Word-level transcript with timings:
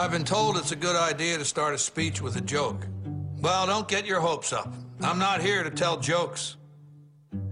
I've 0.00 0.16
been 0.16 0.24
told 0.24 0.56
it's 0.56 0.72
a 0.72 0.80
good 0.80 0.96
idea 0.96 1.36
to 1.36 1.44
start 1.44 1.76
a 1.76 1.78
speech 1.78 2.24
with 2.24 2.32
a 2.36 2.40
joke. 2.40 2.88
Well, 3.44 3.68
don't 3.68 3.84
get 3.84 4.08
your 4.08 4.16
hopes 4.16 4.48
up. 4.48 4.72
I'm 5.04 5.20
not 5.20 5.44
here 5.44 5.60
to 5.60 5.68
tell 5.68 6.00
jokes. 6.00 6.56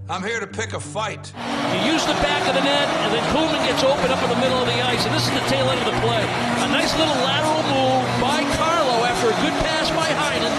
I'm 0.08 0.24
here 0.24 0.40
to 0.40 0.48
pick 0.48 0.72
a 0.72 0.80
fight. 0.80 1.28
You 1.36 1.92
use 1.92 2.08
the 2.08 2.16
back 2.24 2.40
of 2.48 2.56
the 2.56 2.64
net, 2.64 2.88
and 3.04 3.12
then 3.12 3.20
Kuhlman 3.36 3.60
gets 3.68 3.84
open 3.84 4.08
up 4.08 4.16
in 4.24 4.32
the 4.32 4.40
middle 4.40 4.56
of 4.56 4.64
the 4.64 4.80
ice, 4.80 5.04
and 5.04 5.12
this 5.12 5.28
is 5.28 5.34
the 5.36 5.44
tail 5.52 5.68
end 5.68 5.76
of 5.76 5.92
the 5.92 6.00
play. 6.00 6.24
A 6.64 6.72
nice 6.72 6.88
little 6.96 7.20
lateral 7.20 7.60
move 7.68 8.08
by 8.16 8.40
Carlo 8.56 8.96
after 9.04 9.28
a 9.28 9.36
good 9.44 9.56
pass 9.68 9.92
by 9.92 10.08
Heinen. 10.08 10.54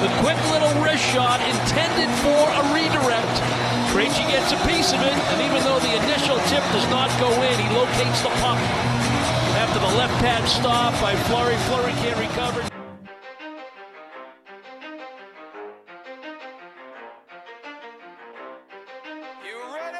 The 0.00 0.08
quick 0.24 0.40
little 0.48 0.72
wrist 0.80 1.04
shot 1.12 1.44
intended 1.44 2.08
for 2.24 2.48
a 2.48 2.62
redirect. 2.72 3.36
Krejci 3.92 4.24
gets 4.32 4.56
a 4.56 4.60
piece 4.64 4.96
of 4.96 5.04
it, 5.04 5.12
and 5.12 5.44
even 5.44 5.60
though 5.68 5.84
the 5.84 6.00
initial 6.00 6.40
tip 6.48 6.64
does 6.72 6.88
not 6.88 7.12
go 7.20 7.28
in, 7.44 7.60
he 7.60 7.68
locates 7.76 8.24
the 8.24 8.32
puck. 8.40 8.56
After 9.70 9.86
the 9.86 9.98
left 9.98 10.14
pad 10.14 10.48
stop 10.48 11.00
by 11.00 11.14
Fleury, 11.14 11.54
Fleury 11.54 11.92
can't 11.92 12.18
recover. 12.18 12.60
You 19.46 19.58
ready? 19.72 19.98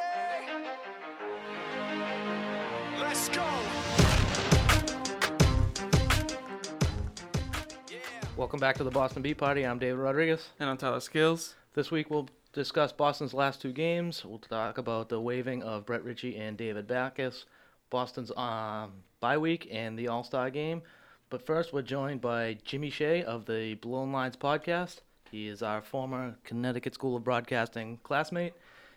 Let's 2.99 3.29
go. 3.29 3.47
Welcome 8.35 8.59
back 8.59 8.75
to 8.75 8.83
the 8.83 8.91
Boston 8.91 9.21
Beat 9.21 9.37
Party. 9.37 9.65
I'm 9.65 9.79
David 9.79 9.99
Rodriguez. 9.99 10.49
And 10.59 10.69
I'm 10.69 10.75
Tyler 10.75 10.99
Skills. 10.99 11.55
This 11.75 11.91
week 11.91 12.09
we'll 12.09 12.27
discuss 12.51 12.91
Boston's 12.91 13.33
last 13.33 13.61
two 13.61 13.71
games. 13.71 14.25
We'll 14.25 14.39
talk 14.39 14.79
about 14.79 15.07
the 15.07 15.21
waiving 15.21 15.63
of 15.63 15.85
Brett 15.85 16.03
Ritchie 16.03 16.35
and 16.35 16.57
David 16.57 16.87
Backes, 16.87 17.45
Boston's 17.89 18.33
um, 18.35 18.91
bye 19.21 19.37
week, 19.37 19.69
and 19.71 19.97
the 19.97 20.09
All 20.09 20.23
Star 20.25 20.49
game. 20.49 20.81
But 21.29 21.45
first, 21.45 21.71
we're 21.71 21.81
joined 21.83 22.19
by 22.19 22.57
Jimmy 22.65 22.89
Shea 22.89 23.23
of 23.23 23.45
the 23.45 23.75
Blown 23.75 24.11
Lines 24.11 24.35
podcast. 24.35 24.97
He 25.31 25.47
is 25.47 25.63
our 25.63 25.81
former 25.81 26.35
Connecticut 26.43 26.93
School 26.93 27.15
of 27.15 27.23
Broadcasting 27.23 27.99
classmate. 28.03 28.53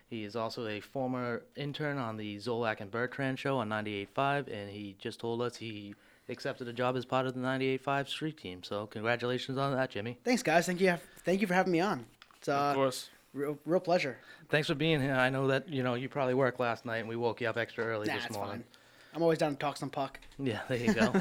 He 0.09 0.25
is 0.25 0.35
also 0.35 0.67
a 0.67 0.81
former 0.81 1.43
intern 1.55 1.97
on 1.97 2.17
the 2.17 2.35
Zolak 2.37 2.81
and 2.81 2.91
Bertrand 2.91 3.39
show 3.39 3.57
on 3.59 3.69
98.5, 3.69 4.51
and 4.53 4.69
he 4.69 4.95
just 4.99 5.19
told 5.21 5.41
us 5.41 5.55
he 5.55 5.95
accepted 6.27 6.67
a 6.67 6.73
job 6.73 6.97
as 6.97 7.05
part 7.05 7.25
of 7.25 7.33
the 7.35 7.39
98.5 7.39 8.09
street 8.09 8.37
team. 8.37 8.63
So, 8.63 8.85
congratulations 8.87 9.57
on 9.57 9.73
that, 9.75 9.91
Jimmy. 9.91 10.17
Thanks, 10.25 10.43
guys. 10.43 10.65
Thank 10.65 10.81
you. 10.81 10.95
Thank 11.23 11.39
you 11.41 11.47
for 11.47 11.53
having 11.53 11.71
me 11.71 11.79
on. 11.79 12.05
It's 12.37 12.49
uh, 12.49 12.53
Of 12.55 12.75
course. 12.75 13.09
real, 13.33 13.57
real 13.65 13.79
pleasure. 13.79 14.17
Thanks 14.49 14.67
for 14.67 14.75
being 14.75 15.01
here. 15.01 15.13
I 15.15 15.29
know 15.29 15.47
that 15.47 15.69
you 15.69 15.81
know 15.83 15.93
you 15.95 16.09
probably 16.09 16.33
worked 16.33 16.59
last 16.59 16.85
night, 16.85 16.97
and 16.97 17.07
we 17.09 17.15
woke 17.15 17.39
you 17.41 17.47
up 17.47 17.57
extra 17.57 17.85
early 17.85 18.07
Nah, 18.07 18.15
this 18.15 18.29
morning. 18.31 18.55
fine. 18.57 18.63
I'm 19.15 19.23
always 19.23 19.39
down 19.39 19.53
to 19.53 19.57
talk 19.57 19.77
some 19.77 19.89
puck. 19.89 20.19
Yeah, 20.37 20.59
there 20.67 20.77
you 20.77 20.93
go. 20.93 21.13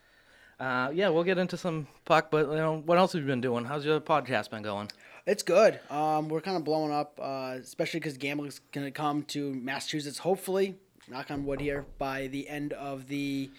uh, 0.60 0.90
yeah, 0.94 1.08
we'll 1.08 1.24
get 1.24 1.38
into 1.38 1.56
some 1.56 1.88
puck, 2.04 2.30
but 2.30 2.48
you 2.48 2.54
know 2.54 2.80
what 2.86 2.98
else 2.98 3.14
have 3.14 3.22
you 3.22 3.26
been 3.26 3.40
doing? 3.40 3.64
How's 3.64 3.84
your 3.84 4.00
podcast 4.00 4.50
been 4.50 4.62
going? 4.62 4.92
It's 5.26 5.42
good. 5.42 5.80
Um, 5.90 6.28
we're 6.28 6.40
kind 6.40 6.56
of 6.56 6.62
blowing 6.62 6.92
up, 6.92 7.18
uh, 7.20 7.56
especially 7.60 7.98
because 7.98 8.16
gambling's 8.16 8.60
going 8.70 8.86
to 8.86 8.92
come 8.92 9.24
to 9.24 9.52
Massachusetts. 9.54 10.18
Hopefully, 10.18 10.76
knock 11.08 11.32
on 11.32 11.44
wood 11.44 11.60
here, 11.60 11.84
by 11.98 12.28
the 12.28 12.48
end 12.48 12.74
of 12.74 13.08
the 13.08 13.50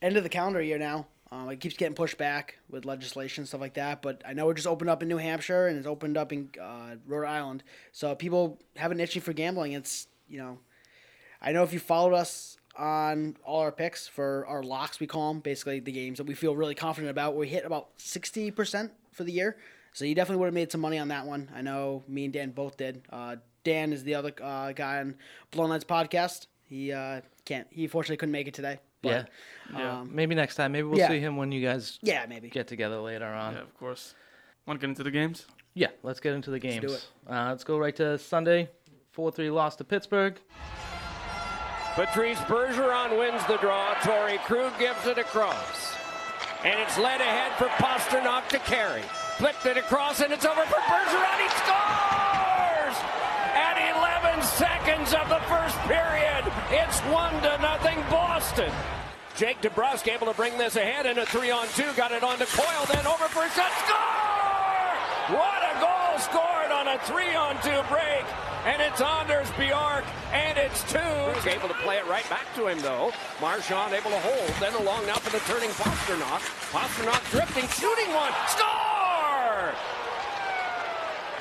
end 0.00 0.16
of 0.16 0.22
the 0.22 0.30
calendar 0.30 0.62
year. 0.62 0.78
Now, 0.78 1.06
um, 1.30 1.50
it 1.50 1.60
keeps 1.60 1.76
getting 1.76 1.94
pushed 1.94 2.16
back 2.16 2.56
with 2.70 2.86
legislation 2.86 3.42
and 3.42 3.48
stuff 3.48 3.60
like 3.60 3.74
that. 3.74 4.00
But 4.00 4.22
I 4.26 4.32
know 4.32 4.48
it 4.48 4.54
just 4.54 4.66
opened 4.66 4.88
up 4.88 5.02
in 5.02 5.08
New 5.08 5.18
Hampshire 5.18 5.66
and 5.66 5.76
it's 5.76 5.86
opened 5.86 6.16
up 6.16 6.32
in 6.32 6.48
uh, 6.58 6.96
Rhode 7.06 7.26
Island. 7.26 7.62
So 7.92 8.14
people 8.14 8.58
have 8.76 8.90
an 8.90 9.00
itching 9.00 9.20
for 9.20 9.34
gambling. 9.34 9.72
It's 9.72 10.06
you 10.28 10.38
know, 10.38 10.60
I 11.42 11.52
know 11.52 11.62
if 11.62 11.74
you 11.74 11.78
followed 11.78 12.14
us 12.14 12.56
on 12.76 13.36
all 13.44 13.60
our 13.60 13.72
picks 13.72 14.08
for 14.08 14.46
our 14.46 14.62
locks, 14.62 15.00
we 15.00 15.06
call 15.06 15.32
them 15.32 15.40
basically 15.40 15.80
the 15.80 15.92
games 15.92 16.18
that 16.18 16.26
we 16.26 16.34
feel 16.34 16.56
really 16.56 16.74
confident 16.74 17.10
about. 17.10 17.36
We 17.36 17.48
hit 17.48 17.64
about 17.64 17.88
sixty 17.96 18.50
percent 18.50 18.92
for 19.12 19.24
the 19.24 19.32
year, 19.32 19.56
so 19.92 20.04
you 20.04 20.14
definitely 20.14 20.40
would 20.40 20.46
have 20.46 20.54
made 20.54 20.72
some 20.72 20.80
money 20.80 20.98
on 20.98 21.08
that 21.08 21.26
one. 21.26 21.50
I 21.54 21.62
know 21.62 22.02
me 22.08 22.24
and 22.24 22.32
Dan 22.32 22.50
both 22.50 22.76
did. 22.76 23.02
Uh, 23.10 23.36
Dan 23.64 23.92
is 23.92 24.04
the 24.04 24.14
other 24.14 24.32
uh, 24.42 24.72
guy 24.72 24.98
on 25.00 25.16
Blown 25.50 25.70
Lines 25.70 25.84
podcast. 25.84 26.46
He 26.64 26.92
uh, 26.92 27.20
can't. 27.44 27.66
He 27.70 27.86
fortunately 27.86 28.16
couldn't 28.16 28.32
make 28.32 28.48
it 28.48 28.54
today. 28.54 28.80
yeah, 29.02 29.24
Yeah. 29.72 30.00
Um, 30.00 30.10
maybe 30.14 30.34
next 30.34 30.56
time. 30.56 30.72
Maybe 30.72 30.84
we'll 30.88 30.98
yeah. 30.98 31.08
see 31.08 31.20
him 31.20 31.36
when 31.36 31.52
you 31.52 31.64
guys 31.64 31.98
yeah, 32.02 32.24
maybe. 32.28 32.48
get 32.48 32.66
together 32.66 32.98
later 33.00 33.26
on. 33.26 33.54
Yeah, 33.54 33.60
of 33.60 33.76
course. 33.78 34.14
Want 34.66 34.80
to 34.80 34.86
get 34.86 34.90
into 34.90 35.02
the 35.02 35.10
games? 35.10 35.46
Yeah, 35.74 35.88
let's 36.02 36.20
get 36.20 36.34
into 36.34 36.50
the 36.50 36.58
games. 36.58 36.80
do 36.80 36.92
it. 36.92 37.06
Uh, 37.28 37.48
let's 37.50 37.64
go 37.64 37.78
right 37.78 37.94
to 37.96 38.18
Sunday. 38.18 38.68
Four 39.10 39.30
three 39.30 39.50
loss 39.50 39.76
to 39.76 39.84
Pittsburgh. 39.84 40.38
Patrice 41.94 42.38
Bergeron 42.48 43.18
wins 43.18 43.44
the 43.44 43.58
draw. 43.58 43.92
Torrey 44.00 44.38
Krug 44.38 44.72
gives 44.78 45.06
it 45.06 45.18
across. 45.18 45.94
And 46.64 46.80
it's 46.80 46.96
led 46.96 47.20
ahead 47.20 47.52
for 47.58 47.66
Pastrnak 47.76 48.48
to 48.48 48.58
carry. 48.60 49.02
Flipped 49.36 49.66
it 49.66 49.76
across, 49.76 50.20
and 50.20 50.32
it's 50.32 50.46
over 50.46 50.62
for 50.62 50.80
Bergeron. 50.88 51.36
He 51.36 51.48
scores! 51.60 52.96
At 53.52 53.76
11 54.24 54.42
seconds 54.42 55.12
of 55.12 55.28
the 55.28 55.40
first 55.52 55.76
period, 55.84 56.48
it's 56.70 56.98
1 57.12 57.42
to 57.42 57.58
nothing 57.60 58.00
Boston. 58.08 58.72
Jake 59.36 59.60
DeBrusk 59.60 60.10
able 60.10 60.28
to 60.28 60.34
bring 60.34 60.56
this 60.56 60.76
ahead 60.76 61.04
in 61.04 61.18
a 61.18 61.26
three 61.26 61.50
on 61.50 61.66
two. 61.76 61.90
Got 61.94 62.12
it 62.12 62.22
on 62.22 62.38
to 62.38 62.46
Coyle, 62.46 62.86
then 62.88 63.06
over 63.06 63.28
for 63.28 63.44
a 63.44 63.50
shot. 63.50 63.72
Score! 63.84 65.36
What 65.36 65.60
a 65.60 65.80
goal 65.80 66.18
scored 66.20 66.72
on 66.72 66.88
a 66.88 66.98
three 67.04 67.34
on 67.34 67.60
two 67.60 67.82
break. 67.88 68.24
And 68.64 68.80
it's 68.80 69.00
Anders 69.00 69.50
Bjork, 69.58 70.04
and 70.32 70.56
it's 70.56 70.84
two. 70.90 70.98
He's 71.34 71.46
Able 71.46 71.66
to 71.66 71.74
play 71.82 71.96
it 71.96 72.06
right 72.06 72.28
back 72.30 72.46
to 72.54 72.68
him, 72.68 72.78
though. 72.78 73.10
Marchand 73.40 73.92
able 73.92 74.10
to 74.10 74.18
hold. 74.20 74.48
Then 74.60 74.74
along 74.80 75.04
now 75.06 75.16
for 75.16 75.30
the 75.30 75.42
turning 75.52 75.70
Pastrnak. 75.70 76.40
Pastrnak 76.70 77.30
drifting, 77.32 77.66
shooting 77.68 78.14
one. 78.14 78.30
Score! 78.46 79.72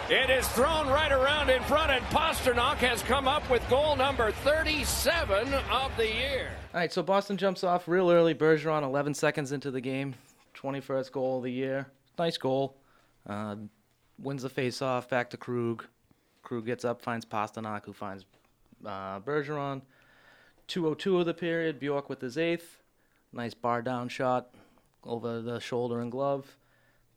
It 0.10 0.32
is 0.32 0.48
thrown 0.50 0.88
right 0.88 1.12
around 1.12 1.52
in 1.52 1.62
front, 1.64 1.92
and 1.92 2.04
Pastrnak 2.06 2.78
has 2.78 3.04
come 3.04 3.28
up 3.28 3.48
with 3.52 3.68
goal 3.70 3.96
number 3.96 4.32
37 4.32 5.54
of 5.72 5.96
the 5.98 6.08
year. 6.08 6.50
All 6.74 6.80
right, 6.80 6.92
so 6.92 7.04
Boston 7.04 7.38
jumps 7.38 7.64
off 7.64 7.88
real 7.88 8.10
early. 8.10 8.34
Bergeron, 8.34 8.82
11 8.82 9.14
seconds 9.14 9.52
into 9.52 9.70
the 9.70 9.80
game, 9.80 10.16
21st 10.56 11.12
goal 11.12 11.38
of 11.38 11.44
the 11.44 11.52
year. 11.52 11.86
Nice 12.18 12.38
goal. 12.38 12.78
Uh, 13.30 13.58
wins 14.18 14.42
the 14.42 14.50
face-off. 14.50 15.08
Back 15.08 15.30
to 15.30 15.38
Krug. 15.38 15.86
Krug 16.52 16.66
gets 16.66 16.84
up, 16.84 17.02
finds 17.02 17.26
Pastrnak, 17.26 17.86
who 17.86 17.94
finds 17.94 18.26
uh, 18.86 19.22
Bergeron. 19.22 19.84
202 20.68 21.20
of 21.20 21.26
the 21.26 21.34
period. 21.34 21.80
Bjork 21.80 22.10
with 22.10 22.20
his 22.20 22.38
eighth. 22.38 22.82
Nice 23.32 23.54
bar 23.54 23.82
down 23.82 24.10
shot 24.10 24.54
over 25.06 25.42
the 25.42 25.62
shoulder 25.62 26.02
and 26.02 26.12
glove. 26.12 26.58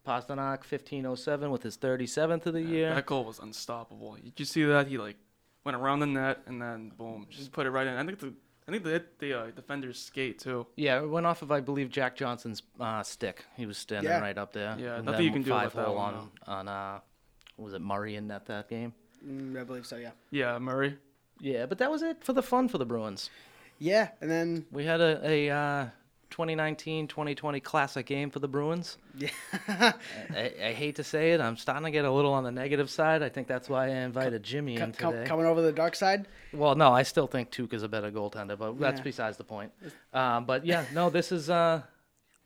Pastrnak 0.06 0.58
1507 0.58 1.50
with 1.50 1.64
his 1.64 1.76
37th 1.76 2.46
of 2.46 2.52
the 2.54 2.62
year. 2.62 2.94
That 2.94 3.06
goal 3.06 3.24
was 3.24 3.40
unstoppable. 3.40 4.16
Did 4.22 4.34
you 4.36 4.44
see 4.44 4.62
that? 4.66 4.86
He 4.86 4.98
like 4.98 5.16
went 5.64 5.76
around 5.76 5.98
the 5.98 6.06
net 6.06 6.42
and 6.46 6.62
then 6.62 6.92
boom, 6.96 7.26
just 7.28 7.50
put 7.50 7.66
it 7.66 7.70
right 7.70 7.88
in. 7.88 7.94
I 7.96 8.04
think 8.06 8.20
the 8.20 8.32
I 8.68 8.70
think 8.70 8.84
the 8.84 9.02
the 9.18 9.34
uh, 9.34 9.50
defender's 9.50 9.98
skate 10.00 10.38
too. 10.38 10.64
Yeah, 10.76 11.02
it 11.02 11.10
went 11.10 11.26
off 11.26 11.42
of 11.42 11.50
I 11.50 11.58
believe 11.58 11.90
Jack 11.90 12.14
Johnson's 12.14 12.62
uh, 12.78 13.02
stick. 13.02 13.46
He 13.56 13.66
was 13.66 13.78
standing 13.78 14.12
Yeah. 14.12 14.20
right 14.20 14.38
up 14.38 14.52
there. 14.52 14.76
Yeah, 14.78 14.96
And 14.96 15.06
nothing 15.06 15.24
you 15.24 15.32
can 15.32 15.42
do 15.42 15.50
five 15.50 15.72
about 15.72 15.80
that 15.82 15.86
hole 15.88 15.96
one, 15.96 16.14
on 16.14 16.30
on 16.46 16.68
uh, 16.68 17.00
was 17.56 17.72
it 17.74 17.80
Murray 17.80 18.14
in 18.16 18.28
net 18.28 18.46
that 18.46 18.68
game? 18.68 18.92
Mm, 19.26 19.60
I 19.60 19.64
believe 19.64 19.86
so. 19.86 19.96
Yeah. 19.96 20.10
Yeah, 20.30 20.58
Murray. 20.58 20.96
Yeah, 21.40 21.66
but 21.66 21.78
that 21.78 21.90
was 21.90 22.02
it 22.02 22.22
for 22.24 22.32
the 22.32 22.42
fun 22.42 22.68
for 22.68 22.78
the 22.78 22.84
Bruins. 22.86 23.30
Yeah, 23.78 24.08
and 24.20 24.30
then 24.30 24.66
We 24.70 24.84
had 24.84 25.00
a, 25.00 25.20
a 25.28 25.50
uh, 25.50 25.86
2019-2020 26.30 27.62
classic 27.62 28.06
game 28.06 28.30
for 28.30 28.38
the 28.38 28.48
Bruins. 28.48 28.98
yeah, 29.16 29.28
I, 29.68 30.52
I 30.62 30.72
hate 30.72 30.96
to 30.96 31.04
say 31.04 31.32
it, 31.32 31.40
I'm 31.40 31.56
starting 31.56 31.84
to 31.84 31.90
get 31.90 32.04
a 32.04 32.10
little 32.10 32.32
on 32.32 32.44
the 32.44 32.50
negative 32.52 32.90
side. 32.90 33.22
I 33.22 33.28
think 33.28 33.48
that's 33.48 33.68
why 33.68 33.86
I 33.86 33.88
invited 33.90 34.42
Jimmy 34.42 34.76
in 34.76 34.92
com- 34.92 35.12
today. 35.12 35.24
coming 35.26 35.46
over 35.46 35.60
the 35.62 35.72
dark 35.72 35.94
side. 35.94 36.26
Well, 36.52 36.74
no, 36.74 36.92
I 36.92 37.02
still 37.02 37.26
think 37.26 37.50
Tuukka's 37.50 37.82
a 37.82 37.88
better 37.88 38.10
goaltender, 38.10 38.56
but 38.58 38.78
that's 38.78 38.98
Yeah. 38.98 39.04
besides 39.04 39.36
the 39.36 39.44
point. 39.44 39.72
Um, 40.12 40.44
but 40.44 40.64
yeah, 40.64 40.84
no, 40.92 41.10
this 41.10 41.32
is 41.32 41.50
uh, 41.50 41.82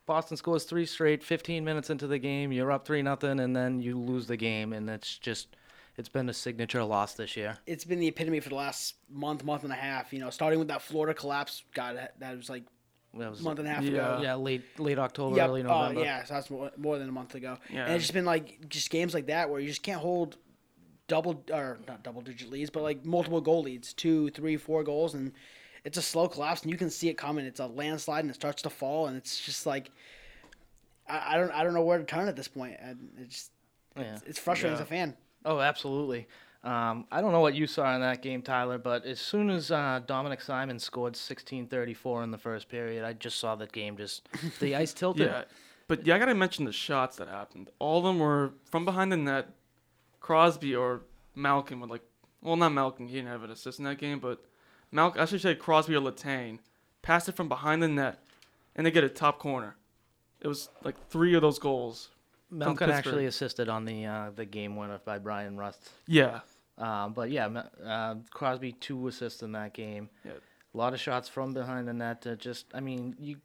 Boston 0.06 0.36
scores 0.36 0.64
three 0.64 0.86
straight, 0.86 1.22
15 1.22 1.64
minutes 1.64 1.90
into 1.90 2.06
the 2.06 2.19
game, 2.19 2.52
you're 2.52 2.72
up 2.72 2.86
three 2.86 3.02
nothing, 3.02 3.40
and 3.40 3.54
then 3.54 3.80
you 3.80 3.98
lose 3.98 4.26
the 4.26 4.36
game, 4.36 4.72
and 4.72 4.88
it's 4.88 5.19
just 5.19 5.48
it's 5.98 6.08
been 6.08 6.28
a 6.28 6.32
signature 6.34 6.82
loss 6.84 7.14
this 7.14 7.36
year. 7.36 7.58
It's 7.66 7.84
been 7.84 7.98
the 7.98 8.06
epitome 8.06 8.40
for 8.40 8.48
the 8.48 8.54
last 8.54 8.94
month, 9.10 9.44
month 9.44 9.64
and 9.64 9.72
a 9.72 9.76
half. 9.76 10.12
You 10.12 10.20
know, 10.20 10.30
starting 10.30 10.58
with 10.58 10.68
that 10.68 10.80
Florida 10.80 11.12
collapse. 11.12 11.64
God, 11.74 11.96
that, 11.96 12.18
that 12.20 12.36
was 12.36 12.48
like 12.48 12.62
That 13.14 13.30
was 13.30 13.40
a 13.40 13.42
month 13.42 13.58
and 13.58 13.68
a 13.68 13.70
half 13.72 13.82
Yeah. 13.82 13.90
ago. 14.14 14.22
yeah, 14.22 14.34
late 14.36 14.62
late 14.78 14.98
October, 14.98 15.36
Yep. 15.36 15.48
early 15.48 15.62
Oh, 15.62 15.64
November. 15.66 16.00
yeah, 16.02 16.24
so 16.24 16.34
that's 16.34 16.48
more, 16.50 16.70
more 16.76 16.98
than 16.98 17.08
a 17.08 17.12
month 17.12 17.34
ago. 17.34 17.58
Yeah. 17.68 17.84
And 17.84 17.94
it's 17.94 18.04
just 18.04 18.14
been 18.14 18.24
like 18.24 18.68
just 18.68 18.88
games 18.90 19.12
like 19.12 19.26
that 19.26 19.50
where 19.50 19.60
you 19.60 19.68
just 19.68 19.82
can't 19.82 20.00
hold 20.00 20.36
double 21.08 21.42
or 21.52 21.78
not 21.88 22.02
double 22.04 22.20
digit 22.22 22.50
leads, 22.50 22.70
but 22.70 22.82
like 22.82 23.04
multiple 23.04 23.40
goal 23.40 23.62
leads, 23.62 23.92
two, 23.92 24.30
three, 24.30 24.56
four 24.56 24.84
goals, 24.84 25.14
and 25.14 25.32
it's 25.84 25.96
a 25.96 26.02
slow 26.02 26.28
collapse, 26.28 26.62
and 26.62 26.70
you 26.70 26.76
can 26.76 26.90
see 26.90 27.08
it 27.08 27.14
coming. 27.16 27.44
It's 27.46 27.60
a 27.60 27.66
landslide, 27.66 28.24
and 28.24 28.30
it 28.30 28.34
starts 28.34 28.62
to 28.62 28.70
fall, 28.70 29.06
and 29.06 29.16
it's 29.16 29.40
just 29.44 29.64
like 29.66 29.90
I, 31.08 31.34
I 31.34 31.38
don't 31.38 31.50
I 31.50 31.64
don't 31.64 31.72
know 31.74 31.82
where 31.82 31.98
to 31.98 32.04
turn 32.04 32.28
at 32.28 32.36
this 32.36 32.48
point. 32.48 32.76
And 32.80 33.10
it's 33.18 33.50
Yeah. 33.96 34.18
it's 34.26 34.38
frustrating 34.38 34.76
Yeah. 34.76 34.82
as 34.82 34.86
a 34.86 34.88
fan. 34.88 35.16
Oh, 35.44 35.61
absolutely. 35.61 36.26
Um, 36.64 37.06
I 37.12 37.20
don't 37.20 37.32
know 37.32 37.40
what 37.40 37.55
you 37.55 37.67
saw 37.67 37.94
in 37.94 38.00
that 38.00 38.20
game, 38.20 38.43
Tyler, 38.43 38.79
but 38.79 39.05
as 39.05 39.20
soon 39.20 39.49
as 39.49 39.70
uh, 39.70 40.00
Dominik 40.06 40.43
Simon 40.43 40.79
scored 40.79 41.14
16:34 41.14 42.25
in 42.25 42.31
the 42.31 42.38
first 42.38 42.69
period, 42.69 43.05
I 43.05 43.12
just 43.12 43.38
saw 43.38 43.55
that 43.56 43.73
game 43.73 43.96
just 43.96 44.29
the 44.58 44.75
ice 44.82 44.93
tilted. 44.93 45.29
Yeah, 45.29 45.44
but 45.87 46.05
yeah, 46.05 46.17
I 46.17 46.19
gotta 46.19 46.35
mention 46.35 46.64
the 46.64 46.73
shots 46.73 47.17
that 47.17 47.29
happened. 47.29 47.70
All 47.79 47.99
of 47.99 48.05
them 48.05 48.19
were 48.19 48.52
from 48.64 48.85
behind 48.85 49.12
the 49.12 49.17
net. 49.17 49.49
Crosby 50.20 50.75
or 50.75 51.02
Malkin 51.35 51.81
would 51.81 51.90
like, 51.90 52.02
well, 52.43 52.56
not 52.56 52.73
Malkin, 52.73 53.06
he 53.06 53.14
didn't 53.14 53.29
have 53.29 53.44
an 53.44 53.50
assist 53.50 53.79
in 53.79 53.85
that 53.85 53.99
game, 53.99 54.19
but 54.19 54.44
Malkin, 54.90 55.23
I 55.23 55.25
should 55.25 55.40
say 55.40 55.55
Crosby 55.55 55.94
or 55.94 56.00
Letang, 56.00 56.58
passed 57.02 57.29
it 57.29 57.37
from 57.37 57.49
behind 57.49 57.82
the 57.82 57.88
net, 57.88 58.19
and 58.75 58.85
they 58.85 58.90
get 58.90 59.05
a 59.05 59.08
top 59.08 59.38
corner. 59.38 59.76
It 60.40 60.49
was 60.49 60.69
like 60.85 60.96
three 61.08 61.35
of 61.35 61.43
those 61.43 61.58
goals. 61.58 62.11
From 62.48 62.58
Malkin 62.58 62.90
actually 62.90 63.26
assisted 63.26 63.68
on 63.68 63.84
the 63.84 64.06
uh, 64.06 64.30
the 64.34 64.44
game 64.44 64.76
winner 64.76 65.00
by 65.04 65.18
Bryan 65.18 65.56
Rust. 65.56 65.90
Yeah, 66.06 66.40
Um, 66.78 67.12
but 67.12 67.30
yeah, 67.30 67.46
uh, 67.84 68.14
Crosby 68.30 68.72
two 68.72 69.08
assists 69.08 69.42
in 69.42 69.52
that 69.52 69.74
game. 69.74 70.08
Yeah. 70.24 70.32
A 70.74 70.76
lot 70.76 70.94
of 70.94 71.00
shots 71.00 71.28
from 71.28 71.52
behind 71.52 71.88
the 71.88 71.92
net. 71.92 72.22
To 72.22 72.36
just, 72.36 72.66
I 72.74 72.80
mean, 72.80 73.16
you 73.18 73.36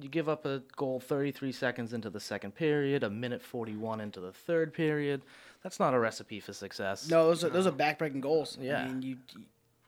you 0.00 0.08
give 0.08 0.28
up 0.28 0.44
a 0.44 0.62
goal 0.76 0.98
33 0.98 1.52
seconds 1.52 1.92
into 1.92 2.10
the 2.10 2.18
second 2.20 2.54
period, 2.56 3.04
a 3.04 3.10
minute 3.10 3.42
41 3.42 4.00
into 4.00 4.20
the 4.20 4.32
third 4.32 4.72
period. 4.72 5.22
That's 5.62 5.78
not 5.78 5.94
a 5.94 5.98
recipe 5.98 6.40
for 6.40 6.52
success. 6.52 7.08
No, 7.08 7.28
those 7.28 7.44
are 7.44 7.50
those 7.50 7.66
are 7.66 7.72
backbreaking 7.72 8.20
goals. 8.20 8.58
Yeah. 8.60 8.82
I 8.82 8.88
mean, 8.88 9.02
you 9.02 9.16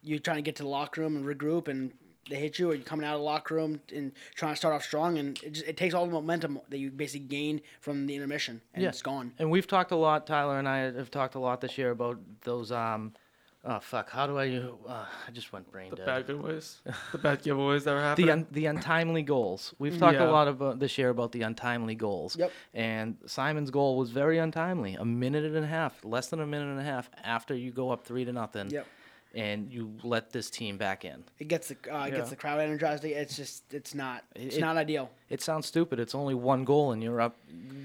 you 0.03 0.19
trying 0.21 0.37
to 0.37 0.43
get 0.43 0.55
to 0.57 0.63
the 0.63 0.69
locker 0.69 1.01
room 1.01 1.17
and 1.17 1.25
regroup, 1.25 1.67
and 1.69 1.93
they 2.29 2.37
hit 2.37 2.59
you, 2.59 2.71
or 2.71 2.75
you're 2.75 2.85
coming 2.85 3.07
out 3.07 3.15
of 3.15 3.21
the 3.21 3.25
locker 3.25 3.55
room 3.55 3.81
and 3.95 4.13
trying 4.35 4.53
to 4.53 4.57
start 4.57 4.75
off 4.75 4.83
strong, 4.83 5.19
and 5.19 5.41
it, 5.43 5.53
just, 5.53 5.67
it 5.67 5.77
takes 5.77 5.95
all 5.95 6.07
the 6.07 6.13
momentum 6.13 6.59
that 6.71 6.79
you 6.79 6.91
basically 6.91 7.27
gained 7.27 7.61
from 7.81 8.07
the 8.07 8.15
intermission, 8.15 8.61
and 8.75 8.83
Yeah. 8.83 8.89
it's 8.91 9.03
gone. 9.03 9.33
And 9.39 9.51
we've 9.51 9.67
talked 9.67 9.93
a 9.93 9.97
lot. 9.97 10.27
Tyler 10.27 10.59
and 10.59 10.69
I 10.69 10.79
have 10.93 11.11
talked 11.11 11.35
a 11.35 11.39
lot 11.41 11.61
this 11.61 11.79
year 11.79 11.91
about 11.91 12.19
those. 12.43 12.73
Um, 12.73 13.13
oh 13.65 13.79
fuck! 13.81 14.11
How 14.11 14.27
do 14.27 14.39
I? 14.39 14.49
Uh, 14.59 15.05
I 15.27 15.31
just 15.33 15.53
went 15.53 15.71
brain 15.71 15.91
the 15.91 15.97
dead. 15.97 16.07
bad 16.07 16.27
giveaways, 16.27 16.77
the 17.13 17.19
bad 17.19 17.43
giveaways 17.43 17.85
that 17.85 17.93
were 17.95 18.01
the 18.01 18.07
happening. 18.07 18.31
un- 18.31 18.47
the 18.51 18.67
untimely 18.67 19.23
goals. 19.23 19.75
We've 19.79 19.99
talked 19.99 20.19
Yeah. 20.19 20.29
a 20.29 20.31
lot 20.31 20.49
about 20.49 20.79
this 20.79 20.99
year 20.99 21.11
about 21.11 21.33
the 21.33 21.43
untimely 21.43 21.95
goals. 21.95 22.37
Yep. 22.37 22.53
And 22.75 23.17
Simon's 23.27 23.71
goal 23.71 23.97
was 23.97 24.11
very 24.11 24.39
untimely. 24.39 24.95
A 24.95 25.05
minute 25.05 25.45
and 25.45 25.65
a 25.65 25.69
half, 25.69 26.05
less 26.05 26.29
than 26.29 26.41
a 26.41 26.47
minute 26.47 26.69
and 26.71 26.81
a 26.81 26.85
half 26.85 27.11
after 27.25 27.55
you 27.55 27.71
go 27.73 27.91
up 27.91 28.05
three 28.05 28.25
to 28.25 28.33
nothing. 28.33 28.71
Yep. 28.71 28.87
And 29.37 29.71
you 29.71 29.93
let 30.03 30.33
this 30.33 30.49
team 30.49 30.79
back 30.79 31.05
in. 31.05 31.23
It 31.39 31.49
gets 31.49 31.69
the 31.69 31.77
uh, 31.93 32.05
it 32.07 32.13
Yeah. 32.13 32.17
gets 32.19 32.31
the 32.31 32.37
crowd 32.37 32.59
energized. 32.59 33.05
It's 33.05 33.37
just 33.37 33.75
it's 33.75 33.95
not 33.95 34.25
it's 34.35 34.57
It- 34.57 34.61
not 34.61 34.77
ideal. 34.79 35.11
It 35.29 35.43
sounds 35.43 35.67
stupid. 35.67 36.01
It's 36.01 36.15
only 36.15 36.35
one 36.35 36.65
goal 36.65 36.93
and 36.93 37.03
you're 37.03 37.21
up. 37.21 37.37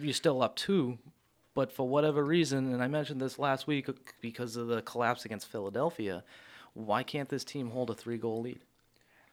You're 0.02 0.14
still 0.14 0.42
up 0.42 0.56
two. 0.56 0.98
But 1.54 1.70
for 1.74 1.86
whatever 1.86 2.24
reason, 2.24 2.72
and 2.74 2.82
I 2.82 2.88
mentioned 2.88 3.20
this 3.20 3.38
last 3.38 3.68
week 3.68 3.90
because 4.22 4.56
of 4.56 4.68
the 4.68 4.82
collapse 4.84 5.26
against 5.26 5.48
Philadelphia, 5.48 6.24
why 6.74 7.04
can't 7.04 7.28
this 7.28 7.44
team 7.44 7.72
hold 7.72 7.90
a 7.90 7.94
three-goal 7.94 8.40
lead? 8.42 8.62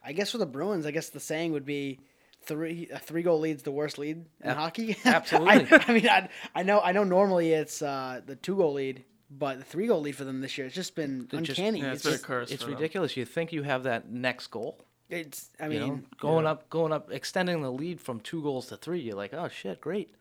I 0.05 0.13
guess 0.13 0.33
for 0.33 0.39
the 0.39 0.47
Bruins, 0.47 0.85
I 0.87 0.91
guess 0.91 1.11
the 1.11 1.21
saying 1.21 1.53
would 1.53 1.65
be 1.65 2.01
three 2.43 2.89
a 2.93 2.99
three 2.99 3.23
goal 3.23 3.39
lead's 3.39 3.63
the 3.63 3.71
worst 3.71 3.99
lead 3.99 4.17
in 4.43 4.51
Ab- 4.51 4.57
hockey. 4.57 4.97
absolutely. 5.05 5.69
I, 5.71 5.85
I 5.87 5.93
mean, 5.93 6.09
I, 6.09 6.29
I 6.57 6.63
know 6.65 6.81
I 6.81 6.91
know 6.91 7.05
normally 7.05 7.53
it's 7.53 7.83
uh, 7.83 8.21
the 8.27 8.35
two 8.35 8.57
goal 8.57 8.73
lead, 8.73 9.05
but 9.31 9.59
the 9.59 9.65
three 9.65 9.87
goal 9.87 10.01
lead 10.01 10.17
for 10.17 10.25
them 10.25 10.41
this 10.41 10.57
year 10.57 10.67
it's 10.67 10.75
just 10.77 10.95
been 10.95 11.29
It 11.33 11.43
just- 11.43 11.59
uncanny. 11.59 11.81
yeah, 11.81 11.89
it's 11.93 11.97
it's 11.97 12.05
been 12.05 12.13
a 12.13 12.17
just, 12.17 12.25
curse. 12.25 12.51
It's 12.51 12.63
for 12.63 12.71
them. 12.71 12.79
ridiculous. 12.79 13.17
You 13.17 13.25
think 13.25 13.53
you 13.53 13.63
have 13.63 13.83
that 13.85 14.11
next 14.11 14.47
goal. 14.49 14.79
it's 15.11 15.51
I 15.61 15.65
you 15.69 15.71
mean 15.81 15.89
know, 15.89 16.01
going 16.21 16.47
up, 16.47 16.69
going 16.71 16.93
up, 16.93 17.11
extending 17.13 17.63
the 17.63 17.73
lead 17.73 18.01
from 18.01 18.21
two 18.21 18.43
goals 18.43 18.67
to 18.67 18.77
three. 18.77 19.01
You're 19.01 19.17
like, 19.17 19.33
oh 19.35 19.49
shit, 19.49 19.81
great. 19.81 20.15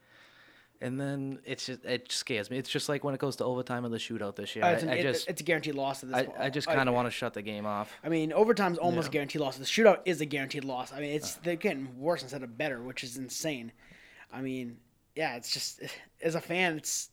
And 0.80 1.00
then 1.01 1.39
it's 1.44 1.65
just 1.65 1.83
it 1.86 2.12
scares 2.12 2.51
me. 2.51 2.57
It's 2.59 2.69
just 2.69 2.88
like 2.88 3.04
when 3.04 3.15
it 3.15 3.19
goes 3.19 3.36
to 3.38 3.44
overtime 3.44 3.83
of 3.83 3.89
the 3.92 3.98
shootout 3.98 4.36
this 4.36 4.56
year. 4.56 4.63
uh, 4.63 4.68
I, 4.68 4.71
it's, 4.74 4.83
an- 4.83 4.89
I 4.89 4.94
it- 4.95 5.04
just 5.04 5.27
it's 5.27 5.42
a 5.42 5.44
guaranteed 5.44 5.74
loss 5.75 6.03
at 6.03 6.10
this 6.10 6.18
I, 6.18 6.24
point. 6.25 6.38
I 6.39 6.50
just 6.51 6.68
kind 6.68 6.88
of 6.88 6.94
want 6.94 7.07
to 7.07 7.12
shut 7.12 7.33
the 7.33 7.42
game 7.42 7.65
off. 7.65 7.92
I 8.03 8.10
mean, 8.10 8.31
overtime's 8.31 8.77
almost 8.77 9.06
Yeah. 9.07 9.10
a 9.10 9.13
guaranteed 9.13 9.42
loss. 9.42 9.57
The 9.57 9.65
shootout 9.65 10.01
is 10.06 10.21
a 10.21 10.25
guaranteed 10.25 10.63
loss. 10.65 10.94
I 10.94 11.00
mean, 11.00 11.12
it's 11.15 11.33
they're 11.36 11.56
getting 11.56 12.00
worse 12.00 12.21
instead 12.21 12.44
of 12.44 12.57
better, 12.60 12.80
which 12.81 13.03
is 13.03 13.18
insane. 13.18 13.71
I 14.31 14.42
mean, 14.42 14.77
yeah, 15.15 15.36
it's 15.36 15.51
just 15.51 15.81
as 16.21 16.36
a 16.36 16.42
fan, 16.42 16.77
it's. 16.77 17.10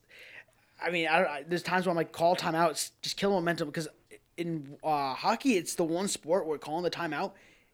I 0.84 0.90
mean, 0.90 1.08
I, 1.08 1.24
I, 1.24 1.44
there's 1.46 1.62
times 1.62 1.86
where 1.86 1.90
I'm 1.90 1.96
like, 1.96 2.12
call 2.12 2.36
timeouts, 2.36 2.90
just 3.02 3.16
kill 3.16 3.30
momentum 3.30 3.68
because 3.68 3.88
in 4.36 4.76
uh, 4.82 5.14
hockey, 5.14 5.56
it's 5.56 5.74
the 5.74 5.84
one 5.84 6.08
sport 6.08 6.46
where 6.46 6.58
calling 6.58 6.82
the 6.84 6.90
timeout, 6.90 7.32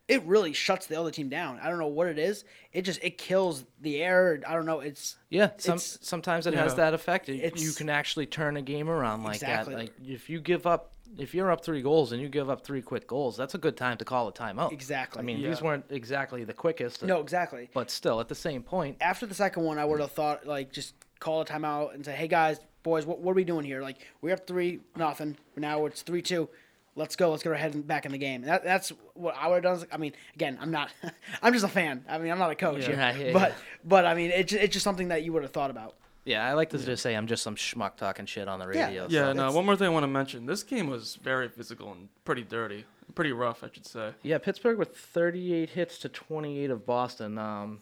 it 0.08 0.22
really 0.24 0.52
shuts 0.52 0.86
the 0.86 0.98
other 0.98 1.10
team 1.10 1.28
down. 1.28 1.58
I 1.62 1.68
don't 1.70 1.78
know 1.78 1.86
what 1.86 2.08
it 2.08 2.18
is. 2.18 2.44
It 2.72 2.82
just 2.82 3.02
it 3.02 3.16
kills 3.16 3.64
the 3.80 4.02
air. 4.02 4.40
I 4.46 4.54
don't 4.54 4.66
know. 4.66 4.80
It's 4.80 5.16
Yeah, 5.30 5.50
some, 5.56 5.74
It's- 5.76 5.98
sometimes 6.02 6.46
it 6.46 6.54
has 6.54 6.72
Yeah. 6.72 6.76
that 6.76 6.94
effect. 6.94 7.28
It- 7.28 7.60
you 7.60 7.72
can 7.72 7.88
actually 7.88 8.26
turn 8.26 8.56
a 8.56 8.62
game 8.62 8.90
around 8.90 9.22
like 9.22 9.36
Exactly. 9.36 9.74
that. 9.74 9.80
Like 9.80 9.92
if 10.04 10.28
you 10.28 10.40
give 10.40 10.66
up, 10.66 10.92
if 11.18 11.34
you're 11.34 11.50
up 11.50 11.64
three 11.64 11.80
goals 11.82 12.12
and 12.12 12.20
you 12.20 12.28
give 12.28 12.50
up 12.50 12.64
three 12.64 12.82
quick 12.82 13.06
goals, 13.06 13.36
that's 13.36 13.54
a 13.54 13.58
good 13.58 13.76
time 13.76 13.96
to 13.98 14.04
call 14.04 14.28
a 14.28 14.32
timeout. 14.32 14.72
Exactly. 14.72 15.20
I 15.20 15.22
mean, 15.22 15.38
Yeah. 15.38 15.50
these 15.50 15.62
weren't 15.62 15.84
exactly 15.90 16.44
the 16.44 16.54
quickest. 16.54 17.02
no, 17.02 17.20
exactly. 17.20 17.68
But 17.72 17.90
still, 17.90 18.20
at 18.20 18.28
the 18.28 18.34
same 18.34 18.62
point, 18.62 18.96
after 19.00 19.26
the 19.26 19.34
second 19.34 19.62
one, 19.64 19.78
I 19.78 19.84
would 19.84 20.00
have 20.00 20.12
thought 20.12 20.44
like 20.46 20.72
just 20.72 20.94
call 21.20 21.42
a 21.42 21.44
timeout 21.44 21.94
and 21.94 22.04
say, 22.04 22.12
"Hey 22.12 22.26
guys, 22.28 22.58
boys, 22.82 23.06
what, 23.06 23.20
what 23.20 23.32
are 23.32 23.34
we 23.34 23.44
doing 23.44 23.64
here? 23.64 23.82
Like 23.82 23.98
we're 24.20 24.34
up 24.34 24.46
three 24.46 24.80
nothing. 24.96 25.36
Now 25.56 25.86
it's 25.86 26.02
three 26.02 26.22
two. 26.22 26.48
Let's 26.96 27.14
go. 27.14 27.30
Let's 27.30 27.42
get 27.44 27.50
our 27.50 27.58
head 27.58 27.86
back 27.86 28.04
in 28.06 28.12
the 28.12 28.18
game." 28.18 28.42
That, 28.42 28.64
that's 28.64 28.92
what 29.14 29.36
I 29.38 29.46
would 29.48 29.64
have 29.64 29.80
done. 29.80 29.88
I 29.92 29.96
mean, 29.96 30.12
again, 30.34 30.58
I'm 30.60 30.70
not. 30.72 30.90
I'm 31.42 31.52
just 31.52 31.64
a 31.64 31.68
fan. 31.68 32.04
I 32.08 32.18
mean, 32.18 32.32
I'm 32.32 32.38
not 32.38 32.50
a 32.50 32.56
coach. 32.56 32.88
Yeah, 32.88 33.12
here. 33.12 33.28
yeah, 33.28 33.32
but 33.32 33.50
yeah. 33.50 33.54
but 33.84 34.06
I 34.06 34.14
mean, 34.14 34.30
it's 34.32 34.52
it's 34.52 34.72
just 34.72 34.84
something 34.84 35.08
that 35.08 35.22
you 35.22 35.32
would 35.32 35.42
have 35.42 35.52
thought 35.52 35.70
about. 35.70 35.94
yeah, 36.24 36.44
I 36.46 36.54
like 36.54 36.70
to 36.70 36.78
just 36.78 37.02
say 37.02 37.14
I'm 37.14 37.26
just 37.26 37.42
some 37.42 37.54
schmuck 37.54 37.96
talking 37.96 38.26
shit 38.26 38.48
on 38.48 38.58
the 38.58 38.66
radio. 38.66 39.06
Yeah, 39.08 39.26
so- 39.26 39.32
no. 39.34 39.52
One 39.52 39.64
more 39.64 39.76
thing 39.76 39.86
I 39.86 39.90
want 39.90 40.02
to 40.04 40.08
mention. 40.08 40.46
This 40.46 40.62
game 40.62 40.88
was 40.90 41.16
very 41.16 41.48
physical 41.48 41.92
and 41.92 42.08
pretty 42.24 42.42
dirty, 42.42 42.84
pretty 43.14 43.32
rough, 43.32 43.62
I 43.62 43.68
should 43.72 43.86
say. 43.86 44.12
Yeah, 44.22 44.38
Pittsburgh 44.38 44.78
with 44.78 44.96
38 44.96 45.70
hits 45.70 45.98
to 45.98 46.08
28 46.08 46.70
of 46.70 46.84
Boston. 46.86 47.38
Um, 47.38 47.80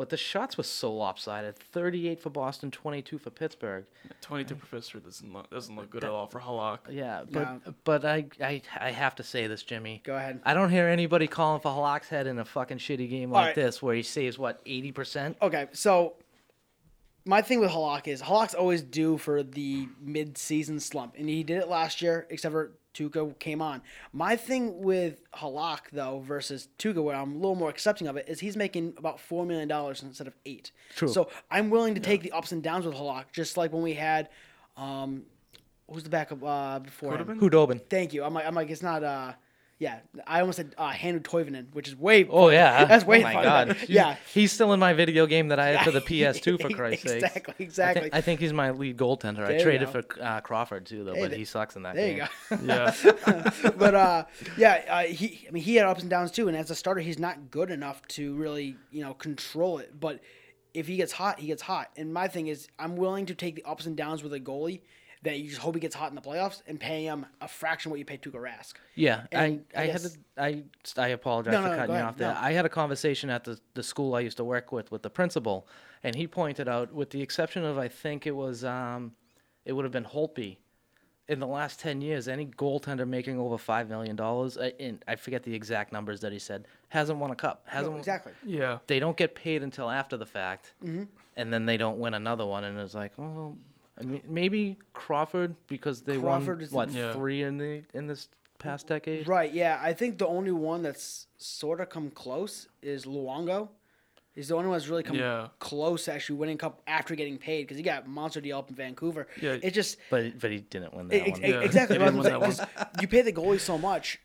but 0.00 0.08
the 0.08 0.16
shots 0.16 0.56
was 0.56 0.66
so 0.66 0.90
lopsided. 0.90 1.58
38 1.58 2.18
for 2.22 2.30
Boston, 2.30 2.70
22 2.70 3.18
for 3.18 3.28
Pittsburgh. 3.28 3.84
22 4.22 4.54
professor 4.54 4.98
doesn't 4.98 5.30
look 5.30 5.50
doesn't 5.50 5.76
look 5.76 5.90
good 5.90 6.04
at 6.04 6.10
all 6.10 6.26
for 6.26 6.40
Halak. 6.40 6.78
Yeah, 6.88 7.24
but 7.30 7.40
Yeah. 7.40 7.58
but 7.84 8.06
I, 8.06 8.24
I 8.40 8.62
I 8.80 8.92
have 8.92 9.14
to 9.16 9.22
say 9.22 9.46
this, 9.46 9.62
Jimmy. 9.62 10.00
Go 10.02 10.16
ahead. 10.16 10.40
I 10.42 10.54
don't 10.54 10.70
hear 10.70 10.88
anybody 10.88 11.26
calling 11.26 11.60
for 11.60 11.70
Halak's 11.70 12.08
head 12.08 12.26
in 12.26 12.38
a 12.38 12.46
fucking 12.46 12.78
shitty 12.78 13.10
game 13.10 13.30
like 13.30 13.40
Alright. 13.40 13.54
this 13.56 13.82
where 13.82 13.94
he 13.94 14.02
saves 14.02 14.38
what 14.38 14.64
80%. 14.64 15.34
Okay, 15.42 15.68
so 15.72 16.14
my 17.26 17.42
thing 17.42 17.60
with 17.60 17.70
Halak 17.70 18.08
is 18.08 18.22
Halak's 18.22 18.54
always 18.54 18.80
due 18.80 19.18
for 19.18 19.42
the 19.42 19.86
mid-season 20.00 20.80
slump, 20.80 21.16
and 21.18 21.28
he 21.28 21.42
did 21.42 21.58
it 21.58 21.68
last 21.68 22.00
year, 22.00 22.26
except 22.30 22.52
for 22.54 22.72
Tuukka 22.94 23.38
came 23.38 23.62
on. 23.62 23.82
My 24.12 24.36
thing 24.36 24.82
with 24.82 25.22
Halak 25.32 25.90
though 25.92 26.20
versus 26.26 26.68
Tuukka, 26.78 27.02
where 27.02 27.16
I'm 27.16 27.32
a 27.32 27.36
little 27.36 27.54
more 27.54 27.70
accepting 27.70 28.08
of 28.08 28.16
it, 28.16 28.28
is 28.28 28.40
he's 28.40 28.56
making 28.56 28.94
about 28.98 29.20
four 29.20 29.46
million 29.46 29.68
dollars 29.68 30.02
instead 30.02 30.26
of 30.26 30.34
eight. 30.46 30.72
True. 30.96 31.08
So 31.08 31.28
I'm 31.50 31.70
willing 31.70 31.94
to 31.94 32.00
take 32.00 32.22
the 32.22 32.32
ups 32.32 32.52
and 32.52 32.62
downs 32.62 32.86
with 32.86 32.94
Halak, 32.94 33.26
just 33.32 33.56
like 33.56 33.72
when 33.72 33.82
we 33.82 33.94
had, 33.94 34.28
um, 34.76 35.22
who's 35.90 36.02
the 36.02 36.10
backup 36.10 36.42
uh, 36.42 36.78
before 36.80 37.16
him? 37.16 37.26
Khudobin? 37.26 37.38
Khudobin. 37.38 37.80
Thank 37.88 38.12
you. 38.12 38.24
I'm 38.24 38.34
like, 38.34 38.46
I'm 38.46 38.54
like, 38.54 38.70
it's 38.70 38.82
not. 38.82 39.02
uh 39.04 39.32
yeah, 39.80 40.00
I 40.26 40.40
almost 40.40 40.56
said 40.56 40.74
uh, 40.76 40.90
Hannu 40.90 41.20
Toivonen, 41.22 41.72
which 41.72 41.88
is 41.88 41.96
way. 41.96 42.26
Oh 42.28 42.50
yeah, 42.50 42.84
that's 42.88 43.06
way. 43.06 43.20
Oh 43.20 43.22
my 43.22 43.32
fun. 43.32 43.42
god. 43.42 43.76
Yeah, 43.88 44.16
He's 44.32 44.52
still 44.52 44.74
in 44.74 44.78
my 44.78 44.92
video 44.92 45.26
game 45.26 45.48
that 45.48 45.58
I 45.58 45.68
had 45.68 45.84
for 45.86 45.90
the 45.90 46.00
PS2 46.02 46.60
for 46.60 46.68
Christ's 46.68 47.04
sake. 47.08 47.22
Exactly, 47.22 47.54
I, 47.58 47.62
exactly. 47.62 48.10
I 48.12 48.20
think 48.20 48.40
he's 48.40 48.52
my 48.52 48.72
lead 48.72 48.98
goaltender. 48.98 49.46
There 49.48 49.58
I 49.58 49.62
traded 49.62 49.88
for 49.88 50.04
uh, 50.20 50.42
Crawford 50.42 50.84
too, 50.84 51.02
though, 51.02 51.14
Hey, 51.14 51.28
but 51.28 51.32
he 51.32 51.46
sucks 51.46 51.76
in 51.76 51.82
that 51.84 51.94
there 51.94 52.08
game. 52.14 52.28
you 52.50 52.56
go. 52.58 52.74
Yeah. 52.74 53.70
but 53.78 53.94
uh, 53.94 54.24
yeah, 54.58 54.82
uh, 54.86 55.02
he. 55.04 55.46
I 55.48 55.50
mean, 55.50 55.62
he 55.62 55.76
had 55.76 55.86
ups 55.86 56.02
and 56.02 56.10
downs 56.10 56.30
too, 56.30 56.46
and 56.48 56.56
as 56.56 56.70
a 56.70 56.74
starter, 56.74 57.00
he's 57.00 57.18
not 57.18 57.50
good 57.50 57.70
enough 57.70 58.06
to 58.08 58.34
really, 58.34 58.76
you 58.90 59.02
know, 59.02 59.14
control 59.14 59.78
it. 59.78 59.98
But 59.98 60.20
if 60.74 60.86
he 60.88 60.96
gets 60.96 61.12
hot, 61.12 61.40
he 61.40 61.46
gets 61.46 61.62
hot. 61.62 61.88
And 61.96 62.12
my 62.12 62.28
thing 62.28 62.48
is, 62.48 62.68
I'm 62.78 62.96
willing 62.96 63.24
to 63.26 63.34
take 63.34 63.56
the 63.56 63.64
ups 63.64 63.86
and 63.86 63.96
downs 63.96 64.22
with 64.22 64.34
a 64.34 64.40
goalie 64.40 64.82
that 65.22 65.38
you 65.38 65.48
just 65.50 65.60
hope 65.60 65.74
he 65.74 65.80
gets 65.80 65.94
hot 65.94 66.08
in 66.10 66.14
the 66.14 66.20
playoffs 66.22 66.62
and 66.66 66.80
pay 66.80 67.04
him 67.04 67.26
a 67.42 67.48
fraction 67.48 67.90
what 67.90 67.98
you 67.98 68.06
pay 68.06 68.16
Tuukka 68.16 68.36
Rask. 68.40 68.72
Yeah, 68.94 69.22
I, 69.32 69.44
And 69.44 69.64
I 69.76 69.82
I, 69.82 69.86
had 69.86 69.92
guess- 70.02 70.12
to, 70.12 70.18
I, 70.42 70.64
I 70.96 71.08
apologize 71.08 71.52
No, 71.52 71.62
for 71.62 71.68
no, 71.68 71.76
cutting 71.76 71.90
you 71.90 71.94
ahead. 71.96 72.04
off 72.08 72.16
there. 72.16 72.32
No. 72.34 72.40
I 72.40 72.52
had 72.52 72.64
a 72.64 72.70
conversation 72.70 73.28
at 73.28 73.44
the, 73.44 73.60
the 73.74 73.82
school 73.82 74.14
I 74.14 74.20
used 74.20 74.38
to 74.38 74.44
work 74.44 74.72
with 74.72 74.90
with 74.90 75.02
the 75.02 75.10
principal, 75.10 75.68
and 76.02 76.14
he 76.14 76.26
pointed 76.26 76.68
out, 76.68 76.92
with 76.94 77.10
the 77.10 77.20
exception 77.20 77.64
of 77.64 77.76
I 77.78 77.88
think 77.88 78.26
it 78.26 78.34
was, 78.34 78.64
um, 78.64 79.12
it 79.66 79.72
would 79.74 79.84
have 79.84 79.92
been 79.92 80.04
Holtby. 80.06 80.56
In 81.28 81.38
the 81.38 81.46
last 81.46 81.78
ten 81.78 82.00
years, 82.00 82.26
any 82.26 82.44
goaltender 82.46 83.06
making 83.06 83.38
over 83.38 83.56
five 83.56 83.88
million 83.88 84.16
dollars, 84.16 84.56
and 84.56 85.04
I 85.06 85.14
forget 85.14 85.44
the 85.44 85.54
exact 85.54 85.92
numbers 85.92 86.18
that 86.22 86.32
he 86.32 86.40
said, 86.40 86.66
hasn't 86.88 87.20
won 87.20 87.30
a 87.30 87.36
cup. 87.36 87.62
Hasn't 87.66 87.92
No, 87.92 87.98
exactly. 88.00 88.32
Yeah. 88.44 88.78
They 88.88 88.98
don't 88.98 89.16
get 89.16 89.36
paid 89.36 89.62
until 89.62 89.88
after 89.90 90.16
the 90.16 90.26
fact, 90.26 90.72
Mm-hmm. 90.82 91.04
and 91.36 91.52
then 91.52 91.66
they 91.66 91.76
don't 91.76 91.98
win 91.98 92.14
another 92.14 92.44
one, 92.46 92.64
and 92.64 92.76
it's 92.80 92.94
like, 92.94 93.12
well, 93.16 93.56
I 94.00 94.04
mean, 94.04 94.22
maybe 94.26 94.78
Crawford 94.94 95.54
because 95.66 96.02
they 96.02 96.18
Crawford 96.18 96.58
won 96.58 96.64
is- 96.64 96.72
what 96.72 96.90
Yeah. 96.92 97.12
three 97.12 97.42
in 97.42 97.58
the 97.58 97.82
in 97.94 98.06
this 98.06 98.28
past 98.58 98.86
decade. 98.86 99.28
Right. 99.28 99.52
Yeah. 99.52 99.78
I 99.80 99.92
think 99.92 100.18
the 100.18 100.26
only 100.26 100.52
one 100.52 100.82
that's 100.82 101.26
sort 101.38 101.80
of 101.80 101.88
come 101.90 102.10
close 102.10 102.66
is 102.82 103.04
Luongo. 103.06 103.68
He's 104.34 104.48
the 104.48 104.54
only 104.54 104.68
one 104.68 104.78
that's 104.78 104.88
really 104.88 105.02
come 105.02 105.16
Yeah. 105.16 105.48
close 105.58 106.04
to 106.04 106.12
actually 106.12 106.36
winning 106.38 106.56
cup 106.58 106.82
after 106.86 107.14
getting 107.14 107.36
paid 107.36 107.62
because 107.64 107.76
he 107.76 107.82
got 107.82 108.06
monster 108.06 108.40
deal 108.40 108.58
up 108.58 108.68
in 108.70 108.76
Vancouver. 108.76 109.26
Yeah. 109.40 109.58
it 109.62 109.72
just 109.72 109.98
But 110.10 110.38
but 110.38 110.50
he 110.50 110.58
didn't 110.60 110.94
win 110.94 111.08
that 111.08 111.16
Ex- 111.22 111.30
one. 111.32 111.42
ex- 111.44 111.52
Yeah. 111.52 111.60
Exactly. 111.60 111.98
He 111.98 112.04
didn't 112.04 112.18
win 112.18 112.26
that 112.26 112.40
one. 112.40 112.90
You 113.00 113.08
pay 113.08 113.22
the 113.22 113.32
goalie 113.32 113.60
so 113.60 113.76
much, 113.76 114.18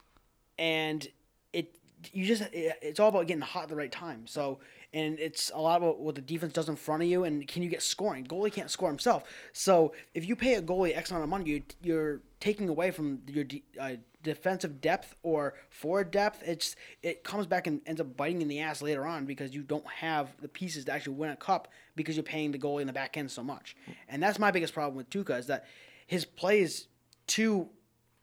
and 0.58 1.06
it 1.54 1.76
you 2.14 2.26
just 2.26 2.44
it, 2.54 2.78
it's 2.82 3.00
all 3.00 3.10
about 3.10 3.28
getting 3.28 3.42
hot 3.42 3.64
at 3.64 3.70
the 3.70 3.76
right 3.76 3.92
time. 3.92 4.28
So 4.28 4.60
and 4.96 5.20
it's 5.20 5.52
a 5.54 5.60
lot 5.60 5.82
about 5.82 6.00
what 6.00 6.16
the 6.16 6.22
defense 6.22 6.54
does 6.54 6.70
in 6.70 6.78
front 6.78 7.04
of 7.04 7.10
you 7.10 7.26
and 7.26 7.46
can 7.50 7.62
you 7.62 7.68
get 7.70 7.84
scoring. 7.84 8.26
Goalie 8.26 8.52
can't 8.52 8.72
score 8.72 8.88
himself. 8.88 9.26
So 9.52 9.94
if 10.14 10.26
you 10.26 10.38
pay 10.38 10.56
a 10.56 10.62
goalie 10.62 10.96
X 10.96 11.12
amount 11.12 11.26
of 11.26 11.30
money, 11.30 11.50
you, 11.50 11.64
you're 11.84 12.22
taking 12.40 12.70
away 12.70 12.92
from 12.92 13.20
your 13.28 13.44
de, 13.44 13.62
uh, 13.78 13.96
defensive 14.24 14.80
depth 14.80 15.14
or 15.22 15.56
forward 15.70 16.12
depth. 16.12 16.42
It's 16.46 16.78
it 17.04 17.26
comes 17.26 17.46
back 17.46 17.68
and 17.68 17.82
ends 17.86 18.00
up 18.00 18.16
biting 18.16 18.42
in 18.42 18.48
the 18.48 18.62
ass 18.62 18.82
later 18.82 19.06
on 19.06 19.26
because 19.26 19.54
you 19.54 19.64
don't 19.64 19.86
have 19.88 20.30
the 20.42 20.48
pieces 20.48 20.86
to 20.86 20.94
actually 20.94 21.16
win 21.16 21.32
a 21.32 21.36
cup 21.36 21.68
because 21.98 22.16
you're 22.16 22.24
paying 22.24 22.54
the 22.54 22.58
goalie 22.58 22.82
in 22.82 22.88
the 22.88 22.94
back 22.94 23.18
end 23.18 23.30
so 23.30 23.44
much. 23.44 23.76
And 24.08 24.24
that's 24.24 24.40
my 24.40 24.50
biggest 24.50 24.74
problem 24.74 24.96
with 24.96 25.10
Tuukka 25.10 25.38
is 25.38 25.48
that 25.48 25.66
his 26.08 26.24
play 26.24 26.62
is 26.62 26.88
too 27.28 27.70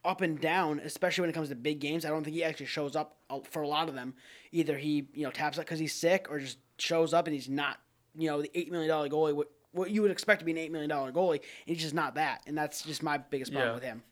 up 0.05 0.21
and 0.21 0.39
down, 0.39 0.79
especially 0.79 1.21
when 1.21 1.29
it 1.29 1.33
comes 1.33 1.49
to 1.49 1.55
big 1.55 1.79
games. 1.79 2.03
I 2.03 2.09
don't 2.09 2.23
think 2.23 2.35
he 2.35 2.43
actually 2.43 2.65
shows 2.65 2.95
up 2.95 3.17
for 3.49 3.61
a 3.61 3.67
lot 3.67 3.89
of 3.89 3.95
them. 3.95 4.13
Either 4.51 4.77
he, 4.77 5.07
you 5.13 5.23
know, 5.23 5.31
taps 5.31 5.57
out 5.57 5.65
because 5.65 5.79
he's 5.79 5.95
sick, 5.95 6.27
or 6.29 6.39
just 6.39 6.57
shows 6.77 7.13
up 7.13 7.27
and 7.27 7.33
he's 7.33 7.49
not, 7.49 7.77
you 8.15 8.27
know, 8.29 8.41
the 8.41 8.51
eight 8.57 8.71
million 8.71 8.89
dollar 8.89 9.09
goalie. 9.09 9.33
What, 9.35 9.49
what 9.71 9.89
you 9.89 10.01
would 10.01 10.11
expect 10.11 10.39
to 10.39 10.45
be 10.45 10.51
an 10.51 10.57
eight 10.57 10.71
million 10.71 10.89
dollar 10.89 11.11
goalie, 11.11 11.39
and 11.65 11.75
he's 11.75 11.81
just 11.81 11.93
not 11.95 12.15
that, 12.15 12.41
and 12.47 12.57
that's 12.57 12.83
just 12.83 13.01
my 13.03 13.17
biggest 13.17 13.51
problem 13.51 13.69
Yeah. 13.69 13.73
with 13.75 13.83
him. 13.83 14.03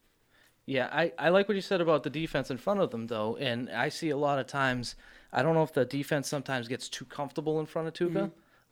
Yeah, 0.68 0.90
I, 0.92 1.12
I 1.18 1.30
like 1.30 1.48
what 1.48 1.56
you 1.56 1.62
said 1.62 1.82
about 1.82 2.04
the 2.04 2.10
defense 2.10 2.52
in 2.52 2.58
front 2.58 2.80
of 2.80 2.92
them, 2.92 3.08
though. 3.08 3.36
And 3.38 3.70
I 3.70 3.90
see 3.90 4.10
a 4.12 4.18
lot 4.18 4.38
of 4.40 4.46
times, 4.48 4.96
I 5.34 5.42
don't 5.42 5.56
know 5.56 5.64
if 5.64 5.74
the 5.74 5.86
defense 5.86 6.28
sometimes 6.30 6.68
gets 6.68 6.88
too 6.88 7.04
comfortable 7.06 7.60
in 7.60 7.66
front 7.66 7.88
of 7.88 7.94
Tuukka. 7.96 8.32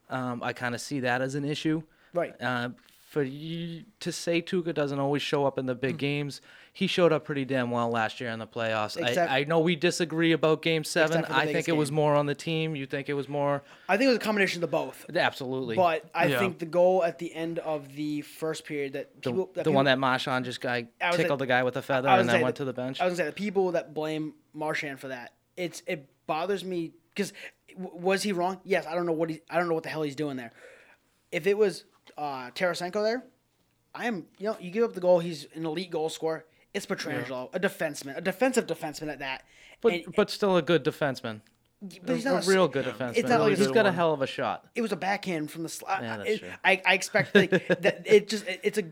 Um, 0.10 0.42
I 0.44 0.54
kind 0.54 0.76
of 0.76 0.82
see 0.82 1.00
that 1.02 1.22
as 1.22 1.36
an 1.36 1.44
issue. 1.44 1.82
Right. 2.14 2.40
Uh, 2.42 2.70
for 3.10 3.24
you 3.24 3.86
to 4.00 4.12
say 4.12 4.40
Tuukka 4.40 4.72
doesn't 4.72 5.00
always 5.00 5.24
show 5.24 5.48
up 5.48 5.58
in 5.58 5.66
the 5.66 5.74
big 5.74 5.94
hmm. 5.94 5.98
games, 5.98 6.42
he 6.72 6.86
showed 6.86 7.12
up 7.12 7.26
pretty 7.26 7.44
damn 7.44 7.72
well 7.72 7.90
last 7.90 8.22
year 8.22 8.30
in 8.30 8.38
the 8.38 8.46
playoffs. 8.46 8.98
Exact- 8.98 9.32
I, 9.32 9.40
I 9.40 9.44
know 9.46 9.60
we 9.62 9.76
disagree 9.76 10.32
about 10.32 10.62
game 10.62 10.84
seven. 10.84 11.22
Except 11.22 11.28
for 11.28 11.34
I 11.34 11.46
think 11.46 11.54
biggest 11.54 11.70
it 11.70 11.72
was 11.72 11.92
more 11.92 12.14
on 12.14 12.28
the 12.28 12.36
team. 12.36 12.76
You 12.76 12.86
think 12.86 13.10
it 13.10 13.16
was 13.16 13.28
more. 13.28 13.64
I 13.88 13.98
think 13.98 14.06
it 14.06 14.10
was 14.10 14.18
a 14.18 14.22
combination 14.22 14.64
of 14.64 14.70
the 14.70 14.78
both. 14.78 15.08
Absolutely. 15.12 15.76
But 15.76 16.06
I 16.14 16.28
Yeah. 16.28 16.38
think 16.38 16.60
the 16.60 16.68
goal 16.68 17.04
at 17.04 17.18
the 17.18 17.34
end 17.34 17.58
of 17.58 17.96
the 17.96 18.22
first 18.22 18.64
period 18.64 18.94
that 18.94 19.24
the, 19.24 19.32
people, 19.32 19.50
that 19.56 19.64
the 19.64 19.72
one 19.72 19.86
that 19.86 19.98
Marchand 19.98 20.46
just 20.46 20.62
guy 20.62 20.88
tickled 21.12 21.32
like- 21.32 21.40
the 21.40 21.46
guy 21.48 21.64
with 21.64 21.78
a 21.78 21.82
feather 21.82 22.10
and 22.10 22.30
then 22.30 22.42
went 22.42 22.58
the- 22.58 22.60
to 22.60 22.66
the 22.66 22.74
bench. 22.74 23.02
I 23.02 23.06
was 23.06 23.14
gonna 23.14 23.28
say 23.28 23.30
the 23.32 23.36
people 23.36 23.72
that 23.72 23.96
blame 23.96 24.36
Marchand 24.54 25.00
for 25.00 25.08
that. 25.08 25.34
It's 25.58 25.82
it 25.88 26.08
bothers 26.28 26.64
me 26.64 26.94
because 27.16 27.34
was 27.76 28.22
he 28.22 28.34
wrong? 28.34 28.60
Yes, 28.64 28.86
I 28.86 28.94
don't 28.94 29.08
know 29.08 29.14
what 29.14 29.32
he 29.32 29.42
I 29.50 29.58
don't 29.58 29.68
know 29.68 29.74
what 29.74 29.84
the 29.84 29.90
hell 29.90 30.04
he's 30.04 30.16
doing 30.16 30.38
there. 30.38 30.52
If 31.32 31.48
it 31.48 31.58
was 31.58 31.86
uh, 32.18 32.50
Tarasenko 32.52 33.04
there, 33.04 33.24
I 33.94 34.06
am 34.06 34.26
you 34.38 34.46
know 34.48 34.58
you 34.60 34.72
give 34.72 34.84
up 34.84 34.94
the 34.94 35.02
goal. 35.02 35.20
He's 35.20 35.48
an 35.54 35.66
elite 35.66 35.92
goal 35.92 36.10
scorer. 36.10 36.46
It's 36.74 36.86
Pietrangelo, 36.86 37.50
a 37.54 37.60
defenseman, 37.60 38.18
a 38.18 38.22
defensive 38.22 38.68
defenseman 38.68 39.10
at 39.12 39.20
that. 39.20 39.44
but 39.82 39.94
And- 39.94 40.16
but 40.16 40.30
still 40.30 40.56
a 40.58 40.62
good 40.62 40.84
defenseman. 40.84 41.42
but 41.82 42.16
he's 42.16 42.26
not 42.26 42.46
a 42.46 42.50
real 42.50 42.68
good 42.68 42.86
defenseman. 42.86 43.18
It's 43.18 43.30
not 43.30 43.40
like 43.42 43.50
he's 43.52 43.62
it's- 43.62 43.74
got 43.74 43.86
a 43.88 43.92
hell 43.92 44.14
of 44.14 44.22
a 44.22 44.28
shot. 44.28 44.68
it 44.76 44.82
was 44.82 44.92
a 44.92 44.96
backhand 44.98 45.50
from 45.50 45.64
the 45.64 45.70
slot. 45.70 46.04
Yeah, 46.04 46.18
that's 46.18 46.30
it, 46.30 46.40
true. 46.40 46.50
I, 46.64 46.82
I 46.86 46.94
expect 46.94 47.34
like, 47.34 47.50
that 47.82 48.04
it 48.06 48.28
just 48.28 48.48
it, 48.48 48.60
it's 48.64 48.78
a 48.78 48.84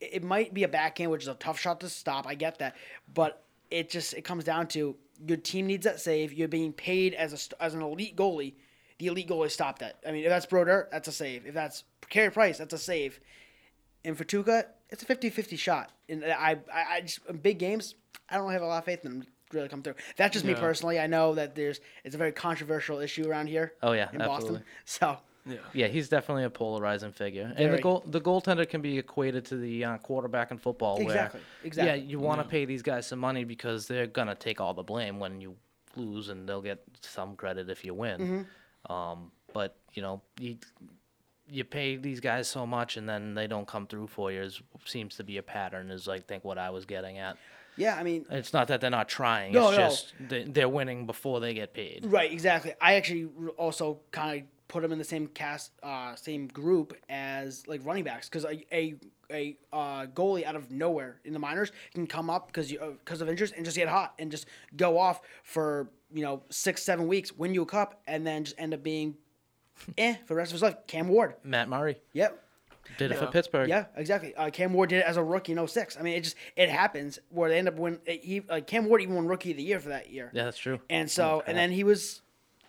it 0.00 0.22
might 0.22 0.54
be 0.54 0.62
a 0.62 0.68
backhand, 0.68 1.10
which 1.10 1.22
is 1.22 1.28
a 1.28 1.34
tough 1.34 1.58
shot 1.58 1.80
to 1.80 1.88
stop. 1.88 2.26
I 2.26 2.34
get 2.34 2.58
that, 2.60 2.76
but 3.12 3.44
it 3.70 3.90
just 3.90 4.14
it 4.14 4.22
comes 4.22 4.44
down 4.44 4.68
to 4.68 4.96
your 5.26 5.36
team 5.36 5.66
needs 5.66 5.84
that 5.84 6.00
save. 6.00 6.32
You're 6.32 6.48
being 6.48 6.72
paid 6.72 7.12
as 7.14 7.32
a 7.60 7.62
as 7.62 7.74
an 7.74 7.82
elite 7.82 8.16
goalie. 8.16 8.54
The 8.98 9.08
elite 9.08 9.28
goalie 9.28 9.50
stopped 9.50 9.80
that. 9.80 9.98
I 10.06 10.12
mean, 10.12 10.24
if 10.24 10.30
that's 10.30 10.46
Brodeur, 10.46 10.88
that's 10.90 11.08
a 11.08 11.12
save. 11.12 11.44
If 11.46 11.54
that's 11.54 11.84
Carey 12.08 12.30
Price, 12.30 12.58
that's 12.58 12.72
a 12.72 12.78
save. 12.78 13.20
And 14.04 14.16
for 14.16 14.24
Tuukka, 14.24 14.64
it's 14.90 15.02
a 15.02 15.06
50-50 15.06 15.58
shot. 15.58 15.90
And 16.08 16.24
I, 16.24 16.58
I, 16.72 16.84
I 16.96 17.00
just 17.02 17.20
in 17.28 17.36
big 17.38 17.58
games, 17.58 17.94
I 18.30 18.36
don't 18.36 18.50
have 18.52 18.62
a 18.62 18.66
lot 18.66 18.78
of 18.78 18.84
faith 18.84 19.04
in 19.04 19.12
him 19.12 19.22
to 19.22 19.28
really 19.52 19.68
come 19.68 19.82
through. 19.82 19.94
That's 20.16 20.32
just 20.32 20.44
me 20.44 20.52
Yeah. 20.52 20.60
personally. 20.60 20.98
I 20.98 21.06
know 21.06 21.34
that 21.34 21.54
there's 21.54 21.80
it's 22.04 22.14
a 22.14 22.18
very 22.18 22.32
controversial 22.32 22.98
issue 23.00 23.28
around 23.28 23.48
here. 23.48 23.74
Oh, 23.82 23.92
yeah, 23.92 24.08
in 24.12 24.20
absolutely. 24.20 24.60
Boston. 24.60 24.64
So 24.84 25.18
Yeah. 25.46 25.56
Yeah, 25.72 25.86
he's 25.88 26.08
definitely 26.08 26.44
a 26.44 26.50
polarizing 26.50 27.12
figure, 27.12 27.52
and 27.56 27.72
the 27.72 27.78
goal 27.78 28.04
the 28.06 28.20
goaltender 28.20 28.68
can 28.68 28.82
be 28.82 28.98
equated 28.98 29.46
to 29.46 29.56
the 29.56 29.84
uh, 29.84 29.98
quarterback 29.98 30.50
in 30.50 30.58
football. 30.58 31.00
Exactly, 31.00 31.40
Where, 31.40 31.66
exactly. 31.66 31.98
Yeah, 32.00 32.06
you 32.06 32.18
want 32.18 32.42
to 32.42 32.46
pay 32.46 32.66
these 32.66 32.82
guys 32.82 33.06
some 33.06 33.18
money 33.18 33.44
because 33.44 33.86
they're 33.86 34.06
gonna 34.06 34.34
take 34.34 34.60
all 34.60 34.74
the 34.74 34.82
blame 34.82 35.18
when 35.18 35.40
you 35.40 35.56
lose, 35.96 36.28
and 36.28 36.46
they'll 36.46 36.60
get 36.60 36.82
some 37.00 37.34
credit 37.34 37.70
if 37.70 37.82
you 37.84 37.94
win. 37.94 38.20
Mm-hmm. 38.20 38.92
Um, 38.92 39.32
but 39.54 39.76
you 39.94 40.02
know, 40.02 40.20
you 40.38 40.58
you 41.50 41.64
pay 41.64 41.96
these 41.96 42.20
guys 42.20 42.48
so 42.48 42.66
much, 42.66 42.96
and 42.96 43.08
then 43.08 43.34
they 43.34 43.46
don't 43.46 43.66
come 43.66 43.86
through 43.86 44.08
for 44.08 44.30
you. 44.32 44.42
Is, 44.42 44.60
seems 44.84 45.16
to 45.16 45.24
be 45.24 45.38
a 45.38 45.42
pattern. 45.42 45.90
Is 45.90 46.08
I 46.08 46.20
think 46.20 46.44
what 46.44 46.58
I 46.58 46.70
was 46.70 46.84
getting 46.84 47.18
at. 47.18 47.36
yeah, 47.76 47.96
I 47.96 48.02
mean, 48.02 48.26
It's 48.30 48.52
not 48.52 48.68
that 48.68 48.80
they're 48.80 48.90
not 48.90 49.08
trying. 49.08 49.52
No, 49.52 49.68
it's 49.68 49.78
no. 49.78 49.88
just 49.88 50.14
they, 50.28 50.44
they're 50.44 50.68
winning 50.68 51.06
before 51.06 51.40
they 51.40 51.54
get 51.54 51.72
paid. 51.74 52.06
Right, 52.06 52.30
exactly. 52.32 52.72
I 52.80 52.94
actually 52.94 53.28
also 53.56 54.00
kind 54.10 54.40
of 54.40 54.46
put 54.68 54.82
them 54.82 54.92
in 54.92 54.98
the 54.98 55.04
same 55.04 55.26
cast, 55.28 55.72
uh, 55.82 56.14
same 56.14 56.46
group 56.48 56.94
as 57.08 57.66
like 57.66 57.80
running 57.84 58.04
backs 58.04 58.28
because 58.28 58.44
a 58.44 58.64
a, 58.74 58.94
a 59.30 59.56
uh, 59.72 60.06
goalie 60.06 60.44
out 60.44 60.56
of 60.56 60.70
nowhere 60.70 61.20
in 61.24 61.32
the 61.32 61.38
minors 61.38 61.72
can 61.94 62.06
come 62.06 62.28
up 62.30 62.48
because 62.48 62.70
you 62.70 62.78
because 63.04 63.20
of 63.20 63.28
injuries 63.28 63.52
and 63.56 63.64
just 63.64 63.76
get 63.76 63.88
hot 63.88 64.14
and 64.18 64.30
just 64.30 64.46
go 64.76 64.98
off 64.98 65.20
for 65.42 65.88
you 66.12 66.22
know 66.22 66.42
six 66.50 66.82
seven 66.82 67.06
weeks, 67.08 67.32
win 67.32 67.54
you 67.54 67.62
a 67.62 67.66
cup, 67.66 68.02
and 68.06 68.26
then 68.26 68.44
just 68.44 68.56
end 68.58 68.74
up 68.74 68.82
being 68.82 69.14
eh 69.98 70.14
for 70.26 70.34
the 70.34 70.36
rest 70.36 70.50
of 70.50 70.54
his 70.54 70.62
life. 70.62 70.76
Cam 70.86 71.08
Ward. 71.08 71.34
Matt 71.44 71.68
Murray 71.68 71.98
Yep. 72.12 72.42
did 72.98 73.12
it 73.12 73.18
for 73.18 73.26
Pittsburgh. 73.26 73.68
Yeah, 73.68 73.86
exactly. 73.96 74.34
Uh, 74.34 74.50
Cam 74.50 74.72
Ward 74.72 74.88
did 74.90 74.98
it 75.00 75.04
as 75.06 75.16
a 75.16 75.22
rookie 75.22 75.52
in 75.52 75.66
06. 75.66 75.96
I 75.98 76.02
mean, 76.02 76.14
it 76.16 76.24
just 76.24 76.36
it 76.56 76.68
happens 76.68 77.18
where 77.30 77.48
they 77.50 77.58
end 77.58 77.68
up 77.68 77.76
win. 77.76 77.98
He 78.06 78.40
like 78.48 78.66
Cam 78.66 78.86
Ward 78.86 79.02
even 79.02 79.14
won 79.14 79.26
rookie 79.26 79.50
of 79.52 79.56
the 79.56 79.62
year 79.62 79.78
for 79.80 79.90
that 79.90 80.10
year. 80.10 80.30
Yeah, 80.32 80.44
that's 80.44 80.58
true. 80.58 80.80
And 80.90 81.10
so, 81.10 81.42
and 81.46 81.56
then 81.56 81.70
he 81.70 81.84
was, 81.84 82.22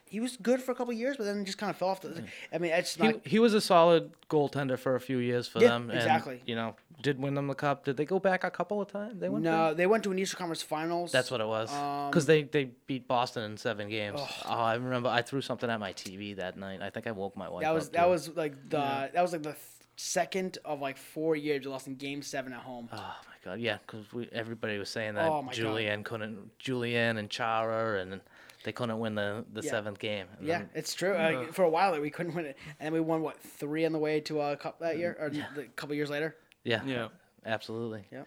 he 0.09 0.19
was 0.19 0.37
good 0.37 0.61
for 0.61 0.71
a 0.71 0.75
couple 0.75 0.91
of 0.93 0.97
years, 0.99 1.17
but 1.17 1.23
then 1.25 1.45
just 1.45 1.57
kind 1.57 1.69
of 1.69 1.77
fell 1.77 1.89
off. 1.89 2.01
The, 2.01 2.23
I 2.53 2.57
mean, 2.57 2.71
it's 2.71 2.95
He, 2.95 3.03
not. 3.03 3.25
he 3.27 3.39
was 3.39 3.53
a 3.53 3.61
solid 3.61 4.11
goaltender 4.29 4.77
for 4.77 4.95
a 4.95 4.99
few 4.99 5.19
years 5.19 5.47
for 5.47 5.59
Yeah, 5.61 5.69
them. 5.69 5.89
And, 5.89 5.99
exactly. 5.99 6.41
You 6.45 6.55
know, 6.55 6.75
did 7.01 7.19
win 7.19 7.35
them 7.35 7.47
the 7.47 7.55
cup. 7.55 7.85
Did 7.85 7.95
they 7.97 8.05
go 8.05 8.19
back 8.19 8.43
a 8.43 8.49
couple 8.51 8.81
of 8.81 8.87
times? 8.91 9.19
They 9.19 9.29
went. 9.29 9.43
No, 9.45 9.69
back? 9.69 9.77
they 9.77 9.87
went 9.87 10.03
to 10.03 10.11
an 10.11 10.19
Eastern 10.19 10.37
Conference 10.39 10.61
Finals. 10.63 11.11
That's 11.11 11.31
what 11.31 11.39
it 11.41 11.47
was. 11.47 11.71
Um, 11.73 12.09
Because 12.09 12.25
they, 12.25 12.43
they 12.43 12.71
beat 12.87 13.07
Boston 13.07 13.43
in 13.43 13.55
seven 13.57 13.87
games. 13.89 14.19
Oh, 14.19 14.49
I 14.49 14.73
remember 14.75 15.07
I 15.09 15.21
threw 15.21 15.41
something 15.41 15.69
at 15.69 15.79
my 15.79 15.93
TV 15.93 16.35
that 16.37 16.57
night. 16.57 16.81
I 16.81 16.89
think 16.89 17.07
I 17.07 17.11
woke 17.11 17.37
my 17.37 17.47
wife. 17.47 17.61
That 17.61 17.73
was 17.73 17.87
up, 17.87 17.93
that 17.93 18.03
too. 18.05 18.09
was 18.09 18.29
like 18.35 18.69
the 18.69 19.09
that 19.13 19.21
was 19.21 19.31
like 19.31 19.43
the 19.43 19.51
th- 19.51 19.63
second 19.95 20.57
of 20.65 20.79
like 20.81 20.97
four 20.97 21.35
years 21.35 21.65
we 21.65 21.71
lost 21.71 21.87
in 21.87 21.95
Game 21.95 22.21
Seven 22.21 22.53
at 22.53 22.61
home. 22.61 22.89
Oh 22.91 22.95
my 22.97 23.51
god, 23.51 23.59
yeah, 23.59 23.77
because 23.85 24.05
everybody 24.31 24.77
was 24.77 24.89
saying 24.89 25.15
that 25.15 25.29
Oh, 25.29 25.41
my 25.41 25.47
God. 25.47 25.53
Julien 25.55 26.03
couldn't, 26.03 26.57
Julien 26.59 27.17
and 27.17 27.29
Chara, 27.29 28.01
and 28.01 28.21
they 28.63 28.71
couldn't 28.71 28.99
win 28.99 29.15
the, 29.15 29.45
the 29.53 29.61
Yeah. 29.61 29.69
seventh 29.71 29.99
game. 29.99 30.27
And 30.37 30.47
yeah, 30.47 30.57
then- 30.59 30.69
it's 30.75 30.93
true. 30.93 31.13
Uh, 31.13 31.51
for 31.51 31.63
a 31.63 31.69
while 31.69 31.99
we 31.99 32.09
couldn't 32.09 32.35
win 32.35 32.45
it, 32.45 32.57
and 32.79 32.85
then 32.87 32.93
we 32.93 32.99
won 32.99 33.21
what 33.21 33.39
three 33.39 33.85
on 33.85 33.91
the 33.93 33.99
way 33.99 34.19
to 34.21 34.41
a 34.41 34.57
cup 34.57 34.79
that 34.79 34.97
year, 34.97 35.15
or 35.19 35.27
a 35.61 35.63
couple 35.75 35.95
years 35.95 36.09
later. 36.09 36.35
yeah, 36.63 36.81
Yeah. 36.85 37.07
absolutely. 37.45 38.05
Yeah. 38.11 38.23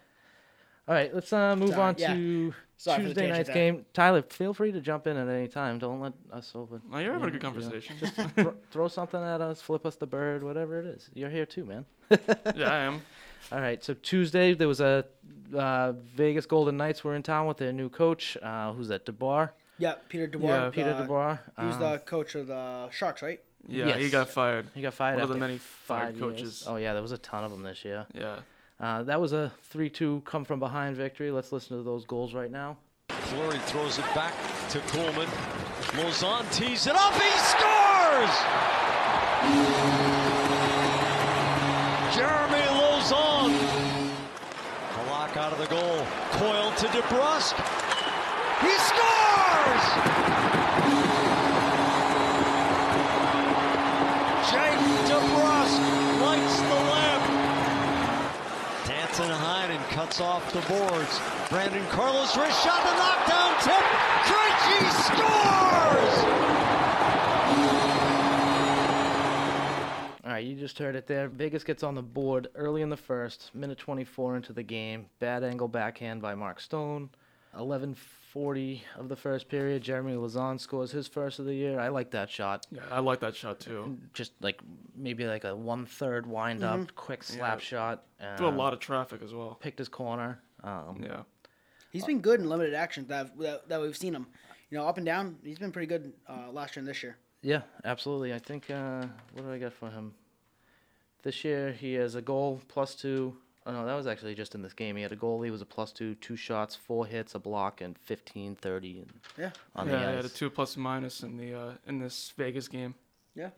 All 0.88 0.94
right, 0.96 1.14
let's 1.14 1.32
uh, 1.32 1.54
move 1.54 1.70
Sorry, 1.70 1.80
on 1.82 1.94
yeah. 1.96 2.12
to 2.14 2.54
Sorry 2.76 3.04
Tuesday 3.04 3.30
night's 3.30 3.46
there. 3.46 3.54
game. 3.54 3.86
Tyler, 3.94 4.22
feel 4.22 4.52
free 4.52 4.72
to 4.72 4.80
jump 4.80 5.06
in 5.06 5.16
at 5.16 5.28
any 5.28 5.46
time. 5.46 5.78
Don't 5.78 6.00
let 6.00 6.12
us 6.32 6.50
over. 6.56 6.82
Oh, 6.92 6.98
you're 6.98 7.12
having 7.12 7.28
a 7.28 7.30
good 7.30 7.40
you 7.42 7.48
know, 7.48 7.52
conversation. 7.60 7.96
Just 8.00 8.14
thro- 8.34 8.56
throw 8.72 8.88
something 8.88 9.22
at 9.22 9.40
us, 9.40 9.62
flip 9.62 9.86
us 9.86 9.94
the 9.94 10.08
bird, 10.08 10.42
whatever 10.42 10.80
it 10.80 10.86
is. 10.86 11.08
You're 11.14 11.30
here 11.30 11.46
too, 11.46 11.64
man. 11.64 11.86
yeah, 12.56 12.68
I 12.72 12.78
am. 12.78 13.00
All 13.52 13.60
right, 13.60 13.82
so 13.84 13.94
Tuesday 13.94 14.54
there 14.54 14.66
was 14.66 14.80
a 14.80 15.04
uh, 15.56 15.92
Vegas 16.16 16.46
Golden 16.46 16.76
Knights 16.76 17.04
were 17.04 17.14
in 17.14 17.22
town 17.22 17.46
with 17.46 17.58
their 17.58 17.72
new 17.72 17.88
coach. 17.88 18.36
Uh, 18.42 18.72
who's 18.72 18.88
that? 18.88 19.06
DeBoer. 19.06 19.50
Yeah, 19.78 19.94
Peter 20.08 20.28
DeBoer. 20.28 20.42
Yeah, 20.48 20.70
Peter 20.70 20.90
uh, 20.90 21.06
DeBoer. 21.06 21.38
He 21.60 21.66
was 21.66 21.74
Um, 21.76 21.80
the 21.80 21.98
coach 22.00 22.34
of 22.34 22.46
the 22.46 22.88
Sharks, 22.90 23.22
right? 23.22 23.40
Yeah, 23.66 23.96
he 23.96 24.10
got 24.10 24.28
fired. 24.28 24.66
He 24.74 24.82
got 24.82 24.94
fired 24.94 25.14
One 25.14 25.22
of 25.24 25.28
the 25.28 25.36
many 25.36 25.58
five 25.58 25.98
fired 25.98 26.14
years. 26.16 26.20
coaches. 26.22 26.64
Oh 26.66 26.76
yeah, 26.76 26.92
there 26.92 27.02
was 27.02 27.12
a 27.12 27.18
ton 27.18 27.44
of 27.44 27.50
them 27.50 27.62
this 27.62 27.84
year. 27.84 28.06
Yeah. 28.12 28.36
Uh, 28.80 29.02
that 29.04 29.20
was 29.20 29.32
a 29.32 29.52
3-2 29.72 30.24
come 30.24 30.44
from 30.44 30.58
behind 30.58 30.96
victory. 30.96 31.30
Let's 31.30 31.52
listen 31.52 31.76
to 31.76 31.82
those 31.84 32.04
goals 32.04 32.34
right 32.34 32.50
now. 32.50 32.76
Fleury 33.10 33.58
throws 33.60 33.98
it 33.98 34.04
back 34.14 34.34
to 34.70 34.78
Kuhlman. 34.80 35.28
Lauzon 35.94 36.50
tees 36.52 36.86
it 36.88 36.96
up. 36.96 37.14
He 37.14 37.30
scores! 37.38 38.34
Jeremy 42.14 42.60
Lauzon. 42.78 43.50
Halak 44.94 45.36
out 45.36 45.52
of 45.52 45.58
the 45.58 45.66
goal. 45.66 46.04
Coyle 46.32 46.72
to 46.72 46.86
DeBrusk. 46.88 47.54
He 48.62 48.72
scores! 48.78 49.31
Jake 54.50 54.80
DeBrusk 55.09 56.21
lights 56.21 56.61
the 56.61 56.80
lamp. 56.92 57.25
Dancing 58.87 59.28
Danton 59.28 59.71
and 59.71 59.85
cuts 59.90 60.21
off 60.21 60.52
the 60.52 60.61
boards. 60.62 61.21
Brandon 61.49 61.85
Carlo's 61.88 62.37
wrist 62.37 62.62
shot, 62.62 62.82
the 62.82 62.94
knockdown 62.97 63.54
tip. 63.62 63.85
Krejci 64.26 64.90
scores! 65.06 66.25
All 70.25 70.30
right, 70.32 70.44
you 70.44 70.54
just 70.54 70.78
heard 70.78 70.97
it 70.97 71.06
there. 71.06 71.28
Vegas 71.28 71.62
gets 71.62 71.82
on 71.82 71.94
the 71.94 72.02
board 72.02 72.49
early 72.54 72.82
in 72.82 72.88
the 72.88 72.97
first, 72.97 73.50
minute 73.54 73.78
24 73.78 74.37
into 74.37 74.52
the 74.52 74.62
game. 74.62 75.06
Bad 75.18 75.44
angle 75.44 75.68
backhand 75.68 76.23
by 76.23 76.35
Mark 76.35 76.59
Stone. 76.61 77.11
11:40 78.34 78.80
of 78.98 79.08
the 79.08 79.16
first 79.16 79.48
period, 79.48 79.82
Jeremy 79.82 80.14
Lauzon 80.14 80.58
scores 80.58 80.90
his 80.92 81.06
first 81.08 81.38
of 81.38 81.44
the 81.44 81.54
year. 81.54 81.78
I 81.78 81.88
like 81.88 82.10
that 82.12 82.30
shot. 82.30 82.66
Yeah, 82.70 82.82
I 82.90 83.00
like 83.00 83.20
that 83.20 83.34
shot 83.36 83.60
too. 83.60 83.98
Just 84.14 84.32
like 84.40 84.60
maybe 84.96 85.26
like 85.26 85.44
a 85.44 85.54
one-third 85.54 86.26
wind 86.26 86.62
up, 86.64 86.76
Mm-hmm. 86.80 86.96
quick 86.96 87.22
slap 87.22 87.58
Yeah. 87.58 87.64
shot. 87.64 88.04
Do 88.38 88.44
a 88.44 88.48
um, 88.48 88.56
lot 88.56 88.72
of 88.72 88.78
traffic 88.78 89.22
as 89.22 89.34
well. 89.34 89.54
Picked 89.60 89.78
his 89.78 89.88
corner. 89.88 90.40
Um, 90.62 91.00
Yeah. 91.02 91.22
He's 91.90 92.06
been 92.06 92.20
good 92.20 92.40
in 92.40 92.48
limited 92.48 92.74
action 92.74 93.06
that 93.08 93.36
that, 93.38 93.68
that 93.68 93.80
we've 93.80 93.96
seen 93.96 94.14
him. 94.14 94.26
You 94.70 94.78
know, 94.78 94.86
up 94.86 94.96
and 94.96 95.04
down. 95.04 95.38
He's 95.44 95.58
been 95.58 95.72
pretty 95.72 95.86
good 95.86 96.12
uh, 96.26 96.50
last 96.50 96.74
year 96.76 96.80
and 96.80 96.88
this 96.88 97.02
year. 97.02 97.18
Yeah, 97.42 97.62
absolutely. 97.84 98.32
I 98.32 98.38
think 98.38 98.70
uh, 98.70 99.04
what 99.32 99.42
do 99.44 99.52
I 99.52 99.58
get 99.58 99.72
for 99.74 99.90
him? 99.90 100.14
This 101.22 101.44
year 101.44 101.72
he 101.72 101.94
has 101.94 102.14
a 102.14 102.22
goal 102.22 102.60
plus 102.68 102.94
two. 102.94 103.36
Oh 103.64 103.73
no, 103.73 103.87
that 103.87 103.95
was 103.95 104.07
actually 104.07 104.35
just 104.35 104.54
in 104.54 104.62
this 104.62 104.73
game. 104.73 104.97
He 104.97 105.02
had 105.02 105.12
a 105.12 105.16
goal. 105.16 105.42
He 105.42 105.50
was 105.50 105.61
a 105.62 105.66
plus 105.66 105.92
two, 105.92 106.14
two 106.16 106.37
shots, 106.37 106.75
four 106.75 107.07
hits, 107.07 107.35
a 107.35 107.38
block, 107.38 107.81
and 107.81 107.97
15, 107.99 108.57
30 108.57 108.99
and 109.00 109.12
Yeah. 109.38 109.50
on 109.76 109.87
yeah, 109.87 109.92
the 110.00 110.09
I 110.09 110.11
had 110.12 110.25
a 110.25 110.28
two 110.28 110.50
plus 110.50 110.76
minus 110.76 111.23
in 111.23 111.37
the 111.37 111.54
uh, 111.54 111.73
in 111.87 111.99
this 112.00 112.33
Vegas 112.37 112.66
game. 112.69 112.95
Yeah. 113.35 113.50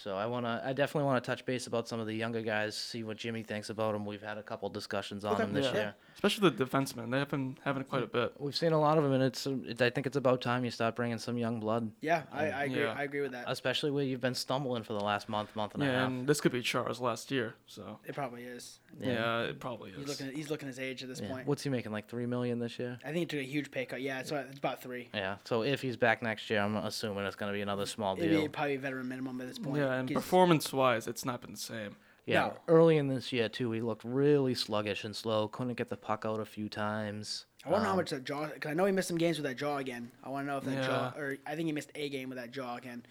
So 0.00 0.14
I 0.16 0.26
wanna, 0.26 0.62
I 0.64 0.72
definitely 0.74 1.06
want 1.06 1.24
to 1.24 1.28
touch 1.28 1.44
base 1.44 1.66
about 1.66 1.88
some 1.88 1.98
of 1.98 2.06
the 2.06 2.14
younger 2.14 2.40
guys, 2.40 2.76
see 2.76 3.02
what 3.02 3.16
Jimmy 3.16 3.42
thinks 3.42 3.68
about 3.68 3.94
them. 3.94 4.06
We've 4.06 4.22
had 4.22 4.38
a 4.38 4.44
couple 4.44 4.68
discussions 4.68 5.24
on 5.24 5.34
Okay. 5.34 5.42
him 5.42 5.52
this 5.52 5.66
Yeah. 5.66 5.72
year. 5.74 5.94
Especially 6.14 6.50
the 6.50 6.64
defensemen. 6.64 7.10
They 7.10 7.18
have 7.18 7.28
been 7.30 7.58
having 7.64 7.82
quite 7.82 8.04
a 8.04 8.06
bit. 8.06 8.32
We've 8.40 8.54
seen 8.54 8.72
a 8.72 8.80
lot 8.80 8.96
of 8.98 9.02
them, 9.04 9.12
and 9.12 9.22
it's. 9.24 9.44
It, 9.46 9.82
I 9.82 9.90
think 9.90 10.06
it's 10.06 10.16
about 10.16 10.40
time 10.40 10.64
you 10.64 10.70
start 10.70 10.94
bringing 10.96 11.18
some 11.18 11.36
young 11.36 11.58
blood, 11.60 11.90
Yeah, 12.00 12.22
I, 12.32 12.46
I 12.50 12.64
agree. 12.64 12.80
Yeah. 12.82 12.94
I 12.96 13.02
agree 13.02 13.20
with 13.22 13.32
that. 13.32 13.44
especially 13.48 13.90
where 13.90 14.04
you've 14.04 14.20
been 14.20 14.34
stumbling 14.34 14.84
for 14.84 14.92
the 14.92 15.00
last 15.00 15.28
month, 15.28 15.54
month 15.56 15.74
and 15.74 15.82
a 15.82 15.86
half. 15.86 16.06
and 16.08 16.28
this 16.28 16.40
could 16.40 16.52
be 16.52 16.60
Chara's 16.62 17.00
last 17.00 17.30
year. 17.32 17.54
So 17.66 17.98
It 18.04 18.14
probably 18.14 18.44
is. 18.44 18.78
yeah, 19.00 19.40
it 19.42 19.58
probably 19.58 19.90
is. 19.90 19.96
He's 19.96 20.04
is. 20.04 20.08
looking. 20.10 20.26
At, 20.28 20.34
he's 20.34 20.50
looking 20.50 20.68
his 20.68 20.78
age 20.78 21.02
at 21.02 21.08
this 21.08 21.20
Yeah. 21.20 21.28
point. 21.28 21.46
What's 21.48 21.62
he 21.64 21.70
making? 21.70 21.90
Like 21.90 22.08
three 22.08 22.26
million 22.26 22.58
this 22.60 22.78
year? 22.78 22.98
I 23.04 23.06
think 23.08 23.18
he 23.18 23.26
took 23.26 23.40
a 23.40 23.42
huge 23.50 23.70
pay 23.72 23.84
cut. 23.84 24.00
Yeah, 24.00 24.20
it's, 24.20 24.30
about, 24.30 24.46
it's 24.46 24.58
about 24.58 24.80
three. 24.82 25.08
Yeah. 25.12 25.36
So 25.44 25.62
if 25.62 25.82
he's 25.82 25.96
back 25.96 26.22
next 26.22 26.48
year, 26.50 26.60
I'm 26.60 26.76
assuming 26.76 27.24
it's 27.26 27.36
going 27.36 27.52
to 27.52 27.56
be 27.56 27.62
another 27.62 27.86
small 27.86 28.14
deal. 28.14 28.24
It'd 28.24 28.36
deal. 28.36 28.42
be 28.42 28.48
probably 28.48 28.74
a 28.76 28.78
veteran 28.78 29.08
minimum 29.08 29.40
at 29.40 29.46
this 29.48 29.58
point. 29.58 29.76
yeah, 29.76 29.87
and 29.88 30.08
'cause- 30.08 30.14
performance 30.14 30.72
wise, 30.72 31.06
it's 31.06 31.24
not 31.24 31.40
been 31.40 31.52
the 31.52 31.56
same. 31.58 31.96
Yeah. 32.26 32.40
No. 32.48 32.56
Early 32.68 32.98
in 32.98 33.08
this 33.08 33.32
year 33.32 33.48
too, 33.48 33.70
he 33.72 33.80
looked 33.80 34.04
really 34.04 34.54
sluggish 34.54 35.02
and 35.04 35.16
slow. 35.16 35.48
Couldn't 35.48 35.74
get 35.74 35.88
the 35.88 35.96
puck 35.96 36.24
out 36.26 36.40
a 36.40 36.44
few 36.44 36.68
times. 36.68 37.46
I 37.64 37.70
wonder 37.70 37.86
how 37.86 37.92
Um, 37.92 37.96
much 37.96 38.10
that 38.10 38.24
jaw. 38.24 38.46
Because 38.48 38.70
I 38.70 38.74
know 38.74 38.84
he 38.84 38.92
missed 38.92 39.08
some 39.08 39.16
games 39.16 39.38
with 39.38 39.44
that 39.44 39.56
jaw 39.56 39.78
again. 39.78 40.10
I 40.22 40.28
want 40.28 40.46
to 40.46 40.52
know 40.52 40.58
if 40.58 40.64
that 40.64 40.84
jaw, 40.84 41.12
or 41.18 41.38
I 41.46 41.56
think 41.56 41.66
he 41.66 41.72
missed 41.72 41.90
a 41.94 42.08
game 42.10 42.28
with 42.28 42.36
that 42.38 42.50
jaw 42.50 42.76
again. 42.76 43.04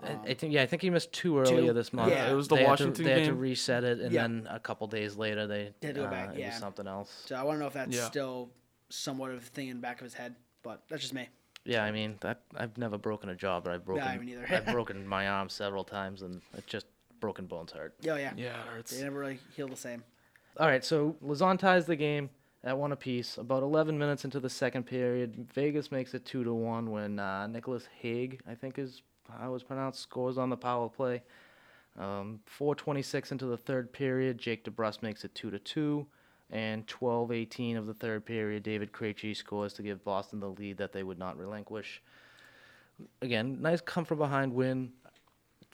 I, 0.00 0.12
I 0.30 0.34
think 0.34 0.52
yeah, 0.52 0.62
I 0.62 0.66
think 0.66 0.82
he 0.82 0.90
missed 0.90 1.12
two 1.12 1.38
earlier 1.38 1.72
this 1.72 1.92
month. 1.92 2.12
Yeah. 2.12 2.30
It 2.30 2.34
was 2.34 2.48
the 2.48 2.56
they 2.56 2.64
Washington 2.64 3.04
had 3.04 3.10
to, 3.10 3.14
They 3.20 3.20
had 3.24 3.28
to 3.30 3.34
reset 3.34 3.84
it, 3.84 3.98
and 4.00 4.12
Yeah. 4.12 4.22
then 4.22 4.46
a 4.50 4.58
couple 4.60 4.86
days 4.86 5.16
later 5.16 5.46
they 5.46 5.74
did 5.80 5.94
go 5.96 6.04
uh, 6.04 6.10
back, 6.10 6.34
It 6.34 6.38
yeah. 6.40 6.48
was 6.50 6.58
something 6.58 6.86
else. 6.86 7.24
So 7.26 7.36
I 7.36 7.42
want 7.42 7.56
to 7.56 7.60
know 7.60 7.66
if 7.66 7.72
that's 7.74 7.94
Yeah. 7.96 8.06
still 8.06 8.50
somewhat 8.90 9.30
of 9.32 9.38
a 9.38 9.40
thing 9.40 9.68
in 9.68 9.76
the 9.76 9.82
back 9.82 10.00
of 10.00 10.04
his 10.04 10.14
head. 10.14 10.34
But 10.62 10.82
that's 10.88 11.02
just 11.02 11.14
me. 11.14 11.28
Yeah, 11.64 11.84
I 11.84 11.92
mean 11.92 12.16
that 12.20 12.42
I've 12.56 12.76
never 12.76 12.98
broken 12.98 13.28
a 13.28 13.34
jaw, 13.34 13.60
but 13.60 13.72
I've 13.72 13.84
broken. 13.84 14.04
haven't 14.04 14.28
either. 14.28 14.46
I've 14.50 14.66
broken 14.72 15.06
my 15.06 15.28
arm 15.28 15.48
several 15.48 15.84
times, 15.84 16.22
and 16.22 16.40
it 16.56 16.66
just 16.66 16.86
broken 17.20 17.46
bones 17.46 17.72
hurt. 17.72 17.94
Oh 18.08 18.16
yeah. 18.16 18.32
Yeah, 18.36 18.60
it 18.60 18.66
hurts. 18.74 18.96
They 18.96 19.04
never 19.04 19.18
really 19.20 19.38
heal 19.56 19.68
the 19.68 19.76
same. 19.76 20.02
All 20.58 20.66
right, 20.66 20.84
so 20.84 21.16
Lauzon 21.24 21.58
ties 21.58 21.86
the 21.86 21.96
game 21.96 22.28
at 22.64 22.76
one 22.76 22.92
apiece. 22.92 23.38
About 23.38 23.62
11 23.62 23.98
minutes 23.98 24.24
into 24.24 24.38
the 24.38 24.50
second 24.50 24.84
period, 24.84 25.48
Vegas 25.54 25.90
makes 25.90 26.14
it 26.14 26.26
two 26.26 26.44
to 26.44 26.52
one 26.52 26.90
when 26.90 27.18
uh, 27.18 27.46
Nicolas 27.46 27.88
Hague, 28.00 28.40
I 28.46 28.54
think 28.54 28.78
is 28.78 29.02
how 29.30 29.48
it 29.48 29.52
was 29.52 29.62
pronounced, 29.62 30.00
scores 30.00 30.36
on 30.36 30.50
the 30.50 30.56
power 30.56 30.88
play. 30.88 31.22
Um, 31.98 32.40
4:26 32.58 33.32
into 33.32 33.46
the 33.46 33.56
third 33.56 33.92
period, 33.92 34.38
Jake 34.38 34.64
DeBrusk 34.64 35.02
makes 35.02 35.24
it 35.24 35.34
two 35.34 35.50
to 35.50 35.58
two, 35.58 36.06
and 36.52 36.86
12:18 36.86 37.76
of 37.76 37.86
the 37.86 37.94
third 37.94 38.24
period, 38.24 38.62
David 38.62 38.92
Krejci 38.92 39.34
scores 39.34 39.72
to 39.74 39.82
give 39.82 40.04
Boston 40.04 40.38
the 40.38 40.50
lead 40.50 40.76
that 40.76 40.92
they 40.92 41.02
would 41.02 41.18
not 41.18 41.38
relinquish. 41.38 42.02
Again, 43.22 43.60
nice 43.60 43.80
come 43.80 44.04
from 44.04 44.18
behind 44.18 44.52
win. 44.52 44.92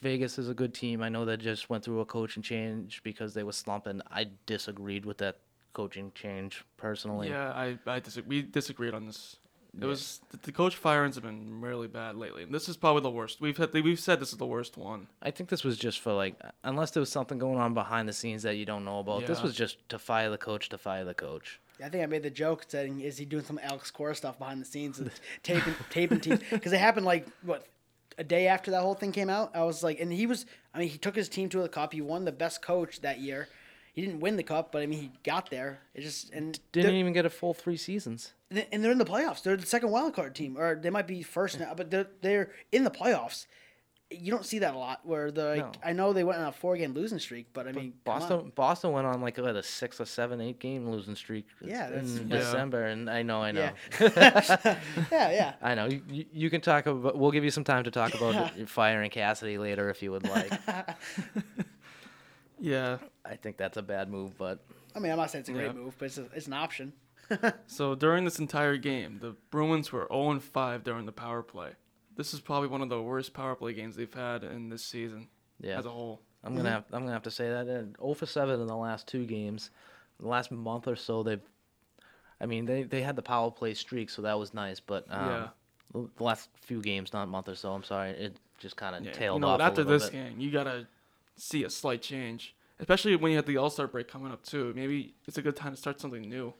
Vegas 0.00 0.38
is 0.38 0.48
a 0.48 0.54
good 0.54 0.72
team. 0.72 1.02
I 1.02 1.08
know 1.08 1.24
they 1.24 1.36
just 1.36 1.68
went 1.68 1.84
through 1.84 2.00
a 2.00 2.06
coaching 2.06 2.42
change 2.42 3.02
because 3.02 3.34
they 3.34 3.42
were 3.42 3.52
slumping. 3.52 4.00
I 4.08 4.28
disagreed 4.46 5.04
with 5.04 5.18
that 5.18 5.40
coaching 5.72 6.12
change 6.14 6.64
personally. 6.76 7.28
Yeah, 7.28 7.50
I, 7.50 7.78
I 7.84 7.98
disagree. 7.98 8.42
We 8.42 8.42
disagreed 8.42 8.94
on 8.94 9.06
this. 9.06 9.36
It 9.80 9.84
was 9.86 10.20
the, 10.30 10.38
the 10.38 10.52
coach 10.52 10.76
firings 10.76 11.14
have 11.16 11.24
been 11.24 11.60
really 11.60 11.88
bad 11.88 12.16
lately. 12.16 12.42
And 12.42 12.52
this 12.52 12.68
is 12.68 12.76
probably 12.76 13.02
the 13.02 13.10
worst. 13.10 13.40
We've 13.40 13.56
had 13.56 13.72
we've 13.72 14.00
said 14.00 14.20
this 14.20 14.32
is 14.32 14.38
the 14.38 14.46
worst 14.46 14.76
one. 14.76 15.08
I 15.22 15.30
think 15.30 15.50
this 15.50 15.62
was 15.64 15.76
just 15.76 16.00
for 16.00 16.12
like, 16.12 16.34
unless 16.64 16.90
there 16.92 17.00
was 17.00 17.10
something 17.10 17.38
going 17.38 17.58
on 17.58 17.74
behind 17.74 18.08
the 18.08 18.12
scenes 18.12 18.42
that 18.42 18.56
you 18.56 18.64
don't 18.64 18.84
know 18.84 18.98
about. 19.00 19.26
This 19.26 19.38
Yeah. 19.38 19.44
was 19.44 19.54
just 19.54 19.88
to 19.90 19.98
fire 19.98 20.30
the 20.30 20.38
coach 20.38 20.68
to 20.70 20.78
fire 20.78 21.04
the 21.04 21.14
coach. 21.14 21.60
Yeah, 21.78 21.86
I 21.86 21.88
think 21.90 22.02
I 22.02 22.06
made 22.06 22.22
the 22.24 22.30
joke 22.30 22.64
saying, 22.66 23.00
"Is 23.02 23.18
he 23.18 23.24
doing 23.24 23.44
some 23.44 23.60
Alex 23.62 23.90
Cora 23.90 24.14
stuff 24.14 24.38
behind 24.38 24.60
the 24.60 24.64
scenes, 24.64 24.98
and 24.98 25.10
taping 25.44 25.74
taping 25.90 26.20
teams?" 26.20 26.40
Because 26.50 26.72
it 26.72 26.80
happened 26.80 27.06
like 27.06 27.26
what 27.42 27.66
a 28.16 28.24
day 28.24 28.48
after 28.48 28.72
that 28.72 28.80
whole 28.80 28.94
thing 28.94 29.12
came 29.12 29.30
out. 29.30 29.54
I 29.54 29.62
was 29.62 29.84
like, 29.84 30.00
and 30.00 30.12
he 30.12 30.26
was. 30.26 30.44
I 30.74 30.78
mean, 30.78 30.88
he 30.88 30.98
took 30.98 31.14
his 31.14 31.28
team 31.28 31.48
to 31.50 31.62
the 31.62 31.68
cup. 31.68 31.92
He 31.92 32.00
won 32.00 32.24
the 32.24 32.32
best 32.32 32.62
coach 32.62 33.00
that 33.02 33.20
year. 33.20 33.48
He 33.98 34.04
didn't 34.04 34.20
win 34.20 34.36
the 34.36 34.44
cup, 34.44 34.70
but 34.70 34.80
I 34.80 34.86
mean, 34.86 35.00
he 35.00 35.10
got 35.24 35.50
there. 35.50 35.80
It 35.92 36.02
just 36.02 36.32
and 36.32 36.56
Didn't 36.70 36.94
even 36.94 37.12
get 37.12 37.26
a 37.26 37.30
full 37.30 37.52
three 37.52 37.76
seasons. 37.76 38.32
and 38.48 38.84
they're 38.84 38.92
in 38.92 38.98
the 38.98 39.04
playoffs. 39.04 39.42
They're 39.42 39.56
the 39.56 39.66
second 39.66 39.90
wild 39.90 40.14
card 40.14 40.36
team, 40.36 40.56
or 40.56 40.76
they 40.76 40.88
might 40.88 41.08
be 41.08 41.24
first 41.24 41.58
now, 41.58 41.74
but 41.74 41.90
they're 41.90 42.06
they're 42.20 42.52
in 42.70 42.84
the 42.84 42.92
playoffs. 42.92 43.46
You 44.08 44.30
don't 44.30 44.46
see 44.46 44.60
that 44.60 44.76
a 44.76 44.78
lot. 44.78 45.00
Where 45.04 45.32
the 45.32 45.46
like, 45.46 45.58
No. 45.58 45.72
I 45.84 45.94
know 45.94 46.12
they 46.12 46.22
went 46.22 46.38
on 46.38 46.46
a 46.46 46.52
four 46.52 46.76
game 46.76 46.94
losing 46.94 47.18
streak, 47.18 47.48
but 47.52 47.66
I 47.66 47.72
mean. 47.72 47.92
Boston 48.04 48.52
Boston 48.54 48.92
went 48.92 49.08
on 49.08 49.20
like 49.20 49.36
what, 49.36 49.56
a 49.56 49.64
six 49.64 50.00
or 50.00 50.04
seven, 50.04 50.40
eight 50.40 50.60
game 50.60 50.88
losing 50.88 51.16
streak 51.16 51.46
Yeah, 51.60 51.88
in 51.98 52.28
Yeah. 52.28 52.36
December, 52.36 52.84
and 52.84 53.10
I 53.10 53.24
know, 53.24 53.42
I 53.42 53.50
know. 53.50 53.68
Yeah. 54.00 54.08
yeah, 55.10 55.30
yeah. 55.32 55.52
I 55.60 55.74
know. 55.74 55.86
You, 55.86 56.02
you, 56.08 56.24
you 56.32 56.50
can 56.50 56.60
talk 56.60 56.86
about. 56.86 57.18
We'll 57.18 57.32
give 57.32 57.42
you 57.42 57.50
some 57.50 57.64
time 57.64 57.82
to 57.82 57.90
talk 57.90 58.14
about 58.14 58.56
firing 58.68 59.10
Cassidy 59.10 59.58
later 59.58 59.90
if 59.90 60.04
you 60.04 60.12
would 60.12 60.28
like. 60.28 60.52
Yeah. 62.60 62.98
I 63.24 63.36
think 63.36 63.56
that's 63.56 63.76
a 63.76 63.82
bad 63.82 64.10
move, 64.10 64.36
but 64.38 64.60
I 64.94 64.98
mean, 65.00 65.12
I'm 65.12 65.18
not 65.18 65.30
saying 65.30 65.40
it's 65.40 65.48
a 65.48 65.52
great 65.52 65.66
Yeah. 65.66 65.72
move, 65.72 65.94
but 65.98 66.06
it's 66.06 66.18
a, 66.18 66.26
it's 66.34 66.46
an 66.46 66.52
option. 66.54 66.92
So 67.66 67.94
during 67.94 68.24
this 68.24 68.38
entire 68.38 68.78
game, 68.78 69.18
the 69.20 69.36
Bruins 69.50 69.92
were 69.92 70.08
0 70.10 70.40
5 70.40 70.82
during 70.84 71.04
the 71.04 71.12
power 71.12 71.42
play. 71.42 71.72
This 72.16 72.32
is 72.32 72.40
probably 72.40 72.68
one 72.68 72.80
of 72.80 72.88
the 72.88 73.02
worst 73.02 73.34
power 73.34 73.54
play 73.54 73.74
games 73.74 73.96
they've 73.96 74.12
had 74.12 74.42
in 74.44 74.70
this 74.70 74.82
season 74.84 75.28
yeah, 75.60 75.78
as 75.78 75.84
a 75.86 75.90
whole. 75.90 76.22
I'm 76.42 76.56
gonna 76.56 76.70
have 76.70 76.84
I'm 76.92 77.00
gonna 77.02 77.12
have 77.12 77.22
to 77.24 77.30
say 77.30 77.48
that. 77.50 77.66
And 77.66 77.96
0 77.98 78.14
for 78.14 78.24
seven 78.26 78.60
in 78.60 78.66
the 78.66 78.76
last 78.76 79.06
two 79.06 79.26
games. 79.26 79.70
The 80.20 80.26
last 80.28 80.50
month 80.50 80.88
or 80.88 80.96
so, 80.96 81.22
they've. 81.22 81.42
I 82.40 82.46
mean, 82.46 82.64
they 82.64 82.84
they 82.84 83.02
had 83.02 83.14
the 83.16 83.22
power 83.22 83.50
play 83.50 83.74
streak, 83.74 84.08
so 84.10 84.22
that 84.22 84.38
was 84.38 84.54
nice. 84.54 84.80
But 84.80 85.04
um, 85.10 85.26
Yeah. 85.26 85.48
the 85.92 86.08
the 86.16 86.24
last 86.24 86.48
few 86.62 86.80
games, 86.80 87.12
not 87.12 87.28
month 87.28 87.48
or 87.48 87.54
so. 87.56 87.72
I'm 87.72 87.84
sorry, 87.84 88.10
it 88.10 88.36
just 88.58 88.76
kind 88.76 88.96
of 88.96 89.04
Yeah, 89.04 89.12
tailed 89.12 89.36
you 89.36 89.40
know, 89.42 89.48
off 89.48 89.60
after 89.60 89.82
a 89.82 89.84
little 89.84 89.98
this 89.98 90.04
bit. 90.10 90.12
game, 90.12 90.40
you 90.40 90.50
gotta 90.50 90.86
see 91.38 91.64
a 91.64 91.70
slight 91.70 92.02
change, 92.02 92.54
especially 92.80 93.16
when 93.16 93.30
you 93.32 93.36
have 93.36 93.46
the 93.46 93.56
All 93.56 93.70
Star 93.70 93.86
break 93.86 94.08
coming 94.08 94.32
up 94.32 94.42
too. 94.44 94.72
Maybe 94.74 95.14
it's 95.26 95.38
a 95.38 95.42
good 95.42 95.56
time 95.56 95.72
to 95.72 95.76
start 95.78 96.00
something 96.00 96.22
new. 96.22 96.54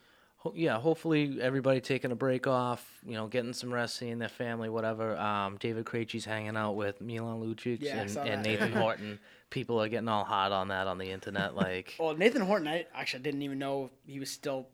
Yeah, 0.54 0.78
hopefully 0.78 1.38
everybody 1.42 1.80
taking 1.80 2.12
a 2.12 2.14
break 2.14 2.46
off, 2.46 3.00
you 3.04 3.14
know, 3.14 3.26
getting 3.26 3.52
some 3.52 3.74
rest, 3.74 3.96
seeing 3.96 4.18
their 4.18 4.28
family, 4.28 4.68
whatever. 4.68 5.16
Um, 5.18 5.56
David 5.58 5.84
Krejci's 5.84 6.24
hanging 6.24 6.56
out 6.56 6.72
with 6.76 7.00
Milan 7.00 7.40
Lucic 7.42 7.82
Yeah, 7.82 8.02
and, 8.02 8.16
and. 8.16 8.42
Nathan 8.44 8.72
Horton. 8.80 9.18
People 9.50 9.82
are 9.82 9.88
getting 9.88 10.08
all 10.08 10.24
hot 10.24 10.52
on 10.52 10.68
that 10.68 10.86
on 10.86 10.96
the 10.98 11.10
internet. 11.10 11.56
Like, 11.56 11.96
Well, 11.98 12.14
Nathan 12.16 12.42
Horton, 12.42 12.68
I 12.68 12.86
actually 12.94 13.24
didn't 13.24 13.42
even 13.42 13.58
know 13.58 13.90
he 14.06 14.20
was 14.20 14.30
still. 14.30 14.68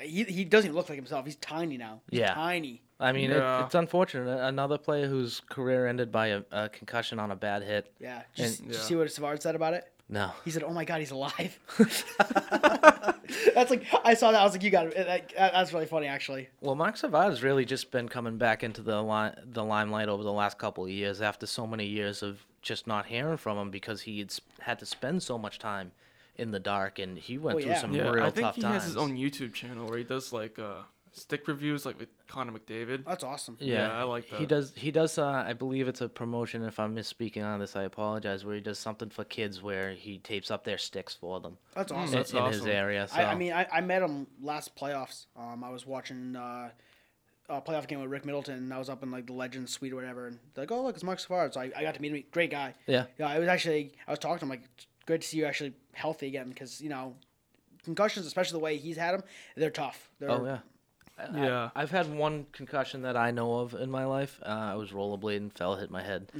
He, 0.00 0.22
he 0.22 0.44
doesn't 0.44 0.68
even 0.68 0.76
look 0.76 0.88
like 0.88 0.96
himself. 0.96 1.24
He's 1.24 1.36
tiny 1.36 1.76
now. 1.78 2.00
He's 2.10 2.20
Yeah. 2.20 2.34
tiny. 2.34 2.82
I 3.00 3.12
mean, 3.12 3.30
Yeah. 3.30 3.60
it, 3.62 3.66
it's 3.66 3.74
unfortunate. 3.74 4.28
Another 4.40 4.76
player 4.78 5.06
whose 5.06 5.40
career 5.48 5.86
ended 5.86 6.10
by 6.10 6.28
a, 6.28 6.42
a 6.50 6.68
concussion 6.68 7.18
on 7.20 7.30
a 7.30 7.36
bad 7.36 7.62
hit. 7.62 7.92
Yeah. 8.00 8.22
Just, 8.34 8.60
And- 8.60 8.68
did 8.70 8.76
you 8.76 8.82
see 8.82 8.96
what 8.96 9.10
Savard 9.12 9.40
said 9.42 9.54
about 9.54 9.74
it? 9.74 9.90
No. 10.10 10.30
He 10.44 10.50
said, 10.50 10.62
"Oh 10.62 10.72
my 10.72 10.86
God, 10.86 11.00
he's 11.00 11.10
alive." 11.10 11.58
that's 13.54 13.70
like 13.70 13.84
I 14.04 14.14
saw 14.14 14.32
that. 14.32 14.40
I 14.40 14.44
was 14.44 14.52
like, 14.52 14.62
"You 14.62 14.70
got 14.70 14.86
it." 14.86 14.94
That- 14.94 15.32
That's 15.36 15.72
really 15.72 15.86
funny, 15.86 16.06
actually. 16.06 16.48
Well, 16.60 16.74
Marc 16.74 16.96
Savard 16.96 17.30
has 17.30 17.42
really 17.42 17.64
just 17.64 17.90
been 17.90 18.08
coming 18.08 18.38
back 18.38 18.62
into 18.64 18.80
the 18.82 19.02
li- 19.02 19.32
the 19.44 19.64
limelight 19.64 20.08
over 20.08 20.22
the 20.22 20.32
last 20.32 20.58
couple 20.58 20.84
of 20.84 20.90
years 20.90 21.20
after 21.20 21.46
so 21.46 21.66
many 21.66 21.84
years 21.84 22.22
of 22.22 22.44
just 22.62 22.86
not 22.86 23.06
hearing 23.06 23.36
from 23.36 23.58
him 23.58 23.70
because 23.70 24.00
he 24.02 24.18
had, 24.18 24.32
had 24.60 24.78
to 24.78 24.86
spend 24.86 25.22
so 25.22 25.38
much 25.38 25.58
time 25.58 25.92
in 26.36 26.50
the 26.52 26.58
dark 26.60 26.98
and 26.98 27.18
he 27.18 27.36
went 27.38 27.56
Oh, 27.58 27.60
through 27.60 27.70
yeah. 27.72 27.80
some 27.80 27.92
Yeah, 27.92 28.10
real 28.10 28.24
I 28.24 28.30
think 28.30 28.46
tough 28.46 28.56
he 28.56 28.62
times. 28.62 28.74
has 28.74 28.84
his 28.84 28.96
own 28.96 29.16
YouTube 29.16 29.52
channel 29.54 29.88
where 29.88 29.98
he 29.98 30.04
does 30.04 30.32
like 30.32 30.58
uh, 30.58 30.82
stick 31.18 31.48
reviews, 31.48 31.84
like 31.84 31.98
with 31.98 32.08
Connor 32.26 32.52
McDavid. 32.52 33.04
That's 33.04 33.24
awesome. 33.24 33.56
Yeah, 33.60 33.88
Yeah, 33.88 34.00
I 34.00 34.02
like 34.04 34.28
that. 34.30 34.40
He 34.40 34.46
does. 34.46 34.72
He 34.76 34.90
does. 34.90 35.18
Uh, 35.18 35.26
I 35.26 35.52
believe 35.52 35.88
it's 35.88 36.00
a 36.00 36.08
promotion. 36.08 36.62
If 36.64 36.78
I'm 36.78 36.94
misspeaking 36.94 37.44
on 37.44 37.60
this, 37.60 37.76
I 37.76 37.84
apologize. 37.84 38.44
Where 38.44 38.54
he 38.54 38.60
does 38.60 38.78
something 38.78 39.10
for 39.10 39.24
kids, 39.24 39.62
where 39.62 39.92
he 39.92 40.18
tapes 40.18 40.50
up 40.50 40.64
their 40.64 40.78
sticks 40.78 41.14
for 41.14 41.40
them 41.40 41.58
That's 41.74 41.92
awesome. 41.92 42.14
in, 42.14 42.20
That's 42.20 42.32
in 42.32 42.44
his 42.46 42.66
area. 42.66 43.08
So. 43.08 43.16
I, 43.16 43.32
I 43.32 43.34
mean, 43.34 43.52
I, 43.52 43.66
I 43.72 43.80
met 43.80 44.02
him 44.02 44.26
last 44.42 44.76
playoffs. 44.76 45.26
Um, 45.36 45.64
I 45.64 45.70
was 45.70 45.86
watching 45.86 46.36
uh, 46.36 46.70
a 47.48 47.60
playoff 47.60 47.86
game 47.86 48.00
with 48.00 48.10
Rick 48.10 48.24
Middleton. 48.24 48.54
And 48.54 48.74
I 48.74 48.78
was 48.78 48.88
up 48.88 49.02
in 49.02 49.10
like 49.10 49.26
the 49.26 49.32
Legends 49.32 49.72
Suite 49.72 49.92
or 49.92 49.96
whatever, 49.96 50.26
and 50.26 50.38
they're 50.54 50.62
like, 50.62 50.72
"Oh, 50.72 50.82
look, 50.82 50.94
it's 50.94 51.04
Marc 51.04 51.20
Savard." 51.20 51.54
So 51.54 51.60
I, 51.60 51.70
I 51.76 51.82
got 51.82 51.94
to 51.94 52.02
meet 52.02 52.12
him. 52.12 52.22
Great 52.30 52.50
guy. 52.50 52.74
yeah, 52.86 53.04
Yeah, 53.18 53.28
I 53.28 53.38
was 53.38 53.48
actually 53.48 53.92
I 54.06 54.10
was 54.10 54.18
talking 54.18 54.38
to 54.38 54.44
him 54.44 54.50
like 54.50 54.62
"Great 55.06 55.22
to 55.22 55.26
see 55.26 55.38
you 55.38 55.46
actually 55.46 55.74
healthy 55.92 56.26
again 56.26 56.48
because 56.48 56.80
you 56.80 56.88
know 56.88 57.14
concussions, 57.84 58.26
especially 58.26 58.58
the 58.58 58.64
way 58.64 58.76
he's 58.76 58.96
had 58.96 59.14
them, 59.14 59.22
they're 59.56 59.70
tough. 59.70 60.10
They're, 60.18 60.30
Oh 60.30 60.44
yeah. 60.44 60.58
Yeah. 61.34 61.70
I've 61.74 61.90
had 61.90 62.12
one 62.12 62.46
concussion 62.52 63.02
that 63.02 63.16
I 63.16 63.30
know 63.30 63.58
of 63.58 63.74
in 63.74 63.90
my 63.90 64.04
life. 64.04 64.40
Uh, 64.44 64.48
I 64.48 64.74
was 64.76 64.90
rollerblading, 64.90 65.56
fell, 65.56 65.76
hit 65.76 65.90
my 65.90 66.02
head, 66.02 66.30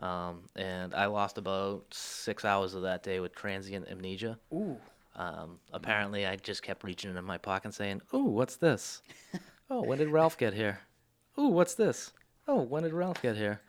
um, 0.00 0.42
and 0.56 0.94
I 0.94 1.06
lost 1.06 1.38
about 1.38 1.84
six 1.92 2.44
hours 2.44 2.74
of 2.74 2.82
that 2.82 3.02
day 3.02 3.20
with 3.20 3.34
transient 3.34 3.88
amnesia. 3.88 4.38
Ooh. 4.52 4.76
Um, 5.16 5.60
apparently, 5.72 6.26
I 6.26 6.36
just 6.36 6.62
kept 6.62 6.82
reaching 6.82 7.16
in 7.16 7.24
my 7.24 7.38
pocket 7.38 7.66
and 7.66 7.74
saying, 7.74 8.02
"Ooh, 8.12 8.24
what's 8.24 8.56
this? 8.56 9.02
oh, 9.70 9.82
when 9.82 9.98
did 9.98 10.08
Ralph 10.08 10.36
get 10.36 10.54
here? 10.54 10.80
Ooh, 11.38 11.48
what's 11.48 11.74
this? 11.74 12.12
Oh, 12.48 12.60
when 12.62 12.82
did 12.82 12.92
Ralph 12.92 13.22
get 13.22 13.36
here? 13.36 13.60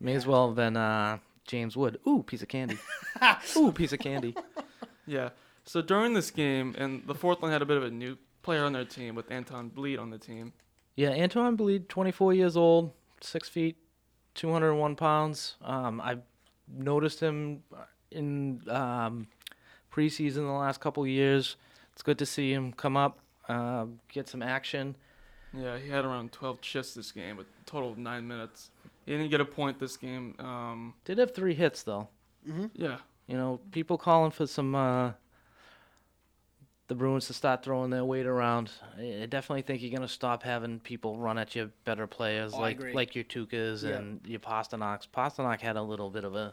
May 0.00 0.14
as 0.14 0.26
well 0.26 0.46
have 0.48 0.56
been 0.56 0.76
uh, 0.76 1.18
James 1.46 1.76
Wood. 1.76 1.98
Ooh, 2.06 2.22
piece 2.22 2.42
of 2.42 2.48
candy. 2.48 2.78
Ooh, 3.56 3.72
piece 3.72 3.92
of 3.92 3.98
candy. 3.98 4.36
Yeah. 5.06 5.30
So 5.66 5.82
during 5.82 6.14
this 6.14 6.30
game, 6.30 6.74
and 6.78 7.06
the 7.06 7.14
fourth 7.14 7.42
line 7.42 7.52
had 7.52 7.60
a 7.60 7.66
bit 7.66 7.76
of 7.76 7.82
a 7.84 7.90
new 7.90 8.16
player 8.44 8.64
on 8.64 8.72
their 8.72 8.84
team 8.84 9.16
with 9.16 9.30
Anton 9.32 9.70
Blidh 9.74 9.98
on 9.98 10.10
the 10.10 10.18
team. 10.18 10.52
Yeah, 10.94 11.10
Anton 11.10 11.56
Blidh, 11.56 11.88
24 11.88 12.34
years 12.34 12.56
old, 12.56 12.92
six 13.20 13.48
feet, 13.48 13.76
201 14.34 14.94
pounds. 14.94 15.56
Um, 15.62 16.00
I 16.00 16.18
noticed 16.68 17.18
him 17.18 17.64
in 18.12 18.60
um, 18.68 19.26
preseason 19.92 20.36
the 20.36 20.52
last 20.52 20.80
couple 20.80 21.02
of 21.02 21.08
years. 21.08 21.56
It's 21.92 22.02
good 22.02 22.18
to 22.18 22.26
see 22.26 22.52
him 22.52 22.72
come 22.72 22.96
up, 22.96 23.18
uh, 23.48 23.86
get 24.12 24.28
some 24.28 24.42
action. 24.42 24.94
Yeah, 25.56 25.78
he 25.78 25.88
had 25.88 26.04
around 26.04 26.32
12 26.32 26.60
chists 26.60 26.94
this 26.94 27.12
game 27.12 27.36
with 27.36 27.46
a 27.46 27.64
total 27.70 27.90
of 27.90 27.98
nine 27.98 28.26
minutes. 28.26 28.70
He 29.06 29.12
didn't 29.12 29.30
get 29.30 29.40
a 29.40 29.44
point 29.44 29.78
this 29.78 29.96
game. 29.96 30.34
Um, 30.38 30.94
Did 31.04 31.18
have 31.18 31.34
three 31.34 31.54
hits 31.54 31.82
though. 31.82 32.08
yeah. 32.74 32.98
You 33.26 33.36
know, 33.38 33.60
people 33.72 33.96
calling 33.96 34.30
for 34.30 34.46
some 34.46 34.74
uh, 34.74 35.12
the 36.86 36.94
Bruins 36.94 37.26
to 37.28 37.32
start 37.32 37.62
throwing 37.62 37.90
their 37.90 38.04
weight 38.04 38.26
around. 38.26 38.70
I 38.98 39.22
I 39.22 39.26
definitely 39.26 39.62
think 39.62 39.82
you're 39.82 39.92
gonna 39.92 40.08
stop 40.08 40.42
having 40.42 40.80
people 40.80 41.16
run 41.18 41.38
at 41.38 41.54
your 41.54 41.70
better 41.84 42.06
players 42.06 42.52
Oh, 42.54 42.60
like 42.60 42.80
like 42.94 43.14
your 43.14 43.24
Tuukkas 43.24 43.82
Yeah. 43.82 43.96
and 43.96 44.20
your 44.26 44.40
Pastrnaks. 44.40 45.08
Pastrnak 45.08 45.60
had 45.60 45.76
a 45.76 45.82
little 45.82 46.10
bit 46.10 46.24
of 46.24 46.34
a 46.34 46.52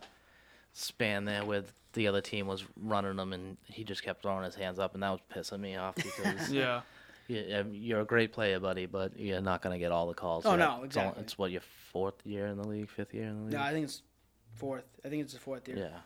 span 0.73 1.25
there 1.25 1.43
with 1.43 1.73
the 1.93 2.07
other 2.07 2.21
team 2.21 2.47
was 2.47 2.63
running 2.81 3.17
him 3.19 3.33
and 3.33 3.57
he 3.65 3.83
just 3.83 4.03
kept 4.03 4.21
throwing 4.21 4.43
his 4.45 4.55
hands 4.55 4.79
up 4.79 4.93
and 4.93 5.03
that 5.03 5.09
was 5.11 5.19
pissing 5.33 5.59
me 5.59 5.75
off 5.75 5.95
because 5.95 6.49
Yeah. 6.51 6.81
you, 7.27 7.45
um, 7.53 7.73
you're 7.73 7.99
a 7.99 8.05
great 8.05 8.31
player, 8.31 8.57
buddy, 8.61 8.85
but 8.85 9.19
you're 9.19 9.41
not 9.41 9.61
gonna 9.61 9.77
get 9.79 9.91
all 9.91 10.07
the 10.07 10.13
calls. 10.13 10.45
Oh, 10.45 10.51
yet. 10.51 10.59
no, 10.59 10.83
It's 10.83 10.95
all- 10.95 11.03
exactly. 11.03 11.23
It's 11.23 11.37
what 11.37 11.51
your 11.51 11.61
fourth 11.91 12.25
year 12.25 12.45
in 12.47 12.57
the 12.57 12.65
league, 12.65 12.89
fifth 12.89 13.13
year 13.13 13.25
in 13.25 13.35
the 13.37 13.43
league. 13.43 13.53
No, 13.53 13.61
I 13.61 13.71
think 13.73 13.83
it's 13.83 14.01
fourth. 14.55 14.85
I 15.03 15.09
think 15.09 15.23
it's 15.23 15.33
the 15.33 15.39
fourth 15.39 15.67
year. 15.67 15.77
yeah. 15.77 15.99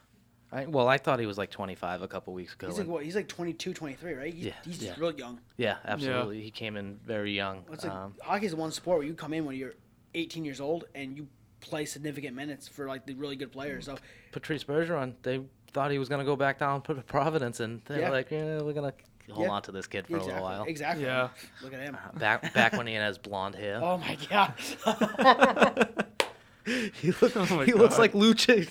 I, 0.56 0.66
well, 0.68 0.88
I 0.88 0.98
thought 0.98 1.20
he 1.20 1.26
was 1.26 1.38
like 1.38 1.52
25 1.52 2.02
a 2.02 2.08
couple 2.08 2.34
weeks 2.34 2.54
ago. 2.54 2.68
He's 2.68 2.78
like 2.78 2.84
and- 2.86 2.92
what? 2.94 3.04
He's 3.04 3.16
like 3.16 3.28
22, 3.28 3.74
23, 3.74 4.14
right? 4.14 4.34
He's, 4.34 4.46
Yeah, 4.46 4.54
he's 4.64 4.82
yeah. 4.84 4.94
real 4.98 5.12
young. 5.14 5.40
Yeah, 5.58 5.78
absolutely. 5.86 6.42
He 6.42 6.52
came 6.52 6.78
in 6.78 6.98
very 7.06 7.34
young. 7.34 7.64
It's 7.72 7.84
like 7.84 7.94
Um, 7.94 8.16
hockey's 8.22 8.52
the 8.52 8.58
one 8.58 8.72
sport 8.72 9.00
where 9.00 9.08
you 9.08 9.14
come 9.14 9.34
in 9.34 9.46
when 9.46 9.58
you're 9.58 9.74
18 10.14 10.46
years 10.46 10.62
old 10.62 10.86
and 10.96 11.18
you 11.18 11.28
play 11.60 11.86
significant 11.86 12.36
minutes 12.36 12.68
for 12.68 12.88
like 12.88 13.06
the 13.06 13.14
really 13.16 13.36
good 13.36 13.52
players. 13.52 13.86
So 13.86 13.98
Patrice 14.32 14.64
Bergeron, 14.64 15.14
they 15.24 15.42
thought 15.74 15.92
he 15.92 15.98
was 16.00 16.08
going 16.10 16.20
to 16.20 16.26
go 16.26 16.36
back 16.38 16.58
down 16.60 16.82
to 16.84 16.96
Providence, 16.96 17.60
and 17.60 17.82
they're 17.86 18.00
Yeah. 18.02 18.10
like, 18.12 18.32
yeah, 18.32 18.62
we're 18.62 18.72
going 18.74 18.92
to 18.92 19.34
hold 19.34 19.48
Yeah. 19.48 19.52
on 19.54 19.62
to 19.64 19.72
this 19.74 19.88
kid 19.88 20.08
for 20.08 20.16
exactly, 20.18 20.32
a 20.32 20.36
little 20.36 20.48
while. 20.48 20.64
exactly. 20.66 21.04
Yeah. 21.06 21.30
Look 21.64 21.74
at 21.74 21.80
him. 21.82 21.98
Back 22.18 22.54
back 22.54 22.74
when 22.74 22.88
he 22.88 22.94
has 22.94 23.18
blonde 23.18 23.56
hair. 23.56 23.80
Oh 23.84 23.98
my 23.98 24.18
god. 24.30 24.54
he 27.02 27.12
look, 27.22 27.36
Oh 27.36 27.60
he 27.62 27.74
looks 27.74 27.98
like 28.00 28.14
Lucha 28.14 28.66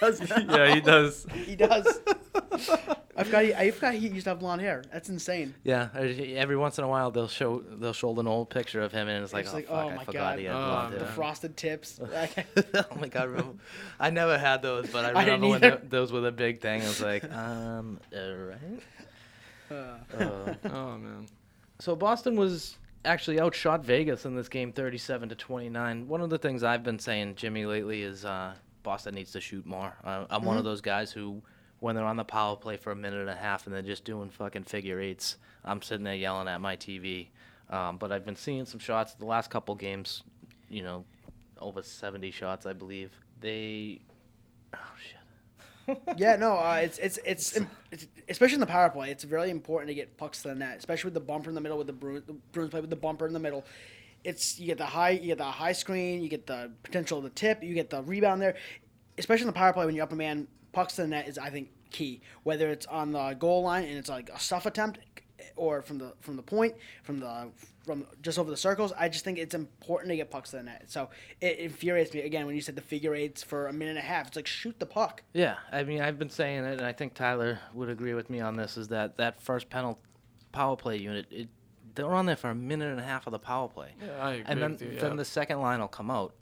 does 0.00 0.20
now. 0.28 0.56
Yeah, 0.56 0.74
he 0.74 0.80
does. 0.80 1.26
he 1.32 1.54
does. 1.56 2.00
I 3.18 3.24
forgot. 3.24 3.44
He, 3.44 3.54
I 3.54 3.70
forgot 3.70 3.94
he 3.94 4.08
used 4.08 4.24
to 4.24 4.30
have 4.30 4.38
blonde 4.40 4.60
hair. 4.62 4.84
That's 4.92 5.08
insane. 5.08 5.54
Yeah, 5.64 5.88
every 5.94 6.56
once 6.56 6.78
in 6.78 6.84
a 6.84 6.88
while 6.88 7.10
they'll 7.10 7.28
show 7.28 7.60
they'll 7.60 7.92
show 7.92 8.18
an 8.18 8.26
old 8.26 8.50
picture 8.50 8.80
of 8.80 8.92
him, 8.92 9.08
and 9.08 9.22
it's 9.24 9.32
like, 9.32 9.44
It's 9.44 9.52
oh, 9.52 9.56
like, 9.56 9.66
fuck, 9.68 9.76
oh 9.84 9.88
I 9.88 9.96
my 9.96 10.04
forgot 10.04 10.12
God. 10.32 10.38
he 10.38 10.44
had 10.46 10.54
Oh, 10.54 10.58
blonde 10.58 10.94
The 10.94 11.06
frosted 11.06 11.56
tips. 11.56 12.00
oh 12.74 12.84
my 13.00 13.08
god, 13.08 13.28
remember? 13.28 13.54
I 14.00 14.10
never 14.10 14.38
had 14.38 14.62
those, 14.62 14.88
but 14.90 15.04
I 15.04 15.08
I 15.18 15.24
remember 15.24 15.48
when 15.48 15.64
either. 15.64 15.80
those 15.88 16.12
were 16.12 16.20
the 16.20 16.32
big 16.32 16.60
thing. 16.60 16.82
I 16.82 16.86
was 16.86 17.02
like, 17.02 17.24
um, 17.32 18.00
alright. 18.14 18.58
Uh, 19.70 19.74
Uh, 20.18 20.54
Oh 20.64 20.96
man. 20.98 21.26
So 21.80 21.96
Boston 21.96 22.36
was 22.36 22.76
actually 23.06 23.40
outshot 23.40 23.84
Vegas 23.84 24.24
in 24.24 24.34
this 24.34 24.48
game, 24.48 24.72
37 24.72 25.30
to 25.30 25.34
29. 25.34 26.08
One 26.08 26.20
of 26.20 26.28
the 26.30 26.38
things 26.38 26.62
I've 26.62 26.82
been 26.82 26.98
saying, 26.98 27.36
Jimmy, 27.36 27.64
lately 27.64 28.02
is 28.02 28.24
uh, 28.24 28.54
Boston 28.82 29.14
needs 29.14 29.32
to 29.32 29.40
shoot 29.40 29.64
more. 29.64 29.96
Uh, 30.04 30.26
I'm 30.28 30.44
one 30.44 30.58
of 30.58 30.64
those 30.64 30.80
guys 30.80 31.12
who, 31.12 31.42
when 31.80 31.94
they're 31.94 32.04
on 32.04 32.16
the 32.16 32.24
power 32.24 32.56
play 32.56 32.76
for 32.76 32.90
a 32.90 32.96
minute 32.96 33.20
and 33.20 33.30
a 33.30 33.36
half 33.36 33.66
and 33.66 33.74
they're 33.74 33.82
just 33.82 34.04
doing 34.04 34.28
fucking 34.28 34.64
figure 34.64 35.00
eights, 35.00 35.36
I'm 35.64 35.80
sitting 35.82 36.04
there 36.04 36.14
yelling 36.14 36.48
at 36.48 36.60
my 36.60 36.76
TV. 36.76 37.28
Um, 37.70 37.96
but 37.96 38.12
I've 38.12 38.24
been 38.24 38.36
seeing 38.36 38.64
some 38.66 38.80
shots 38.80 39.14
the 39.14 39.24
last 39.24 39.50
couple 39.50 39.74
games, 39.74 40.22
you 40.68 40.82
know, 40.82 41.04
over 41.60 41.82
70 41.82 42.30
shots, 42.30 42.66
I 42.66 42.72
believe. 42.72 43.12
They, 43.40 44.00
oh 44.74 44.78
shit. 45.02 45.15
Yeah, 46.16 46.36
no, 46.36 46.56
uh, 46.56 46.80
it's, 46.82 46.98
it's 46.98 47.18
it's 47.24 47.58
it's 47.90 48.06
especially 48.28 48.54
in 48.54 48.60
the 48.60 48.66
power 48.66 48.90
play. 48.90 49.10
It's 49.10 49.24
very 49.24 49.50
important 49.50 49.88
to 49.88 49.94
get 49.94 50.16
pucks 50.16 50.42
to 50.42 50.48
the 50.48 50.54
net, 50.54 50.78
especially 50.78 51.08
with 51.08 51.14
the 51.14 51.20
bumper 51.20 51.48
in 51.48 51.54
the 51.54 51.60
middle. 51.60 51.78
With 51.78 51.86
the 51.86 51.92
Bruins, 51.92 52.24
the 52.26 52.34
Bruins 52.52 52.70
play 52.70 52.80
with 52.80 52.90
the 52.90 52.96
bumper 52.96 53.26
in 53.26 53.32
the 53.32 53.38
middle. 53.38 53.64
It's 54.24 54.58
you 54.58 54.66
get 54.66 54.78
the 54.78 54.86
high, 54.86 55.10
you 55.10 55.26
get 55.28 55.38
the 55.38 55.44
high 55.44 55.72
screen, 55.72 56.22
you 56.22 56.28
get 56.28 56.46
the 56.46 56.72
potential 56.82 57.18
of 57.18 57.24
the 57.24 57.30
tip, 57.30 57.62
you 57.62 57.74
get 57.74 57.90
the 57.90 58.02
rebound 58.02 58.42
there. 58.42 58.56
Especially 59.18 59.42
in 59.42 59.48
the 59.48 59.52
power 59.52 59.72
play 59.72 59.86
when 59.86 59.94
you're 59.94 60.04
up 60.04 60.12
a 60.12 60.16
man, 60.16 60.48
pucks 60.72 60.96
to 60.96 61.02
the 61.02 61.08
net 61.08 61.28
is 61.28 61.38
I 61.38 61.50
think 61.50 61.70
key. 61.90 62.20
Whether 62.42 62.68
it's 62.70 62.86
on 62.86 63.12
the 63.12 63.34
goal 63.34 63.62
line 63.62 63.84
and 63.84 63.96
it's 63.96 64.08
like 64.08 64.28
a 64.30 64.40
stuff 64.40 64.66
attempt, 64.66 64.98
or 65.54 65.82
from 65.82 65.98
the 65.98 66.14
from 66.20 66.36
the 66.36 66.42
point, 66.42 66.74
from 67.02 67.20
the 67.20 67.50
from 67.86 68.04
just 68.20 68.38
over 68.38 68.50
the 68.50 68.56
circles. 68.56 68.92
I 68.98 69.08
just 69.08 69.24
think 69.24 69.38
it's 69.38 69.54
important 69.54 70.10
to 70.10 70.16
get 70.16 70.30
pucks 70.30 70.50
to 70.50 70.56
the 70.56 70.64
net. 70.64 70.84
So 70.88 71.08
it 71.40 71.58
infuriates 71.58 72.12
me 72.12 72.20
again 72.22 72.44
when 72.46 72.54
you 72.56 72.60
said 72.60 72.74
the 72.76 72.82
figure 72.82 73.14
eights 73.14 73.42
for 73.42 73.68
a 73.68 73.72
minute 73.72 73.90
and 73.90 73.98
a 73.98 74.02
half. 74.02 74.26
It's 74.26 74.36
like 74.36 74.46
shoot 74.46 74.78
the 74.78 74.86
puck. 74.86 75.22
Yeah, 75.32 75.54
I 75.72 75.84
mean, 75.84 76.00
I've 76.02 76.18
been 76.18 76.28
saying 76.30 76.64
it, 76.64 76.72
and 76.78 76.86
I 76.86 76.92
think 76.92 77.14
Tyler 77.14 77.60
would 77.72 77.88
agree 77.88 78.12
with 78.14 78.28
me 78.28 78.40
on 78.40 78.56
this. 78.56 78.76
Is 78.76 78.88
that 78.88 79.16
that 79.18 79.40
first 79.40 79.70
penalty 79.70 80.00
power 80.52 80.76
play 80.76 80.96
unit? 80.96 81.26
It, 81.30 81.48
they're 81.94 82.12
on 82.12 82.26
there 82.26 82.36
for 82.36 82.50
a 82.50 82.54
minute 82.54 82.90
and 82.90 83.00
a 83.00 83.04
half 83.04 83.26
of 83.26 83.30
the 83.30 83.38
power 83.38 83.68
play, 83.68 83.94
Yeah, 84.04 84.08
I 84.20 84.32
agree 84.32 84.44
and 84.48 84.62
then 84.62 84.72
with 84.72 84.82
you, 84.82 84.98
then 85.00 85.16
the 85.16 85.24
second 85.24 85.60
line 85.62 85.80
will 85.80 85.88
come 85.88 86.10
out 86.10 86.34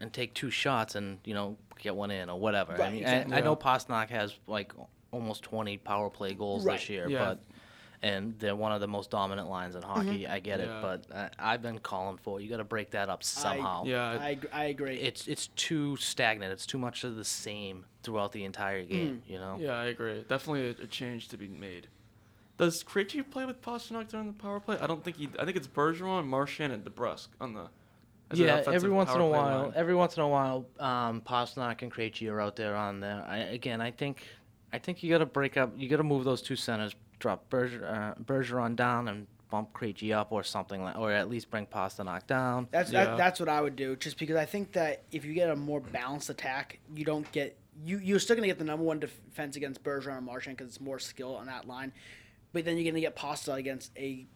and 0.00 0.12
take 0.12 0.34
two 0.34 0.50
shots 0.50 0.96
and 0.96 1.18
you 1.24 1.32
know 1.32 1.56
get 1.78 1.94
one 1.94 2.10
in 2.10 2.28
or 2.28 2.40
whatever. 2.40 2.72
I 2.82 2.90
mean, 2.90 3.02
exactly. 3.02 3.34
I, 3.34 3.38
I 3.38 3.40
know 3.42 3.56
Yeah. 3.60 3.70
Pastrnak 3.76 4.08
has 4.10 4.34
like 4.48 4.72
almost 5.12 5.42
20 5.44 5.76
power 5.78 6.10
play 6.10 6.34
goals 6.34 6.64
Right. 6.64 6.78
this 6.78 6.88
year, 6.88 7.08
Yeah. 7.08 7.24
but 7.24 7.44
and 8.02 8.38
they're 8.38 8.56
one 8.56 8.72
of 8.72 8.80
the 8.80 8.88
most 8.88 9.10
dominant 9.10 9.48
lines 9.48 9.74
in 9.74 9.82
hockey. 9.82 10.26
I 10.26 10.38
get 10.40 10.60
it, 10.60 10.68
but 10.82 11.04
I, 11.14 11.30
I've 11.38 11.62
been 11.62 11.78
calling 11.78 12.18
for 12.18 12.40
you 12.40 12.48
got 12.48 12.58
to 12.58 12.64
break 12.64 12.90
that 12.90 13.08
up 13.08 13.22
somehow. 13.22 13.84
Yeah. 13.84 14.04
I, 14.10 14.38
I 14.52 14.64
agree. 14.64 14.96
It's 14.96 15.26
it's 15.26 15.48
too 15.48 15.96
stagnant. 15.96 16.52
It's 16.52 16.66
too 16.66 16.78
much 16.78 17.04
of 17.04 17.16
the 17.16 17.24
same 17.24 17.84
throughout 18.02 18.32
the 18.32 18.44
entire 18.44 18.84
game. 18.84 19.22
You 19.26 19.38
know. 19.38 19.56
Yeah, 19.58 19.72
I 19.72 19.86
agree. 19.86 20.24
Definitely 20.28 20.68
a, 20.68 20.84
a 20.84 20.86
change 20.86 21.28
to 21.28 21.36
be 21.36 21.48
made. 21.48 21.88
Does 22.58 22.82
Krejci 22.82 23.28
play 23.30 23.44
with 23.44 23.60
Pastrnak 23.60 24.08
during 24.08 24.28
the 24.28 24.32
power 24.32 24.60
play? 24.60 24.78
I 24.80 24.86
don't 24.86 25.04
think 25.04 25.16
he. 25.18 25.28
I 25.38 25.44
think 25.44 25.56
it's 25.56 25.68
Bergeron, 25.68 26.26
Marchand, 26.26 26.72
and 26.72 26.84
DeBrusk 26.84 27.28
on 27.40 27.52
the. 27.52 27.68
as 28.30 28.38
Yeah, 28.38 28.62
every 28.66 28.88
once 28.90 29.12
in 29.12 29.20
a 29.20 29.26
while, 29.26 29.64
line. 29.64 29.72
every 29.76 29.94
once 29.94 30.16
in 30.16 30.22
a 30.22 30.28
while, 30.28 30.64
um, 30.80 31.20
Pastrnak 31.20 31.82
and 31.82 31.92
Krejci 31.92 32.30
are 32.30 32.40
out 32.40 32.56
there 32.56 32.74
on 32.74 33.00
there. 33.00 33.22
I, 33.28 33.38
again, 33.38 33.82
I 33.82 33.90
think, 33.90 34.22
I 34.72 34.78
think 34.78 35.02
you 35.02 35.10
got 35.10 35.18
to 35.18 35.26
break 35.26 35.58
up. 35.58 35.74
You 35.76 35.86
got 35.90 35.98
to 35.98 36.02
move 36.02 36.24
those 36.24 36.40
two 36.40 36.56
centers, 36.56 36.94
drop 37.18 37.48
Berger, 37.50 37.86
uh, 37.86 38.20
Bergeron 38.22 38.76
down 38.76 39.08
and 39.08 39.26
bump 39.50 39.72
Krejci 39.72 40.12
up 40.14 40.32
or 40.32 40.42
something 40.42 40.82
like, 40.82 40.96
or 40.98 41.12
at 41.12 41.28
least 41.30 41.50
bring 41.50 41.66
Pasta 41.66 42.02
Pastrnak 42.02 42.26
down. 42.26 42.68
That's 42.70 42.90
Yeah. 42.92 43.04
that, 43.04 43.16
that's 43.16 43.40
what 43.40 43.48
I 43.48 43.60
would 43.60 43.76
do. 43.76 43.96
Just 43.96 44.18
because 44.18 44.36
I 44.36 44.44
think 44.44 44.72
that 44.72 45.04
if 45.12 45.24
you 45.24 45.32
get 45.34 45.48
a 45.50 45.56
more 45.56 45.80
balanced 45.80 46.30
attack, 46.30 46.80
you 46.94 47.04
don't 47.04 47.30
get 47.32 47.56
you 47.84 47.98
you're 47.98 48.18
still 48.18 48.34
gonna 48.36 48.46
get 48.48 48.58
the 48.58 48.64
number 48.64 48.84
one 48.84 48.98
defense 48.98 49.54
against 49.56 49.82
Bergeron 49.84 50.16
and 50.16 50.26
Marchand 50.26 50.56
because 50.56 50.68
it's 50.72 50.80
more 50.80 50.98
skill 50.98 51.36
on 51.36 51.46
that 51.46 51.66
line, 51.68 51.92
but 52.52 52.64
then 52.64 52.76
you're 52.76 52.90
gonna 52.90 53.00
get 53.00 53.14
Pasta 53.14 53.52
against 53.52 53.92
a 53.98 54.26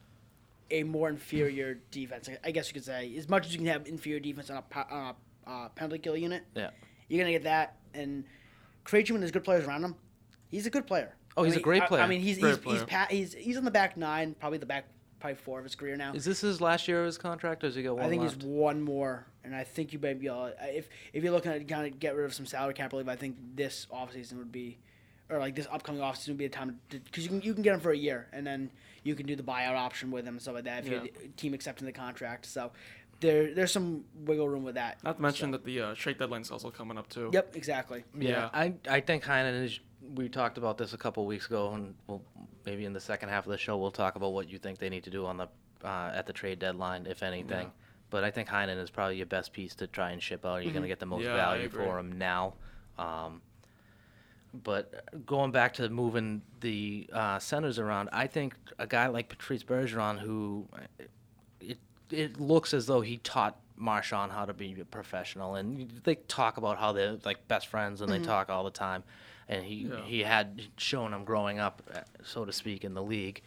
a 0.71 0.83
more 0.85 1.09
inferior 1.09 1.81
defense. 1.91 2.29
I 2.45 2.51
guess 2.53 2.69
you 2.69 2.75
could 2.75 2.85
say 2.85 3.15
as 3.17 3.29
much 3.29 3.47
as 3.47 3.53
you 3.53 3.59
can 3.59 3.67
have 3.67 3.89
inferior 3.89 4.21
defense 4.21 4.51
on 4.51 4.59
a, 4.59 4.95
on 4.95 5.15
a 5.47 5.51
uh, 5.51 5.69
penalty 5.71 5.99
kill 5.99 6.17
unit, 6.17 6.45
Yeah. 6.55 6.71
you're 7.09 7.19
gonna 7.21 7.33
get 7.33 7.43
that. 7.45 7.79
And 7.95 8.25
Krejci, 8.85 9.11
when 9.11 9.21
there's 9.21 9.33
good 9.33 9.43
players 9.43 9.65
around 9.67 9.83
him, 9.85 9.97
he's 10.49 10.67
a 10.67 10.71
good 10.71 10.87
player. 10.87 11.17
Oh, 11.37 11.43
I 11.45 11.47
he's 11.47 11.57
a 11.57 11.61
great 11.61 11.85
player. 11.85 12.03
I, 12.03 12.07
mean, 12.07 12.21
he's 12.21 12.37
he's 12.39 12.59
he's, 12.65 12.83
pa- 12.85 13.07
he's 13.11 13.35
he's 13.35 13.57
on 13.57 13.65
the 13.65 13.71
back 13.71 13.97
nine, 13.97 14.35
probably 14.39 14.59
the 14.59 14.67
back 14.67 14.87
probably 15.21 15.37
four 15.37 15.59
of 15.59 15.65
his 15.65 15.75
career 15.75 15.97
now. 15.97 16.13
Is 16.15 16.25
this 16.25 16.41
his 16.41 16.61
last 16.61 16.89
year 16.89 17.01
of 17.01 17.07
his 17.07 17.19
contract, 17.19 17.63
or 17.63 17.67
has 17.69 17.75
he 17.77 17.83
got 17.83 17.97
one 17.97 18.05
I 18.07 18.09
think 18.09 18.23
left? 18.23 18.37
he's 18.37 18.45
one 18.45 18.81
more, 18.83 19.27
and 19.45 19.55
I 19.55 19.65
think 19.65 19.93
you 19.93 19.99
may 19.99 20.15
be 20.15 20.27
able. 20.27 20.53
If 20.61 20.89
if 21.13 21.23
you're 21.23 21.33
looking 21.33 21.53
to 21.53 21.63
kind 21.65 21.87
of 21.93 21.99
get 22.01 22.17
rid 22.17 22.25
of 22.25 22.35
some 22.35 22.47
salary 22.47 22.75
cap 22.75 22.93
relief, 22.93 23.09
I 23.09 23.17
think 23.17 23.37
this 23.55 23.87
offseason 23.93 24.39
would 24.39 24.51
be, 24.53 24.79
or 25.29 25.39
like 25.39 25.55
this 25.55 25.67
upcoming 25.71 26.01
offseason 26.01 26.29
would 26.29 26.39
be 26.39 26.47
a 26.47 26.51
time 26.51 26.81
because 26.89 27.25
you 27.25 27.29
can 27.31 27.43
you 27.43 27.55
can 27.55 27.63
get 27.63 27.75
him 27.75 27.81
for 27.81 27.93
a 27.93 27.97
year, 27.97 28.29
and 28.33 28.47
then 28.47 28.71
you 29.05 29.15
can 29.15 29.27
do 29.27 29.37
the 29.37 29.43
buyout 29.43 29.77
option 29.77 30.11
with 30.11 30.25
him 30.27 30.35
and 30.35 30.43
stuff 30.43 30.55
like 30.55 30.65
that 30.65 30.85
if 30.85 30.91
Yeah. 30.93 31.03
your 31.03 31.09
team 31.37 31.55
accepting 31.55 31.87
the 31.87 31.93
contract. 31.93 32.45
So 32.47 32.73
there 33.21 33.55
there's 33.55 33.73
some 33.73 34.05
wiggle 34.25 34.49
room 34.49 34.65
with 34.65 34.75
that. 34.75 35.03
Not 35.05 35.17
to 35.17 35.23
mention 35.23 35.49
So- 35.49 35.53
that 35.53 35.65
the 35.65 35.81
uh, 35.81 35.95
trade 35.95 36.19
deadline's 36.19 36.51
also 36.51 36.71
coming 36.71 36.99
up 36.99 37.09
too. 37.09 37.31
Yep, 37.33 37.55
exactly. 37.57 38.05
Yeah, 38.19 38.29
Yeah. 38.31 38.51
I 38.53 38.75
I 38.89 39.01
think 39.01 39.23
Heinen 39.25 39.65
is 39.65 39.81
we 40.15 40.29
talked 40.29 40.59
about 40.59 40.79
this 40.79 40.93
a 40.93 40.99
couple 40.99 41.25
weeks 41.27 41.47
ago, 41.47 41.73
and 41.73 41.95
we'll 42.07 42.23
maybe 42.65 42.85
in 42.85 42.93
the 42.93 43.01
second 43.01 43.29
half 43.29 43.47
of 43.47 43.53
the 43.53 43.59
show 43.59 43.77
we'll 43.77 43.91
talk 43.91 44.17
about 44.17 44.33
what 44.33 44.49
you 44.49 44.59
think 44.59 44.79
they 44.79 44.89
need 44.89 45.05
to 45.05 45.11
do 45.11 45.27
on 45.27 45.37
the 45.37 45.49
uh, 45.85 46.13
at 46.15 46.27
the 46.27 46.33
trade 46.33 46.59
deadline, 46.59 47.07
if 47.07 47.23
anything. 47.23 47.67
Yeah. 47.67 47.73
But 48.11 48.25
I 48.25 48.31
think 48.31 48.49
Heinen 48.49 48.79
is 48.83 48.91
probably 48.91 49.17
your 49.17 49.27
best 49.27 49.53
piece 49.53 49.75
to 49.77 49.87
try 49.87 50.11
and 50.11 50.23
ship 50.23 50.45
out. 50.45 50.65
You're 50.65 50.73
going 50.73 50.83
to 50.83 50.89
get 50.89 50.99
the 50.99 51.07
most 51.07 51.25
Yeah, 51.25 51.37
value 51.37 51.69
for 51.69 51.99
him 51.99 52.19
now. 52.19 52.55
Um, 52.99 53.41
but 54.53 55.25
going 55.27 55.53
back 55.53 55.75
to 55.75 55.89
moving 55.89 56.43
the 56.61 57.09
uh, 57.13 57.39
centers 57.39 57.79
around, 57.79 58.09
I 58.13 58.27
think 58.27 58.57
a 58.81 58.87
guy 58.87 59.07
like 59.07 59.29
Patrice 59.29 59.63
Bergeron, 59.63 60.19
who 60.19 60.67
it 61.61 61.79
it 62.11 62.41
looks 62.41 62.75
as 62.75 62.87
though 62.87 63.01
he 63.01 63.19
taught 63.19 63.61
Marchand 63.77 64.33
how 64.33 64.45
to 64.45 64.53
be 64.53 64.79
a 64.81 64.85
professional, 64.85 65.55
and 65.55 65.89
they 66.03 66.17
talk 66.17 66.57
about 66.57 66.79
how 66.79 66.93
they're 66.93 67.17
like 67.25 67.47
best 67.47 67.69
friends, 67.69 68.01
and 68.01 68.11
they 68.11 68.19
talk 68.19 68.51
all 68.51 68.65
the 68.65 68.71
time. 68.71 69.05
And 69.51 69.65
he 69.65 69.75
Yeah. 69.75 70.01
he 70.05 70.21
had 70.21 70.63
shown 70.79 71.13
him 71.13 71.25
growing 71.25 71.59
up, 71.59 71.83
uh, 71.95 72.01
so 72.23 72.45
to 72.45 72.53
speak, 72.53 72.85
in 72.85 72.95
the 72.95 73.03
league. 73.03 73.43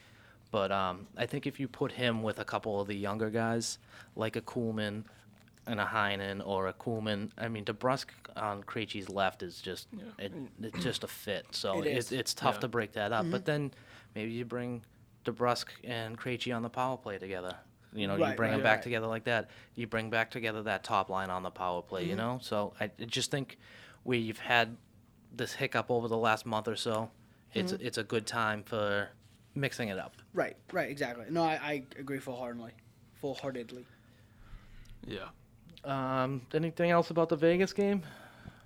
But 0.52 0.72
um, 0.72 1.08
I 1.18 1.26
think 1.26 1.48
if 1.48 1.60
you 1.60 1.68
put 1.68 1.94
him 1.94 2.22
with 2.22 2.38
a 2.40 2.46
couple 2.46 2.80
of 2.80 2.88
the 2.88 2.94
younger 2.96 3.30
guys, 3.32 3.80
like 4.16 4.36
a 4.36 4.42
Kuhlman 4.42 5.06
and 5.66 5.80
a 5.80 5.86
Heinen 5.86 6.46
or 6.46 6.68
a 6.68 6.74
Kuhlman, 6.74 7.32
I 7.38 7.48
mean, 7.48 7.64
DeBrusk 7.66 8.08
on 8.36 8.64
Krejci's 8.64 9.10
left 9.10 9.42
is 9.42 9.62
just 9.62 9.88
it, 10.20 10.32
it's 10.62 10.84
just 10.84 11.04
a 11.04 11.08
fit. 11.08 11.46
So 11.52 11.82
It 11.82 11.88
it's 11.88 12.12
it's 12.12 12.34
tough 12.34 12.56
Yeah. 12.56 12.62
to 12.62 12.68
break 12.68 12.92
that 12.94 13.12
up. 13.14 13.26
But 13.32 13.46
then 13.46 13.72
maybe 14.14 14.32
you 14.32 14.46
bring 14.46 14.84
DeBrusk 15.26 15.68
and 15.86 16.18
Krejci 16.20 16.54
on 16.56 16.62
the 16.64 16.70
power 16.70 16.98
play 16.98 17.18
together. 17.18 17.56
You 17.94 18.08
know, 18.08 18.16
you 18.18 18.24
Right, 18.24 18.36
bring 18.38 18.52
them 18.52 18.62
back 18.64 18.78
right. 18.80 18.84
together 18.84 19.08
like 19.08 19.24
that. 19.26 19.50
You 19.76 19.88
bring 19.88 20.10
back 20.10 20.32
together 20.32 20.64
that 20.64 20.84
top 20.84 21.10
line 21.10 21.30
on 21.30 21.44
the 21.44 21.52
power 21.52 21.82
play. 21.82 22.02
Mm-hmm. 22.02 22.10
You 22.10 22.16
know, 22.18 22.40
so 22.42 22.74
I 22.80 22.86
I 23.00 23.06
just 23.06 23.32
think 23.32 23.58
where 24.04 24.18
you've 24.20 24.40
had 24.40 24.76
this 25.34 25.54
hiccup 25.54 25.90
over 25.90 26.08
the 26.08 26.18
last 26.18 26.46
month 26.46 26.68
or 26.68 26.76
so, 26.76 27.10
it's 27.54 27.74
Mm-hmm. 27.74 27.86
it's 27.86 27.98
a 27.98 28.04
good 28.04 28.26
time 28.28 28.64
for 28.64 29.10
mixing 29.56 29.90
it 29.90 30.00
up. 30.00 30.16
Right, 30.34 30.56
right, 30.72 30.90
exactly. 30.90 31.26
No, 31.30 31.44
I, 31.44 31.60
I 31.62 31.84
agree 32.00 32.20
full 32.20 32.36
heartedly, 32.36 32.72
full 33.16 33.36
heartedly. 33.36 33.86
Yeah. 35.06 35.28
Um, 35.84 36.42
anything 36.54 36.92
else 36.92 37.10
about 37.10 37.30
the 37.30 37.36
Vegas 37.36 37.74
game? 37.74 38.04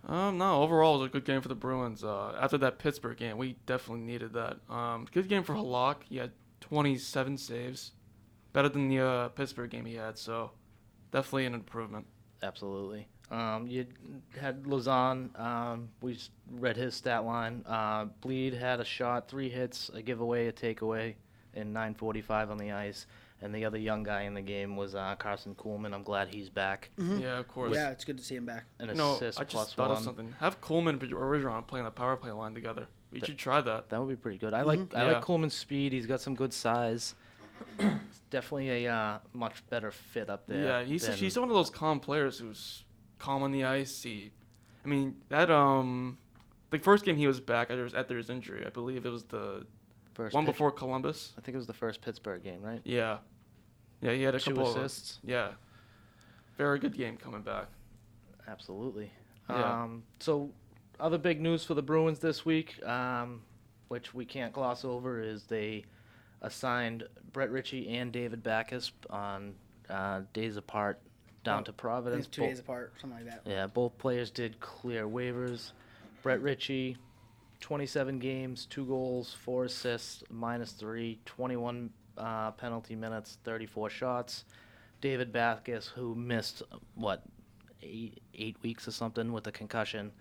Um, 0.08 0.38
no, 0.38 0.62
overall 0.62 0.95
it 0.95 0.99
was 0.99 1.08
a 1.08 1.12
good 1.12 1.25
game 1.25 1.41
for 1.41 1.47
the 1.49 1.56
Bruins. 1.56 2.03
Uh, 2.03 2.38
after 2.39 2.58
that 2.60 2.80
Pittsburgh 2.80 3.17
game, 3.17 3.38
we 3.38 3.58
definitely 3.65 4.06
needed 4.06 4.34
that. 4.34 4.58
Um, 4.69 5.08
good 5.12 5.27
game 5.27 5.43
for 5.43 5.53
Halak. 5.56 6.03
He 6.08 6.17
had 6.17 6.32
27 6.62 7.38
saves, 7.38 7.91
better 8.53 8.69
than 8.69 8.88
the 8.88 8.99
uh, 8.99 9.27
Pittsburgh 9.30 9.69
game 9.69 9.86
he 9.86 9.95
had. 9.95 10.17
So, 10.17 10.51
definitely 11.12 11.45
an 11.47 11.53
improvement. 11.56 12.06
Absolutely. 12.41 13.08
Um, 13.30 13.68
you 13.68 13.86
had 14.40 14.63
Lauzon. 14.63 15.38
Um, 15.40 15.90
we 16.02 16.18
read 16.52 16.78
his 16.78 16.96
stat 16.96 17.26
line. 17.26 17.63
Uh, 17.66 18.06
Blidh 18.22 18.58
had 18.58 18.80
a 18.80 18.86
shot, 18.86 19.28
three 19.28 19.50
hits, 19.50 19.90
a 19.94 20.02
giveaway, 20.02 20.48
a 20.48 20.52
takeaway, 20.54 21.16
and 21.54 21.76
9:45 21.76 22.50
on 22.52 22.58
the 22.58 22.72
ice. 22.72 23.06
And 23.40 23.54
the 23.54 23.66
other 23.66 23.78
young 23.78 24.02
guy 24.02 24.22
in 24.24 24.34
the 24.34 24.42
game 24.42 24.76
was 24.76 24.96
uh, 24.96 25.16
Karson 25.20 25.56
Kuhlman. 25.56 25.94
I'm 25.94 26.02
glad 26.02 26.30
he's 26.30 26.50
back. 26.50 26.90
Yeah, 26.98 27.38
of 27.38 27.48
course. 27.48 27.72
Yeah, 27.76 27.92
it's 27.92 28.04
good 28.04 28.18
to 28.18 28.24
see 28.24 28.36
him 28.36 28.46
back. 28.48 28.66
An 28.80 28.96
No, 28.98 29.13
assist 29.13 29.40
I 29.40 29.44
just 29.44 29.52
plus 29.54 29.74
thought 29.76 29.90
one. 29.90 29.98
of 29.98 30.04
something. 30.04 30.34
Have 30.40 30.60
Coolman 30.60 30.90
and 30.90 31.00
Bergeron 31.02 31.68
playing 31.68 31.86
the 31.86 31.92
power 31.92 32.16
play 32.16 32.32
line 32.32 32.56
together. 32.56 32.88
We 33.12 33.20
should 33.20 33.38
try 33.38 33.62
that. 33.62 33.90
That 33.90 34.00
would 34.02 34.10
be 34.10 34.16
pretty 34.16 34.40
good. 34.40 34.56
I 34.56 34.63
like 34.63 34.80
I 34.96 35.06
Yeah. 35.06 35.12
like 35.13 35.24
Kuhlman's 35.24 35.54
speed. 35.54 35.94
He's 35.94 36.08
got 36.08 36.20
some 36.20 36.34
good 36.34 36.52
size. 36.52 37.13
It's 37.80 38.22
definitely 38.32 38.86
a 38.86 38.92
uh, 38.94 39.18
much 39.34 39.68
better 39.70 39.92
fit 39.92 40.30
up 40.32 40.48
there. 40.48 40.63
Yeah, 40.63 40.84
he's 40.84 41.06
than- 41.06 41.16
he's 41.18 41.38
one 41.38 41.48
of 41.50 41.56
those 41.56 41.70
calm 41.70 42.00
players 42.00 42.40
who's 42.40 42.84
calm 43.19 43.43
on 43.43 43.51
the 43.51 43.63
ice. 43.63 44.03
He, 44.03 44.32
I 44.84 44.88
mean 44.88 45.15
that 45.30 45.49
um, 45.49 46.17
the 46.69 46.80
first 46.80 47.06
game 47.06 47.15
he 47.15 47.27
was 47.27 47.39
back 47.39 47.69
after 47.69 47.84
his, 47.84 47.93
after 47.93 48.17
his 48.17 48.30
injury. 48.30 48.65
I 48.65 48.69
believe 48.69 49.06
it 49.06 49.10
was 49.10 49.23
the 49.23 49.65
first 50.13 50.34
one 50.34 50.45
before 50.45 50.71
Columbus. 50.71 51.34
I 51.38 51.41
think 51.41 51.56
it 51.56 51.58
was 51.58 51.67
the 51.67 51.73
first 51.73 52.01
Pittsburgh 52.01 52.43
game, 52.43 52.62
right? 52.62 52.82
Yeah, 52.84 53.17
yeah, 54.01 54.12
he 54.12 54.23
had 54.23 54.36
a 54.36 54.39
Two 54.39 54.51
couple 54.51 54.69
assists. 54.71 55.17
Of, 55.23 55.30
yeah, 55.30 55.49
very 56.58 56.80
good 56.80 56.95
game 56.95 57.17
coming 57.17 57.41
back. 57.41 57.67
Absolutely. 58.47 59.12
Yeah. 59.49 59.84
Um, 59.84 60.03
so, 60.19 60.49
other 60.99 61.17
big 61.17 61.41
news 61.41 61.63
for 61.63 61.73
the 61.73 61.82
Bruins 61.82 62.19
this 62.19 62.45
week, 62.45 62.84
um, 62.86 63.41
which 63.88 64.13
we 64.13 64.25
can't 64.25 64.53
gloss 64.53 64.84
over, 64.84 65.21
is 65.21 65.43
they 65.43 65.86
assigned 66.41 67.08
Brett 67.34 67.51
Ritchie 67.51 67.89
and 67.89 68.12
David 68.12 68.43
Backes 68.43 68.91
on 69.10 69.53
uh, 69.89 70.21
days 70.34 70.58
apart 70.58 70.99
down 71.47 71.62
Oh, 71.62 71.63
to 71.65 71.73
Providence. 71.73 72.25
it's 72.27 72.36
two 72.36 72.41
Bo- 72.41 72.47
days 72.47 72.60
apart, 72.60 72.93
something 72.99 73.25
like 73.25 73.33
that. 73.43 73.49
Yeah, 73.49 73.67
both 73.67 73.97
players 73.97 74.29
did 74.29 74.60
clear 74.60 75.07
waivers. 75.07 75.71
Brett 76.21 76.41
Ritchie, 76.41 76.97
27 77.62 78.19
games, 78.19 78.65
two 78.65 78.86
goals, 78.86 79.33
four 79.33 79.65
assists, 79.65 80.23
minus 80.29 80.73
three, 80.73 81.19
21 81.25 81.89
uh, 82.17 82.51
penalty 82.51 82.95
minutes, 82.95 83.38
34 83.43 83.89
shots. 83.89 84.45
David 84.99 85.31
Backes, 85.31 85.88
who 85.88 86.15
missed 86.15 86.63
what 86.95 87.23
eight 87.83 88.19
eight 88.33 88.57
weeks 88.63 88.88
or 88.88 88.91
something 88.91 89.31
with 89.31 89.45
a 89.47 89.51
concussion, 89.51 90.12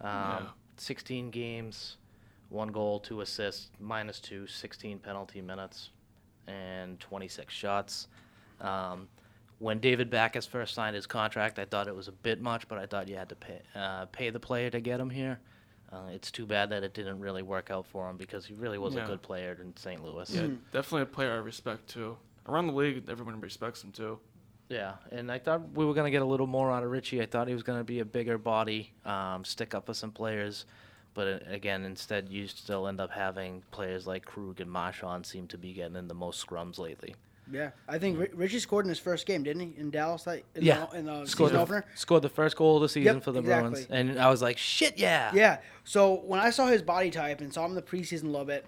um, 0.00 0.10
Yeah. 0.10 0.48
16 0.76 1.30
games, 1.30 1.96
one 2.50 2.68
goal, 2.68 2.98
two 3.00 3.20
assists, 3.20 3.70
minus 3.80 4.18
two, 4.20 4.46
16 4.48 4.98
penalty 4.98 5.40
minutes, 5.40 5.90
and 6.48 6.98
26 7.00 7.54
shots. 7.54 8.08
Um, 8.60 9.08
when 9.64 9.78
David 9.80 10.10
Backes 10.10 10.44
first 10.44 10.74
signed 10.74 10.94
his 10.94 11.06
contract, 11.06 11.58
I 11.58 11.64
thought 11.64 11.88
it 11.88 11.96
was 11.96 12.06
a 12.08 12.12
bit 12.12 12.40
much, 12.42 12.68
but 12.68 12.76
I 12.78 12.84
thought 12.84 13.08
you 13.08 13.16
had 13.16 13.30
to 13.30 13.34
pay 13.34 13.60
uh, 13.74 14.04
pay 14.06 14.28
the 14.30 14.38
player 14.38 14.68
to 14.70 14.78
get 14.80 15.00
him 15.00 15.08
here. 15.10 15.40
Uh, 15.90 16.08
it's 16.12 16.30
too 16.30 16.44
bad 16.44 16.68
that 16.70 16.82
it 16.82 16.92
didn't 16.92 17.18
really 17.20 17.42
work 17.42 17.70
out 17.70 17.86
for 17.86 18.08
him 18.10 18.16
because 18.16 18.44
he 18.44 18.52
really 18.54 18.78
was 18.78 18.94
Yeah. 18.94 19.04
a 19.04 19.06
good 19.06 19.22
player 19.22 19.56
in 19.60 19.74
St. 19.76 20.04
Louis. 20.04 20.28
Yeah, 20.30 20.48
definitely 20.72 21.02
a 21.02 21.06
player 21.06 21.32
I 21.32 21.36
respect 21.36 21.88
too. 21.88 22.16
Around 22.46 22.66
the 22.66 22.72
league, 22.74 23.08
everyone 23.08 23.40
respects 23.40 23.82
him 23.82 23.90
too. 23.92 24.18
Yeah, 24.68 24.94
and 25.12 25.30
I 25.32 25.38
thought 25.38 25.60
we 25.74 25.84
were 25.86 25.94
going 25.94 26.06
to 26.06 26.10
get 26.10 26.22
a 26.22 26.26
little 26.26 26.46
more 26.46 26.70
out 26.70 26.82
of 26.82 26.90
Ritchie. 26.90 27.22
I 27.22 27.26
thought 27.26 27.48
he 27.48 27.54
was 27.54 27.62
going 27.62 27.78
to 27.78 27.84
be 27.84 28.00
a 28.00 28.04
bigger 28.04 28.38
body, 28.38 28.92
um, 29.04 29.44
stick 29.44 29.74
up 29.74 29.86
for 29.86 29.94
some 29.94 30.10
players. 30.10 30.64
But 31.14 31.26
uh, 31.28 31.38
again, 31.46 31.84
instead, 31.84 32.28
you 32.28 32.48
still 32.48 32.86
end 32.88 33.00
up 33.00 33.10
having 33.10 33.62
players 33.70 34.06
like 34.06 34.24
Krug 34.26 34.60
and 34.60 34.70
Marchand 34.70 35.24
seem 35.26 35.46
to 35.48 35.58
be 35.58 35.72
getting 35.72 35.96
in 35.96 36.08
the 36.08 36.14
most 36.14 36.44
scrums 36.44 36.78
lately. 36.78 37.14
Yeah, 37.52 37.70
I 37.86 37.98
think 37.98 38.18
Ri- 38.18 38.30
Ritchie 38.34 38.58
scored 38.60 38.86
in 38.86 38.88
his 38.88 38.98
first 38.98 39.26
game, 39.26 39.42
didn't 39.42 39.60
he, 39.62 39.74
in 39.78 39.90
Dallas? 39.90 40.22
That, 40.24 40.42
in 40.54 40.64
Yeah. 40.64 40.86
the, 40.90 40.98
in 40.98 41.04
the 41.06 41.26
Scored 41.26 41.50
season 41.50 41.56
the, 41.56 41.62
opener. 41.62 41.84
scored 41.94 42.22
the 42.22 42.28
first 42.30 42.56
goal 42.56 42.76
of 42.76 42.82
the 42.82 42.88
season 42.88 43.16
Yep, 43.16 43.22
for 43.24 43.32
the 43.32 43.42
Bruins. 43.42 43.86
And 43.90 44.18
I 44.18 44.30
was 44.30 44.40
like, 44.40 44.56
shit, 44.56 44.96
yeah. 44.98 45.30
Yeah. 45.34 45.58
So 45.84 46.14
when 46.24 46.40
I 46.40 46.48
saw 46.50 46.66
his 46.68 46.80
body 46.82 47.10
type 47.10 47.40
and 47.42 47.52
saw 47.52 47.64
him 47.66 47.72
in 47.72 47.74
the 47.76 47.82
preseason 47.82 48.24
a 48.24 48.26
little 48.28 48.46
bit, 48.46 48.64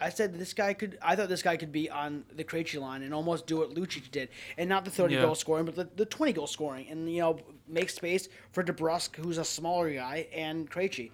I 0.00 0.10
said 0.10 0.38
this 0.38 0.52
guy 0.52 0.74
could. 0.74 0.98
I 1.00 1.16
thought 1.16 1.30
this 1.30 1.42
guy 1.42 1.56
could 1.56 1.72
be 1.72 1.88
on 1.88 2.24
the 2.34 2.44
Krejci 2.44 2.78
line 2.78 3.02
and 3.02 3.14
almost 3.14 3.46
do 3.46 3.56
what 3.58 3.70
Lucic 3.74 4.10
did, 4.10 4.28
and 4.58 4.68
not 4.68 4.84
the 4.84 4.90
thirty 4.90 5.14
Yeah. 5.14 5.22
goal 5.22 5.34
scoring, 5.34 5.64
but 5.64 5.74
the, 5.74 5.88
the 5.96 6.04
twenty 6.04 6.34
goal 6.34 6.46
scoring, 6.46 6.86
and 6.90 7.10
you 7.10 7.20
know 7.20 7.38
make 7.66 7.88
space 7.88 8.28
for 8.52 8.62
DeBrusk, 8.62 9.16
who's 9.16 9.38
a 9.38 9.44
smaller 9.44 9.90
guy, 9.94 10.26
and 10.34 10.70
Krejci, 10.70 11.12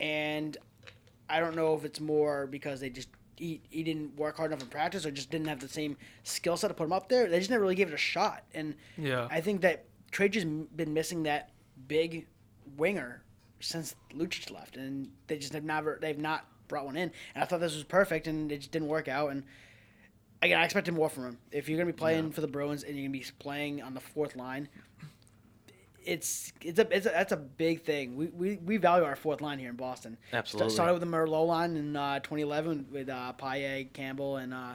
and 0.00 0.56
I 1.28 1.40
don't 1.40 1.56
know 1.56 1.74
if 1.74 1.84
it's 1.84 1.98
more 1.98 2.46
because 2.46 2.78
they 2.80 2.90
just. 2.90 3.08
He, 3.36 3.60
he 3.70 3.82
didn't 3.82 4.16
work 4.16 4.36
hard 4.36 4.50
enough 4.52 4.62
in 4.62 4.68
practice 4.68 5.04
or 5.06 5.10
just 5.10 5.30
didn't 5.30 5.48
have 5.48 5.60
the 5.60 5.68
same 5.68 5.96
skill 6.22 6.56
set 6.56 6.68
to 6.68 6.74
put 6.74 6.84
him 6.84 6.92
up 6.92 7.08
there. 7.08 7.28
They 7.28 7.38
just 7.38 7.50
never 7.50 7.62
really 7.62 7.74
gave 7.74 7.88
it 7.88 7.94
a 7.94 7.98
shot. 7.98 8.44
And 8.54 8.74
Yeah. 8.96 9.26
I 9.30 9.40
think 9.40 9.62
that 9.62 9.84
Krejci's 10.12 10.44
m- 10.44 10.68
been 10.76 10.92
missing 10.92 11.22
that 11.24 11.50
big 11.88 12.26
winger 12.76 13.22
since 13.60 13.94
Lucic 14.14 14.50
left, 14.52 14.76
and 14.76 15.10
they 15.28 15.38
just 15.38 15.52
have 15.54 15.64
never 15.64 15.98
they've 16.00 16.18
not 16.18 16.46
brought 16.68 16.84
one 16.84 16.96
in. 16.96 17.10
And 17.34 17.42
I 17.42 17.46
thought 17.46 17.60
this 17.60 17.74
was 17.74 17.84
perfect, 17.84 18.26
and 18.26 18.50
it 18.52 18.58
just 18.58 18.70
didn't 18.72 18.88
work 18.88 19.08
out. 19.08 19.30
And 19.30 19.44
again, 20.42 20.58
I 20.60 20.64
expected 20.64 20.92
more 20.94 21.08
from 21.08 21.24
him. 21.24 21.38
If 21.50 21.68
you're 21.68 21.78
gonna 21.78 21.90
be 21.92 21.96
playing 21.96 22.32
for 22.32 22.40
the 22.42 22.48
Bruins 22.48 22.82
and 22.82 22.96
you're 22.96 23.06
gonna 23.08 23.18
be 23.18 23.24
playing 23.38 23.80
on 23.82 23.94
the 23.94 24.00
fourth 24.00 24.36
line, 24.36 24.68
it's 26.04 26.52
it's 26.60 26.78
a, 26.78 26.96
it's 26.96 27.06
a 27.06 27.10
that's 27.10 27.32
a 27.32 27.36
big 27.36 27.82
thing. 27.82 28.16
We, 28.16 28.26
we 28.26 28.56
we 28.56 28.76
value 28.76 29.04
our 29.04 29.16
fourth 29.16 29.40
line 29.40 29.58
here 29.58 29.70
in 29.70 29.76
Boston. 29.76 30.16
Sta- 30.28 30.36
Absolutely. 30.38 30.72
started 30.74 30.92
with 30.94 31.02
the 31.02 31.08
Merlot 31.08 31.46
line 31.46 31.76
in 31.76 31.96
uh, 31.96 32.18
2011 32.20 32.86
with 32.92 33.08
uh, 33.08 33.32
Paille, 33.32 33.86
Campbell, 33.92 34.36
and 34.38 34.52
uh, 34.54 34.74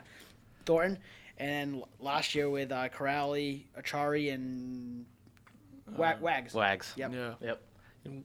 Thornton, 0.66 0.98
and 1.38 1.50
then 1.76 1.84
last 2.00 2.36
year 2.36 2.50
with 2.50 2.72
uh, 2.72 2.90
Kuraly, 2.90 3.64
Acciari, 3.80 4.34
and 4.34 5.06
Wag- 5.96 6.22
Wags. 6.22 6.54
Wags. 6.54 6.94
Yep. 6.98 7.14
Yeah. 7.14 7.34
Yep. 7.42 7.62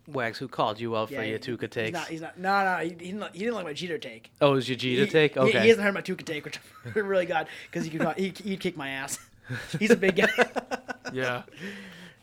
Wags, 0.06 0.38
who 0.38 0.46
called 0.46 0.78
you 0.78 0.96
out 0.96 1.08
for 1.08 1.14
Yeah, 1.14 1.22
your 1.22 1.38
he- 1.38 1.44
Tuukka 1.44 1.74
He's 1.84 1.92
not. 1.92 2.06
He's 2.08 2.20
not. 2.20 2.38
No, 2.38 2.64
no. 2.64 2.76
He, 2.84 2.90
he, 2.90 2.94
didn't, 2.94 3.20
like- 3.20 3.32
he 3.32 3.40
didn't 3.40 3.54
like 3.54 3.64
my 3.64 3.72
Jeter 3.72 3.98
take. 3.98 4.30
oh, 4.40 4.52
it 4.52 4.54
was 4.54 4.68
your 4.68 4.76
Jeter 4.78 5.06
He- 5.06 5.10
take? 5.10 5.34
he- 5.34 5.40
Okay. 5.40 5.60
He, 5.62 5.68
hasn't 5.68 5.84
heard 5.84 5.94
my 5.94 6.02
Tuukka 6.02 6.24
take, 6.24 6.44
which 6.44 6.58
I'm 6.94 7.06
really 7.06 7.26
glad 7.26 7.48
because 7.70 7.84
he 7.86 7.90
could 7.98 8.16
he 8.16 8.32
he'd 8.44 8.60
kick 8.60 8.76
my 8.76 8.90
ass. 8.90 9.18
He's 9.80 9.90
a 9.90 9.96
big 9.96 10.16
guy. 10.16 10.28
Yeah. 11.12 11.42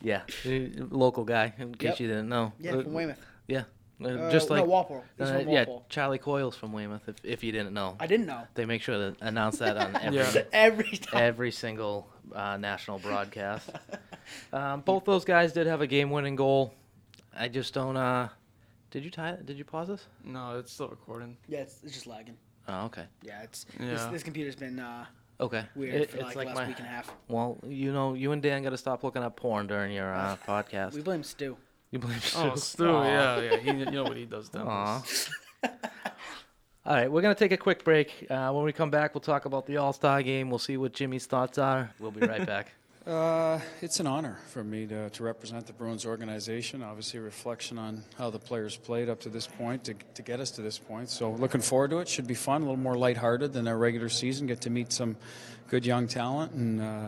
Yeah. 0.02 0.22
uh, 0.46 0.50
Local 0.90 1.24
guy, 1.24 1.54
in 1.58 1.74
case 1.76 1.92
Yep. 1.92 2.00
you 2.00 2.08
didn't 2.08 2.30
know. 2.30 2.54
yeah, 2.60 2.72
Uh, 2.74 2.84
from 2.84 2.94
Weymouth. 2.94 3.20
Yeah. 3.48 3.64
Uh, 4.02 4.08
Uh, 4.08 4.32
just 4.32 4.50
like 4.50 4.60
no, 4.64 4.70
Walpole. 4.70 5.04
He's 5.18 5.28
uh, 5.30 5.40
from 5.40 5.50
yeah, 5.50 5.66
Charlie 5.90 6.20
Coyle's 6.20 6.56
from 6.56 6.72
Weymouth. 6.72 7.02
If, 7.08 7.16
if 7.24 7.44
you 7.44 7.52
didn't 7.52 7.74
know, 7.74 7.98
I 8.00 8.08
didn't 8.08 8.28
know. 8.28 8.48
they 8.54 8.66
make 8.66 8.82
sure 8.82 8.96
to 9.12 9.16
announce 9.26 9.58
that 9.60 9.76
on 9.78 9.96
every 10.02 10.20
Yeah. 10.20 10.44
Every 10.54 10.98
time. 10.98 11.22
every 11.22 11.52
single 11.52 12.08
uh, 12.34 12.56
national 12.58 13.00
broadcast. 13.00 13.70
um, 14.54 14.82
both 14.82 15.04
those 15.06 15.26
guys 15.26 15.52
did 15.54 15.68
have 15.68 15.82
a 15.82 15.88
game-winning 15.88 16.36
goal. 16.38 16.74
I 17.38 17.48
just 17.50 17.74
don't. 17.74 17.98
Uh, 17.98 18.30
Did 18.92 19.04
you 19.04 19.12
tie? 19.12 19.38
Did 19.46 19.58
you 19.58 19.66
pause 19.66 19.88
this? 19.90 20.08
No, 20.24 20.58
it's 20.60 20.72
still 20.72 20.88
recording. 20.88 21.38
Yeah, 21.48 21.60
it's, 21.60 21.84
it's 21.84 21.94
just 21.94 22.08
lagging. 22.08 22.38
Oh, 22.68 22.86
okay. 22.86 23.06
Yeah, 23.22 23.42
it's 23.44 23.66
This, 23.78 24.00
Yeah. 24.02 24.12
this 24.12 24.24
computer's 24.24 24.56
been 24.56 24.80
uh, 24.80 25.06
Okay. 25.42 25.64
weird 25.76 25.96
It- 25.96 26.10
for 26.12 26.18
it's 26.18 26.26
like, 26.28 26.36
like 26.36 26.48
the 26.50 26.54
last 26.54 26.62
my- 26.64 26.68
week 26.68 26.78
and 26.80 26.88
a 26.88 26.90
half. 26.90 27.12
Well, 27.30 27.60
you 27.66 27.94
know, 27.94 28.14
you 28.14 28.32
and 28.34 28.42
Dan 28.42 28.62
got 28.64 28.72
to 28.72 28.78
stop 28.78 29.04
looking 29.04 29.24
up 29.24 29.36
porn 29.38 29.68
during 29.68 29.94
your 29.94 30.14
uh, 30.14 30.36
podcast. 30.48 30.94
We 30.94 31.02
blame 31.02 31.24
Stu. 31.24 31.56
you 31.92 32.00
blame 32.00 32.20
Stu. 32.20 32.38
Oh, 32.40 32.56
Stu. 32.56 32.60
Stu, 32.84 32.90
Aw. 32.90 33.04
yeah, 33.06 33.40
yeah. 33.42 33.58
He, 33.58 33.70
you 33.80 33.86
know 33.92 34.04
what 34.04 34.18
he 34.18 34.26
does 34.26 34.50
down 34.50 34.68
Aw. 34.68 35.04
All 36.86 36.96
right, 36.96 37.12
we're 37.12 37.22
gonna 37.22 37.36
take 37.36 37.52
a 37.52 37.58
quick 37.58 37.84
break. 37.84 38.26
Uh, 38.30 38.52
when 38.52 38.64
we 38.64 38.74
come 38.74 38.90
back, 38.90 39.14
we'll 39.14 39.22
talk 39.22 39.46
about 39.46 39.66
the 39.68 39.78
All 39.78 39.94
Star 39.94 40.24
game. 40.24 40.50
We'll 40.50 40.58
see 40.60 40.76
what 40.78 40.92
Jimmy's 40.94 41.26
thoughts 41.28 41.58
are. 41.58 41.92
We'll 42.00 42.12
be 42.12 42.26
right 42.26 42.46
back. 42.46 42.74
Uh, 43.10 43.60
it's 43.82 44.00
an 44.00 44.06
honor 44.06 44.38
for 44.50 44.64
me 44.64 44.86
to, 44.86 45.10
to 45.10 45.24
represent 45.24 45.66
the 45.66 45.74
Bruins 45.74 46.06
organization. 46.06 46.84
Obviously, 46.84 47.20
a 47.20 47.24
reflection 47.24 47.80
on 47.80 48.04
how 48.20 48.30
the 48.30 48.38
players 48.38 48.76
played 48.78 49.10
up 49.10 49.20
to 49.20 49.30
this 49.30 49.48
point 49.48 49.84
to, 49.84 49.96
to 50.14 50.22
get 50.22 50.40
us 50.40 50.52
to 50.52 50.62
this 50.62 50.78
point. 50.78 51.10
So, 51.10 51.32
looking 51.32 51.60
forward 51.60 51.90
to 51.90 52.00
it. 52.00 52.08
Should 52.08 52.28
be 52.28 52.36
fun, 52.36 52.62
a 52.62 52.66
little 52.66 52.78
more 52.78 52.96
lighthearted 52.96 53.52
than 53.52 53.68
our 53.68 53.80
regular 53.80 54.10
season. 54.10 54.46
Get 54.46 54.62
to 54.62 54.70
meet 54.70 54.94
some 54.94 55.18
good 55.70 55.88
young 55.88 56.08
talent 56.08 56.52
and 56.52 56.82
uh, 56.82 57.08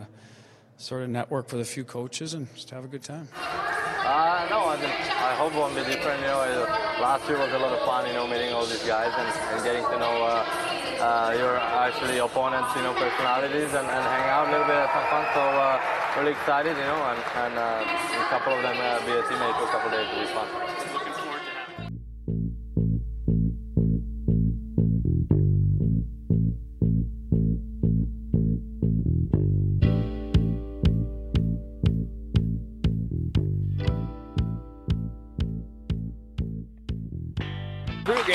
sort 0.76 1.04
of 1.04 1.08
network 1.08 1.52
with 1.52 1.60
a 1.60 1.64
few 1.64 1.84
coaches 1.84 2.34
and 2.34 2.52
just 2.52 2.70
have 2.70 2.82
a 2.82 2.88
good 2.88 3.04
time. 3.04 3.28
Uh, 3.36 4.46
no, 4.50 4.58
I, 4.58 4.74
I 4.74 5.34
hope 5.36 5.54
it 5.54 5.56
won't 5.56 5.76
be 5.76 5.84
different. 5.84 6.20
You 6.20 6.26
know, 6.26 6.66
last 7.00 7.28
year 7.28 7.38
was 7.38 7.52
a 7.52 7.58
lot 7.58 7.72
of 7.72 7.86
fun. 7.86 8.08
You 8.08 8.14
know, 8.14 8.26
meeting 8.26 8.52
all 8.52 8.66
these 8.66 8.82
guys 8.82 9.12
and, 9.16 9.54
and 9.54 9.64
getting 9.64 9.84
to 9.84 9.98
know 10.00 10.24
uh, 10.24 10.71
uh, 11.02 11.34
your 11.34 11.58
actually 11.58 12.18
opponents. 12.18 12.70
You 12.78 12.82
know, 12.86 12.94
personalities 12.94 13.74
and, 13.74 13.86
and 13.90 14.02
hang 14.14 14.26
out 14.30 14.46
a 14.48 14.50
little 14.54 14.68
bit, 14.70 14.78
have 14.78 14.94
some 14.94 15.06
fun. 15.10 15.24
So 15.34 15.42
uh, 15.42 15.82
really 16.16 16.32
excited. 16.38 16.78
You 16.78 16.86
know, 16.86 17.00
and, 17.10 17.20
and 17.42 17.54
uh, 17.58 17.82
a 17.82 18.28
couple 18.30 18.54
of 18.54 18.62
them 18.62 18.78
uh, 18.78 19.02
be 19.02 19.12
a 19.12 19.22
teammate 19.26 19.58
for 19.58 19.66
a 19.66 19.72
couple 19.74 19.90
of 19.90 19.98
days 19.98 20.06
will 20.14 20.22
be 20.22 20.30
fun. 20.30 21.01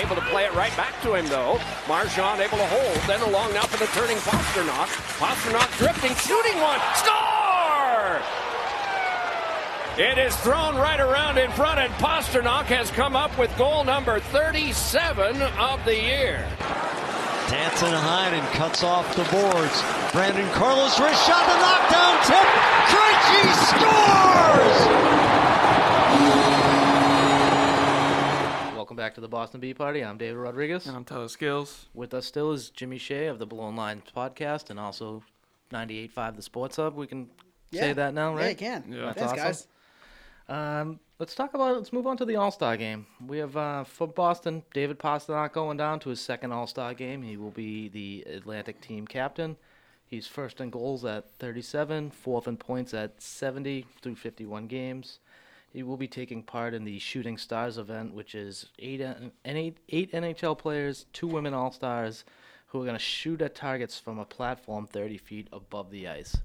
Able 0.08 0.16
to 0.16 0.28
play 0.30 0.46
it 0.46 0.54
right 0.54 0.74
back 0.78 1.02
to 1.02 1.16
him, 1.16 1.28
though. 1.28 1.60
Marchand 1.86 2.40
able 2.40 2.58
to 2.58 2.66
hold. 2.68 2.96
Then 3.08 3.20
along 3.28 3.54
now 3.54 3.64
for 3.64 3.76
the 3.76 3.88
turning 3.88 4.16
Pastrnak. 4.20 4.88
Pastrnak 5.20 5.78
drifting, 5.78 6.16
shooting 6.16 6.56
one. 6.62 6.80
Score! 6.96 8.22
It 10.00 10.18
is 10.18 10.34
thrown 10.38 10.78
right 10.78 11.02
around 11.02 11.38
in 11.38 11.52
front, 11.52 11.80
and 11.80 11.92
Pastrnak 11.96 12.68
has 12.68 12.90
come 12.90 13.18
up 13.18 13.38
with 13.38 13.52
goal 13.58 13.84
number 13.84 14.22
37 14.22 15.42
of 15.42 15.84
the 15.84 16.02
year. 16.02 16.48
High 17.52 18.30
and 18.30 18.48
cuts 18.56 18.86
off 18.86 19.14
the 19.14 19.24
boards. 19.24 19.84
Brandon 20.14 20.50
Carlo's 20.54 20.98
wrist 21.02 21.28
shot, 21.28 21.44
the 21.44 21.60
knockdown 21.60 22.16
tip. 22.24 22.48
Krejci 22.88 23.44
scores! 23.76 25.27
Back 28.98 29.14
to 29.14 29.22
the 29.22 29.28
Boston 29.28 29.60
Bee 29.60 29.76
Party. 29.76 30.04
I'm 30.04 30.18
David 30.18 30.38
Rodriguez. 30.38 30.88
And 30.88 30.98
I'm 30.98 31.06
Tyler 31.06 31.28
Skills. 31.28 31.86
With 31.94 32.16
us 32.16 32.26
still 32.26 32.52
is 32.52 32.72
Jimmy 32.72 32.98
Shea 32.98 33.28
of 33.28 33.38
the 33.38 33.46
Blown 33.46 33.76
Lines 33.76 34.06
podcast 34.16 34.72
and 34.72 34.80
also 34.80 35.22
98.5 35.72 36.36
The 36.36 36.42
Sports 36.42 36.78
Hub. 36.78 36.96
We 36.96 37.06
can 37.06 37.30
say 37.72 37.94
that 37.94 38.16
now, 38.16 38.34
right? 38.34 38.60
Yeah, 38.60 38.78
you 38.78 38.82
can. 38.82 38.92
Yeah. 38.92 39.06
That's 39.06 39.20
Thanks, 39.20 39.34
awesome. 39.34 39.68
guys. 40.50 40.82
Um, 40.82 41.00
let's 41.20 41.36
talk 41.36 41.54
about. 41.54 41.78
Let's 41.78 41.94
move 41.94 42.08
on 42.08 42.18
to 42.18 42.26
the 42.26 42.38
All 42.38 42.50
Star 42.50 42.76
game. 42.76 43.06
We 43.24 43.38
have 43.38 43.56
uh, 43.56 43.84
for 43.84 44.08
Boston, 44.08 44.64
David 44.74 44.98
Pastrnak 44.98 45.54
going 45.54 45.78
down 45.78 46.00
to 46.00 46.10
his 46.10 46.20
second 46.20 46.52
All 46.52 46.66
Star 46.66 46.96
game. 46.96 47.22
He 47.22 47.38
will 47.38 47.52
be 47.52 47.90
the 47.90 48.26
Atlantic 48.34 48.82
team 48.82 49.06
captain. 49.06 49.58
He's 50.08 50.26
first 50.26 50.60
in 50.60 50.72
goals 50.72 51.06
at 51.06 51.30
37, 51.38 52.10
fourth 52.10 52.48
in 52.48 52.58
points 52.58 52.96
at 52.96 53.22
70 53.22 53.86
through 54.02 54.16
51 54.16 54.66
games. 54.66 55.20
He 55.78 55.84
will 55.84 55.96
be 55.96 56.08
taking 56.08 56.42
part 56.42 56.74
in 56.74 56.86
the 56.86 56.98
Shooting 56.98 57.38
Stars 57.38 57.78
event, 57.78 58.12
which 58.16 58.34
is 58.34 58.66
eight, 58.80 59.00
eight 59.46 60.12
NHL 60.12 60.58
players, 60.58 61.06
two 61.14 61.28
women 61.28 61.54
All 61.54 61.72
Stars, 61.72 62.26
who 62.66 62.82
are 62.82 62.84
going 62.84 62.96
to 62.96 63.00
shoot 63.00 63.44
at 63.44 63.54
targets 63.54 64.00
from 64.00 64.18
a 64.18 64.26
platform 64.26 64.88
30 64.88 65.20
feet 65.20 65.48
above 65.54 65.92
the 65.92 66.08
ice. 66.08 66.36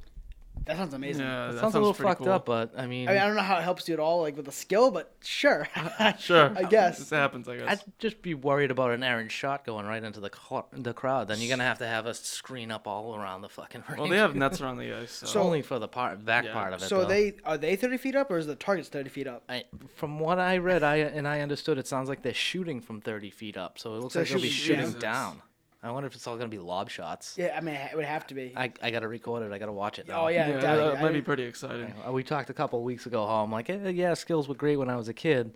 That 0.64 0.76
sounds 0.76 0.94
amazing. 0.94 1.24
Yeah, 1.26 1.46
That 1.48 1.52
that 1.54 1.60
sounds 1.60 1.74
a 1.74 1.78
little 1.80 1.92
pretty 1.92 2.10
fucked 2.10 2.22
cool. 2.22 2.30
up, 2.30 2.46
but 2.46 2.72
I 2.78 2.86
mean, 2.86 3.08
I 3.08 3.14
mean, 3.14 3.20
I 3.20 3.26
don't 3.26 3.34
know 3.34 3.42
how 3.42 3.56
it 3.58 3.62
helps 3.62 3.88
you 3.88 3.94
at 3.94 3.98
all, 4.00 4.20
like 4.20 4.36
with 4.36 4.46
the 4.46 4.52
skill, 4.52 4.92
but 4.92 5.12
sure. 5.20 5.66
Sure. 6.20 6.52
I 6.56 6.62
guess. 6.62 6.98
This 6.98 7.10
happens, 7.10 7.48
I 7.48 7.56
guess. 7.56 7.66
I'd 7.68 7.80
just 7.98 8.22
be 8.22 8.34
worried 8.34 8.70
about 8.70 8.92
an 8.92 9.02
errant 9.02 9.32
shot 9.32 9.64
going 9.64 9.86
right 9.86 10.02
into 10.04 10.20
the 10.20 10.30
cl- 10.32 10.68
the 10.72 10.92
crowd. 10.94 11.26
Then 11.26 11.40
you're 11.40 11.48
gonna 11.50 11.64
have 11.64 11.78
to 11.78 11.86
have 11.86 12.06
a 12.06 12.14
screen 12.14 12.70
up 12.70 12.86
all 12.86 13.16
around 13.16 13.40
the 13.42 13.48
fucking 13.48 13.82
range. 13.88 13.98
well, 14.00 14.08
they 14.08 14.18
have 14.18 14.36
nets 14.36 14.60
around 14.60 14.76
the 14.76 14.92
ice. 14.94 15.10
So. 15.12 15.24
It's 15.24 15.34
only 15.36 15.62
for 15.62 15.80
the 15.80 15.88
part 15.88 16.24
back 16.24 16.44
Yeah. 16.44 16.52
part 16.52 16.72
of 16.74 16.80
it. 16.82 16.86
So 16.86 17.00
though. 17.00 17.06
they 17.08 17.34
are 17.44 17.58
they 17.58 17.74
thirty 17.74 17.96
feet 17.96 18.14
up, 18.14 18.30
or 18.30 18.38
is 18.38 18.46
the 18.46 18.54
target's 18.54 18.88
thirty 18.88 19.10
feet 19.10 19.26
up? 19.26 19.42
I, 19.48 19.64
from 19.96 20.20
what 20.20 20.38
I 20.38 20.58
read, 20.58 20.84
I 20.84 20.96
and 20.98 21.26
I 21.26 21.40
understood, 21.40 21.76
it 21.76 21.88
sounds 21.88 22.08
like 22.08 22.22
they're 22.22 22.32
shooting 22.34 22.80
from 22.80 23.00
30 23.00 23.30
feet 23.30 23.56
up. 23.56 23.78
So 23.80 23.94
it 23.96 23.98
looks 24.00 24.12
So 24.14 24.20
like 24.20 24.28
they'll 24.28 24.40
be 24.40 24.48
shooting 24.48 24.84
shooting 24.86 25.00
down. 25.00 25.42
Down. 25.82 25.90
I 25.90 25.92
wonder 25.92 26.06
if 26.06 26.14
it's 26.14 26.26
all 26.26 26.36
gonna 26.36 26.48
be 26.48 26.58
lob 26.58 26.90
shots. 26.90 27.36
Yeah, 27.36 27.54
I 27.56 27.60
mean, 27.60 27.74
it 27.74 27.96
would 27.96 28.04
have 28.04 28.26
to 28.28 28.34
be. 28.34 28.52
I, 28.56 28.72
I 28.82 28.90
gotta 28.90 29.08
record 29.08 29.42
it. 29.42 29.52
I 29.52 29.58
gotta 29.58 29.72
watch 29.72 29.98
it. 29.98 30.08
Now. 30.08 30.24
oh 30.24 30.28
yeah, 30.28 30.48
yeah, 30.48 30.60
definitely. 30.60 30.94
that 30.94 31.02
might 31.02 31.12
be 31.12 31.22
pretty 31.22 31.44
exciting. 31.44 31.92
We 32.10 32.22
talked 32.22 32.50
a 32.50 32.54
couple 32.54 32.78
of 32.78 32.84
weeks 32.84 33.06
ago 33.06 33.26
how 33.26 33.42
I'm 33.42 33.50
like, 33.52 33.68
eh, 33.70 33.88
yeah, 33.88 34.14
skills 34.14 34.48
were 34.48 34.54
great 34.54 34.76
when 34.76 34.88
I 34.88 34.96
was 34.96 35.08
a 35.08 35.14
kid. 35.14 35.54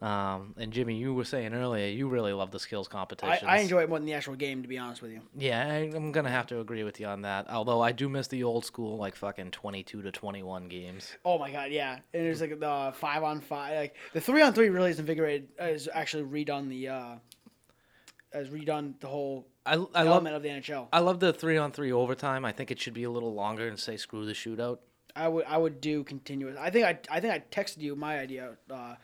Um, 0.00 0.54
and 0.56 0.72
Jimmy, 0.72 0.94
you 0.96 1.12
were 1.12 1.24
saying 1.24 1.52
earlier 1.54 1.88
you 1.88 2.08
really 2.08 2.32
love 2.32 2.52
the 2.52 2.60
skills 2.60 2.88
I. 2.92 3.40
I 3.44 3.58
enjoy 3.58 3.82
it 3.82 3.88
more 3.88 3.98
than 3.98 4.06
the 4.06 4.14
actual 4.14 4.36
game, 4.36 4.62
to 4.62 4.68
be 4.68 4.78
honest 4.78 5.02
with 5.02 5.10
you. 5.10 5.20
Yeah, 5.36 5.66
I, 5.66 5.90
I'm 5.94 6.12
gonna 6.12 6.30
have 6.30 6.46
to 6.48 6.60
agree 6.60 6.84
with 6.84 7.00
you 7.00 7.06
on 7.06 7.22
that. 7.22 7.50
Although 7.50 7.80
I 7.80 7.90
do 7.90 8.08
miss 8.08 8.28
the 8.28 8.44
old 8.44 8.64
school, 8.64 8.96
like 8.96 9.16
fucking 9.16 9.50
22 9.50 10.02
to 10.02 10.12
21 10.12 10.68
games. 10.68 11.16
Oh 11.24 11.38
my 11.38 11.50
god, 11.50 11.72
yeah. 11.72 11.94
And 12.14 12.24
there's 12.24 12.40
like 12.40 12.58
the 12.60 12.92
five 12.94 13.24
on 13.24 13.40
five, 13.40 13.76
like 13.76 13.96
the 14.12 14.20
three 14.20 14.42
on 14.42 14.52
three 14.52 14.68
really 14.68 14.90
is 14.90 15.00
invigorated. 15.00 15.48
Is 15.58 15.88
actually 15.92 16.24
redone 16.24 16.68
the, 16.68 16.88
uh 16.88 17.14
has 18.32 18.48
redone 18.48 18.98
the 19.00 19.06
whole 19.06 19.46
I, 19.64 19.72
I 19.72 19.76
love 19.76 19.96
element 19.96 20.36
of 20.36 20.42
the 20.42 20.48
NHL. 20.48 20.88
I 20.92 21.00
love 21.00 21.20
the 21.20 21.32
three 21.32 21.56
on 21.56 21.72
three 21.72 21.92
overtime. 21.92 22.44
I 22.44 22.52
think 22.52 22.70
it 22.70 22.80
should 22.80 22.94
be 22.94 23.04
a 23.04 23.10
little 23.10 23.34
longer 23.34 23.68
and 23.68 23.78
say 23.78 23.96
screw 23.96 24.24
the 24.26 24.32
shootout. 24.32 24.78
I 25.16 25.28
would 25.28 25.44
I 25.46 25.56
would 25.56 25.80
do 25.80 26.04
continuous. 26.04 26.56
I 26.58 26.70
think 26.70 26.84
I 26.86 26.98
I 27.10 27.20
think 27.20 27.32
I 27.32 27.40
texted 27.50 27.78
you 27.78 27.96
my 27.96 28.18
idea 28.18 28.56
uh, 28.70 28.94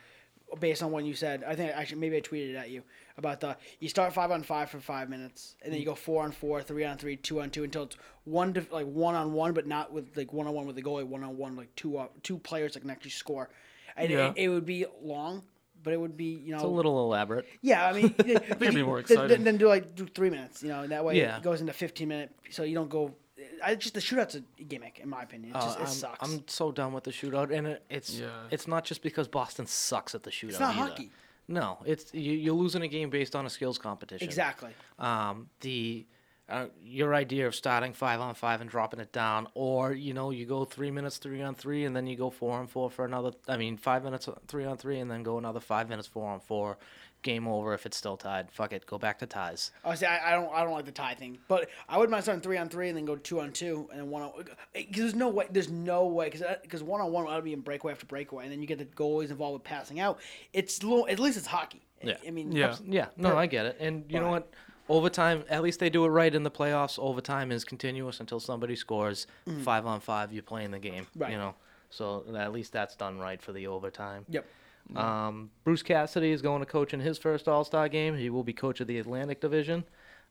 based 0.61 0.83
on 0.83 0.91
what 0.93 1.05
you 1.05 1.15
said. 1.15 1.43
I 1.45 1.55
think 1.57 1.73
actually 1.73 2.01
maybe 2.01 2.17
I 2.17 2.21
tweeted 2.21 2.51
it 2.51 2.57
at 2.57 2.71
you 2.71 2.83
about 3.17 3.41
the 3.41 3.57
you 3.81 3.89
start 3.89 4.13
five 4.13 4.31
on 4.31 4.43
five 4.43 4.71
for 4.71 4.79
five 4.81 5.09
minutes 5.09 5.57
and 5.63 5.73
then 5.73 5.81
you 5.81 5.87
go 5.87 5.95
four 5.95 6.23
on 6.23 6.31
four, 6.33 6.63
three 6.63 6.85
on 6.85 6.99
three, 6.99 7.17
two 7.17 7.41
on 7.41 7.51
two 7.51 7.65
until 7.65 7.85
it's 7.85 7.97
one 8.25 8.53
to, 8.55 8.67
like 8.71 8.87
one 8.87 9.15
on 9.15 9.33
one, 9.33 9.53
but 9.55 9.67
not 9.67 9.93
with 9.93 10.17
like 10.17 10.33
one 10.33 10.47
on 10.47 10.55
one 10.55 10.67
with 10.67 10.77
the 10.77 10.83
goalie, 10.83 11.05
one 11.07 11.25
on 11.25 11.37
one 11.37 11.57
like 11.57 11.75
two 11.77 11.97
uh, 11.97 12.07
two 12.23 12.39
players 12.39 12.75
that 12.75 12.81
can 12.81 12.91
actually 12.91 13.11
score. 13.11 13.49
And 13.97 14.11
Yeah. 14.11 14.29
it, 14.31 14.45
it 14.45 14.49
would 14.49 14.67
be 14.67 14.87
long, 15.03 15.43
but 15.85 15.93
it 15.93 16.01
would 16.01 16.17
be 16.17 16.41
you 16.45 16.51
know 16.53 16.57
It's 16.57 16.65
a 16.65 16.69
little 16.69 16.99
elaborate. 17.05 17.47
yeah, 17.63 17.87
I 17.87 17.93
mean, 17.93 18.15
I 18.19 18.23
it'd 18.33 18.59
be 18.75 18.83
more 18.83 19.03
Then, 19.03 19.19
exciting. 19.19 19.45
then 19.45 19.57
do 19.59 19.69
like 19.69 19.95
do 19.95 20.07
three 20.07 20.31
minutes, 20.31 20.63
you 20.63 20.71
know, 20.71 20.81
and 20.83 20.91
that 20.91 21.05
way 21.05 21.17
Yeah. 21.19 21.37
it 21.37 21.43
goes 21.45 21.61
into 21.61 21.73
fifteen 21.73 22.09
minute, 22.09 22.31
so 22.51 22.65
you 22.65 22.75
don't 22.75 22.91
go. 22.91 23.15
I 23.63 23.75
just 23.75 23.95
the 23.95 24.01
shootout's 24.01 24.37
a 24.37 24.41
gimmick 24.65 25.01
in 25.01 25.09
my 25.09 25.23
opinion. 25.23 25.51
It 25.55 25.61
just 25.61 25.79
Uh, 25.79 25.83
it 25.83 25.87
I'm, 25.87 25.93
sucks. 25.93 26.19
I'm 26.33 26.49
so 26.49 26.73
done 26.73 26.93
with 26.95 27.05
the 27.05 27.11
shootout, 27.13 27.57
and 27.57 27.67
it, 27.67 27.85
it's 27.91 28.19
Yeah. 28.19 28.29
it's 28.51 28.67
not 28.67 28.85
just 28.85 29.03
because 29.03 29.29
Boston 29.29 29.67
sucks 29.67 30.15
at 30.15 30.23
the 30.23 30.31
shootout. 30.31 30.49
it's 30.51 30.61
not 30.61 30.75
either. 30.77 30.89
hockey. 30.91 31.11
No, 31.47 31.79
it's 31.85 32.13
you, 32.15 32.33
you're 32.33 32.55
losing 32.55 32.83
a 32.83 32.89
game 32.89 33.11
based 33.11 33.37
on 33.37 33.45
a 33.45 33.51
skills 33.51 33.77
competition. 33.77 34.27
Exactly. 34.27 34.71
um, 34.99 35.49
the 35.61 36.07
uh, 36.49 36.67
your 36.83 37.15
idea 37.15 37.47
of 37.47 37.55
starting 37.55 37.93
five 37.93 38.21
on 38.21 38.35
five 38.35 38.61
and 38.61 38.69
dropping 38.69 39.01
it 39.01 39.13
down, 39.13 39.49
or 39.55 39.93
you 39.93 40.13
know 40.13 40.31
you 40.31 40.45
go 40.45 40.65
three 40.65 40.91
minutes 40.91 41.19
three 41.19 41.41
on 41.43 41.55
three 41.55 41.85
and 41.85 41.97
then 41.97 42.07
you 42.07 42.17
go 42.17 42.31
four 42.31 42.59
on 42.59 42.67
four 42.67 42.91
for 42.91 43.05
another. 43.05 43.33
I 43.49 43.57
mean 43.57 43.77
five 43.77 44.05
minutes 44.05 44.29
three 44.47 44.65
on 44.65 44.77
three 44.77 44.99
and 44.99 45.11
then 45.11 45.23
go 45.23 45.39
another 45.39 45.61
five 45.61 45.89
minutes 45.89 46.07
four 46.09 46.29
on 46.29 46.41
four. 46.41 46.77
Game 47.23 47.49
over 47.49 47.73
if 47.73 47.87
it's 47.87 47.97
still 47.97 48.19
tied. 48.19 48.51
Fuck 48.51 48.75
it, 48.75 48.85
go 48.85 48.99
back 48.99 49.19
to 49.21 49.27
ties. 49.27 49.71
Honestly, 49.83 50.07
I, 50.07 50.33
I 50.33 50.35
don't 50.35 50.53
I 50.53 50.63
don't 50.63 50.75
like 50.75 50.85
the 50.85 50.93
tie 50.93 51.15
thing, 51.15 51.39
but 51.49 51.71
I 51.89 51.97
wouldn't 51.97 52.11
mind 52.11 52.25
starting 52.25 52.43
three 52.43 52.59
on 52.59 52.69
three 52.69 52.89
and 52.91 52.99
then 52.99 53.07
go 53.07 53.17
two 53.17 53.41
on 53.41 53.51
two 53.51 53.89
and 53.91 53.99
then 53.99 54.11
one 54.11 54.21
on. 54.21 54.33
Because 54.75 55.01
there's 55.01 55.15
no 55.15 55.31
way. 55.31 55.47
There's 55.51 55.71
no 55.71 56.07
way 56.07 56.29
because 56.29 56.43
because 56.61 56.83
one 56.83 57.01
on 57.01 57.11
one 57.11 57.25
would 57.25 57.43
be 57.45 57.55
in 57.55 57.63
breakaway 57.63 57.93
after 57.93 58.05
breakaway, 58.05 58.45
and 58.45 58.53
then 58.53 58.61
you 58.61 58.67
get 58.67 58.77
the 58.77 58.85
goalies 58.85 59.31
involved 59.31 59.55
with 59.55 59.65
passing 59.65 60.01
out. 60.01 60.21
It's 60.53 60.81
a 60.81 60.87
little, 60.87 61.09
at 61.09 61.19
least 61.19 61.39
it's 61.39 61.47
hockey. 61.47 61.81
Yeah. 62.03 62.17
I 62.27 62.31
mean, 62.31 62.53
Yeah. 62.53 62.77
Yeah, 62.85 63.07
no, 63.17 63.39
I 63.39 63.47
get 63.47 63.65
it. 63.65 63.79
And 63.81 64.05
you 64.11 64.21
know 64.21 64.29
what? 64.29 64.53
Overtime, 64.89 65.45
at 65.49 65.63
least 65.63 65.81
they 65.81 65.89
do 65.91 66.05
it 66.05 66.09
right 66.09 66.35
in 66.35 66.43
the 66.43 66.51
playoffs. 66.51 66.99
Overtime 66.99 67.51
is 67.51 67.65
continuous 67.65 68.21
until 68.21 68.39
somebody 68.41 68.77
scores. 68.77 69.27
Five 69.63 69.87
on 69.87 70.01
five, 70.01 70.33
you're 70.33 70.43
playing 70.43 70.73
the 70.73 70.79
game. 70.79 71.07
Right. 71.17 71.33
You 71.33 71.39
know, 71.39 71.55
so 71.91 72.25
at 72.37 72.53
least 72.53 72.73
that's 72.73 72.95
done 72.97 73.19
right 73.19 73.41
for 73.41 73.53
the 73.53 73.67
overtime. 73.67 74.27
Yep. 74.29 74.47
Um, 74.95 75.51
Bruce 75.65 75.83
Cassidy 75.83 76.31
is 76.33 76.43
going 76.43 76.61
to 76.61 76.67
coach 76.67 76.93
in 76.93 77.01
his 77.01 77.17
first 77.17 77.49
All 77.49 77.65
Star 77.65 77.89
game. 77.89 78.17
He 78.19 78.29
will 78.29 78.45
be 78.45 78.53
coach 78.53 78.81
of 78.81 78.87
the 78.87 78.99
Atlantic 78.99 79.41
Division. 79.41 79.85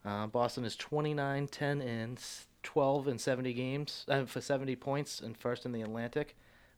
Uh, 0.05 0.27
Boston 0.27 0.65
is 0.65 0.75
29, 0.75 1.47
10, 1.47 1.81
and 1.81 2.21
12 2.61 3.07
in 3.07 3.17
70 3.17 3.53
games 3.53 4.05
uh, 4.07 4.25
for 4.25 4.41
70 4.41 4.75
points 4.75 5.19
and 5.21 5.35
first 5.37 5.65
in 5.65 5.71
the 5.71 5.81
Atlantic. 5.81 6.35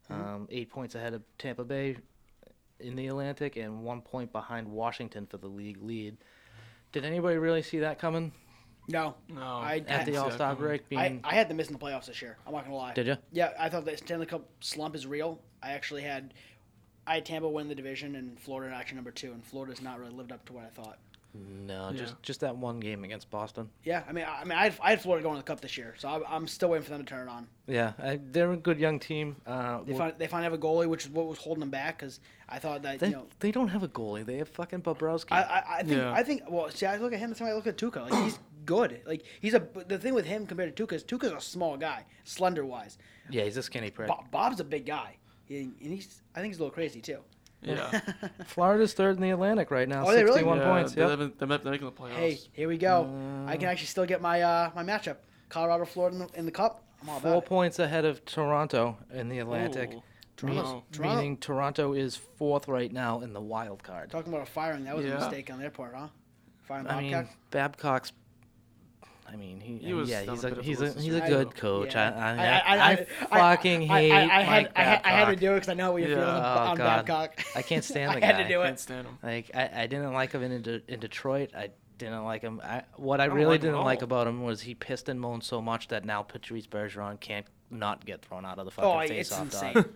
Um, 0.10 0.48
eight 0.52 0.70
points 0.70 0.94
ahead 0.96 1.14
of 1.16 1.24
Tampa 1.40 1.64
Bay. 1.64 1.98
in 2.80 2.96
the 2.96 3.08
Atlantic 3.08 3.56
and 3.58 3.84
one 3.84 4.02
point 4.02 4.32
behind 4.32 4.68
Washington 4.68 5.26
for 5.26 5.38
the 5.38 5.48
league 5.48 5.82
lead. 5.82 6.18
Did 6.96 7.04
anybody 7.04 7.36
really 7.36 7.62
see 7.62 7.80
that 7.80 8.00
coming 8.00 8.32
No. 8.88 9.16
No. 9.28 9.42
I 9.42 9.84
at 9.86 9.90
had, 9.90 10.06
the 10.06 10.16
All 10.16 10.32
Star 10.32 10.56
break? 10.56 10.88
Being 10.88 11.02
I, 11.02 11.20
I 11.26 11.36
had 11.36 11.50
them 11.50 11.58
missing 11.58 11.74
the 11.74 11.86
playoffs 11.86 12.06
this 12.06 12.22
year. 12.22 12.38
I'm 12.48 12.54
not 12.54 12.64
gonna 12.64 12.78
lie. 12.78 12.94
Did 12.94 13.08
you? 13.08 13.18
Yeah, 13.34 13.52
I 13.60 13.68
thought 13.68 13.84
the 13.84 13.98
Stanley 13.98 14.26
Cup 14.26 14.48
slump 14.62 14.96
is 14.96 15.06
real. 15.06 15.42
I 15.62 15.72
actually 15.72 16.04
had, 16.04 16.34
I 17.06 17.16
had 17.16 17.26
Tampa 17.26 17.50
win 17.50 17.68
the 17.68 17.76
division 17.76 18.16
and 18.16 18.40
Florida 18.40 18.74
in 18.74 18.80
action 18.80 18.96
number 18.96 19.12
two, 19.12 19.34
and 19.34 19.44
Florida's 19.46 19.82
not 19.82 20.00
really 20.00 20.14
lived 20.14 20.32
up 20.32 20.46
to 20.46 20.54
what 20.54 20.64
I 20.64 20.70
thought. 20.70 20.98
No, 21.68 21.90
Yeah. 21.90 21.98
just 21.98 22.22
just 22.22 22.40
that 22.42 22.56
one 22.56 22.80
game 22.80 23.04
against 23.04 23.30
Boston. 23.30 23.70
Yeah, 23.84 24.04
I 24.08 24.12
mean, 24.12 24.26
I, 24.26 24.42
I 24.42 24.44
mean, 24.44 24.58
I 24.58 24.64
had, 24.66 24.74
I 24.82 24.90
had 24.92 25.02
Florida 25.02 25.24
going 25.24 25.36
to 25.36 25.40
the 25.42 25.46
Cup 25.46 25.62
this 25.62 25.78
year, 25.78 25.96
so 25.98 26.08
I'm, 26.08 26.24
I'm 26.28 26.48
still 26.48 26.70
waiting 26.70 26.84
for 26.84 26.92
them 26.92 27.00
to 27.04 27.06
turn 27.06 27.28
it 27.28 27.32
on. 27.32 27.48
Yeah, 27.68 27.94
I, 28.02 28.20
they're 28.32 28.52
a 28.52 28.58
good 28.58 28.80
young 28.80 29.00
team. 29.00 29.36
Uh, 29.48 29.82
They 29.84 29.94
wh- 29.94 29.98
find 29.98 30.14
they 30.18 30.28
finally 30.28 30.46
have 30.46 30.54
a 30.54 30.58
goalie, 30.58 30.88
which 30.88 31.06
is 31.06 31.10
what 31.10 31.26
was 31.28 31.38
holding 31.40 31.60
them 31.62 31.70
back. 31.72 31.98
Because 32.00 32.20
I 32.48 32.60
thought 32.60 32.82
that 32.84 33.00
they, 33.00 33.08
you 33.08 33.14
know, 33.14 33.26
they 33.40 33.52
don't 33.52 33.70
have 33.70 33.84
a 33.84 33.88
goalie. 33.88 34.26
They 34.26 34.38
have 34.38 34.50
fucking 34.50 34.82
Bobrovsky. 34.84 35.32
I, 35.32 35.42
I, 35.42 35.64
I 35.78 35.84
think 35.84 35.98
Yeah. 35.98 36.12
I 36.14 36.24
think 36.24 36.44
well, 36.50 36.70
see, 36.70 36.86
I 36.86 36.98
look 36.98 37.14
at 37.14 37.20
him 37.20 37.30
the 37.32 37.36
same 37.36 37.46
way 37.48 37.52
I 37.54 37.56
look 37.56 37.68
at 37.68 37.78
Tuukka. 37.78 38.10
Like 38.10 38.24
he's 38.24 38.40
good. 38.66 39.02
Like 39.06 39.24
he's 39.42 39.54
a 39.56 39.68
the 39.88 39.98
thing 39.98 40.14
with 40.14 40.26
him 40.26 40.46
compared 40.46 40.76
to 40.76 40.88
Tuukka 40.88 40.94
is 40.94 41.04
Tuukka's 41.04 41.32
a 41.32 41.42
small 41.42 41.78
guy, 41.78 42.06
slender 42.24 42.66
wise. 42.66 42.98
yeah, 43.30 43.44
he's 43.44 43.58
a 43.58 43.64
skinny 43.64 43.90
prick. 43.90 44.08
Bob, 44.08 44.30
Bob's 44.32 44.60
a 44.60 44.64
big 44.64 44.86
guy, 44.86 45.18
and 45.50 45.74
and 45.82 45.92
he's 45.94 46.22
I 46.36 46.42
think 46.42 46.54
he's 46.54 46.60
a 46.60 46.62
little 46.64 46.74
crazy 46.74 47.02
too. 47.02 47.20
Yeah. 47.62 48.00
Florida's 48.46 48.94
third 48.94 49.16
in 49.16 49.22
the 49.22 49.32
Atlantic 49.32 49.72
right 49.72 49.88
now. 49.90 50.06
Oh, 50.08 50.12
they 50.12 50.24
really? 50.24 50.36
61 50.40 50.58
yeah, 50.60 50.70
points. 50.70 50.94
They 50.94 51.02
Yep. 51.02 51.10
haven't, 51.10 51.40
they're 51.40 51.48
making 51.48 51.86
the 51.88 51.92
playoffs. 51.92 52.12
Hey, 52.14 52.40
here 52.54 52.68
we 52.68 52.78
go. 52.78 53.10
I 53.48 53.58
can 53.58 53.68
actually 53.70 53.88
still 53.88 54.06
get 54.06 54.22
my 54.22 54.42
uh, 54.42 54.72
my 54.76 54.84
matchup. 54.84 55.18
Colorado, 55.50 55.86
Florida 55.86 56.16
in 56.18 56.28
the, 56.28 56.40
in 56.40 56.46
the 56.46 56.52
cup. 56.52 56.84
I'm 57.02 57.10
all 57.10 57.20
Four 57.20 57.32
about 57.32 57.44
it. 57.44 57.48
points 57.50 57.80
ahead 57.80 58.06
of 58.06 58.24
Toronto 58.26 58.98
in 59.14 59.30
the 59.30 59.40
Atlantic. 59.40 59.92
Ooh. 59.94 60.04
Toronto's- 60.38 60.82
Toronto- 60.92 61.16
Meaning 61.16 61.38
Toronto 61.38 61.94
is 61.94 62.16
fourth 62.16 62.68
right 62.68 62.92
now 62.92 63.22
in 63.22 63.32
the 63.34 63.40
wild 63.42 63.84
card. 63.84 64.10
Talking 64.12 64.34
about 64.34 64.46
a 64.48 64.52
firing, 64.52 64.84
that 64.86 64.96
was 64.96 65.06
Yeah. 65.06 65.14
a 65.14 65.20
mistake 65.20 65.52
on 65.52 65.60
their 65.60 65.70
part, 65.70 65.94
huh? 65.96 66.08
Firing 66.64 66.88
I 66.88 67.02
mean, 67.02 67.30
Babcock's. 67.52 68.12
I 69.28 69.36
mean, 69.38 69.60
he, 69.60 69.78
He 69.80 69.94
was 69.94 70.10
yeah, 70.10 70.22
he's 70.22 70.44
a 70.44 70.48
a 70.48 70.50
bit 70.52 70.60
a 70.60 70.64
he's 70.64 70.80
a 70.80 70.84
list 70.84 71.00
he's 71.00 71.14
good 71.20 71.56
coach. 71.56 71.96
yeah. 71.96 72.12
I, 72.16 72.76
I, 72.76 72.92
I, 72.92 73.08
I, 73.32 73.56
fucking 73.56 73.84
I- 73.92 74.02
hate 74.02 74.12
I, 74.12 74.18
I 74.40 74.42
had, 74.42 74.64
Mike 74.64 74.72
I, 74.76 74.84
had, 74.84 75.02
I 75.04 75.10
had 75.10 75.26
to 75.26 75.36
do 75.36 75.52
it 75.52 75.56
because 75.56 75.70
I 75.70 75.74
know 75.74 75.92
what 75.92 76.02
you're 76.02 76.12
Yeah. 76.12 76.16
feeling 76.18 76.30
Oh, 76.44 76.70
on 76.72 76.78
God. 76.78 77.06
Babcock. 77.06 77.46
I 77.56 77.62
can't 77.62 77.84
stand 77.92 78.16
the 78.16 78.22
guy. 78.22 78.28
I 78.30 78.32
had 78.34 78.44
to 78.44 78.48
do 78.48 78.62
Can't 78.62 78.74
it. 78.76 78.80
stand 78.80 79.08
him. 79.08 79.18
Like 79.24 79.52
I, 79.54 79.70
I 79.84 79.88
didn't 79.88 80.14
like 80.14 80.32
him 80.32 80.44
in 80.44 80.62
De- 80.62 80.82
in 80.94 81.00
Detroit. 81.00 81.52
I 81.56 81.70
didn't 81.98 82.24
like 82.24 82.42
him. 82.44 82.62
I, 82.64 82.84
what 82.98 83.20
I, 83.20 83.28
don't 83.28 83.36
really 83.36 83.52
like 83.54 83.62
didn't 83.62 83.82
like 83.82 84.02
about 84.04 84.28
him 84.28 84.44
was 84.44 84.62
he 84.62 84.76
pissed 84.76 85.10
and 85.10 85.20
moaned 85.20 85.44
so 85.44 85.62
much 85.62 85.88
that 85.88 86.06
now 86.06 86.22
Patrice 86.22 86.68
Bergeron 86.68 87.20
can't 87.20 87.46
not 87.72 88.06
get 88.06 88.22
thrown 88.24 88.46
out 88.46 88.60
of 88.60 88.66
the 88.66 88.72
oh, 88.82 88.84
fucking 88.84 88.92
Oh, 88.92 89.08
face 89.08 89.28
it's 89.28 89.32
off 89.32 89.42
insane. 89.46 89.74
dog. 89.74 89.90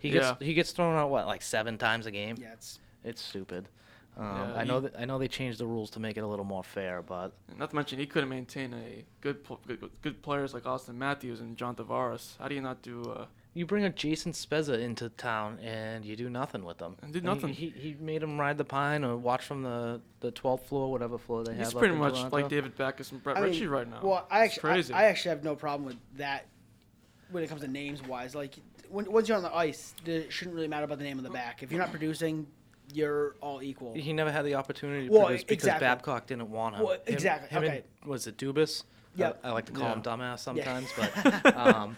He 0.00 0.10
gets 0.10 0.26
Yeah. 0.26 0.34
he 0.46 0.54
gets 0.54 0.72
thrown 0.72 0.96
out 0.96 1.08
what 1.10 1.26
like 1.26 1.42
seven 1.42 1.78
times 1.78 2.06
a 2.06 2.10
game. 2.10 2.36
Yeah, 2.40 2.52
it's 2.54 2.80
It's 3.04 3.22
stupid. 3.22 3.68
Um, 4.16 4.24
Yeah, 4.26 4.54
I 4.56 4.64
know 4.64 4.80
he- 4.80 4.88
that 4.88 5.00
I 5.00 5.04
know 5.06 5.18
they 5.18 5.28
changed 5.28 5.58
the 5.58 5.66
rules 5.66 5.90
to 5.90 6.00
make 6.00 6.16
it 6.16 6.20
a 6.20 6.26
little 6.26 6.44
more 6.44 6.62
fair, 6.62 7.00
but 7.02 7.32
Not 7.56 7.70
to 7.70 7.76
mention, 7.76 7.98
he 7.98 8.06
couldn't 8.06 8.28
maintain 8.28 8.74
a 8.74 9.04
good, 9.22 9.42
pl- 9.42 9.60
good, 9.66 9.90
good 10.02 10.22
players 10.22 10.52
like 10.52 10.64
Auston 10.64 10.96
Matthews 10.96 11.40
and 11.40 11.56
John 11.56 11.74
Tavares. 11.74 12.36
How 12.38 12.48
do 12.48 12.54
you 12.54 12.60
not 12.60 12.82
do? 12.82 13.02
Uh, 13.10 13.24
you 13.54 13.64
bring 13.66 13.84
a 13.84 13.90
Jason 13.90 14.32
Spezza 14.32 14.78
into 14.80 15.08
town 15.10 15.58
and 15.60 16.04
you 16.04 16.16
do 16.16 16.28
nothing 16.30 16.64
with 16.64 16.78
them. 16.78 16.96
And 17.02 17.12
did 17.12 17.22
nothing. 17.24 17.52
He, 17.54 17.68
he 17.70 17.94
made 18.00 18.22
him 18.22 18.38
ride 18.40 18.56
the 18.58 18.64
pine 18.64 19.04
or 19.04 19.16
watch 19.16 19.44
from 19.44 19.62
the 19.62 20.00
the 20.20 20.30
twelfth 20.30 20.66
floor, 20.68 20.90
whatever 20.90 21.16
floor 21.18 21.44
they 21.44 21.52
he's 21.54 21.66
have. 21.66 21.74
up 21.74 21.78
pretty 21.80 21.94
in 21.94 22.00
much 22.00 22.14
Toronto. 22.14 22.36
like 22.36 22.48
David 22.48 22.76
Backes 22.76 23.12
and 23.12 23.22
Brett 23.22 23.36
I 23.36 23.40
mean, 23.40 23.50
Ritchie 23.50 23.66
right 23.66 23.88
now. 23.88 24.00
Well, 24.02 24.26
I 24.30 24.44
It's 24.44 24.54
actually, 24.56 24.70
crazy. 24.72 24.94
I, 24.94 25.00
I 25.00 25.04
actually 25.06 25.30
have 25.30 25.44
no 25.44 25.54
problem 25.54 25.86
with 25.86 25.96
that 26.16 26.46
when 27.30 27.42
it 27.42 27.48
comes 27.48 27.62
to 27.62 27.68
names 27.68 28.02
wise. 28.02 28.34
Like 28.34 28.54
when, 28.90 29.10
once 29.10 29.28
you're 29.28 29.36
on 29.38 29.42
the 29.42 29.54
ice, 29.54 29.94
it 30.06 30.32
shouldn't 30.32 30.54
really 30.54 30.68
matter 30.68 30.84
about 30.84 30.98
the 30.98 31.04
name 31.04 31.18
of 31.18 31.24
the 31.24 31.30
back. 31.30 31.62
If 31.62 31.70
you're 31.70 31.80
not 31.80 31.90
producing, 31.90 32.46
you're 32.92 33.36
all 33.40 33.62
equal. 33.62 33.94
He 33.94 34.12
never 34.12 34.30
had 34.30 34.44
the 34.44 34.54
opportunity 34.54 35.06
to 35.08 35.12
Well, 35.12 35.26
produce 35.26 35.44
because 35.44 35.64
exactly. 35.64 35.86
Babcock 35.86 36.26
didn't 36.26 36.50
want 36.50 36.76
him. 36.76 36.84
Well, 36.84 36.98
exactly, 37.06 37.48
Him, 37.48 37.64
okay. 37.64 37.84
and, 38.02 38.10
was 38.10 38.26
it 38.26 38.36
Dubas? 38.36 38.84
Yep. 39.16 39.40
I, 39.44 39.48
I 39.48 39.52
like 39.52 39.66
to 39.66 39.72
call 39.72 39.92
him 39.92 40.02
dumbass 40.02 40.38
sometimes, 40.40 40.90
but 40.96 41.56
um, 41.56 41.96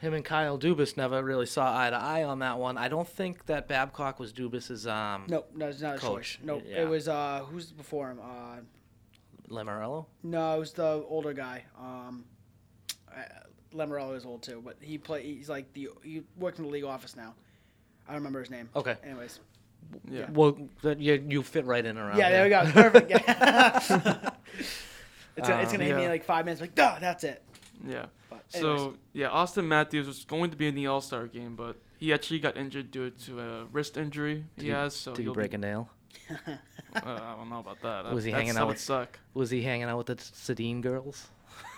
him 0.00 0.14
and 0.14 0.24
Kyle 0.24 0.58
Dubas 0.58 0.96
never 0.96 1.22
really 1.22 1.46
saw 1.46 1.76
eye 1.78 1.90
to 1.90 1.96
eye 1.96 2.24
on 2.24 2.38
that 2.38 2.58
one. 2.58 2.78
I 2.78 2.88
don't 2.88 3.08
think 3.08 3.46
that 3.46 3.68
Babcock 3.68 4.18
was 4.18 4.32
Dubas's 4.32 4.86
um, 4.86 5.24
No, 5.28 5.44
no, 5.54 5.68
it's 5.68 5.80
not 5.82 5.96
a 5.96 5.98
Coach, 5.98 6.34
choice. 6.34 6.38
No, 6.42 6.62
yeah. 6.66 6.82
it 6.82 6.88
was 6.88 7.08
uh, 7.08 7.42
who's 7.50 7.70
before 7.72 8.10
him? 8.10 8.18
Uh, 8.22 8.60
Lamoriello. 9.50 10.06
no, 10.22 10.56
it 10.56 10.58
was 10.58 10.72
the 10.72 11.04
older 11.06 11.34
guy. 11.34 11.64
Um, 11.78 12.24
uh, 13.14 13.20
Lamoriello 13.74 14.16
is 14.16 14.24
old 14.24 14.42
too, 14.42 14.62
but 14.64 14.76
he 14.80 14.96
play. 14.96 15.22
He's 15.22 15.48
like 15.50 15.72
the 15.74 15.90
he 16.02 16.22
works 16.38 16.58
in 16.58 16.64
the 16.64 16.70
league 16.70 16.84
office 16.84 17.14
now. 17.14 17.34
I 18.06 18.12
don't 18.12 18.20
remember 18.20 18.40
his 18.40 18.50
name. 18.50 18.68
Okay. 18.74 18.96
Anyways, 19.04 19.40
yeah. 20.10 20.30
Well, 20.32 20.56
that 20.82 21.00
you 21.00 21.24
you 21.28 21.42
fit 21.42 21.64
right 21.64 21.84
in 21.84 21.96
around. 21.98 22.18
yeah, 22.18 22.30
there 22.30 22.44
we 22.44 22.50
go. 22.50 22.64
Perfect. 22.72 23.10
Yeah. 23.10 23.20
it's, 25.36 25.48
gonna- 25.48 25.62
it's 25.62 25.72
gonna 25.72 25.84
hit 25.84 25.96
me 25.96 26.08
like 26.08 26.24
five 26.24 26.44
minutes. 26.44 26.60
Like, 26.60 26.74
duh, 26.74 26.96
that's 27.00 27.24
it. 27.24 27.42
Yeah. 27.86 28.06
So 28.48 28.94
yeah, 29.12 29.28
Auston 29.30 29.66
Matthews 29.66 30.06
was 30.06 30.24
going 30.24 30.50
to 30.50 30.56
be 30.56 30.68
in 30.68 30.74
the 30.74 30.86
All 30.86 31.00
Star 31.00 31.26
game, 31.26 31.56
but 31.56 31.76
he 31.98 32.12
actually 32.12 32.38
got 32.38 32.56
injured 32.56 32.90
due 32.90 33.10
to 33.10 33.40
a 33.40 33.64
wrist 33.72 33.96
injury 33.96 34.44
he 34.56 34.62
Did 34.62 34.64
he- 34.66 34.70
has. 34.70 34.94
So 34.94 35.12
Did 35.14 35.26
he 35.26 35.32
break 35.32 35.50
be, 35.50 35.56
a 35.56 35.58
nail? 35.58 35.88
uh, 36.30 36.52
I 36.94 37.34
don't 37.36 37.50
know 37.50 37.58
about 37.58 37.80
that. 37.82 38.12
Was 38.12 38.24
he 38.24 38.30
That's- 38.30 38.46
hanging 38.46 38.58
out 38.60 38.66
would 38.68 38.74
with- 38.74 38.80
suck. 38.80 39.18
Was 39.34 39.50
he 39.50 39.62
hanging 39.62 39.84
out 39.88 39.98
with 39.98 40.06
the 40.06 40.16
Sedin 40.16 40.80
girls? 40.82 41.28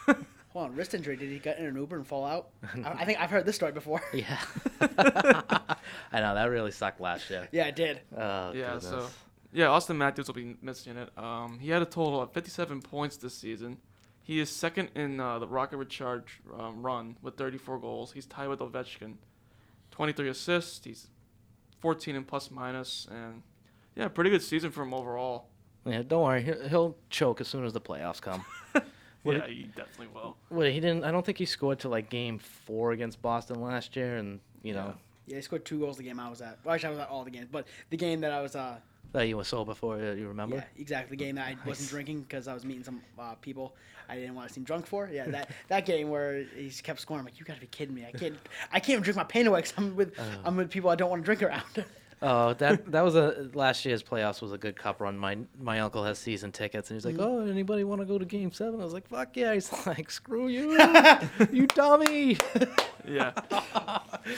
Hold 0.57 0.71
on, 0.71 0.75
wrist 0.75 0.95
injury. 0.95 1.17
Did 1.19 1.31
he 1.31 1.39
get 1.39 1.59
in 1.59 1.67
an 1.67 1.77
Uber 1.77 1.97
and 1.97 2.07
fall 2.07 2.25
out? 2.25 2.49
I, 2.83 2.93
I 3.01 3.05
think 3.05 3.21
I've 3.21 3.29
heard 3.29 3.45
this 3.45 3.57
story 3.57 3.73
before. 3.73 4.01
Yeah. 4.15 4.41
I 4.81 6.21
know 6.21 6.35
that 6.35 6.47
really 6.49 6.71
sucked 6.71 6.99
last 6.99 7.29
year. 7.29 7.47
yeah, 7.53 7.67
it 7.67 7.77
did. 7.77 8.01
Oh, 8.17 8.53
Yeah, 8.53 8.73
goodness. 8.73 8.85
so 8.89 9.07
yeah, 9.53 9.67
Auston 9.67 9.97
Matthews 9.97 10.29
will 10.29 10.35
be 10.35 10.57
missing 10.63 10.97
it. 10.97 11.11
Um, 11.19 11.59
he 11.59 11.69
had 11.69 11.83
a 11.83 11.85
total 11.85 12.23
of 12.23 12.33
57 12.33 12.81
points 12.81 13.19
this 13.19 13.35
season. 13.35 13.77
He 14.23 14.41
is 14.41 14.49
second 14.49 14.89
in 14.95 15.21
uh, 15.21 15.39
the 15.41 15.47
Rocket 15.47 15.77
Richard 15.77 16.25
um, 16.59 16.83
run 16.83 17.19
with 17.21 17.37
34 17.37 17.79
goals. 17.79 18.13
He's 18.13 18.25
tied 18.25 18.49
with 18.49 18.61
Ovechkin. 18.61 19.17
23 19.91 20.31
assists. 20.31 20.83
He's 20.83 21.09
14 21.81 22.17
in 22.17 22.25
plus 22.25 22.51
minus, 22.51 23.07
and 23.11 23.43
yeah, 23.95 24.09
pretty 24.09 24.31
good 24.31 24.43
season 24.43 24.71
for 24.71 24.85
him 24.85 24.95
overall. 24.95 25.49
Yeah, 25.85 26.01
don't 26.03 26.23
worry. 26.23 26.43
He'll, 26.43 26.67
he'll 26.67 26.97
choke 27.11 27.43
as 27.43 27.49
soon 27.49 27.67
as 27.67 27.75
the 27.75 27.81
playoffs 27.83 28.23
come. 28.23 28.43
What 29.27 29.37
yeah, 29.37 29.47
he 29.49 29.63
definitely 29.65 30.09
will. 30.15 30.37
Well, 30.51 30.71
he 30.71 30.81
didn't. 30.81 31.05
I 31.05 31.11
don't 31.11 31.25
think 31.27 31.39
he 31.39 31.45
scored 31.47 31.79
till 31.81 31.91
like 31.91 32.09
game 32.11 32.39
four 32.39 32.93
against 32.93 33.21
Boston 33.21 33.61
last 33.61 33.97
year, 33.97 34.17
and 34.17 34.41
you 34.63 34.73
know 34.73 34.95
Yeah, 35.27 35.37
he 35.37 35.43
scored 35.43 35.65
two 35.65 35.79
goals 35.81 35.97
the 35.97 36.05
game 36.05 36.21
I 36.21 36.29
was 36.31 36.41
at. 36.41 36.59
Well, 36.65 36.75
actually, 36.75 36.89
I 36.89 36.91
was 36.93 37.01
at 37.01 37.09
all 37.11 37.25
the 37.25 37.31
games, 37.31 37.49
but 37.51 37.67
the 37.91 37.97
game 37.97 38.21
that 38.21 38.33
I 38.33 38.41
was, 38.41 38.55
uh, 38.55 38.79
that 39.13 39.23
you 39.29 39.37
were 39.37 39.45
sober 39.45 39.75
for. 39.75 39.97
uh, 39.97 40.13
You 40.15 40.29
remember? 40.29 40.57
yeah, 40.57 40.65
exactly 40.79 41.17
the 41.17 41.25
game 41.25 41.35
that 41.37 41.47
I 41.49 41.57
wasn't 41.69 41.89
drinking 41.91 42.23
because 42.23 42.47
I 42.49 42.55
was 42.55 42.65
meeting 42.65 42.85
some 42.85 43.01
uh, 43.19 43.35
people 43.37 43.75
I 44.09 44.15
didn't 44.17 44.35
want 44.37 44.47
to 44.49 44.55
seem 44.55 44.63
drunk 44.65 44.87
for. 44.87 45.09
Yeah, 45.13 45.27
that 45.31 45.51
that 45.69 45.87
game 45.87 46.11
where 46.11 46.45
he 46.45 46.71
kept 46.83 47.01
scoring. 47.01 47.21
I'm 47.21 47.25
like, 47.25 47.39
you 47.41 47.45
gotta 47.45 47.61
be 47.61 47.67
kidding 47.67 47.95
me! 47.95 48.07
I 48.07 48.13
can't, 48.13 48.37
I 48.71 48.79
can't 48.79 48.91
even 48.91 49.03
drink 49.03 49.17
my 49.17 49.25
pain 49.25 49.47
away 49.49 49.63
'cause 49.63 49.75
I'm 49.77 49.97
with, 49.97 50.13
I'm 50.45 50.57
with 50.57 50.71
people 50.71 50.91
I 50.91 50.95
don't 50.95 51.11
want 51.11 51.23
to 51.23 51.25
drink 51.25 51.43
around. 51.43 51.65
Oh, 52.23 52.55
that 52.55 52.87
that 52.93 53.03
was 53.05 53.15
a 53.15 53.49
last 53.55 53.85
year's 53.85 54.03
playoffs 54.03 54.41
was 54.41 54.53
a 54.53 54.59
good 54.59 54.77
cup 54.77 55.01
run. 55.01 55.19
My 55.19 55.39
my 55.61 55.81
uncle 55.81 56.05
has 56.05 56.19
season 56.19 56.51
tickets, 56.53 56.91
and 56.91 56.97
he's 56.97 57.05
like, 57.05 57.17
"Oh, 57.19 57.41
anybody 57.47 57.85
want 57.85 58.01
to 58.01 58.07
go 58.07 58.19
to 58.19 58.25
Game 58.25 58.51
7? 58.53 58.81
I 58.81 58.85
was 58.85 58.93
like, 58.95 59.07
"Fuck 59.09 59.37
yeah!" 59.37 59.53
He's 59.55 59.71
like, 59.87 60.11
"Screw 60.11 60.49
you, 60.49 60.73
you 61.53 61.67
dummy." 61.69 62.39
Yeah. 63.07 63.33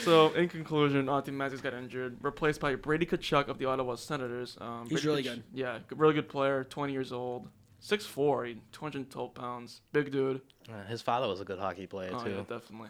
so 0.01 0.29
in 0.33 0.49
conclusion, 0.49 1.09
Auntie 1.09 1.31
Matthews 1.31 1.61
got 1.61 1.73
injured, 1.73 2.17
replaced 2.21 2.59
by 2.59 2.75
Brady 2.75 3.05
Tkachuk 3.05 3.47
of 3.47 3.57
the 3.57 3.65
Ottawa 3.65 3.95
Senators. 3.95 4.57
Um, 4.61 4.87
He's 4.89 5.01
Brady 5.03 5.07
really 5.07 5.23
Kach- 5.23 5.35
good. 5.35 5.43
Yeah, 5.53 5.77
g- 5.79 5.95
really 5.95 6.13
good 6.13 6.29
player. 6.29 6.63
20 6.65 6.93
years 6.93 7.11
old, 7.11 7.47
6'4", 7.81 8.57
212 8.71 9.33
pounds, 9.33 9.81
big 9.91 10.11
dude. 10.11 10.41
Uh, 10.71 10.83
his 10.87 11.01
father 11.01 11.27
was 11.27 11.41
a 11.41 11.45
good 11.45 11.57
hockey 11.59 11.87
player 11.87 12.11
Oh 12.13 12.23
too. 12.23 12.29
yeah, 12.31 12.41
definitely. 12.41 12.89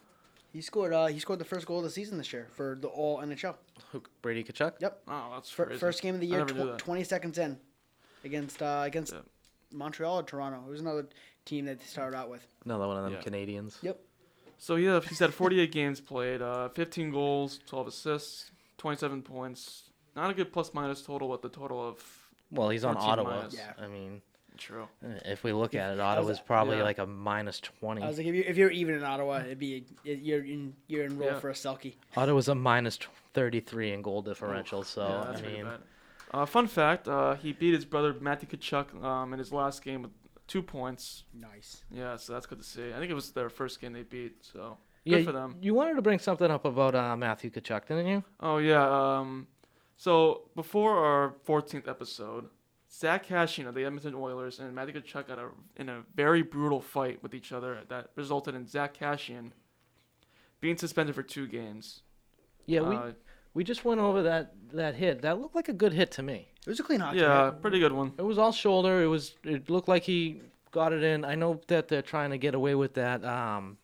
He 0.51 0.61
scored, 0.61 0.93
uh, 0.93 1.05
he 1.07 1.19
scored 1.19 1.39
the 1.39 1.45
first 1.45 1.65
goal 1.67 1.77
of 1.77 1.83
the 1.83 1.89
season 1.91 2.17
this 2.17 2.33
year 2.33 2.47
for 2.51 2.77
the 2.81 2.87
all 2.87 3.19
NHL. 3.19 3.55
Who, 3.91 4.01
Brady 4.21 4.43
Tkachuk. 4.43 4.73
Yep, 4.79 5.03
Oh, 5.07 5.31
that's 5.35 5.49
Fir- 5.51 5.65
crazy. 5.67 5.79
first 5.79 6.01
game 6.01 6.15
of 6.15 6.21
the 6.21 6.27
year, 6.27 6.45
tw- 6.45 6.77
20 6.79 7.03
seconds 7.03 7.37
in, 7.37 7.57
against 8.23 8.61
uh, 8.61 8.81
against 8.85 9.13
Yeah. 9.13 9.19
Montreal 9.71 10.19
or 10.19 10.23
Toronto. 10.23 10.63
It 10.67 10.71
was 10.71 10.81
another 10.81 11.07
team 11.45 11.65
that 11.65 11.79
they 11.79 11.85
started 11.85 12.17
out 12.17 12.29
with. 12.29 12.45
Another 12.65 12.87
one 12.87 12.97
of 12.97 13.03
them 13.03 13.13
Yeah. 13.13 13.21
Canadians. 13.21 13.77
Yep. 13.83 13.99
So 14.57 14.75
yeah, 14.75 14.99
he's 15.01 15.19
had 15.19 15.33
48 15.33 15.71
games 15.79 16.01
played, 16.01 16.41
uh, 16.41 16.69
15 16.69 17.11
goals, 17.11 17.59
12 17.67 17.87
assists, 17.87 18.51
27 18.79 19.21
points. 19.21 19.83
Not 20.15 20.31
a 20.31 20.33
good 20.33 20.51
plus 20.51 20.73
minus 20.73 21.01
total 21.03 21.29
with 21.29 21.41
the 21.43 21.49
total 21.49 21.87
of 21.87 22.03
Well, 22.51 22.69
he's 22.69 22.83
on 22.83 22.97
Ottawa. 22.97 23.37
minus. 23.37 23.53
Yeah. 23.53 23.73
I 23.77 23.87
mean, 23.87 24.21
true. 24.59 24.87
if 25.01 25.43
we 25.43 25.51
look 25.51 25.73
at 25.73 25.93
it, 25.93 25.99
Ottawa's 25.99 26.39
probably 26.39 26.77
yeah. 26.77 26.83
like 26.83 26.99
a 26.99 27.05
minus 27.07 27.59
twenty. 27.59 28.03
I 28.03 28.07
was 28.07 28.17
like, 28.17 28.27
if 28.27 28.35
you're, 28.35 28.45
if 28.45 28.57
you're 28.57 28.71
even 28.71 28.95
in 28.95 29.03
Ottawa, 29.03 29.39
it'd 29.39 29.57
be 29.57 29.85
it, 30.05 30.19
you're 30.19 30.43
in 30.43 30.73
you're 30.87 31.05
enrolled 31.05 31.33
Yeah. 31.33 31.39
for 31.39 31.49
a 31.49 31.53
Selke. 31.53 31.95
Ottawa's 32.15 32.47
a 32.49 32.55
thirty-three 33.33 33.91
in 33.93 34.01
goal 34.01 34.21
differential. 34.21 34.83
So 34.83 35.07
yeah, 35.07 35.23
that's 35.31 35.41
I 35.41 35.45
mean, 35.45 35.65
bad. 35.65 35.79
Uh, 36.31 36.45
fun 36.45 36.67
fact: 36.67 37.07
uh, 37.07 37.35
he 37.35 37.53
beat 37.53 37.73
his 37.73 37.85
brother 37.85 38.15
Matthew 38.19 38.47
Tkachuk 38.49 39.03
um, 39.03 39.33
in 39.33 39.39
his 39.39 39.51
last 39.51 39.83
game 39.83 40.03
with 40.03 40.11
two 40.47 40.61
points. 40.61 41.23
Nice. 41.33 41.83
Yeah, 41.91 42.17
so 42.17 42.33
that's 42.33 42.45
good 42.45 42.59
to 42.59 42.63
see. 42.65 42.89
I 42.93 42.99
think 42.99 43.09
it 43.09 43.15
was 43.15 43.31
their 43.31 43.49
first 43.49 43.79
game 43.81 43.93
they 43.93 44.03
beat, 44.03 44.37
so 44.41 44.77
yeah, 45.05 45.17
good 45.17 45.25
for 45.25 45.31
them. 45.31 45.55
you 45.61 45.73
wanted 45.73 45.95
to 45.95 46.01
bring 46.01 46.19
something 46.19 46.51
up 46.51 46.65
about 46.65 46.95
uh, 46.95 47.15
Matthew 47.15 47.49
Tkachuk, 47.49 47.87
didn't 47.87 48.07
you? 48.07 48.23
Oh 48.39 48.57
yeah, 48.57 49.17
um, 49.19 49.47
So 49.97 50.49
before 50.55 50.97
our 50.97 51.33
14th 51.47 51.87
episode, 51.87 52.49
Zack 52.91 53.27
Kassian 53.27 53.67
of 53.67 53.75
the 53.75 53.85
Edmonton 53.85 54.15
Oilers 54.15 54.59
and 54.59 54.73
Matthew 54.73 55.01
Tkachuk 55.01 55.27
got 55.27 55.39
a, 55.39 55.49
in 55.75 55.89
a 55.89 56.03
very 56.15 56.41
brutal 56.41 56.81
fight 56.81 57.21
with 57.21 57.33
each 57.35 57.51
other 57.51 57.79
that 57.89 58.09
resulted 58.15 58.55
in 58.55 58.65
Zack 58.67 58.97
Kassian 58.97 59.51
being 60.59 60.77
suspended 60.77 61.15
for 61.15 61.23
two 61.23 61.47
games. 61.47 62.01
Yeah, 62.65 62.81
we 62.81 62.95
Uh, 62.95 63.11
we 63.53 63.63
just 63.63 63.85
went 63.85 63.99
over 63.99 64.23
that 64.23 64.53
that 64.73 64.95
hit. 64.95 65.21
That 65.21 65.39
looked 65.39 65.55
like 65.55 65.69
a 65.69 65.73
good 65.73 65.93
hit 65.93 66.11
to 66.11 66.23
me. 66.23 66.49
It 66.65 66.69
was 66.69 66.79
a 66.79 66.83
clean 66.83 66.99
hockey. 66.99 67.19
yeah, 67.19 67.51
hit. 67.51 67.61
pretty 67.61 67.79
good 67.79 67.91
one. 67.91 68.13
It 68.17 68.23
was 68.23 68.37
all 68.37 68.51
shoulder. 68.51 69.01
It 69.01 69.07
was. 69.07 69.35
It 69.43 69.69
looked 69.69 69.87
like 69.87 70.03
he 70.03 70.41
got 70.71 70.93
it 70.93 71.03
in. 71.03 71.25
I 71.25 71.35
know 71.35 71.59
that 71.67 71.87
they're 71.87 72.01
trying 72.01 72.29
to 72.31 72.37
get 72.37 72.53
away 72.53 72.75
with 72.75 72.93
that 72.95 73.23
um, 73.25 73.77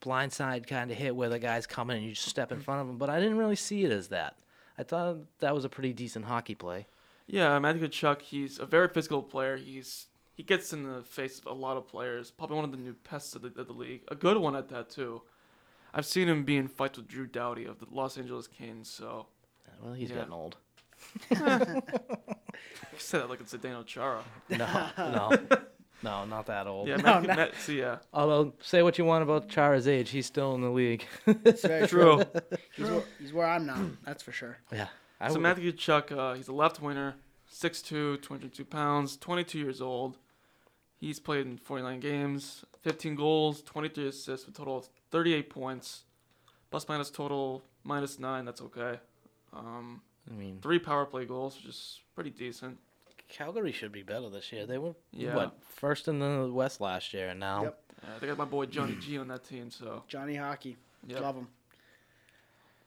blindside 0.00 0.66
kind 0.66 0.90
of 0.90 0.96
hit 0.96 1.14
where 1.14 1.28
the 1.28 1.38
guy's 1.38 1.66
coming 1.66 1.96
and 1.96 2.06
you 2.06 2.12
just 2.12 2.28
step 2.28 2.50
in 2.50 2.60
front 2.60 2.80
of 2.80 2.88
him. 2.88 2.98
But 2.98 3.10
I 3.10 3.20
didn't 3.20 3.38
really 3.38 3.56
see 3.56 3.84
it 3.84 3.92
as 3.92 4.08
that. 4.08 4.36
I 4.76 4.82
thought 4.82 5.18
that 5.38 5.54
was 5.54 5.64
a 5.64 5.68
pretty 5.68 5.92
decent 5.92 6.24
hockey 6.24 6.54
play. 6.54 6.86
Yeah, 7.26 7.56
um, 7.56 7.62
Matthew 7.62 7.86
Tkachuk, 7.88 8.22
he's 8.22 8.58
a 8.58 8.66
very 8.66 8.88
physical 8.88 9.22
player. 9.22 9.56
He's 9.56 10.06
he 10.34 10.42
gets 10.42 10.72
in 10.72 10.84
the 10.84 11.02
face 11.02 11.38
of 11.38 11.46
a 11.46 11.52
lot 11.52 11.76
of 11.76 11.86
players. 11.86 12.30
Probably 12.30 12.56
one 12.56 12.64
of 12.64 12.70
the 12.72 12.76
new 12.78 12.94
pests 12.94 13.34
of 13.34 13.42
the, 13.42 13.52
of 13.60 13.66
the 13.66 13.72
league. 13.72 14.02
A 14.08 14.14
good 14.14 14.36
one 14.38 14.56
at 14.56 14.68
that 14.70 14.90
too. 14.90 15.22
I've 15.94 16.06
seen 16.06 16.28
him 16.28 16.44
be 16.44 16.56
in 16.56 16.68
fights 16.68 16.96
with 16.98 17.06
Drew 17.08 17.26
Doughty 17.26 17.64
of 17.66 17.78
the 17.78 17.86
Los 17.90 18.16
Angeles 18.18 18.46
Kings. 18.46 18.88
So 18.88 19.26
Well, 19.82 19.92
he's 19.94 20.10
Yeah. 20.10 20.16
getting 20.16 20.32
old. 20.32 20.56
you 21.30 21.38
said 22.98 23.22
that 23.22 23.30
like 23.30 23.40
it's 23.40 23.52
a 23.54 23.58
Zdeno 23.58 23.84
Chara. 23.84 24.22
No, 24.50 24.56
no, 24.98 25.30
no, 26.02 26.24
not 26.24 26.46
that 26.46 26.66
old. 26.66 26.88
Yeah, 26.88 26.96
No, 26.96 27.02
Matt, 27.02 27.22
not- 27.26 27.36
Matt, 27.36 27.54
see, 27.56 27.78
yeah, 27.80 27.98
Although, 28.12 28.54
say 28.62 28.82
what 28.82 28.98
you 28.98 29.04
want 29.04 29.22
about 29.22 29.48
Chara's 29.48 29.86
age, 29.88 30.10
he's 30.10 30.26
still 30.26 30.54
in 30.54 30.60
the 30.60 30.70
league. 30.70 31.04
It's 31.26 31.62
very 31.62 31.86
true. 31.88 32.22
true. 32.24 32.42
He's 32.76 32.86
where, 32.90 33.02
he's 33.20 33.32
where 33.32 33.46
I'm 33.46 33.66
now. 33.66 33.90
That's 34.04 34.22
for 34.22 34.32
sure. 34.32 34.58
yeah. 34.72 34.88
I 35.22 35.28
so 35.28 35.34
would- 35.34 35.42
Matthew 35.42 35.72
Tkachuk, 35.72 36.12
uh, 36.16 36.34
he's 36.34 36.48
a 36.48 36.52
left 36.52 36.80
winger, 36.82 37.14
6'2", 37.50 38.20
202 38.20 38.64
pounds, 38.64 39.16
22 39.16 39.58
years 39.58 39.80
old. 39.80 40.18
He's 40.98 41.18
played 41.20 41.46
in 41.46 41.56
49 41.58 42.00
games, 42.00 42.64
15 42.82 43.14
goals, 43.14 43.62
23 43.62 44.08
assists, 44.08 44.46
with 44.46 44.54
a 44.54 44.58
total 44.58 44.76
of 44.78 44.88
38 45.10 45.48
points. 45.50 46.04
Plus 46.70 46.88
minus 46.88 47.10
total 47.10 47.62
minus 47.84 48.18
nine. 48.18 48.44
That's 48.44 48.62
okay. 48.62 48.98
Um, 49.52 50.00
I 50.30 50.34
mean, 50.34 50.58
three 50.62 50.78
power 50.78 51.04
play 51.04 51.24
goals, 51.24 51.56
which 51.56 51.66
is 51.66 52.00
pretty 52.14 52.30
decent. 52.30 52.78
Calgary 53.28 53.72
should 53.72 53.92
be 53.92 54.02
better 54.02 54.28
this 54.30 54.52
year. 54.52 54.66
They 54.66 54.78
were 54.78 54.94
Yeah. 55.10 55.34
what 55.34 55.62
first 55.64 56.06
in 56.08 56.18
the 56.18 56.50
West 56.52 56.80
last 56.80 57.12
year, 57.14 57.28
and 57.28 57.40
now 57.40 57.62
Yep. 57.64 57.78
Uh, 58.02 58.18
they 58.20 58.26
got 58.26 58.36
my 58.38 58.44
boy 58.44 58.66
Johnny 58.66 58.94
G 59.00 59.18
on 59.18 59.28
that 59.28 59.44
team, 59.44 59.70
so 59.70 60.02
Johnny 60.08 60.34
Hockey. 60.36 60.76
yeah. 61.06 61.20
Love 61.20 61.36
him. 61.36 61.48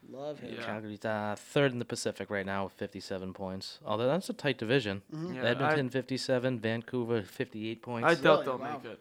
Love 0.10 0.40
him. 0.40 0.54
Yeah. 0.58 0.66
Calgary's 0.66 1.04
uh, 1.04 1.36
third 1.38 1.72
in 1.72 1.80
the 1.80 1.86
Pacific 1.86 2.30
right 2.30 2.46
now 2.46 2.66
with 2.66 2.74
57 2.74 3.34
points. 3.34 3.80
Although 3.86 4.08
that's 4.08 4.30
a 4.30 4.34
tight 4.34 4.58
division. 4.58 5.02
Mm-hmm. 5.14 5.36
Yeah, 5.36 5.44
Edmonton 5.44 5.90
57, 5.90 6.60
Vancouver 6.60 7.24
58 7.24 7.82
points. 7.82 8.08
I, 8.08 8.12
I 8.12 8.16
doubt 8.16 8.24
Really? 8.24 8.46
they'll 8.46 8.58
Wow. 8.58 8.82
make 8.84 8.92
it. 8.92 9.00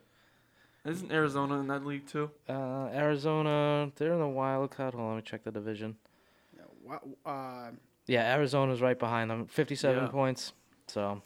Isn't 0.86 1.12
Arizona 1.12 1.60
in 1.60 1.66
that 1.68 1.84
league 1.86 2.06
too? 2.06 2.30
Uh, 2.48 2.88
Arizona, 2.92 3.90
they're 3.96 4.12
in 4.12 4.18
the 4.20 4.28
wild 4.28 4.70
card. 4.70 4.94
Hold 4.94 5.04
on, 5.06 5.14
let 5.14 5.24
me 5.24 5.30
check 5.30 5.44
the 5.44 5.50
division. 5.50 5.96
Yeah, 6.56 6.98
Uh, 7.24 7.70
Yeah, 8.06 8.34
Arizona's 8.34 8.82
right 8.82 8.98
behind 8.98 9.30
them, 9.30 9.46
57 9.46 10.04
Yeah. 10.04 10.10
points. 10.10 10.52
So, 10.88 11.22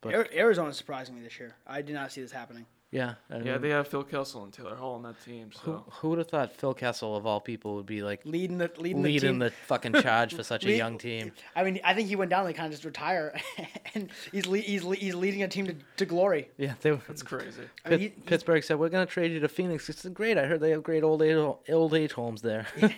but 0.00 0.14
Ari- 0.14 0.38
Arizona's 0.38 0.78
surprising 0.78 1.14
me 1.14 1.20
this 1.22 1.38
year. 1.38 1.54
I 1.66 1.82
did 1.82 1.94
not 1.94 2.10
see 2.12 2.22
this 2.22 2.32
happening. 2.32 2.64
Yeah, 2.96 3.14
I 3.30 3.36
Yeah, 3.38 3.52
mean, 3.52 3.62
they 3.62 3.68
have 3.70 3.86
Phil 3.88 4.02
Kessel 4.04 4.44
and 4.44 4.52
Taylor 4.52 4.74
Hall 4.76 4.94
on 4.94 5.02
that 5.02 5.22
team, 5.24 5.50
who 5.62 5.72
so 5.72 5.84
who 6.00 6.08
would 6.10 6.18
have 6.18 6.28
thought 6.28 6.52
Phil 6.56 6.74
Kessel 6.74 7.14
of 7.16 7.26
all 7.26 7.40
people 7.40 7.74
would 7.76 7.86
be 7.86 8.02
like 8.02 8.20
Leading 8.24 8.58
the 8.58 8.70
leading, 8.78 9.02
the, 9.02 9.08
leading 9.08 9.30
team. 9.32 9.38
the 9.38 9.50
fucking 9.66 9.92
charge 9.94 10.34
for 10.34 10.42
such 10.52 10.64
a 10.64 10.68
Lead- 10.68 10.78
young 10.78 10.98
team? 10.98 11.32
I 11.54 11.62
mean, 11.64 11.80
I 11.84 11.94
think 11.94 12.08
he 12.08 12.16
went 12.16 12.30
down. 12.30 12.46
They 12.46 12.52
kind 12.52 12.66
of 12.66 12.72
just 12.72 12.84
retire, 12.84 13.38
and 13.94 14.10
he's 14.32 14.46
le- 14.46 14.58
he's 14.58 14.82
le- 14.82 14.96
he's 14.96 15.14
leading 15.14 15.42
a 15.42 15.48
team 15.48 15.66
to, 15.66 15.74
to 15.98 16.06
glory. 16.06 16.48
Yeah, 16.58 16.74
they. 16.80 16.92
that's 17.06 17.22
crazy. 17.22 17.62
I 17.84 17.90
mean, 17.90 17.98
he- 18.00 18.08
Pittsburgh 18.08 18.64
said 18.64 18.78
we're 18.78 18.88
gonna 18.88 19.06
trade 19.06 19.32
you 19.32 19.40
to 19.40 19.48
Phoenix. 19.48 19.88
It's 19.88 20.06
great. 20.06 20.38
I 20.38 20.46
heard 20.46 20.60
they 20.60 20.70
have 20.70 20.82
great 20.82 21.02
old 21.04 21.22
age 21.22 21.36
old 21.68 21.94
age 21.94 22.12
homes 22.12 22.40
there. 22.42 22.66
yeah, 22.80 22.88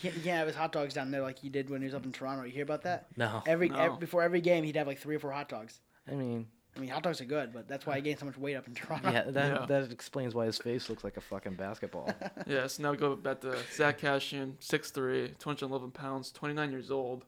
can't, 0.00 0.14
he 0.14 0.30
his 0.30 0.54
hot 0.54 0.72
dogs 0.72 0.94
down 0.94 1.10
there 1.10 1.22
like 1.22 1.38
he 1.38 1.48
did 1.48 1.70
when 1.70 1.80
he 1.80 1.86
was 1.86 1.94
up 1.94 2.04
in 2.04 2.12
Toronto. 2.12 2.44
You 2.44 2.52
hear 2.52 2.62
about 2.64 2.82
that? 2.82 3.06
no, 3.16 3.42
Every, 3.46 3.68
No. 3.68 3.94
ev- 3.94 4.00
before 4.00 4.22
every 4.22 4.40
game, 4.40 4.64
he'd 4.64 4.76
have 4.76 4.86
like 4.86 4.98
three 4.98 5.16
or 5.16 5.18
four 5.18 5.32
hot 5.32 5.48
dogs. 5.48 5.80
I 6.10 6.14
mean, 6.14 6.46
I 6.76 6.80
mean, 6.80 6.88
hot 6.88 7.02
dogs 7.02 7.20
are 7.20 7.26
good, 7.26 7.52
but 7.52 7.68
that's 7.68 7.84
why 7.84 7.96
he 7.96 8.02
gained 8.02 8.18
so 8.18 8.24
much 8.26 8.38
weight 8.38 8.54
up 8.56 8.66
in 8.66 8.74
Toronto. 8.74 9.10
yeah, 9.10 9.24
that 9.30 9.60
Yeah. 9.60 9.66
that 9.66 9.92
explains 9.92 10.34
why 10.34 10.46
his 10.46 10.56
face 10.58 10.88
looks 10.88 11.04
like 11.04 11.16
a 11.18 11.20
fucking 11.20 11.54
basketball. 11.54 12.12
Yeah, 12.46 12.66
so 12.66 12.82
now 12.82 12.92
we 12.92 12.96
go 12.96 13.14
back 13.14 13.40
to 13.42 13.56
Zack 13.74 14.00
Kassian, 14.00 14.56
6'3", 14.58 15.38
211 15.38 15.90
pounds, 15.90 16.30
29 16.32 16.70
years 16.70 16.90
old. 16.90 17.24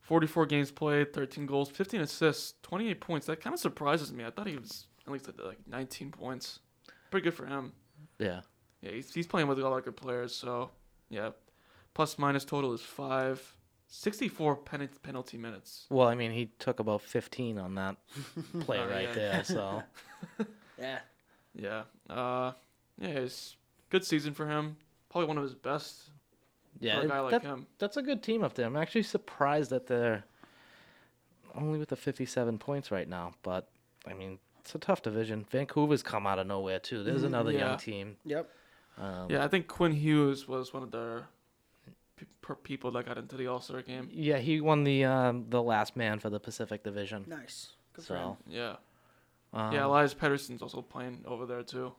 44 0.00 0.46
games 0.46 0.70
played, 0.70 1.12
13 1.14 1.46
goals, 1.46 1.70
15 1.70 2.00
assists, 2.02 2.54
28 2.62 3.00
points. 3.00 3.26
That 3.26 3.40
kind 3.40 3.54
of 3.54 3.60
surprises 3.60 4.12
me. 4.12 4.24
I 4.24 4.30
thought 4.30 4.46
he 4.46 4.56
was 4.56 4.86
at 5.06 5.12
least 5.12 5.28
at 5.28 5.42
like 5.44 5.58
19 5.66 6.10
points. 6.10 6.58
Pretty 7.10 7.24
good 7.24 7.34
for 7.34 7.46
him. 7.46 7.72
yeah, 8.18 8.40
Yeah, 8.82 8.90
he's, 8.90 9.14
he's 9.14 9.26
playing 9.26 9.48
with 9.48 9.58
a 9.58 9.62
lot 9.62 9.78
of 9.78 9.84
good 9.84 9.96
players, 9.96 10.34
so 10.34 10.70
yeah. 11.08 11.30
Plus 11.94 12.18
minus 12.18 12.44
total 12.44 12.72
is 12.74 12.80
5. 12.82 13.53
64 13.86 14.56
pen- 14.56 14.88
penalty 15.02 15.36
minutes. 15.38 15.86
well, 15.90 16.08
I 16.08 16.14
mean, 16.14 16.32
he 16.32 16.46
took 16.58 16.80
about 16.80 17.02
15 17.02 17.58
on 17.58 17.74
that 17.76 17.96
play 18.60 18.78
Oh, 18.78 18.88
right 18.88 19.04
yeah. 19.08 19.12
there. 19.14 19.44
So 19.44 19.82
Yeah. 20.78 20.98
Yeah. 21.54 21.82
Uh, 22.10 22.52
yeah, 23.00 23.08
it's 23.08 23.56
good 23.90 24.04
season 24.04 24.34
for 24.34 24.46
him. 24.46 24.76
Probably 25.10 25.28
one 25.28 25.36
of 25.38 25.44
his 25.44 25.54
best 25.54 26.10
yeah, 26.80 26.96
for 26.96 27.00
a 27.02 27.04
it- 27.04 27.08
guy 27.08 27.20
like 27.20 27.30
that- 27.32 27.42
him. 27.42 27.66
that's 27.78 27.96
a 27.96 28.02
good 28.02 28.22
team 28.22 28.42
up 28.42 28.54
there. 28.54 28.66
I'm 28.66 28.76
actually 28.76 29.04
surprised 29.04 29.70
that 29.70 29.86
they're 29.86 30.24
only 31.54 31.78
with 31.78 31.90
the 31.90 31.96
57 31.96 32.58
points 32.58 32.90
right 32.90 33.08
now. 33.08 33.32
But 33.42 33.68
I 34.08 34.14
mean, 34.14 34.38
it's 34.60 34.74
a 34.74 34.78
tough 34.78 35.02
division. 35.02 35.46
Vancouver's 35.50 36.02
come 36.02 36.26
out 36.26 36.38
of 36.40 36.46
nowhere 36.48 36.80
too. 36.80 37.04
There's 37.04 37.22
another 37.22 37.52
yeah. 37.52 37.68
young 37.68 37.78
team. 37.78 38.16
Yep. 38.24 38.50
Um, 38.98 39.30
Yeah, 39.30 39.44
I 39.44 39.48
think 39.48 39.68
Quinn 39.68 39.92
Hughes 39.92 40.48
was 40.48 40.72
one 40.72 40.82
of 40.82 40.90
their 40.90 41.26
pe- 42.16 42.26
per- 42.42 42.54
people 42.54 42.90
that 42.92 43.06
got 43.06 43.18
into 43.18 43.36
the 43.36 43.46
All 43.46 43.60
Star 43.60 43.82
game. 43.82 44.08
Yeah, 44.12 44.38
he 44.38 44.60
won 44.60 44.84
the 44.84 45.04
um, 45.04 45.46
the 45.48 45.62
last 45.62 45.96
man 45.96 46.18
for 46.18 46.30
the 46.30 46.40
Pacific 46.40 46.82
Division. 46.82 47.24
Nice. 47.28 47.70
Good 47.94 48.04
for. 48.04 48.08
So 48.14 48.36
Yeah. 48.48 48.76
um, 49.52 49.72
yeah, 49.72 49.86
Elias 49.86 50.14
Pettersson's 50.14 50.62
also 50.62 50.82
playing 50.82 51.24
over 51.26 51.46
there 51.46 51.62
too. 51.62 51.92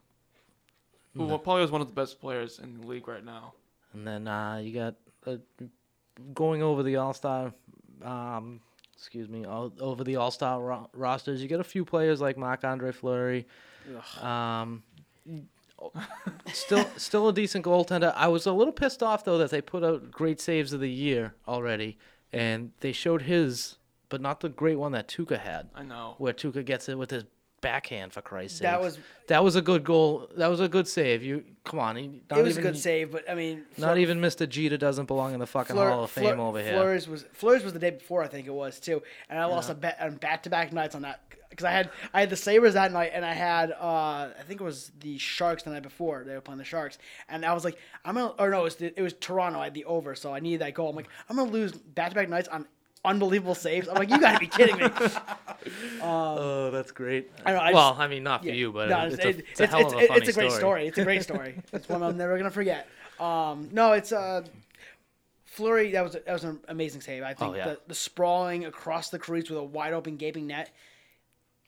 Who 1.15 1.27
probably 1.37 1.63
is 1.63 1.71
one 1.71 1.79
of 1.79 1.87
the 1.87 1.93
best 1.93 2.19
players 2.19 2.59
in 2.59 2.81
the 2.81 2.85
league 2.87 3.07
right 3.07 3.23
now. 3.23 3.53
And 3.93 4.05
then 4.05 4.27
uh, 4.27 4.57
you 4.57 4.73
got 4.73 4.95
uh, 5.25 5.37
going 6.33 6.61
over 6.61 6.83
the 6.83 6.97
All 6.97 7.13
Star, 7.13 7.53
um, 8.03 8.59
excuse 8.97 9.29
me, 9.29 9.45
all, 9.45 9.71
over 9.79 10.03
the 10.03 10.17
All 10.17 10.29
Star 10.31 10.59
ro- 10.61 10.89
rosters. 10.91 11.41
You 11.41 11.47
get 11.47 11.61
a 11.61 11.63
few 11.63 11.85
players 11.85 12.19
like 12.19 12.37
Marc 12.37 12.65
Andre 12.65 12.91
Fleury. 12.91 13.47
Um, 14.21 14.83
still, 16.53 16.85
still 16.97 17.27
a 17.29 17.33
decent 17.33 17.65
goaltender. 17.65 18.13
I 18.15 18.27
was 18.27 18.45
a 18.45 18.51
little 18.53 18.73
pissed 18.73 19.01
off 19.03 19.23
though 19.23 19.37
that 19.39 19.51
they 19.51 19.61
put 19.61 19.83
out 19.83 20.11
great 20.11 20.39
saves 20.39 20.73
of 20.73 20.79
the 20.79 20.89
year 20.91 21.33
already, 21.47 21.97
and 22.33 22.71
they 22.79 22.91
showed 22.91 23.23
his, 23.23 23.77
but 24.09 24.21
not 24.21 24.39
the 24.39 24.49
great 24.49 24.77
one 24.77 24.91
that 24.93 25.07
Tuukka 25.07 25.39
had, 25.39 25.69
I 25.75 25.83
know. 25.83 26.15
where 26.17 26.33
Tuukka 26.33 26.63
gets 26.65 26.89
it 26.89 26.97
with 26.97 27.11
his 27.11 27.25
backhand 27.61 28.13
for 28.13 28.21
Christ's 28.21 28.59
sake. 28.59 28.63
That 28.63 28.79
was 28.79 28.99
that 29.27 29.43
was 29.43 29.55
a 29.55 29.61
good 29.61 29.83
goal. 29.83 30.29
That 30.37 30.47
was 30.47 30.59
a 30.59 30.67
good 30.67 30.87
save. 30.87 31.23
You 31.23 31.43
come 31.63 31.79
on, 31.79 31.95
he- 31.95 32.21
not 32.29 32.37
it 32.39 32.43
was 32.43 32.57
a 32.57 32.61
good 32.61 32.77
save, 32.77 33.11
but 33.11 33.27
I 33.27 33.33
mean, 33.33 33.63
not 33.77 33.97
even 33.97 34.21
Mr. 34.21 34.47
Jeter 34.47 34.77
doesn't 34.77 35.05
belong 35.07 35.33
in 35.33 35.39
the 35.39 35.47
fucking 35.47 35.75
Fleur- 35.75 35.89
Hall 35.89 36.03
of 36.03 36.11
Fleur- 36.11 36.31
Fame 36.31 36.39
over 36.39 36.61
here. 36.61 36.73
Fleurs 36.73 37.07
was 37.07 37.25
Fleurs 37.33 37.63
was 37.63 37.73
the 37.73 37.79
day 37.79 37.89
before 37.89 38.21
I 38.23 38.27
think 38.27 38.45
it 38.45 38.53
was 38.53 38.79
too, 38.79 39.01
and 39.29 39.39
I 39.39 39.45
lost 39.45 39.71
a 39.71 39.73
bet 39.73 39.97
on 39.99 40.15
back 40.17 40.43
to 40.43 40.49
back 40.51 40.73
nights 40.73 40.93
on 40.93 41.01
that 41.03 41.21
because 41.55 41.65
I 41.65 41.71
had 41.71 41.89
I 42.13 42.19
had 42.19 42.29
the 42.29 42.35
Sabres 42.35 42.73
that 42.73 42.91
night 42.91 43.11
and 43.13 43.23
I 43.25 43.33
had 43.33 43.71
uh 43.71 44.29
I 44.39 44.43
think 44.47 44.59
it 44.61 44.63
was 44.63 44.91
the 44.99 45.17
Sharks 45.17 45.63
the 45.63 45.69
night 45.71 45.83
before 45.83 46.23
they 46.25 46.33
were 46.33 46.41
playing 46.41 46.57
the 46.59 46.65
Sharks 46.65 46.97
and 47.29 47.45
I 47.45 47.53
was 47.53 47.63
like 47.63 47.77
I'm 48.03 48.15
gonna 48.15 48.33
or 48.37 48.49
no 48.49 48.61
it 48.61 48.63
was 48.63 48.75
the, 48.75 48.99
it 48.99 49.01
was 49.01 49.13
Toronto 49.13 49.59
I 49.59 49.65
had 49.65 49.73
the 49.73 49.85
over 49.85 50.15
so 50.15 50.33
I 50.33 50.39
needed 50.39 50.61
that 50.61 50.73
goal 50.73 50.89
I'm 50.89 50.95
like 50.95 51.09
I'm 51.29 51.35
gonna 51.37 51.49
lose 51.51 51.71
back 51.71 52.09
to 52.09 52.15
back 52.15 52.29
nights 52.29 52.47
on 52.49 52.65
unbelievable 53.05 53.55
saves 53.55 53.87
I'm 53.87 53.95
like 53.95 54.09
you 54.09 54.19
gotta 54.19 54.39
be 54.39 54.47
kidding 54.47 54.77
me 54.77 54.85
oh, 56.01 56.71
that's 56.71 56.91
great. 56.91 57.31
I 57.45 57.53
know, 57.53 57.59
I 57.59 57.71
well, 57.73 57.91
just- 57.91 58.01
I 58.01 58.07
mean, 58.07 58.23
not 58.23 58.41
for 58.41 58.47
Yeah. 58.47 58.53
you, 58.53 58.71
but 58.71 58.89
No, 58.89 59.05
it's, 59.07 59.17
a, 59.23 59.29
it- 59.29 59.45
it's 59.51 59.59
a 59.61 59.67
hell 59.67 59.87
of 59.87 59.93
a 59.93 59.97
it's- 59.97 60.07
funny 60.07 60.19
it's 60.21 60.29
a 60.29 60.33
great 60.33 60.51
story. 60.51 60.59
story. 60.59 60.87
It's 60.87 60.97
a 60.97 61.03
great 61.03 61.23
story. 61.23 61.61
It's 61.73 61.87
one 61.89 62.03
I'm 62.03 62.17
never 62.17 62.37
gonna 62.37 62.49
forget. 62.51 62.87
Um, 63.19 63.69
no, 63.71 63.93
it's 63.93 64.11
uh, 64.11 64.43
Fleury. 65.45 65.91
That 65.91 66.03
was 66.03 66.13
that 66.13 66.27
was 66.27 66.43
an 66.43 66.59
amazing 66.67 67.01
save. 67.01 67.23
I 67.23 67.33
think 67.33 67.53
Oh, 67.53 67.55
yeah. 67.55 67.65
the, 67.69 67.79
the 67.87 67.95
sprawling 67.95 68.65
across 68.65 69.09
the 69.09 69.19
crease 69.19 69.49
with 69.49 69.59
a 69.59 69.63
wide 69.63 69.93
open 69.93 70.17
gaping 70.17 70.47
net. 70.47 70.71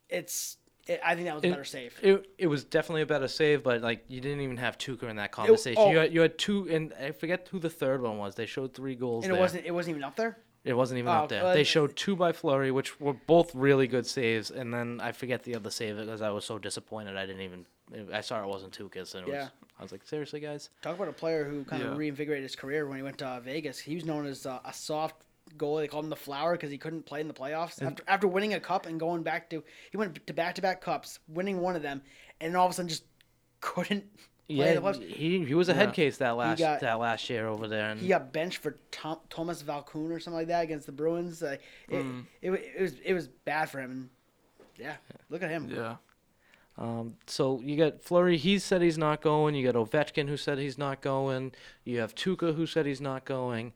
It's. 0.09 0.57
It, 0.87 1.01
I 1.03 1.15
think 1.15 1.27
that 1.27 1.35
was 1.35 1.43
a 1.43 1.47
It- 1.47 1.51
better 1.51 1.65
save. 1.65 1.99
It, 2.01 2.27
it 2.37 2.47
was 2.47 2.63
definitely 2.63 3.01
a 3.01 3.05
better 3.05 3.27
save, 3.27 3.61
but 3.61 3.81
like 3.81 4.05
you 4.07 4.21
didn't 4.21 4.39
even 4.41 4.55
have 4.57 4.77
Tuukka 4.77 5.03
in 5.09 5.17
that 5.17 5.31
conversation. 5.33 5.81
oh. 5.85 5.91
You 5.91 5.97
had 5.97 6.13
you 6.13 6.21
had 6.21 6.37
two, 6.37 6.67
and 6.69 6.93
I 6.93 7.11
forget 7.11 7.47
who 7.51 7.59
the 7.59 7.69
third 7.69 8.01
one 8.01 8.17
was. 8.17 8.35
They 8.35 8.45
showed 8.45 8.73
three 8.73 8.95
goals. 8.95 9.25
and 9.25 9.31
it 9.31 9.35
there. 9.35 9.41
wasn't. 9.41 9.65
It 9.65 9.71
wasn't 9.71 9.95
even 9.97 10.03
up 10.05 10.15
there. 10.15 10.37
It 10.63 10.73
wasn't 10.73 10.97
even 10.99 11.09
Oh, 11.09 11.23
up 11.23 11.29
there. 11.29 11.45
uh, 11.45 11.53
they 11.53 11.63
showed 11.63 11.95
two 11.95 12.15
by 12.17 12.33
Fleury, 12.33 12.71
which 12.71 12.99
were 12.99 13.13
both 13.13 13.53
really 13.55 13.87
good 13.87 14.05
saves, 14.05 14.49
and 14.51 14.73
then 14.73 14.99
I 15.01 15.13
forget 15.13 15.43
the 15.43 15.55
other 15.55 15.69
save 15.69 15.95
because 15.97 16.21
I 16.21 16.29
was 16.29 16.43
so 16.45 16.57
disappointed. 16.57 17.15
I 17.17 17.25
didn't 17.25 17.41
even. 17.41 17.65
I 18.13 18.19
saw 18.19 18.41
it 18.43 18.47
wasn't 18.47 18.77
Tuukka's, 18.77 19.13
and 19.15 19.27
it 19.27 19.31
Yeah. 19.31 19.39
was. 19.43 19.49
I 19.79 19.83
was 19.83 19.91
like, 19.93 20.05
seriously, 20.05 20.39
guys. 20.41 20.69
Talk 20.81 20.95
about 20.95 21.07
a 21.07 21.13
player 21.13 21.45
who 21.45 21.63
kind 21.63 21.83
Yeah. 21.83 21.91
of 21.91 21.97
reinvigorated 21.97 22.43
his 22.43 22.55
career 22.55 22.85
when 22.87 22.97
he 22.97 23.03
went 23.03 23.17
to 23.19 23.27
uh, 23.27 23.39
Vegas. 23.39 23.79
He 23.79 23.95
was 23.95 24.03
known 24.05 24.25
as 24.25 24.45
uh, 24.45 24.59
a 24.65 24.73
soft 24.73 25.23
goalie. 25.57 25.81
They 25.81 25.87
called 25.87 26.03
him 26.05 26.09
the 26.09 26.15
flower 26.15 26.53
because 26.53 26.71
he 26.71 26.77
couldn't 26.77 27.05
play 27.05 27.21
in 27.21 27.27
the 27.27 27.33
playoffs 27.33 27.81
after 27.81 28.03
after 28.07 28.27
winning 28.27 28.53
a 28.53 28.59
cup 28.59 28.85
and 28.85 28.99
going 28.99 29.23
back 29.23 29.49
to 29.51 29.63
he 29.91 29.97
went 29.97 30.25
to 30.27 30.33
back 30.33 30.55
to 30.55 30.61
back 30.61 30.81
cups, 30.81 31.19
winning 31.27 31.59
one 31.61 31.75
of 31.75 31.81
them, 31.81 32.01
and 32.41 32.55
all 32.57 32.65
of 32.65 32.71
a 32.71 32.73
sudden 32.73 32.89
just 32.89 33.03
couldn't 33.61 34.05
Yeah, 34.47 34.73
the 34.75 34.81
playoffs. 34.81 35.03
he 35.07 35.43
he 35.45 35.53
was 35.53 35.69
a 35.69 35.73
head 35.73 35.89
Yeah. 35.89 35.93
case 35.93 36.17
that 36.17 36.31
last 36.31 36.59
got- 36.59 36.79
that 36.81 36.99
last 36.99 37.29
year 37.29 37.47
over 37.47 37.67
there, 37.67 37.89
and 37.91 37.99
He 37.99 38.07
got 38.07 38.31
benched 38.31 38.59
for 38.59 38.75
Tom, 38.91 39.19
Thomas 39.29 39.61
Vokoun 39.63 40.11
or 40.11 40.19
something 40.19 40.37
like 40.39 40.47
that 40.47 40.63
against 40.63 40.85
the 40.85 40.91
Bruins. 40.91 41.41
Uh, 41.43 41.57
it, 41.89 42.05
it, 42.41 42.49
wa- 42.49 42.57
it 42.57 42.81
was 42.81 42.93
it 43.03 43.13
was 43.13 43.27
bad 43.27 43.69
for 43.69 43.79
him. 43.79 43.91
And 43.91 44.09
yeah, 44.77 44.95
look 45.29 45.41
at 45.43 45.49
him. 45.49 45.69
Yeah. 45.69 45.95
Um, 46.79 47.15
so 47.25 47.59
you 47.61 47.75
got 47.75 48.03
Fleury. 48.03 48.37
He 48.37 48.59
said 48.59 48.83
he's 48.83 48.99
not 48.99 49.19
going. 49.21 49.55
You 49.55 49.69
got 49.71 49.73
Ovechkin 49.75 50.29
who 50.29 50.37
said 50.37 50.59
he's 50.59 50.77
not 50.77 51.01
going. 51.01 51.53
You 51.83 51.99
have 52.01 52.13
Tuukka 52.13 52.53
who 52.55 52.67
said 52.67 52.85
he's 52.85 53.01
not 53.01 53.25
going. 53.25 53.73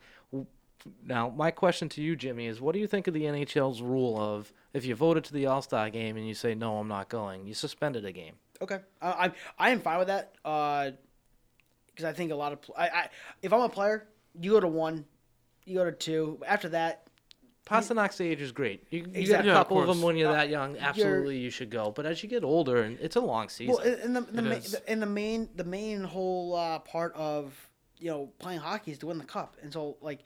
W- 0.86 0.96
Now, 1.06 1.30
my 1.30 1.52
question 1.52 1.90
to 1.90 2.02
you, 2.02 2.16
Jimmy, 2.16 2.48
is 2.48 2.60
what 2.62 2.74
do 2.74 2.80
you 2.80 2.88
think 2.88 3.08
of 3.08 3.14
the 3.14 3.24
NHL's 3.24 3.82
rule 3.82 4.20
of 4.20 4.52
if 4.74 4.86
you 4.86 4.96
voted 4.96 5.24
to 5.26 5.34
the 5.34 5.46
All 5.48 5.62
Star 5.62 5.90
game 5.90 6.18
and 6.18 6.28
you 6.28 6.34
say 6.34 6.56
no, 6.56 6.78
I'm 6.78 6.88
not 6.88 7.10
going, 7.10 7.46
you 7.48 7.54
suspended 7.54 8.06
a 8.06 8.12
game? 8.12 8.36
Okay, 8.62 8.80
I 9.02 9.08
I, 9.10 9.32
I 9.58 9.70
am 9.72 9.80
fine 9.82 9.98
with 10.00 10.08
that. 10.08 10.34
Because 10.44 12.06
I 12.06 12.14
think 12.14 12.32
a 12.32 12.36
lot 12.36 12.54
of 12.54 12.62
pl- 12.62 12.76
I, 12.78 12.88
I 12.90 13.10
if 13.42 13.52
I'm 13.54 13.62
a 13.62 13.70
player, 13.70 14.08
you 14.40 14.52
go 14.52 14.60
to 14.60 14.68
one, 14.68 15.06
you 15.66 15.76
go 15.78 15.86
to 15.86 15.92
two. 15.92 16.40
After 16.48 16.70
that, 16.70 17.08
Pastrnak's 17.66 18.20
age 18.22 18.42
is 18.42 18.52
great. 18.52 18.86
You, 18.90 19.00
you 19.00 19.06
Exactly. 19.14 19.26
got 19.28 19.46
Yeah, 19.46 19.52
a 19.52 19.54
of 19.54 19.58
couple 19.60 19.82
of, 19.82 19.88
them 19.88 20.02
when 20.02 20.16
you're 20.16 20.30
Uh, 20.30 20.34
that 20.34 20.50
young. 20.50 20.78
Absolutely, 20.78 21.38
you 21.38 21.50
should 21.50 21.70
go. 21.70 21.92
But 21.92 22.06
as 22.06 22.24
you 22.24 22.30
get 22.30 22.44
older, 22.44 22.82
and 22.84 23.00
it's 23.00 23.16
a 23.16 23.22
long 23.22 23.50
season. 23.50 23.76
well, 23.76 23.96
and 24.04 24.16
the 24.16 24.22
the, 24.22 24.42
ma- 24.42 24.56
the 24.56 24.82
and 24.88 25.02
the 25.02 25.06
main 25.08 25.50
the 25.56 25.64
main 25.64 26.04
whole 26.04 26.56
uh, 26.56 26.80
part 26.80 27.14
of 27.16 27.54
you 28.00 28.10
know 28.10 28.32
playing 28.40 28.60
hockey 28.60 28.92
is 28.92 28.98
to 29.00 29.08
win 29.08 29.18
the 29.18 29.26
cup, 29.26 29.58
and 29.62 29.72
so 29.74 29.98
like 30.02 30.20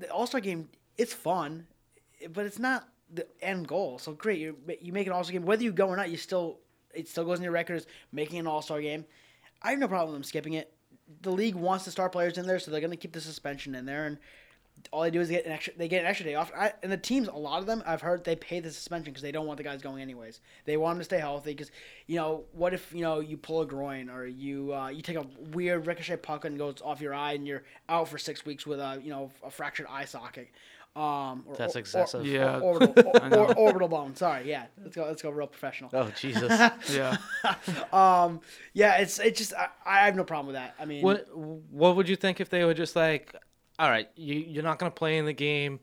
the 0.00 0.10
All 0.10 0.26
Star 0.26 0.40
game, 0.40 0.68
it's 0.98 1.14
fun, 1.14 1.66
but 2.32 2.46
it's 2.46 2.58
not 2.58 2.88
the 3.12 3.26
end 3.40 3.68
goal. 3.68 3.98
So 3.98 4.12
great, 4.12 4.38
you 4.38 4.56
you 4.80 4.92
make 4.92 5.06
an 5.06 5.12
All 5.12 5.24
Star 5.24 5.32
game, 5.32 5.44
whether 5.44 5.62
you 5.62 5.72
go 5.72 5.88
or 5.88 5.96
not, 5.96 6.10
you 6.10 6.16
still 6.16 6.58
it 6.94 7.08
still 7.08 7.24
goes 7.24 7.38
in 7.38 7.44
your 7.44 7.52
record 7.52 7.76
as 7.76 7.86
making 8.12 8.38
an 8.38 8.46
All 8.46 8.62
Star 8.62 8.80
game. 8.80 9.04
I 9.62 9.70
have 9.70 9.78
no 9.78 9.88
problem 9.88 10.10
with 10.10 10.16
them 10.16 10.24
skipping 10.24 10.54
it. 10.54 10.72
The 11.22 11.30
league 11.30 11.54
wants 11.54 11.84
the 11.84 11.90
star 11.90 12.08
players 12.08 12.38
in 12.38 12.46
there, 12.46 12.58
so 12.58 12.70
they're 12.70 12.80
going 12.80 12.92
to 12.92 12.96
keep 12.96 13.12
the 13.12 13.20
suspension 13.20 13.74
in 13.74 13.84
there, 13.84 14.06
and 14.06 14.18
all 14.92 15.02
they 15.02 15.10
do 15.10 15.20
is 15.20 15.28
get 15.28 15.46
an 15.46 15.52
extra. 15.52 15.72
They 15.76 15.88
get 15.88 16.00
an 16.00 16.06
extra 16.06 16.24
day 16.24 16.34
off. 16.34 16.50
I, 16.56 16.72
and 16.82 16.90
the 16.90 16.96
teams, 16.96 17.28
a 17.28 17.32
lot 17.32 17.60
of 17.60 17.66
them, 17.66 17.82
I've 17.86 18.00
heard 18.00 18.24
they 18.24 18.36
pay 18.36 18.60
the 18.60 18.70
suspension 18.70 19.12
because 19.12 19.22
they 19.22 19.32
don't 19.32 19.46
want 19.46 19.58
the 19.58 19.64
guys 19.64 19.82
going 19.82 20.02
anyways. 20.02 20.40
They 20.64 20.76
want 20.76 20.96
them 20.96 21.00
to 21.00 21.04
stay 21.04 21.18
healthy 21.18 21.52
because, 21.52 21.70
you 22.06 22.16
know, 22.16 22.44
what 22.52 22.72
if 22.74 22.92
you 22.92 23.02
know 23.02 23.20
you 23.20 23.36
pull 23.36 23.60
a 23.60 23.66
groin 23.66 24.08
or 24.08 24.26
you 24.26 24.72
uh, 24.74 24.88
you 24.88 25.02
take 25.02 25.16
a 25.16 25.26
weird 25.52 25.86
ricochet 25.86 26.16
puck 26.18 26.44
and 26.44 26.58
goes 26.58 26.76
off 26.84 27.00
your 27.00 27.14
eye 27.14 27.32
and 27.34 27.46
you're 27.46 27.62
out 27.88 28.08
for 28.08 28.18
six 28.18 28.44
weeks 28.46 28.66
with 28.66 28.80
a 28.80 29.00
you 29.02 29.10
know 29.10 29.30
a 29.44 29.50
fractured 29.50 29.86
eye 29.90 30.04
socket. 30.04 30.48
Um, 30.96 31.44
or, 31.46 31.54
That's 31.56 31.76
excessive. 31.76 32.22
Or, 32.22 32.26
Yeah. 32.26 32.58
or, 32.58 32.82
orbital, 32.82 33.12
or, 33.32 33.34
or, 33.34 33.58
orbital 33.58 33.86
bone. 33.86 34.16
Sorry, 34.16 34.48
yeah. 34.50 34.66
Let's 34.82 34.96
go. 34.96 35.04
Let's 35.04 35.22
go 35.22 35.30
real 35.30 35.46
professional. 35.46 35.90
oh 35.92 36.10
Jesus! 36.18 36.50
Yeah. 36.92 37.16
Um, 37.92 38.40
yeah, 38.72 38.96
it's 38.96 39.18
it's 39.20 39.38
just 39.38 39.54
I, 39.54 39.68
I 39.86 39.98
have 40.06 40.16
no 40.16 40.24
problem 40.24 40.48
with 40.48 40.56
that. 40.56 40.74
I 40.80 40.84
mean, 40.86 41.02
what 41.02 41.28
What 41.36 41.94
would 41.96 42.08
you 42.08 42.16
think 42.16 42.40
if 42.40 42.50
they 42.50 42.64
were 42.64 42.74
just 42.74 42.96
like, 42.96 43.34
all 43.80 43.90
right, 43.90 44.08
you 44.14 44.34
you're 44.36 44.62
not 44.62 44.78
gonna 44.78 44.90
play 44.90 45.18
in 45.18 45.24
the 45.26 45.32
game, 45.32 45.80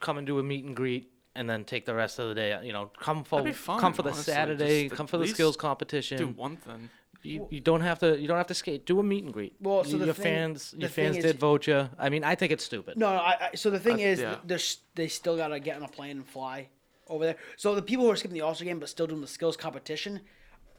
come 0.00 0.18
and 0.18 0.26
do 0.26 0.38
a 0.38 0.42
meet 0.42 0.64
and 0.64 0.74
greet, 0.74 1.10
and 1.34 1.48
then 1.50 1.64
take 1.64 1.84
the 1.84 1.94
rest 1.94 2.18
of 2.18 2.28
the 2.28 2.34
day. 2.34 2.58
You 2.62 2.72
know, 2.72 2.90
come 3.00 3.24
for 3.24 3.40
That'd 3.40 3.52
be 3.52 3.56
fine, 3.56 3.80
come 3.80 3.92
for 3.92 4.02
the 4.02 4.10
honestly. 4.10 4.32
Saturday, 4.32 4.88
come 4.88 5.06
for 5.06 5.18
the 5.18 5.26
skills 5.26 5.56
competition. 5.56 6.18
Do 6.18 6.28
one 6.28 6.56
thing. 6.56 6.88
You, 7.24 7.48
you 7.50 7.58
don't 7.60 7.80
have 7.80 7.98
to 7.98 8.18
you 8.18 8.28
don't 8.28 8.36
have 8.36 8.46
to 8.46 8.54
skate. 8.54 8.86
Do 8.86 9.00
a 9.00 9.02
meet 9.02 9.24
and 9.24 9.32
greet. 9.32 9.54
Well, 9.60 9.82
so 9.82 9.90
You- 9.90 9.98
the 9.98 10.04
your 10.06 10.14
thing- 10.14 10.22
fans 10.24 10.74
your 10.78 10.88
fans 10.88 11.16
is- 11.16 11.24
did 11.24 11.38
vote 11.40 11.66
you. 11.66 11.88
I 11.98 12.08
mean, 12.10 12.22
I 12.22 12.36
think 12.36 12.52
it's 12.52 12.64
stupid. 12.64 12.96
No, 12.96 13.12
no. 13.12 13.18
I, 13.20 13.48
I, 13.50 13.54
so 13.56 13.70
the 13.70 13.80
thing 13.80 13.96
I- 13.98 14.04
is, 14.04 14.20
yeah. 14.20 14.36
there's 14.44 14.78
they 14.94 15.08
still 15.08 15.36
gotta 15.36 15.58
get 15.58 15.76
on 15.76 15.82
a 15.82 15.88
plane 15.88 16.18
and 16.18 16.26
fly 16.26 16.68
over 17.08 17.24
there. 17.24 17.36
So 17.56 17.74
the 17.74 17.82
people 17.82 18.04
who 18.04 18.12
are 18.12 18.16
skipping 18.16 18.34
the 18.36 18.42
All 18.42 18.54
Star 18.54 18.64
game 18.66 18.78
but 18.78 18.88
still 18.88 19.08
doing 19.08 19.20
the 19.20 19.26
skills 19.26 19.56
competition, 19.56 20.20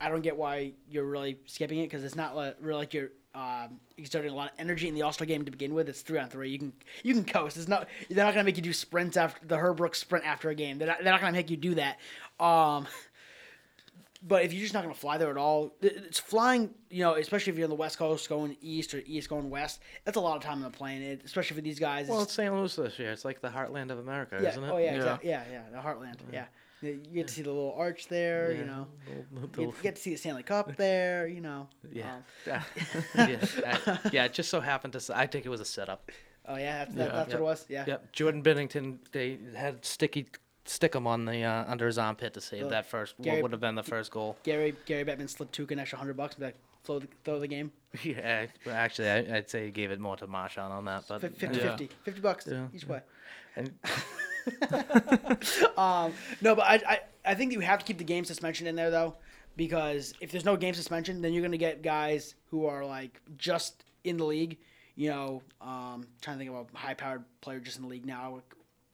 I 0.00 0.08
don't 0.08 0.22
get 0.22 0.36
why 0.38 0.72
you're 0.88 1.04
really 1.04 1.38
skipping 1.44 1.80
it 1.80 1.84
because 1.90 2.04
it's 2.04 2.16
not 2.16 2.34
like, 2.34 2.56
really 2.60 2.78
like 2.78 2.94
you're 2.94 3.10
um, 3.34 3.78
exerting 3.96 4.30
a 4.32 4.34
lot 4.34 4.50
of 4.52 4.58
energy 4.58 4.88
in 4.88 4.94
the 4.94 5.02
All 5.02 5.12
Star 5.12 5.26
game 5.26 5.44
to 5.44 5.50
begin 5.50 5.72
with. 5.74 5.88
It's 5.88 6.02
three 6.02 6.18
on 6.18 6.28
three. 6.28 6.50
You 6.50 6.58
can 6.58 6.72
you 7.04 7.14
can 7.14 7.24
coast. 7.24 7.56
It's 7.56 7.68
not 7.68 7.88
they're 8.08 8.24
not 8.24 8.34
gonna 8.34 8.44
make 8.44 8.56
you 8.56 8.62
do 8.62 8.72
sprints 8.72 9.16
after 9.16 9.46
the 9.46 9.56
Herbrook 9.56 9.94
sprint 9.94 10.24
after 10.26 10.50
a 10.50 10.54
game. 10.54 10.78
They're 10.78 10.88
not, 10.88 10.98
they're 11.02 11.12
not 11.12 11.20
gonna 11.20 11.32
make 11.32 11.50
you 11.50 11.56
do 11.56 11.74
that. 11.76 11.98
Um, 12.38 12.86
but 14.22 14.44
if 14.44 14.52
you're 14.52 14.60
just 14.60 14.74
not 14.74 14.82
going 14.82 14.94
to 14.94 15.00
fly 15.00 15.16
there 15.16 15.30
at 15.30 15.38
all, 15.38 15.72
it's 15.80 16.18
flying, 16.18 16.74
you 16.90 17.02
know, 17.02 17.14
especially 17.14 17.52
if 17.52 17.56
you're 17.58 17.64
on 17.64 17.70
the 17.70 17.74
West 17.76 17.96
Coast 17.96 18.28
going 18.28 18.54
east 18.60 18.92
or 18.92 19.02
east 19.06 19.30
going 19.30 19.48
west, 19.48 19.80
that's 20.04 20.18
a 20.18 20.20
lot 20.20 20.36
of 20.36 20.42
time 20.42 20.58
on 20.58 20.62
the 20.62 20.76
plane, 20.76 21.00
it, 21.00 21.22
especially 21.24 21.54
for 21.56 21.62
these 21.62 21.78
guys. 21.78 22.06
Well, 22.06 22.18
it's- 22.18 22.26
it's 22.28 22.34
St. 22.34 22.52
Louis 22.52 22.76
this 22.76 22.98
year. 22.98 23.12
It's 23.12 23.24
like 23.24 23.40
the 23.40 23.48
heartland 23.48 23.90
of 23.90 23.98
America, 23.98 24.38
yeah, 24.42 24.50
isn't 24.50 24.62
it? 24.64 24.70
oh, 24.70 24.76
yeah, 24.76 24.84
Yeah. 24.90 24.96
exactly. 24.96 25.30
Yeah, 25.30 25.44
yeah, 25.50 25.62
the 25.72 25.78
Heartland. 25.78 26.16
Yeah. 26.30 26.44
You 26.82 26.96
get 27.14 27.28
to 27.28 27.34
see 27.34 27.42
the 27.42 27.50
little 27.50 27.74
arch 27.76 28.08
there, 28.08 28.52
you 28.52 28.64
know. 28.64 28.86
Little- 29.32 29.64
You 29.64 29.72
get, 29.72 29.82
get 29.82 29.96
to 29.96 30.02
see 30.02 30.10
the 30.12 30.16
Stanley 30.16 30.42
Cup 30.42 30.76
there, 30.78 31.26
you 31.26 31.40
know. 31.40 31.68
Yeah. 31.92 32.16
Um, 32.50 32.62
yeah, 33.16 33.36
I- 33.66 33.98
yeah, 34.12 34.24
it 34.24 34.32
just 34.32 34.48
so 34.48 34.60
happened 34.60 34.94
to. 34.94 35.12
I 35.16 35.26
think 35.26 35.44
it 35.46 35.50
was 35.50 35.60
a 35.60 35.64
setup. 35.66 36.10
oh, 36.46 36.56
yeah, 36.56 36.78
that's, 36.84 36.94
that, 36.94 37.06
Yeah. 37.08 37.16
that's 37.16 37.32
what 37.34 37.40
it 37.40 37.44
was. 37.44 37.66
Yeah. 37.68 37.84
Yep. 37.86 38.12
Jordan 38.12 38.42
Binnington, 38.42 38.98
they 39.12 39.38
had 39.54 39.84
sticky 39.84 40.28
stick 40.64 40.94
him 40.94 41.06
on 41.06 41.24
the 41.24 41.42
uh, 41.42 41.64
under 41.66 41.86
his 41.86 41.98
armpit 41.98 42.32
to 42.34 42.40
save 42.40 42.62
Look, 42.62 42.70
that 42.70 42.86
first. 42.86 43.14
Gary- 43.20 43.36
what 43.36 43.44
would 43.44 43.52
have 43.52 43.60
been 43.60 43.74
the 43.74 43.82
first 43.82 44.10
goal? 44.10 44.36
Gary 44.42 44.74
Gary 44.86 45.04
Bettman 45.04 45.28
slipped 45.28 45.56
Tuukka 45.56 45.72
an 45.72 45.80
extra 45.80 45.96
100 45.98 46.16
bucks 46.16 46.34
and 46.36 46.40
be 46.40 46.46
like, 46.46 46.56
throw 46.84 46.98
the, 47.00 47.08
throw 47.24 47.38
the 47.40 47.48
game. 47.48 47.72
Yeah, 48.04 48.46
well, 48.64 48.76
actually, 48.76 49.10
I, 49.10 49.18
I'd 49.38 49.50
say 49.50 49.64
he 49.66 49.70
gave 49.72 49.90
it 49.90 49.98
more 49.98 50.16
to 50.18 50.26
Marchand 50.28 50.72
on 50.72 50.84
that, 50.84 51.04
but 51.08 51.20
Fif- 51.20 51.36
50 51.36 51.58
Yeah. 51.58 51.76
50. 51.76 51.90
50 52.04 52.20
bucks 52.20 52.46
Yeah. 52.50 52.66
each 52.72 52.86
way. 52.86 53.00
and 53.56 53.72
Um, 55.76 56.12
no, 56.40 56.54
but 56.54 56.64
I, 56.66 56.74
I, 56.86 56.98
I 57.24 57.34
think 57.34 57.52
you 57.52 57.60
have 57.60 57.78
to 57.80 57.84
keep 57.84 57.98
the 57.98 58.04
game 58.04 58.24
suspension 58.24 58.66
in 58.66 58.76
there 58.76 58.90
though, 58.90 59.16
because 59.56 60.12
if 60.20 60.30
there's 60.30 60.44
no 60.44 60.56
game 60.56 60.74
suspension, 60.74 61.22
then 61.22 61.32
you're 61.32 61.42
gonna 61.42 61.56
get 61.56 61.82
guys 61.82 62.34
who 62.50 62.66
are 62.66 62.84
like 62.84 63.20
just 63.36 63.84
in 64.04 64.16
the 64.16 64.24
league. 64.24 64.58
You 64.96 65.08
know, 65.10 65.42
um, 65.62 66.04
trying 66.20 66.36
to 66.36 66.44
think 66.44 66.50
of 66.54 66.66
a 66.74 66.76
high-powered 66.76 67.24
player 67.40 67.58
just 67.60 67.76
in 67.76 67.82
the 67.82 67.88
league 67.88 68.04
now. 68.04 68.42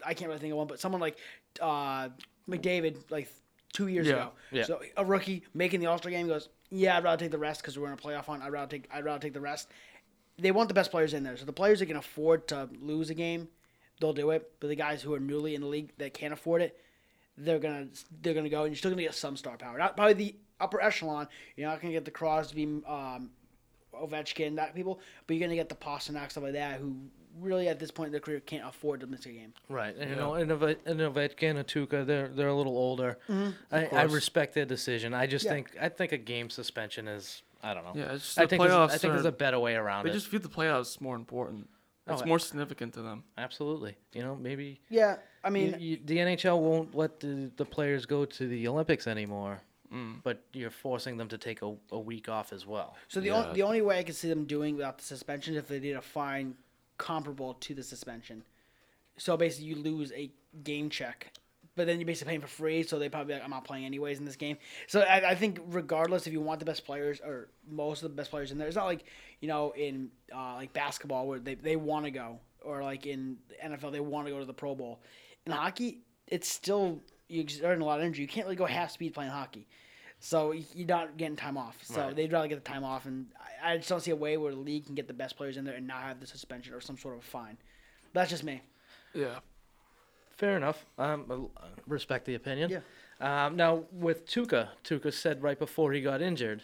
I 0.05 0.15
can't 0.15 0.29
really 0.29 0.39
think 0.41 0.53
of 0.53 0.59
one, 0.59 0.69
but 0.69 0.79
someone 0.79 1.01
like 1.01 1.17
uh, 1.61 2.11
McDavid, 2.49 3.11
like 3.11 3.29
two 3.73 3.89
years 3.89 4.07
Yeah. 4.07 4.13
ago. 4.15 4.31
Yeah. 4.53 4.65
So 4.65 4.81
a 4.97 5.05
rookie 5.05 5.43
making 5.53 5.81
the 5.81 5.87
All 5.87 5.99
Star 5.99 6.11
game 6.13 6.29
goes, 6.29 6.49
yeah, 6.71 6.97
I'd 6.97 7.03
rather 7.05 7.19
take 7.25 7.33
the 7.33 7.39
rest 7.39 7.61
because 7.63 7.77
we're 7.79 7.89
in 7.89 7.95
a 7.95 7.97
playoff 7.97 8.27
hunt. 8.27 8.43
I'd 8.43 8.53
rather 8.53 8.71
take, 8.71 8.89
I'd 8.93 9.05
rather 9.05 9.19
take 9.21 9.33
the 9.33 9.41
rest. 9.41 9.69
They 10.39 10.53
want 10.53 10.69
the 10.69 10.75
best 10.75 10.91
players 10.93 11.13
in 11.15 11.25
there, 11.25 11.37
so 11.37 11.45
the 11.45 11.53
players 11.53 11.81
that 11.81 11.87
can 11.87 11.97
afford 11.97 12.47
to 12.49 12.69
lose 12.81 13.11
a 13.11 13.15
game, 13.15 13.49
they'll 14.01 14.13
do 14.13 14.31
it. 14.31 14.51
But 14.61 14.69
the 14.69 14.77
guys 14.77 15.03
who 15.03 15.15
are 15.15 15.21
newly 15.21 15.55
in 15.55 15.61
the 15.61 15.67
league 15.67 15.93
that 15.99 16.15
can't 16.15 16.33
afford 16.33 16.63
it, 16.63 16.79
they're 17.39 17.59
gonna 17.59 17.89
they're 18.23 18.35
gonna 18.35 18.49
go, 18.49 18.63
and 18.63 18.73
you're 18.73 18.79
still 18.79 18.91
gonna 18.91 19.03
get 19.03 19.15
some 19.15 19.37
star 19.37 19.57
power. 19.57 19.77
Not 19.79 19.97
probably 19.97 20.15
the 20.15 20.35
upper 20.61 20.81
echelon. 20.81 21.29
You're 21.57 21.69
not 21.69 21.81
gonna 21.81 21.93
get 21.93 22.05
the 22.05 22.11
Crosby, 22.11 22.65
um, 22.87 23.31
Ovechkin, 23.95 24.57
that 24.57 24.75
people, 24.75 25.01
but 25.27 25.37
you're 25.37 25.47
gonna 25.47 25.57
get 25.57 25.69
the 25.69 25.75
Pastrnak 25.75 26.31
stuff 26.31 26.45
like 26.45 26.53
that, 26.55 26.81
who 26.81 26.97
really 27.41 27.69
at 27.69 27.79
this 27.79 27.91
point 27.91 28.07
in 28.09 28.13
their 28.13 28.21
career 28.21 28.41
can't 28.41 28.67
afford 28.67 29.01
to 29.01 29.07
miss 29.07 29.27
a 29.27 29.29
game. 29.31 29.53
right, 29.69 29.95
and, 29.97 30.09
you 30.11 30.17
know, 30.17 30.35
and 30.35 30.51
Ove- 30.51 30.77
and 30.87 31.01
Ovechkin, 31.01 31.57
and 31.57 31.67
Tuukka, 31.67 32.07
they're 32.07 32.29
they're 32.29 32.49
a 32.49 32.55
little 32.55 32.77
older. 32.77 33.19
I, 33.71 33.87
I 33.87 34.03
respect 34.05 34.55
their 34.55 34.65
decision. 34.67 35.13
I 35.15 35.27
just 35.27 35.45
Yeah. 35.45 35.53
think 35.53 35.77
I 35.81 35.89
think 35.89 36.13
a 36.13 36.19
game 36.19 36.49
suspension 36.51 37.09
is 37.09 37.43
I 37.63 37.75
don't 37.75 37.85
know. 37.85 37.93
Yeah, 37.95 38.13
it's 38.15 38.25
just 38.25 38.39
I 38.39 38.43
the 38.45 38.49
think 38.49 38.63
there's, 38.63 38.73
I 38.73 38.77
playoffs 38.87 38.91
think 39.01 39.13
there's 39.15 39.25
a 39.25 39.33
better 39.33 39.59
way 39.59 39.75
around 39.75 40.05
They 40.05 40.11
it. 40.11 40.15
just 40.15 40.29
view 40.29 40.39
the 40.39 40.49
playoffs 40.49 41.01
more 41.01 41.17
important. 41.17 41.69
Oh, 42.09 42.13
it's 42.15 42.23
Oh, 42.23 42.27
more 42.27 42.39
significant 42.39 42.95
to 42.95 43.03
them. 43.03 43.25
Absolutely. 43.37 43.97
You 44.13 44.23
know, 44.23 44.37
maybe 44.37 44.81
Yeah, 44.89 45.17
I 45.43 45.51
mean, 45.51 45.75
you, 45.79 45.91
you, 45.91 45.99
the 46.05 46.19
NHL 46.19 46.59
won't 46.61 46.95
let 46.95 47.21
the, 47.21 47.51
the 47.57 47.65
players 47.65 48.07
go 48.07 48.25
to 48.25 48.49
the 48.49 48.69
Olympics 48.69 49.07
anymore, 49.07 49.61
mm. 49.93 50.23
but 50.23 50.43
you're 50.53 50.71
forcing 50.71 51.17
them 51.17 51.29
to 51.29 51.39
take 51.39 51.63
a, 51.63 51.75
a 51.91 51.99
week 51.99 52.29
off 52.29 52.53
as 52.53 52.67
well. 52.67 52.97
So 53.09 53.21
the, 53.21 53.29
Yeah. 53.29 53.35
on, 53.35 53.55
the 53.55 53.63
only 53.63 53.83
way 53.83 53.99
I 53.99 54.03
could 54.05 54.17
see 54.17 54.29
them 54.29 54.45
doing 54.45 54.77
without 54.77 54.99
the 54.99 55.05
suspension 55.05 55.55
is 55.55 55.59
if 55.59 55.69
they 55.69 55.81
did 55.81 55.97
a 55.97 56.03
fine 56.03 56.55
comparable 56.99 57.55
to 57.55 57.75
the 57.75 57.83
suspension. 57.83 58.43
So 59.19 59.37
basically, 59.37 59.69
you 59.69 59.77
lose 59.77 60.13
a 60.13 60.31
game 60.63 60.91
check, 60.91 61.33
but 61.77 61.87
then 61.87 61.99
you're 62.01 62.07
basically 62.07 62.31
paying 62.31 62.41
for 62.41 62.47
free. 62.47 62.83
So 62.83 62.99
they 62.99 63.09
probably 63.09 63.33
be 63.33 63.35
like, 63.35 63.45
I'm 63.45 63.51
not 63.51 63.65
playing 63.65 63.85
anyways 63.85 64.19
in 64.19 64.25
this 64.25 64.37
game. 64.37 64.57
So 64.87 65.01
I, 65.03 65.31
I 65.31 65.35
think 65.35 65.61
regardless 65.69 66.27
if 66.27 66.33
you 66.33 66.41
want 66.41 66.59
the 66.59 66.67
best 66.67 66.85
players 66.85 67.21
or 67.21 67.49
most 67.71 68.03
of 68.03 68.11
the 68.11 68.17
best 68.17 68.31
players 68.31 68.51
in 68.51 68.59
there, 68.59 68.67
it's 68.67 68.77
not 68.77 68.87
like 68.87 69.05
you 69.41 69.49
know 69.49 69.73
in 69.77 70.11
uh, 70.35 70.55
like 70.55 70.73
basketball 70.73 71.27
where 71.29 71.39
they, 71.39 71.55
they 71.55 71.77
want 71.77 72.05
to 72.07 72.11
go 72.11 72.41
or 72.65 72.83
like 72.83 73.07
in 73.07 73.37
the 73.49 73.69
NFL 73.69 73.93
they 73.93 74.01
want 74.01 74.27
to 74.27 74.33
go 74.33 74.39
to 74.41 74.45
the 74.47 74.55
Pro 74.55 74.75
Bowl. 74.75 75.01
In 75.45 75.53
hockey, 75.53 76.01
it's 76.27 76.49
still 76.49 77.01
you 77.29 77.41
exert 77.41 77.81
a 77.81 77.85
lot 77.85 77.99
of 77.99 78.05
energy. 78.05 78.23
You 78.23 78.29
can't 78.29 78.47
really 78.47 78.57
go 78.57 78.67
half 78.67 78.91
speed 78.91 79.15
playing 79.15 79.31
hockey. 79.31 79.69
So 80.19 80.53
you're 80.53 80.87
not 80.89 81.19
getting 81.19 81.37
time 81.37 81.59
off. 81.59 81.77
So 81.83 82.01
Right. 82.01 82.17
they'd 82.17 82.33
rather 82.33 82.49
get 82.49 82.65
the 82.65 82.69
time 82.69 82.85
off, 82.85 83.05
and 83.05 83.27
I, 83.63 83.73
I 83.73 83.77
just 83.77 83.89
don't 83.89 84.01
see 84.01 84.13
a 84.13 84.17
way 84.17 84.39
where 84.39 84.53
the 84.53 84.59
league 84.59 84.87
can 84.87 84.95
get 84.95 85.07
the 85.09 85.15
best 85.15 85.37
players 85.37 85.57
in 85.59 85.65
there 85.65 85.75
and 85.75 85.87
not 85.87 86.03
have 86.03 86.21
the 86.21 86.27
suspension 86.27 86.73
or 86.73 86.81
some 86.81 86.97
sort 86.97 87.17
of 87.19 87.23
fine. 87.25 87.59
That's 88.15 88.31
just 88.31 88.43
me. 88.43 88.63
Yeah. 89.13 89.41
Fair 90.37 90.57
enough. 90.57 90.85
Um, 90.99 91.51
uh, 91.57 91.61
respect 91.87 92.27
the 92.27 92.35
opinion. 92.35 92.71
Yeah. 92.71 93.47
Um, 93.47 93.57
now 93.57 93.85
with 93.93 94.27
Tuukka, 94.27 94.69
Tuukka 94.85 95.13
said 95.13 95.43
right 95.43 95.59
before 95.59 95.93
he 95.93 96.03
got 96.03 96.21
injured 96.21 96.63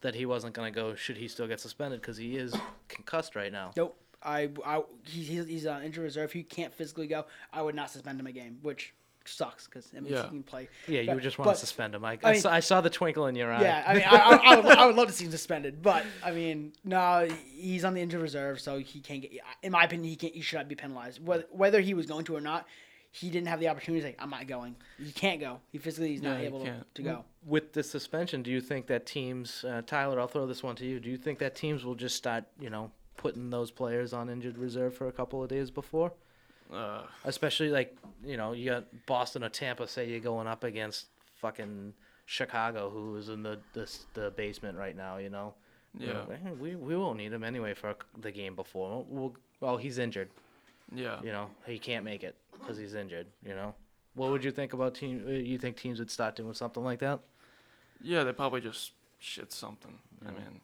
that 0.00 0.14
he 0.14 0.24
wasn't 0.24 0.54
going 0.54 0.72
to 0.72 0.74
go. 0.74 0.94
Should 0.94 1.18
he 1.18 1.28
still 1.28 1.46
get 1.46 1.60
suspended 1.60 2.00
because 2.00 2.16
he 2.16 2.36
is 2.36 2.54
concussed 2.88 3.36
right 3.36 3.52
now? 3.52 3.72
Nope. 3.76 3.96
I, 4.22 4.50
I 4.66 4.82
he's, 5.06 5.46
he's 5.46 5.66
on 5.66 5.82
injured 5.82 6.04
reserve. 6.04 6.32
He 6.32 6.42
can't 6.42 6.74
physically 6.74 7.06
go. 7.06 7.24
I 7.52 7.62
would 7.62 7.74
not 7.74 7.90
suspend 7.90 8.20
him 8.20 8.26
a 8.26 8.32
game, 8.32 8.58
which 8.62 8.92
sucks 9.30 9.66
because 9.66 9.90
I 9.96 10.00
mean 10.00 10.12
Yeah. 10.12 10.22
he 10.24 10.28
can 10.28 10.42
play. 10.42 10.68
Yeah, 10.86 11.00
you 11.00 11.06
But- 11.08 11.14
would 11.16 11.22
just 11.22 11.38
want 11.38 11.46
but- 11.48 11.54
to 11.54 11.60
suspend 11.60 11.94
him. 11.94 12.04
I, 12.04 12.12
I 12.12 12.18
I, 12.24 12.32
mean- 12.32 12.40
saw, 12.40 12.52
I 12.52 12.60
saw 12.60 12.80
the 12.80 12.90
twinkle 12.90 13.26
in 13.26 13.34
your 13.36 13.52
eye. 13.52 13.62
Yeah, 13.62 13.84
I 13.86 13.94
mean, 13.94 14.04
I, 14.06 14.16
I, 14.16 14.36
I, 14.54 14.56
would, 14.60 14.78
I 14.78 14.86
would 14.86 14.96
love 14.96 15.08
to 15.08 15.12
see 15.14 15.24
him 15.24 15.30
suspended, 15.30 15.82
but 15.82 16.04
I 16.22 16.30
mean, 16.32 16.72
no, 16.84 17.28
he's 17.54 17.84
on 17.84 17.94
the 17.94 18.00
injured 18.00 18.20
reserve, 18.22 18.60
so 18.60 18.78
he 18.78 19.00
can't 19.00 19.22
get. 19.22 19.32
In 19.62 19.72
my 19.72 19.84
opinion, 19.84 20.08
he 20.10 20.16
can't. 20.16 20.34
He 20.34 20.40
should 20.40 20.56
not 20.56 20.68
be 20.68 20.74
penalized. 20.74 21.24
Whether, 21.24 21.44
whether 21.50 21.80
he 21.80 21.94
was 21.94 22.06
going 22.06 22.24
to 22.26 22.36
or 22.36 22.40
not, 22.40 22.66
he 23.12 23.28
didn't 23.30 23.48
have 23.48 23.58
the 23.60 23.68
opportunity 23.68 24.02
to 24.02 24.08
say, 24.10 24.16
"I'm 24.18 24.30
not 24.30 24.46
going." 24.46 24.76
He 24.98 25.10
can't 25.12 25.40
go. 25.40 25.60
He 25.70 25.78
physically 25.78 26.10
he's 26.10 26.22
not 26.22 26.38
Yeah, 26.40 26.46
able 26.46 26.64
to, 26.64 26.84
to 26.94 27.02
go. 27.02 27.24
With 27.44 27.72
the 27.72 27.82
suspension, 27.82 28.42
do 28.42 28.50
you 28.50 28.60
think 28.60 28.86
that 28.88 29.06
teams, 29.06 29.64
uh, 29.64 29.82
Tyler? 29.86 30.20
I'll 30.20 30.28
throw 30.28 30.46
this 30.46 30.62
one 30.62 30.76
to 30.76 30.84
you. 30.86 31.00
Do 31.00 31.08
you 31.10 31.16
think 31.16 31.38
that 31.40 31.54
teams 31.56 31.84
will 31.84 31.94
just 31.94 32.14
start, 32.16 32.44
you 32.60 32.70
know, 32.70 32.92
putting 33.16 33.50
those 33.50 33.70
players 33.70 34.12
on 34.12 34.28
injured 34.30 34.56
reserve 34.58 34.94
for 34.94 35.08
a 35.08 35.12
couple 35.12 35.42
of 35.42 35.48
days 35.48 35.70
before? 35.70 36.12
Uh, 36.72 37.02
Especially 37.24 37.68
like, 37.70 37.96
you 38.24 38.36
know, 38.36 38.52
you 38.52 38.70
got 38.70 38.84
Boston 39.06 39.42
or 39.44 39.48
Tampa. 39.48 39.86
Say 39.88 40.08
you're 40.08 40.20
going 40.20 40.46
up 40.46 40.62
against 40.64 41.06
fucking 41.36 41.94
Chicago, 42.26 42.90
who 42.90 43.16
is 43.16 43.28
in 43.28 43.42
the 43.42 43.58
the, 43.72 43.90
the 44.14 44.30
basement 44.30 44.78
right 44.78 44.96
now. 44.96 45.16
You 45.18 45.30
know. 45.30 45.54
Yeah. 45.98 46.24
"Eh, 46.30 46.50
we 46.60 46.76
we 46.76 46.96
won't 46.96 47.16
need 47.18 47.32
him 47.32 47.42
anyway 47.42 47.74
for 47.74 47.96
the 48.20 48.30
game 48.30 48.54
before. 48.54 49.04
We'll, 49.08 49.34
well, 49.60 49.76
he's 49.76 49.98
injured. 49.98 50.30
yeah. 50.94 51.20
You 51.22 51.32
know, 51.32 51.48
he 51.66 51.78
can't 51.80 52.04
make 52.04 52.22
it 52.22 52.36
because 52.52 52.78
he's 52.78 52.94
injured. 52.94 53.26
You 53.44 53.54
know, 53.56 53.74
what 54.14 54.30
would 54.30 54.44
you 54.44 54.52
think 54.52 54.72
about 54.72 54.94
team? 54.94 55.24
uh, 55.26 55.30
You 55.32 55.58
think 55.58 55.76
teams 55.76 55.98
would 55.98 56.10
start 56.10 56.36
doing 56.36 56.54
something 56.54 56.84
like 56.84 57.00
that? 57.00 57.18
Yeah, 58.00 58.22
they 58.22 58.32
probably 58.32 58.60
just 58.60 58.92
shit 59.18 59.52
something. 59.52 59.98
I 60.24 60.30
mean, 60.30 60.60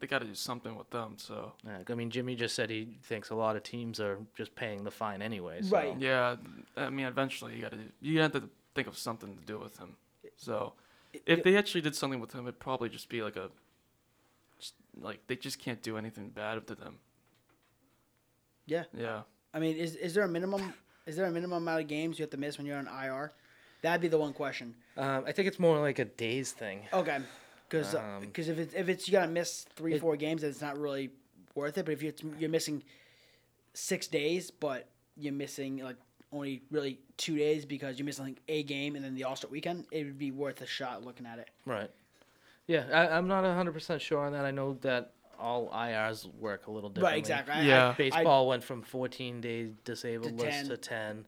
they 0.00 0.06
got 0.06 0.20
to 0.20 0.26
do 0.26 0.34
something 0.34 0.76
with 0.76 0.90
them. 0.90 1.14
So 1.16 1.52
Yeah, 1.64 1.78
I 1.88 1.94
mean, 1.94 2.10
Jimmy 2.10 2.34
just 2.36 2.54
said 2.54 2.70
he 2.70 2.98
thinks 3.02 3.30
a 3.30 3.34
lot 3.34 3.56
of 3.56 3.62
teams 3.62 4.00
are 4.00 4.18
just 4.36 4.54
paying 4.54 4.84
the 4.84 4.90
fine 4.90 5.22
anyway. 5.22 5.62
So. 5.62 5.76
Right. 5.76 5.96
yeah, 5.98 6.36
I 6.76 6.90
mean, 6.90 7.06
eventually 7.06 7.54
you 7.56 7.62
got 7.62 7.72
to 7.72 7.78
you 8.00 8.20
have 8.20 8.32
to 8.32 8.48
think 8.74 8.88
of 8.88 8.96
something 8.96 9.36
to 9.36 9.42
do 9.44 9.58
with 9.58 9.78
him. 9.78 9.96
So 10.36 10.74
if 11.26 11.42
they 11.42 11.56
actually 11.56 11.80
did 11.80 11.94
something 11.94 12.20
with 12.20 12.32
him, 12.32 12.42
it'd 12.42 12.60
probably 12.60 12.88
just 12.88 13.08
be 13.08 13.22
like 13.22 13.36
a, 13.36 13.50
just, 14.58 14.74
like 15.00 15.26
they 15.26 15.36
just 15.36 15.58
can't 15.58 15.82
do 15.82 15.96
anything 15.96 16.28
bad 16.28 16.66
to 16.66 16.74
them. 16.74 16.96
Yeah. 18.66 18.84
Yeah. 18.96 19.22
I 19.54 19.58
mean, 19.58 19.76
is 19.76 19.96
is 19.96 20.14
there 20.14 20.24
a 20.24 20.28
minimum? 20.28 20.74
Is 21.06 21.16
there 21.16 21.26
a 21.26 21.30
minimum 21.30 21.62
amount 21.62 21.80
of 21.80 21.88
games 21.88 22.18
you 22.18 22.22
have 22.22 22.30
to 22.30 22.36
miss 22.36 22.58
when 22.58 22.66
you're 22.66 22.76
on 22.76 22.86
IR? 22.86 23.32
That'd 23.80 24.00
be 24.00 24.08
the 24.08 24.18
one 24.18 24.32
question. 24.32 24.74
Um, 24.96 25.24
I 25.26 25.32
think 25.32 25.48
it's 25.48 25.58
more 25.58 25.78
like 25.78 25.98
a 25.98 26.04
days 26.04 26.52
thing. 26.52 26.82
Okay, 26.92 27.18
because 27.68 27.94
Um, 27.94 28.22
if 28.34 28.58
it's 28.58 28.74
if 28.74 28.88
it's 28.88 29.08
you 29.08 29.12
gotta 29.12 29.30
miss 29.30 29.64
three 29.76 29.94
it- 29.94 30.00
four 30.00 30.16
games, 30.16 30.42
then 30.42 30.50
it's 30.50 30.60
not 30.60 30.78
really 30.78 31.10
worth 31.54 31.76
it. 31.78 31.84
But 31.84 31.92
if 31.92 32.02
you're 32.02 32.12
you're 32.38 32.50
missing 32.50 32.82
six 33.74 34.06
days, 34.06 34.50
but 34.50 34.88
you're 35.16 35.32
missing 35.32 35.78
like 35.78 35.96
only 36.32 36.62
really 36.70 37.00
two 37.16 37.36
days 37.36 37.64
because 37.64 37.98
you're 37.98 38.06
missing 38.06 38.24
like 38.26 38.40
a 38.48 38.62
game 38.62 38.96
and 38.96 39.04
then 39.04 39.14
the 39.14 39.24
All 39.24 39.36
Star 39.36 39.50
weekend, 39.50 39.86
it 39.90 40.04
would 40.04 40.18
be 40.18 40.30
worth 40.30 40.60
a 40.60 40.66
shot 40.66 41.04
looking 41.04 41.26
at 41.26 41.38
it. 41.38 41.48
Right. 41.64 41.90
Yeah, 42.66 42.84
I, 42.92 43.16
I'm 43.16 43.26
not 43.28 43.44
100% 43.44 43.98
sure 44.00 44.26
on 44.26 44.32
that. 44.34 44.44
I 44.44 44.50
know 44.50 44.74
that 44.82 45.12
all 45.38 45.70
IRs 45.70 46.26
work 46.34 46.66
a 46.66 46.70
little 46.70 46.90
differently. 46.90 47.12
Right, 47.12 47.18
exactly. 47.18 47.54
I- 47.54 47.62
Yeah. 47.62 47.88
I- 47.88 47.94
Baseball 47.94 48.46
went 48.46 48.62
from 48.62 48.82
14 48.82 49.40
day 49.40 49.72
disabled 49.84 50.36
To 50.38 50.44
list 50.44 50.58
10. 50.58 50.68
to 50.68 50.76
10, 50.76 51.26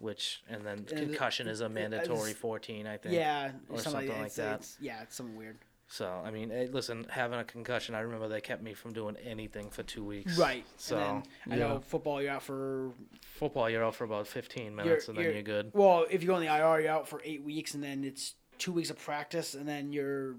which, 0.00 0.42
and 0.50 0.66
then 0.66 0.84
the- 0.84 0.96
concussion 0.96 1.48
is 1.48 1.62
a 1.62 1.66
uh, 1.66 1.68
mandatory 1.70 2.30
it's- 2.32 2.36
14, 2.36 2.86
I 2.86 2.98
think. 2.98 3.14
yeah, 3.14 3.52
Or 3.70 3.78
something, 3.78 3.92
something 3.92 4.08
like, 4.10 4.18
like 4.20 4.34
that. 4.34 4.60
It's, 4.60 4.76
yeah, 4.82 5.00
it's 5.02 5.16
something 5.16 5.36
weird. 5.36 5.56
So, 5.92 6.22
I 6.24 6.30
mean, 6.30 6.50
eh, 6.50 6.68
listen, 6.72 7.06
having 7.10 7.38
a 7.38 7.44
concussion, 7.44 7.94
I 7.94 8.00
remember 8.00 8.26
they 8.26 8.40
kept 8.40 8.62
me 8.62 8.72
from 8.72 8.94
doing 8.94 9.14
anything 9.22 9.68
for 9.68 9.82
two 9.82 10.02
weeks. 10.02 10.38
Right. 10.38 10.64
So, 10.78 10.96
and 10.96 11.22
then 11.46 11.52
I 11.52 11.56
yeah. 11.62 11.68
know 11.74 11.80
football, 11.80 12.22
you're 12.22 12.30
out 12.30 12.42
for 12.42 12.92
football, 13.20 13.68
you're 13.68 13.84
out 13.84 13.94
for 13.94 14.04
about 14.04 14.26
15 14.26 14.74
minutes 14.74 15.08
and 15.08 15.18
then 15.18 15.24
you're, 15.24 15.42
good. 15.42 15.70
Well, 15.74 16.06
if 16.10 16.22
you 16.22 16.28
go 16.28 16.36
on 16.36 16.40
the 16.40 16.46
IR, 16.46 16.80
you're 16.80 16.90
out 16.90 17.06
for 17.06 17.20
eight 17.26 17.44
weeks, 17.44 17.74
and 17.74 17.84
then 17.84 18.04
it's 18.04 18.36
two 18.56 18.72
weeks 18.72 18.88
of 18.88 18.98
practice, 18.98 19.52
and 19.52 19.68
then 19.68 19.92
you're 19.92 20.36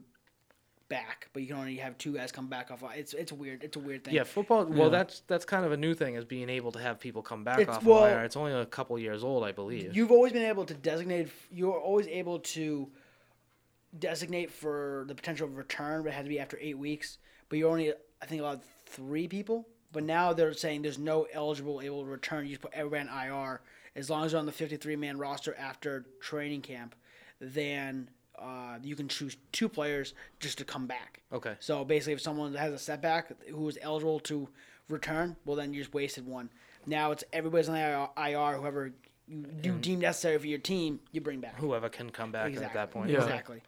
back. 0.90 1.30
But 1.34 1.44
you 1.44 1.50
can 1.50 1.58
only 1.58 1.76
have 1.78 2.00
two 2.00 2.16
guys 2.16 2.32
come 2.32 2.48
back 2.48 2.72
off. 2.72 2.84
It's 2.96 3.14
it's 3.14 3.32
weird. 3.32 3.64
It's 3.64 3.78
a 3.78 3.80
weird 3.80 4.04
thing. 4.04 4.16
Yeah, 4.16 4.24
football. 4.24 4.66
Well, 4.66 4.86
Yeah. 4.86 4.90
that's 4.90 5.22
that's 5.28 5.46
kind 5.46 5.66
of 5.66 5.72
a 5.72 5.78
new 5.78 5.94
thing 5.94 6.16
is 6.16 6.26
being 6.26 6.50
able 6.50 6.72
to 6.72 6.80
have 6.80 7.00
people 7.00 7.22
come 7.22 7.44
back 7.44 7.60
It's- 7.60 7.78
off 7.78 7.84
well- 7.84 8.06
IR. 8.06 8.24
It's 8.24 8.36
only 8.36 8.54
a 8.54 8.66
couple 8.66 8.98
years 8.98 9.24
old, 9.24 9.44
I 9.44 9.52
believe. 9.52 9.96
You've 9.96 10.12
always 10.12 10.34
been 10.34 10.46
able 10.46 10.66
to 10.66 10.74
designate. 10.74 11.30
You're 11.52 11.80
always 11.80 12.08
able 12.08 12.40
to 12.40 12.90
designate 14.00 14.52
for 14.52 15.06
the 15.08 15.16
potential 15.16 15.48
return, 15.48 16.04
but 16.04 16.10
it 16.10 16.14
had 16.14 16.26
to 16.26 16.30
be 16.30 16.40
after 16.40 16.58
eight 16.60 16.78
weeks. 16.78 17.18
But 17.50 17.60
you're 17.60 17.70
only, 17.70 17.94
I 18.22 18.26
think, 18.26 18.42
allowed 18.42 18.62
three 18.86 19.28
people. 19.28 19.68
But 19.92 20.04
now 20.04 20.34
they're 20.34 20.54
saying 20.54 20.82
there's 20.82 20.98
no 20.98 21.28
eligible 21.32 21.82
able 21.82 22.04
to 22.04 22.10
return. 22.10 22.46
You 22.46 22.52
just 22.52 22.62
put 22.62 22.74
everybody 22.74 23.08
on 23.08 23.28
IR 23.28 23.62
as 23.96 24.10
long 24.10 24.26
as 24.26 24.32
they're 24.32 24.40
on 24.40 24.48
the 24.48 24.52
53 24.52 24.96
man 24.96 25.18
roster 25.18 25.56
after 25.56 26.06
training 26.20 26.62
camp. 26.62 26.96
Then 27.40 28.10
uh, 28.40 28.80
you 28.82 28.96
can 28.96 29.08
choose 29.08 29.38
two 29.52 29.70
players 29.70 30.14
just 30.40 30.58
to 30.58 30.66
come 30.66 30.88
back. 30.88 31.22
Okay. 31.32 31.56
So 31.60 31.86
basically, 31.86 32.14
if 32.14 32.22
someone 32.22 32.56
has 32.56 32.74
a 32.74 32.80
setback 32.80 33.32
who 33.48 33.70
is 33.70 33.78
eligible 33.82 34.20
to 34.22 34.48
return, 34.90 35.36
well, 35.46 35.56
then 35.56 35.74
you 35.74 35.82
just 35.82 35.94
wasted 35.94 36.26
one. 36.26 36.50
Now 36.86 37.12
it's 37.12 37.24
everybody's 37.32 37.70
on 37.70 37.76
the 37.76 38.10
IR. 38.18 38.58
Whoever 38.58 38.94
you, 39.28 39.46
you 39.64 39.74
deem 39.74 40.00
necessary 40.00 40.38
for 40.38 40.48
your 40.48 40.60
team, 40.60 41.00
you 41.12 41.22
bring 41.22 41.40
back. 41.40 41.58
Whoever 41.60 41.90
can 41.90 42.10
come 42.10 42.32
back 42.32 42.50
exactly. 42.50 42.66
at 42.68 42.74
that 42.74 42.92
point. 42.92 43.10
Yeah. 43.10 43.20
Okay. 43.20 43.26
Exactly. 43.26 43.62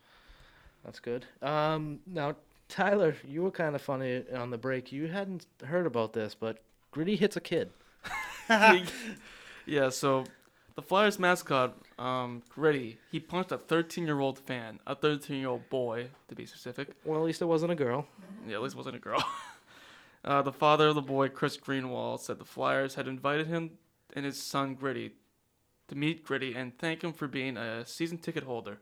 That's 0.85 0.99
good. 0.99 1.25
Um, 1.41 1.99
now, 2.05 2.35
Tyler, 2.69 3.15
you 3.27 3.41
were 3.43 3.51
kind 3.51 3.75
of 3.75 3.81
funny 3.81 4.23
on 4.33 4.51
the 4.51 4.57
break. 4.57 4.91
You 4.91 5.07
hadn't 5.07 5.47
heard 5.65 5.85
about 5.85 6.13
this, 6.13 6.35
but 6.35 6.59
Gritty 6.91 7.15
hits 7.15 7.35
a 7.35 7.41
kid. 7.41 7.71
Yeah, 9.65 9.89
so 9.89 10.25
the 10.75 10.81
Flyers 10.81 11.17
mascot, 11.17 11.75
um, 11.97 12.43
Gritty, 12.49 12.99
he 13.11 13.19
punched 13.19 13.51
a 13.51 13.57
13 13.57 14.05
year 14.05 14.19
old 14.19 14.37
fan, 14.37 14.79
a 14.85 14.95
13 14.95 15.39
year 15.39 15.49
old 15.49 15.69
boy, 15.69 16.09
to 16.27 16.35
be 16.35 16.45
specific. 16.45 16.89
Well, 17.03 17.19
at 17.19 17.25
least 17.25 17.41
it 17.41 17.45
wasn't 17.45 17.71
a 17.71 17.75
girl. 17.75 18.05
Yeah, 18.47 18.55
at 18.55 18.61
least 18.61 18.75
it 18.75 18.77
wasn't 18.77 18.97
a 18.97 18.99
girl. 18.99 19.23
uh, 20.25 20.41
the 20.43 20.51
father 20.51 20.89
of 20.89 20.95
the 20.95 21.01
boy, 21.01 21.29
Chris 21.29 21.57
Greenwald, 21.57 22.19
said 22.19 22.37
the 22.37 22.45
Flyers 22.45 22.95
had 22.95 23.07
invited 23.07 23.47
him 23.47 23.71
and 24.13 24.25
his 24.25 24.41
son, 24.41 24.75
Gritty, 24.75 25.13
to 25.87 25.95
meet 25.95 26.23
Gritty 26.23 26.53
and 26.53 26.77
thank 26.77 27.03
him 27.03 27.13
for 27.13 27.27
being 27.27 27.57
a 27.57 27.85
season 27.85 28.17
ticket 28.17 28.43
holder. 28.43 28.77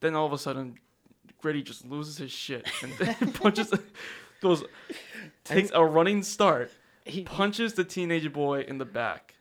Then 0.00 0.14
all 0.14 0.26
of 0.26 0.32
a 0.32 0.38
sudden, 0.38 0.76
Gritty 1.40 1.62
just 1.62 1.86
loses 1.86 2.18
his 2.18 2.30
shit 2.32 2.68
and 2.82 2.92
then 2.94 3.14
punches, 3.32 3.72
goes, 4.40 4.64
takes 5.44 5.70
a 5.74 5.84
running 5.84 6.22
start, 6.22 6.70
He, 7.04 7.24
punches 7.24 7.74
the 7.74 7.84
teenage 7.84 8.32
boy 8.32 8.60
in 8.62 8.78
the 8.78 8.84
back. 8.84 9.34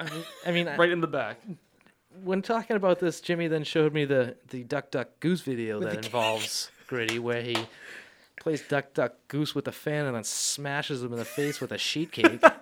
I 0.00 0.04
mean, 0.10 0.24
I 0.46 0.50
mean 0.52 0.68
I- 0.68 0.76
Right 0.76 0.90
in 0.90 1.00
the 1.00 1.06
back. 1.06 1.40
when 2.24 2.42
talking 2.42 2.76
about 2.76 2.98
this, 3.00 3.20
Jimmy 3.20 3.48
then 3.48 3.64
showed 3.64 3.92
me 3.94 4.04
the 4.04 4.36
the 4.48 4.64
Duck 4.64 4.90
Duck 4.90 5.08
Goose 5.20 5.40
video 5.42 5.78
With 5.78 5.88
that 5.88 5.94
the 5.96 5.96
kid. 6.02 6.04
involves 6.06 6.70
Gritty, 6.88 7.18
where 7.18 7.40
he 7.42 7.56
plays 8.40 8.62
Duck 8.68 8.92
Duck 8.94 9.14
Goose 9.28 9.54
with 9.54 9.66
a 9.68 9.72
fan 9.72 10.04
and 10.06 10.14
then 10.16 10.24
smashes 10.24 11.02
him 11.02 11.12
in 11.12 11.18
the 11.18 11.24
face 11.24 11.60
with 11.60 11.72
a 11.72 11.78
sheet 11.78 12.12
cake. 12.12 12.42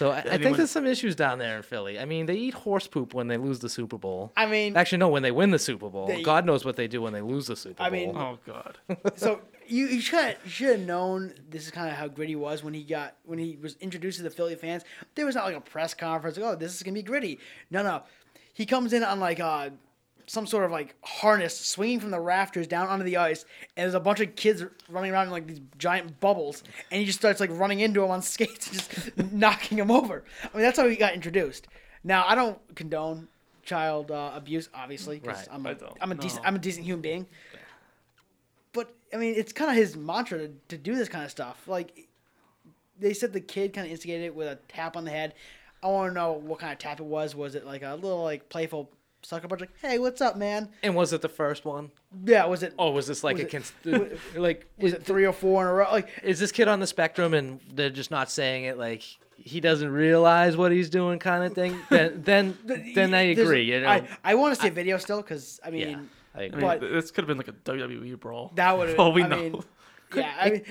So 0.00 0.12
I, 0.12 0.20
I 0.20 0.38
think 0.38 0.56
there's 0.56 0.70
some 0.70 0.86
issues 0.86 1.14
down 1.14 1.38
there 1.38 1.58
in 1.58 1.62
Philly. 1.62 1.98
I 1.98 2.06
mean, 2.06 2.24
they 2.24 2.34
eat 2.34 2.54
horse 2.54 2.86
poop 2.86 3.12
when 3.12 3.28
they 3.28 3.36
lose 3.36 3.58
the 3.58 3.68
Super 3.68 3.98
Bowl. 3.98 4.32
I 4.34 4.46
mean, 4.46 4.74
Actually, 4.74 4.96
no, 4.96 5.08
when 5.08 5.22
they 5.22 5.30
win 5.30 5.50
the 5.50 5.58
Super 5.58 5.90
Bowl. 5.90 6.06
They- 6.06 6.22
God 6.22 6.46
knows 6.46 6.64
what 6.64 6.76
they 6.76 6.88
do 6.88 7.02
when 7.02 7.12
they 7.12 7.20
lose 7.20 7.48
the 7.48 7.54
Super 7.54 7.82
I 7.82 7.90
Bowl. 7.90 7.98
mean- 7.98 8.16
Oh, 8.16 8.38
God. 8.46 8.78
so 9.16 9.42
you 9.66 9.88
you 9.88 10.00
should 10.00 10.38
you 10.42 10.50
should 10.50 10.68
have 10.78 10.86
known 10.86 11.34
this 11.50 11.66
is 11.66 11.70
kind 11.70 11.90
of 11.90 11.96
how 11.96 12.08
gritty 12.08 12.34
was 12.34 12.64
when 12.64 12.72
he 12.72 12.82
got 12.82 13.14
when 13.26 13.38
he 13.38 13.58
was 13.60 13.76
introduced 13.82 14.16
to 14.16 14.22
the 14.22 14.30
Philly 14.30 14.54
fans. 14.54 14.84
There 15.16 15.26
was 15.26 15.34
not 15.34 15.44
like 15.44 15.54
a 15.56 15.60
press 15.60 15.92
conference. 15.92 16.38
Like, 16.38 16.46
oh, 16.46 16.56
this 16.56 16.74
is 16.74 16.82
gonna 16.82 16.94
be 16.94 17.02
gritty. 17.02 17.38
No, 17.70 17.82
no, 17.82 18.02
he 18.54 18.64
comes 18.64 18.94
in 18.94 19.02
on 19.04 19.20
like 19.20 19.38
uh 19.38 19.68
some 20.30 20.46
sort 20.46 20.64
of 20.64 20.70
like 20.70 20.94
harness 21.02 21.58
swinging 21.58 21.98
from 21.98 22.12
the 22.12 22.20
rafters 22.20 22.68
down 22.68 22.86
onto 22.86 23.04
the 23.04 23.16
ice, 23.16 23.44
and 23.76 23.82
there's 23.82 23.94
a 23.94 24.00
bunch 24.00 24.20
of 24.20 24.36
kids 24.36 24.64
running 24.88 25.10
around 25.10 25.26
in 25.26 25.32
like 25.32 25.48
these 25.48 25.60
giant 25.76 26.20
bubbles, 26.20 26.62
and 26.92 27.00
he 27.00 27.04
just 27.04 27.18
starts 27.18 27.40
like 27.40 27.50
running 27.50 27.80
into 27.80 28.00
them 28.00 28.10
on 28.12 28.22
skates, 28.34 28.68
and 28.68 28.76
just 28.78 29.32
knocking 29.32 29.78
them 29.78 29.90
over. 29.90 30.22
I 30.42 30.56
mean, 30.56 30.62
that's 30.62 30.78
how 30.78 30.86
he 30.86 30.94
got 30.94 31.14
introduced. 31.14 31.66
Now, 32.04 32.24
I 32.28 32.36
don't 32.36 32.58
condone 32.76 33.26
child 33.64 34.12
uh, 34.12 34.30
abuse, 34.32 34.68
obviously, 34.72 35.18
because 35.18 35.38
Right. 35.38 35.48
I'm 35.50 35.66
a. 35.66 35.76
I'm, 36.00 36.12
a 36.12 36.14
decent 36.14 36.46
I'm 36.46 36.54
a 36.54 36.60
decent 36.60 36.86
human 36.86 37.02
being. 37.02 37.26
But 38.72 38.94
I 39.12 39.16
mean, 39.16 39.34
it's 39.36 39.52
kind 39.52 39.68
of 39.68 39.76
his 39.76 39.96
mantra 39.96 40.38
to, 40.38 40.52
to 40.68 40.78
do 40.78 40.94
this 40.94 41.08
kind 41.08 41.24
of 41.24 41.32
stuff. 41.32 41.66
Like 41.66 42.06
they 43.00 43.14
said, 43.14 43.32
the 43.32 43.40
kid 43.40 43.72
kind 43.72 43.84
of 43.84 43.90
instigated 43.90 44.26
it 44.26 44.34
with 44.36 44.46
a 44.46 44.60
tap 44.68 44.96
on 44.96 45.04
the 45.04 45.10
head. 45.10 45.34
I 45.82 45.88
want 45.88 46.10
to 46.10 46.14
know 46.14 46.34
what 46.34 46.60
kind 46.60 46.72
of 46.72 46.78
tap 46.78 47.00
it 47.00 47.06
was. 47.06 47.34
Was 47.34 47.56
it 47.56 47.66
like 47.66 47.82
a 47.82 47.96
little 47.96 48.22
like 48.22 48.48
playful 48.48 48.90
sucker 49.22 49.48
punch, 49.48 49.60
like 49.60 49.70
"Hey, 49.80 49.98
what's 49.98 50.20
up, 50.20 50.36
man"? 50.36 50.68
and 50.82 50.94
was 50.94 51.12
it 51.12 51.20
the 51.22 51.28
first 51.28 51.64
one? 51.64 51.90
Yeah, 52.24 52.44
was 52.46 52.62
it? 52.62 52.74
Oh, 52.78 52.90
was 52.90 53.06
this 53.06 53.22
like 53.24 53.36
Was 53.36 53.44
a 53.44 53.46
it- 53.46 53.50
cons- 53.50 53.72
like 54.36 54.66
was 54.78 54.92
it 54.92 55.02
three 55.04 55.24
or 55.26 55.32
four 55.32 55.62
in 55.62 55.68
a 55.68 55.72
row? 55.74 55.88
Like 55.90 56.08
is 56.22 56.38
this 56.38 56.52
kid 56.52 56.68
on 56.68 56.80
the 56.80 56.86
spectrum 56.86 57.34
and 57.34 57.60
they're 57.72 57.90
just 57.90 58.10
not 58.10 58.30
saying 58.30 58.64
it 58.64 58.78
like 58.78 59.02
he 59.36 59.58
doesn't 59.60 59.90
realize 59.90 60.56
what 60.56 60.70
he's 60.72 60.90
doing 60.90 61.18
kind 61.18 61.44
of 61.44 61.54
thing? 61.54 61.78
Then 61.90 62.22
then 62.24 62.58
then 62.94 63.14
I 63.14 63.22
agree. 63.22 63.64
You 63.64 63.80
know, 63.80 63.88
I, 63.88 64.08
I 64.24 64.34
want 64.34 64.54
to 64.54 64.60
see 64.60 64.68
a 64.68 64.72
video 64.72 64.96
still 64.98 65.22
because 65.22 65.60
I 65.64 65.70
mean, 65.70 65.88
yeah, 65.88 65.98
I 66.34 66.44
I 66.44 66.48
mean, 66.50 66.60
But- 66.60 66.80
this 66.80 67.10
could 67.10 67.22
have 67.22 67.28
been 67.28 67.38
like 67.38 67.48
a 67.48 67.52
WWE 67.52 68.18
brawl. 68.20 68.52
that 68.56 68.76
would 68.76 68.90
for 68.90 68.96
all 69.00 69.12
we 69.12 69.22
I 69.22 69.28
know. 69.28 69.36
mean, 69.36 69.62
yeah, 70.14 70.34
I 70.38 70.50
mean, 70.50 70.64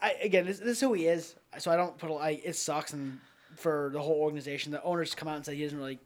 I 0.00 0.10
again, 0.22 0.46
this, 0.46 0.58
this 0.58 0.68
is 0.76 0.80
who 0.80 0.92
he 0.94 1.06
is. 1.06 1.34
So 1.58 1.70
I 1.70 1.76
don't 1.76 1.96
put 1.98 2.10
a- 2.10 2.14
like 2.14 2.42
it 2.44 2.56
sucks 2.56 2.92
and 2.92 3.18
for 3.56 3.90
the 3.92 4.00
whole 4.00 4.16
organization. 4.20 4.72
The 4.72 4.82
owners 4.82 5.14
come 5.14 5.28
out 5.28 5.36
and 5.36 5.44
say 5.46 5.54
he 5.54 5.62
doesn't 5.62 5.78
really, 5.78 5.98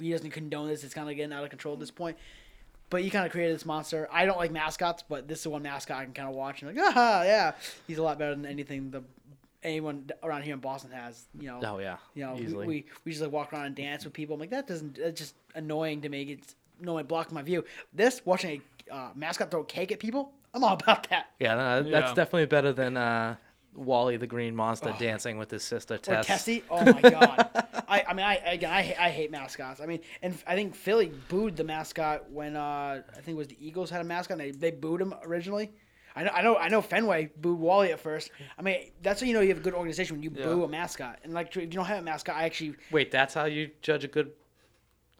he 0.00 0.10
doesn't 0.10 0.30
condone 0.30 0.68
this. 0.68 0.84
It's 0.84 0.94
kind 0.94 1.08
of 1.08 1.16
getting 1.16 1.32
out 1.32 1.44
of 1.44 1.50
control 1.50 1.74
at 1.74 1.80
this 1.80 1.90
point. 1.90 2.16
But 2.90 3.02
he 3.02 3.10
kind 3.10 3.24
of 3.26 3.32
created 3.32 3.54
this 3.54 3.64
monster. 3.66 4.08
I 4.12 4.26
don't 4.26 4.36
like 4.36 4.52
mascots, 4.52 5.02
but 5.08 5.26
this 5.26 5.40
is 5.40 5.48
one 5.48 5.62
mascot 5.62 5.96
I 5.98 6.04
can 6.04 6.12
kind 6.12 6.28
of 6.28 6.34
watch 6.34 6.62
and 6.62 6.76
like, 6.76 6.94
ah, 6.96 7.22
yeah, 7.22 7.52
he's 7.86 7.98
a 7.98 8.02
lot 8.02 8.18
better 8.18 8.34
than 8.34 8.46
anything 8.46 8.90
the 8.90 9.02
anyone 9.62 10.10
around 10.22 10.42
here 10.42 10.52
in 10.54 10.60
Boston 10.60 10.90
has. 10.92 11.24
You 11.40 11.48
know. 11.48 11.60
Oh 11.64 11.78
yeah, 11.78 11.96
You 12.14 12.24
know, 12.26 12.34
we, 12.34 12.42
easily. 12.42 12.66
we 12.66 12.84
we 13.04 13.12
just 13.12 13.22
like 13.22 13.32
walk 13.32 13.52
around 13.52 13.66
and 13.66 13.74
dance 13.74 14.04
with 14.04 14.12
people. 14.12 14.34
I'm 14.34 14.40
like, 14.40 14.50
that 14.50 14.66
doesn't. 14.66 14.96
That's 14.96 15.18
just 15.18 15.34
annoying 15.54 16.02
to 16.02 16.08
me. 16.08 16.22
It's 16.22 16.54
no, 16.80 16.98
it 16.98 17.08
blocks 17.08 17.32
my 17.32 17.42
view. 17.42 17.64
This 17.92 18.20
watching 18.26 18.60
a 18.90 18.94
uh, 18.94 19.08
mascot 19.14 19.50
throw 19.50 19.64
cake 19.64 19.90
at 19.90 19.98
people, 19.98 20.32
I'm 20.52 20.62
all 20.62 20.74
about 20.74 21.08
that. 21.08 21.30
yeah, 21.40 21.54
no, 21.54 21.82
that's 21.82 22.10
Yeah. 22.10 22.14
definitely 22.14 22.46
better 22.46 22.72
than 22.72 22.96
uh, 22.96 23.36
Wally 23.74 24.16
the 24.16 24.26
Green 24.26 24.54
Monster 24.54 24.94
dancing 24.98 25.36
with 25.38 25.50
his 25.50 25.62
sister 25.62 25.94
Or 25.94 25.98
Tess. 25.98 26.26
Tessie. 26.26 26.62
Oh 26.70 26.84
my 26.84 27.00
god. 27.00 27.48
I, 27.88 28.04
I 28.08 28.14
mean, 28.14 28.24
I 28.24 28.36
again, 28.36 28.70
I, 28.72 28.94
I 28.98 29.10
hate 29.10 29.30
mascots. 29.30 29.80
I 29.80 29.86
mean, 29.86 30.00
and 30.22 30.36
I 30.46 30.54
think 30.54 30.74
Philly 30.74 31.12
booed 31.28 31.56
the 31.56 31.64
mascot 31.64 32.30
when 32.30 32.56
uh, 32.56 33.02
I 33.08 33.14
think 33.20 33.28
it 33.28 33.36
was 33.36 33.48
the 33.48 33.56
Eagles 33.60 33.90
had 33.90 34.00
a 34.00 34.04
mascot. 34.04 34.38
And 34.38 34.40
they 34.40 34.50
they 34.52 34.70
booed 34.70 35.00
him 35.00 35.14
originally. 35.24 35.72
I 36.16 36.22
know, 36.22 36.30
I 36.32 36.42
know, 36.42 36.56
I 36.56 36.68
know. 36.68 36.80
Fenway 36.80 37.30
booed 37.40 37.58
Wally 37.58 37.90
at 37.90 37.98
first. 37.98 38.30
I 38.56 38.62
mean, 38.62 38.92
that's 39.02 39.20
how 39.20 39.26
you 39.26 39.32
know 39.34 39.40
you 39.40 39.48
have 39.48 39.58
a 39.58 39.62
good 39.62 39.74
organization 39.74 40.14
when 40.16 40.22
you 40.22 40.30
Yeah. 40.34 40.44
boo 40.44 40.62
a 40.62 40.68
mascot. 40.68 41.18
And 41.24 41.34
like, 41.34 41.48
if 41.48 41.56
you 41.56 41.66
don't 41.66 41.84
have 41.86 41.98
a 41.98 42.02
mascot, 42.02 42.36
I 42.36 42.44
actually 42.44 42.76
Wait, 42.92 43.10
that's 43.10 43.34
how 43.34 43.46
you 43.46 43.70
judge 43.82 44.04
a 44.04 44.08
good 44.08 44.30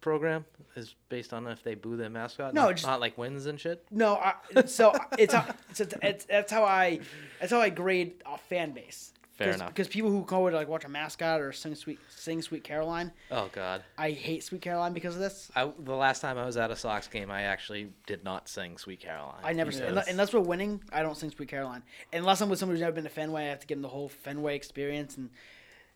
program? 0.04 0.44
Is 0.76 0.94
based 1.08 1.32
on 1.32 1.46
if 1.48 1.62
they 1.64 1.74
boo 1.74 1.96
their 1.96 2.10
mascot? 2.10 2.52
No, 2.54 2.66
not, 2.66 2.72
just- 2.76 2.86
not 2.86 3.00
like 3.00 3.16
wins 3.18 3.46
and 3.46 3.58
shit. 3.58 3.84
No, 3.90 4.16
I, 4.16 4.34
so 4.66 4.92
it's, 5.18 5.32
how, 5.34 5.46
it's, 5.70 5.80
it's, 5.80 5.94
it's 6.02 6.24
that's 6.26 6.52
how 6.52 6.62
I 6.64 7.00
that's 7.40 7.50
how 7.50 7.60
I 7.60 7.70
grade 7.70 8.22
a 8.26 8.38
fan 8.38 8.70
base. 8.72 9.12
Fair 9.32 9.48
Cause, 9.48 9.56
enough. 9.56 9.68
Because 9.70 9.88
people 9.88 10.10
who 10.10 10.22
go 10.24 10.48
to 10.48 10.54
like 10.54 10.68
watch 10.68 10.84
a 10.84 10.88
mascot 10.88 11.40
or 11.40 11.50
sing 11.52 11.74
sweet 11.74 11.98
sing 12.08 12.40
Sweet 12.42 12.62
Caroline, 12.62 13.10
Oh 13.32 13.48
God. 13.52 13.82
I 13.98 14.10
hate 14.12 14.44
Sweet 14.44 14.60
Caroline 14.62 14.92
because 14.92 15.14
of 15.16 15.20
this. 15.20 15.50
I, 15.56 15.72
the 15.80 15.94
last 15.94 16.20
time 16.20 16.38
I 16.38 16.44
was 16.44 16.56
at 16.56 16.70
a 16.70 16.76
Sox 16.76 17.08
game, 17.08 17.30
I 17.32 17.42
actually 17.42 17.88
did 18.06 18.22
not 18.22 18.48
sing 18.48 18.78
"Sweet 18.78 19.00
Caroline." 19.00 19.40
I 19.42 19.52
never 19.52 19.72
sing 19.72 19.86
because- 19.88 20.06
unless 20.06 20.32
we're 20.32 20.38
winning. 20.40 20.82
I 20.92 21.02
don't 21.02 21.16
sing 21.16 21.30
Sweet 21.30 21.48
Caroline 21.48 21.82
unless 22.12 22.40
I'm 22.42 22.48
with 22.48 22.58
somebody 22.60 22.76
who's 22.78 22.82
never 22.82 22.94
been 22.94 23.04
to 23.04 23.10
Fenway. 23.10 23.42
I 23.46 23.48
have 23.48 23.60
to 23.60 23.66
give 23.66 23.76
them 23.78 23.82
the 23.82 23.88
whole 23.88 24.08
Fenway 24.08 24.54
experience 24.54 25.16
and 25.16 25.30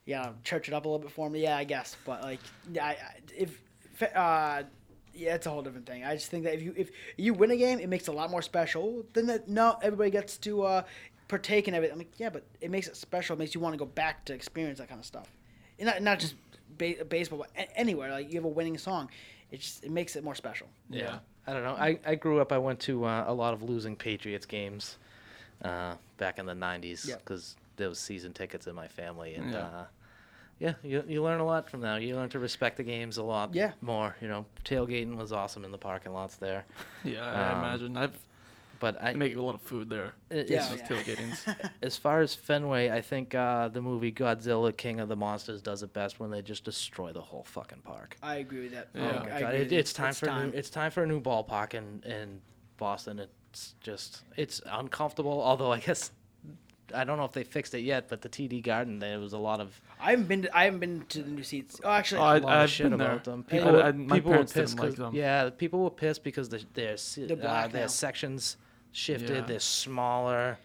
yeah, 0.04 0.30
church 0.42 0.66
it 0.68 0.74
up 0.74 0.84
a 0.86 0.88
little 0.88 0.98
bit 1.04 1.12
for 1.12 1.28
me. 1.30 1.42
Yeah, 1.42 1.56
I 1.56 1.64
guess. 1.64 1.96
But 2.06 2.22
like, 2.22 2.40
yeah, 2.72 2.86
I, 2.86 2.90
I- 2.90 3.14
if 3.36 3.60
uh, 4.02 4.62
yeah, 5.14 5.34
it's 5.34 5.46
a 5.46 5.50
whole 5.50 5.62
different 5.62 5.86
thing. 5.86 6.04
I 6.04 6.14
just 6.14 6.30
think 6.30 6.44
that 6.44 6.54
if 6.54 6.62
you 6.62 6.74
if 6.76 6.90
you 7.16 7.34
win 7.34 7.50
a 7.50 7.56
game, 7.56 7.80
it 7.80 7.88
makes 7.88 8.06
it 8.08 8.10
a 8.12 8.14
lot 8.14 8.30
more 8.30 8.42
special. 8.42 9.04
Then 9.14 9.26
that 9.26 9.48
no, 9.48 9.76
everybody 9.82 10.10
gets 10.10 10.36
to 10.38 10.62
uh, 10.62 10.82
partake 11.28 11.66
in 11.68 11.74
everything. 11.74 11.92
I'm 11.94 11.98
like, 11.98 12.18
yeah, 12.18 12.30
but 12.30 12.44
it 12.60 12.70
makes 12.70 12.86
it 12.86 12.96
special. 12.96 13.34
It 13.34 13.38
makes 13.40 13.54
you 13.54 13.60
want 13.60 13.74
to 13.74 13.78
go 13.78 13.86
back 13.86 14.24
to 14.26 14.32
experience 14.34 14.78
that 14.78 14.88
kind 14.88 15.00
of 15.00 15.06
stuff. 15.06 15.28
And 15.78 15.86
not 15.86 16.02
not 16.02 16.18
just 16.20 16.34
ba- 16.76 17.04
baseball, 17.08 17.38
but 17.40 17.50
a- 17.56 17.76
anywhere. 17.78 18.10
Like 18.10 18.28
you 18.32 18.36
have 18.38 18.44
a 18.44 18.48
winning 18.48 18.78
song, 18.78 19.10
it 19.50 19.60
just 19.60 19.84
it 19.84 19.90
makes 19.90 20.14
it 20.16 20.22
more 20.24 20.34
special. 20.34 20.68
Yeah. 20.90 21.18
I 21.46 21.52
don't 21.54 21.62
know. 21.62 21.76
I, 21.76 21.98
I 22.06 22.14
grew 22.14 22.40
up. 22.40 22.52
I 22.52 22.58
went 22.58 22.78
to 22.80 23.06
uh, 23.06 23.24
a 23.26 23.32
lot 23.32 23.54
of 23.54 23.62
losing 23.62 23.96
Patriots 23.96 24.44
games 24.44 24.98
uh, 25.64 25.94
back 26.18 26.38
in 26.38 26.44
the 26.46 26.52
'90s 26.52 27.08
Yeah. 27.08 27.16
because 27.16 27.56
there 27.76 27.88
was 27.88 27.98
season 27.98 28.32
tickets 28.34 28.66
in 28.66 28.74
my 28.74 28.86
family, 28.86 29.34
and 29.34 29.52
Yeah. 29.52 29.58
uh, 29.60 29.84
yeah, 30.58 30.74
you 30.82 31.04
you 31.06 31.22
learn 31.22 31.40
a 31.40 31.44
lot 31.44 31.68
from 31.70 31.80
that. 31.82 32.02
You 32.02 32.16
learn 32.16 32.28
to 32.30 32.38
respect 32.38 32.76
the 32.76 32.82
games 32.84 33.16
a 33.16 33.22
lot 33.22 33.54
Yeah. 33.54 33.72
more. 33.80 34.16
You 34.20 34.28
know, 34.28 34.46
tailgating 34.64 35.16
was 35.16 35.32
awesome 35.32 35.64
in 35.64 35.70
the 35.72 35.78
parking 35.78 36.12
lots 36.12 36.36
there, 36.36 36.64
Yeah, 37.04 37.24
I 37.24 37.52
Um, 37.52 37.58
imagine. 37.58 37.96
I've 37.96 38.18
but 38.80 39.02
I 39.02 39.10
I 39.10 39.14
make 39.14 39.34
a 39.34 39.42
lot 39.42 39.56
of 39.56 39.60
food 39.62 39.90
there. 39.90 40.12
it- 40.30 40.48
Yeah, 40.48 40.64
it's- 40.72 40.88
Those 40.88 40.98
tailgatings. 41.04 41.70
as 41.82 41.96
far 41.96 42.20
as 42.20 42.34
Fenway, 42.36 42.90
I 42.90 43.00
think 43.00 43.34
uh, 43.34 43.66
the 43.68 43.82
movie 43.82 44.12
Godzilla 44.12 44.76
King 44.76 45.00
of 45.00 45.08
the 45.08 45.16
Monsters 45.16 45.60
does 45.62 45.82
it 45.82 45.92
best 45.92 46.20
when 46.20 46.30
they 46.30 46.42
just 46.42 46.62
destroy 46.64 47.12
the 47.12 47.20
whole 47.20 47.42
fucking 47.42 47.80
park. 47.82 48.16
I 48.22 48.36
agree 48.36 48.62
with 48.62 48.72
that. 48.72 48.88
Yeah. 48.94 49.02
Oh 49.02 49.18
I 49.18 49.28
my 49.34 49.40
God, 49.40 49.52
with 49.54 49.72
it, 49.72 49.72
it's 49.72 49.92
time 49.92 50.14
for 50.14 50.28
A 50.28 50.44
new, 50.46 50.52
it's 50.56 50.70
time 50.70 50.92
for 50.92 51.02
a 51.02 51.06
new 51.08 51.20
ballpark 51.20 51.74
in 51.74 52.02
in 52.04 52.40
Boston. 52.76 53.18
It's 53.18 53.74
just 53.80 54.22
it's 54.36 54.60
uncomfortable. 54.66 55.40
Although 55.42 55.72
I 55.72 55.80
guess 55.80 56.12
I 56.94 57.04
don't 57.04 57.18
know 57.18 57.24
if 57.24 57.32
they 57.32 57.44
fixed 57.44 57.74
it 57.74 57.80
yet, 57.80 58.08
but 58.08 58.22
the 58.22 58.28
TD 58.28 58.62
Garden 58.62 58.98
there 58.98 59.18
was 59.18 59.32
a 59.32 59.38
lot 59.38 59.60
of 59.60 59.80
I 60.00 60.10
haven't 60.10 60.26
been. 60.28 60.42
To, 60.42 60.56
I 60.56 60.64
haven't 60.64 60.80
been 60.80 61.04
to 61.10 61.22
the 61.22 61.30
new 61.30 61.42
seats. 61.42 61.80
Oh, 61.84 61.90
actually, 61.90 62.20
Oh, 62.20 62.24
I- 62.24 62.36
a 62.36 62.40
lot 62.40 62.52
I've 62.58 62.70
shit 62.70 62.84
been 62.86 62.92
about 62.94 63.24
there. 63.24 63.32
them. 63.34 63.44
I- 63.48 63.50
People, 63.50 63.68
I- 63.68 63.72
were, 63.72 63.92
my 63.92 64.16
people 64.16 64.30
were 64.30 64.34
parents 64.36 64.52
didn't 64.52 64.66
pissed. 64.66 64.78
like 64.78 64.88
'cause- 64.90 64.96
them. 64.98 65.14
Yeah, 65.14 65.50
people 65.50 65.82
were 65.84 65.90
pissed 65.90 66.22
because 66.24 66.48
the, 66.48 66.64
their 66.74 66.96
se- 66.96 67.24
uh, 67.24 67.68
their 67.68 67.82
now. 67.82 67.86
sections 67.88 68.56
shifted. 68.92 69.30
Yeah. 69.30 69.40
They're 69.42 69.60
smaller. 69.60 70.58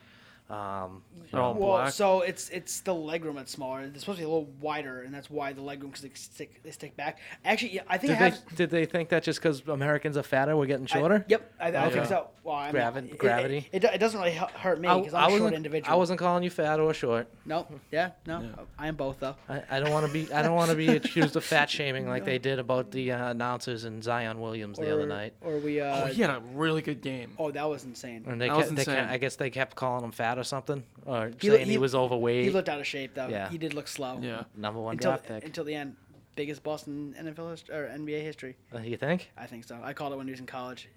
Um, 0.49 1.01
They're 1.31 1.41
all 1.41 1.53
well, 1.55 1.77
black. 1.77 1.93
so 1.93 2.21
it's 2.21 2.49
it's 2.49 2.81
the 2.81 2.93
legroom 2.93 3.35
that's 3.35 3.51
smaller. 3.51 3.81
It's 3.81 4.01
supposed 4.01 4.17
to 4.19 4.21
be 4.21 4.25
a 4.25 4.29
little 4.29 4.49
wider, 4.59 5.01
and 5.01 5.13
that's 5.13 5.29
why 5.29 5.53
the 5.53 5.61
legroom 5.61 5.87
because 5.91 6.01
they 6.01 6.11
stick 6.13 6.61
they 6.63 6.71
stick 6.71 6.95
back. 6.97 7.19
Actually, 7.45 7.75
yeah, 7.75 7.81
I 7.87 7.97
think 7.97 8.11
did 8.13 8.21
I 8.21 8.29
have. 8.29 8.45
they 8.49 8.55
did 8.55 8.69
they 8.69 8.85
think 8.85 9.09
that 9.09 9.23
just 9.23 9.39
because 9.41 9.61
Americans 9.67 10.17
are 10.17 10.21
fatter, 10.23 10.55
we're 10.57 10.65
getting 10.65 10.85
I- 10.91 10.99
shorter? 10.99 11.25
yep, 11.27 11.51
I, 11.59 11.67
I 11.67 11.71
Yeah. 11.71 11.89
think 11.89 12.05
so. 12.07 12.27
Well, 12.43 12.55
I 12.57 12.65
mean, 12.65 12.73
Gravi- 12.73 13.09
it- 13.11 13.17
gravity? 13.17 13.69
It, 13.71 13.83
it, 13.85 13.93
it 13.93 13.97
doesn't 13.99 14.19
really 14.19 14.33
hurt 14.33 14.79
me 14.81 14.89
because 14.89 15.13
I 15.13 15.25
I'm 15.25 15.33
a 15.33 15.37
short 15.37 15.53
individual. 15.53 15.93
I 15.93 15.95
wasn't 15.95 16.19
calling 16.19 16.43
you 16.43 16.49
fat 16.49 16.77
or 16.79 16.93
short. 16.93 17.29
No, 17.45 17.65
yeah, 17.89 18.11
no, 18.27 18.49
I 18.77 18.89
am 18.89 18.95
both 18.97 19.21
though. 19.21 19.35
I, 19.47 19.63
I 19.71 19.79
don't 19.79 19.91
want 19.91 20.05
to 20.07 20.11
be. 20.11 20.31
I 20.31 20.41
don't 20.41 20.55
want 20.55 20.69
to 20.69 20.75
be 20.75 20.89
accused 20.97 21.37
of 21.37 21.43
fat 21.45 21.69
shaming 21.69 22.05
like 22.07 22.25
they 22.25 22.37
did 22.37 22.59
about 22.59 22.91
the 22.91 23.13
uh, 23.13 23.29
announcers 23.31 23.85
and 23.85 24.03
Zion 24.03 24.41
Williams 24.41 24.77
the 24.77 24.93
other 24.93 25.07
night. 25.07 25.33
Or 25.41 25.57
we. 25.57 25.79
Uh, 25.79 26.03
oh, 26.03 26.05
he 26.07 26.21
had 26.21 26.31
a 26.31 26.41
really 26.53 26.81
good 26.81 27.01
game. 27.01 27.31
oh, 27.39 27.49
that 27.51 27.67
was 27.69 27.85
insane. 27.85 28.25
And 28.27 28.41
they, 28.41 28.49
That 28.49 28.57
was 28.57 28.65
kept, 28.65 28.75
they 28.75 28.85
kept, 28.85 28.97
insane. 28.99 29.09
I 29.13 29.17
guess 29.17 29.35
they 29.37 29.49
kept 29.49 29.75
calling 29.77 30.03
him 30.03 30.11
fat 30.11 30.32
or 30.37 30.43
something, 30.43 30.83
or 31.05 31.31
He 31.39 31.49
saying 31.49 31.65
he, 31.65 31.71
he- 31.73 31.77
was 31.77 31.93
overweight. 31.95 32.43
He 32.45 32.49
looked 32.51 32.69
out 32.69 32.79
of 32.79 32.87
shape 32.87 33.13
though. 33.15 33.27
Yeah. 33.27 33.49
He 33.49 33.57
did 33.57 33.73
look 33.73 33.87
slow. 33.87 34.19
Yeah. 34.21 34.43
Number 34.55 34.79
one 34.79 34.93
Until 34.93 35.11
draft 35.11 35.27
pick. 35.27 35.45
until 35.45 35.63
the 35.63 35.75
end, 35.75 35.95
biggest 36.35 36.63
Boston 36.63 37.15
NFL 37.19 37.51
hist- 37.51 37.69
or 37.69 37.87
NBA 37.87 38.21
history. 38.21 38.55
Uh, 38.73 38.79
you 38.79 38.97
think? 38.97 39.31
I 39.37 39.45
think 39.45 39.63
so. 39.65 39.79
I 39.83 39.93
called 39.93 40.13
it 40.13 40.17
when 40.17 40.27
he 40.27 40.31
was 40.31 40.39
in 40.39 40.45
college. 40.45 40.89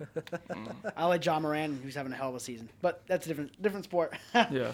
I 0.96 1.06
like 1.06 1.20
John 1.20 1.42
Moran, 1.42 1.80
who's 1.82 1.94
having 1.94 2.12
a 2.12 2.16
hell 2.16 2.30
of 2.30 2.34
a 2.34 2.40
season, 2.40 2.68
but 2.80 3.02
that's 3.06 3.26
a 3.26 3.28
different 3.28 3.60
different 3.62 3.84
sport. 3.84 4.14
Yeah. 4.34 4.72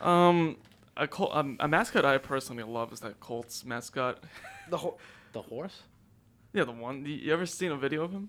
Um, 0.00 0.56
a, 0.96 1.08
Col- 1.08 1.32
um, 1.32 1.56
a 1.60 1.66
mascot 1.68 2.04
I 2.04 2.18
personally 2.18 2.62
love 2.62 2.92
is 2.92 3.00
that 3.00 3.18
Colts 3.20 3.64
mascot. 3.64 4.22
the 4.70 4.76
whole 4.76 4.98
The 5.32 5.42
horse? 5.42 5.82
Yeah, 6.52 6.64
the 6.64 6.72
one. 6.72 7.04
You 7.06 7.14
you 7.14 7.32
ever 7.32 7.46
seen 7.46 7.72
a 7.72 7.76
video 7.76 8.04
of 8.04 8.12
him? 8.12 8.28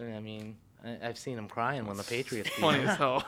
I 0.00 0.20
mean, 0.20 0.56
I, 0.84 0.98
I've 1.08 1.18
seen 1.18 1.36
him 1.38 1.48
crying 1.48 1.86
when 1.86 1.96
the 1.96 2.04
Patriots. 2.04 2.50
beat 2.50 2.60
Funny 2.60 2.84
as 2.84 2.96
hell. 2.96 3.24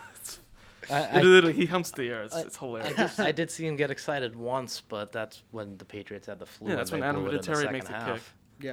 It's- 0.90 1.14
I, 1.14 1.18
I, 1.18 1.22
literally, 1.22 1.54
he 1.54 1.66
humps 1.66 1.90
the 1.92 2.04
air. 2.08 2.22
It's, 2.24 2.34
I- 2.34 2.40
it's 2.42 2.56
I, 2.56 2.60
hilarious. 2.60 3.16
did, 3.16 3.26
I 3.26 3.32
did 3.32 3.50
see 3.50 3.66
him 3.66 3.76
get 3.76 3.90
excited 3.90 4.34
once, 4.36 4.80
but 4.80 5.12
that's 5.12 5.42
when 5.50 5.76
the 5.78 5.84
Patriots 5.84 6.26
had 6.26 6.38
the 6.38 6.46
flu. 6.46 6.70
Yeah, 6.70 6.76
that's 6.76 6.92
when 6.92 7.02
Adam 7.02 7.22
blew 7.24 7.30
it 7.32 7.34
in 7.46 7.52
the 7.52 7.58
Vinatieri 7.58 7.72
makes 7.72 7.86
the 7.86 7.92
half. 7.92 8.12
kick. 8.14 8.22
yeah. 8.60 8.72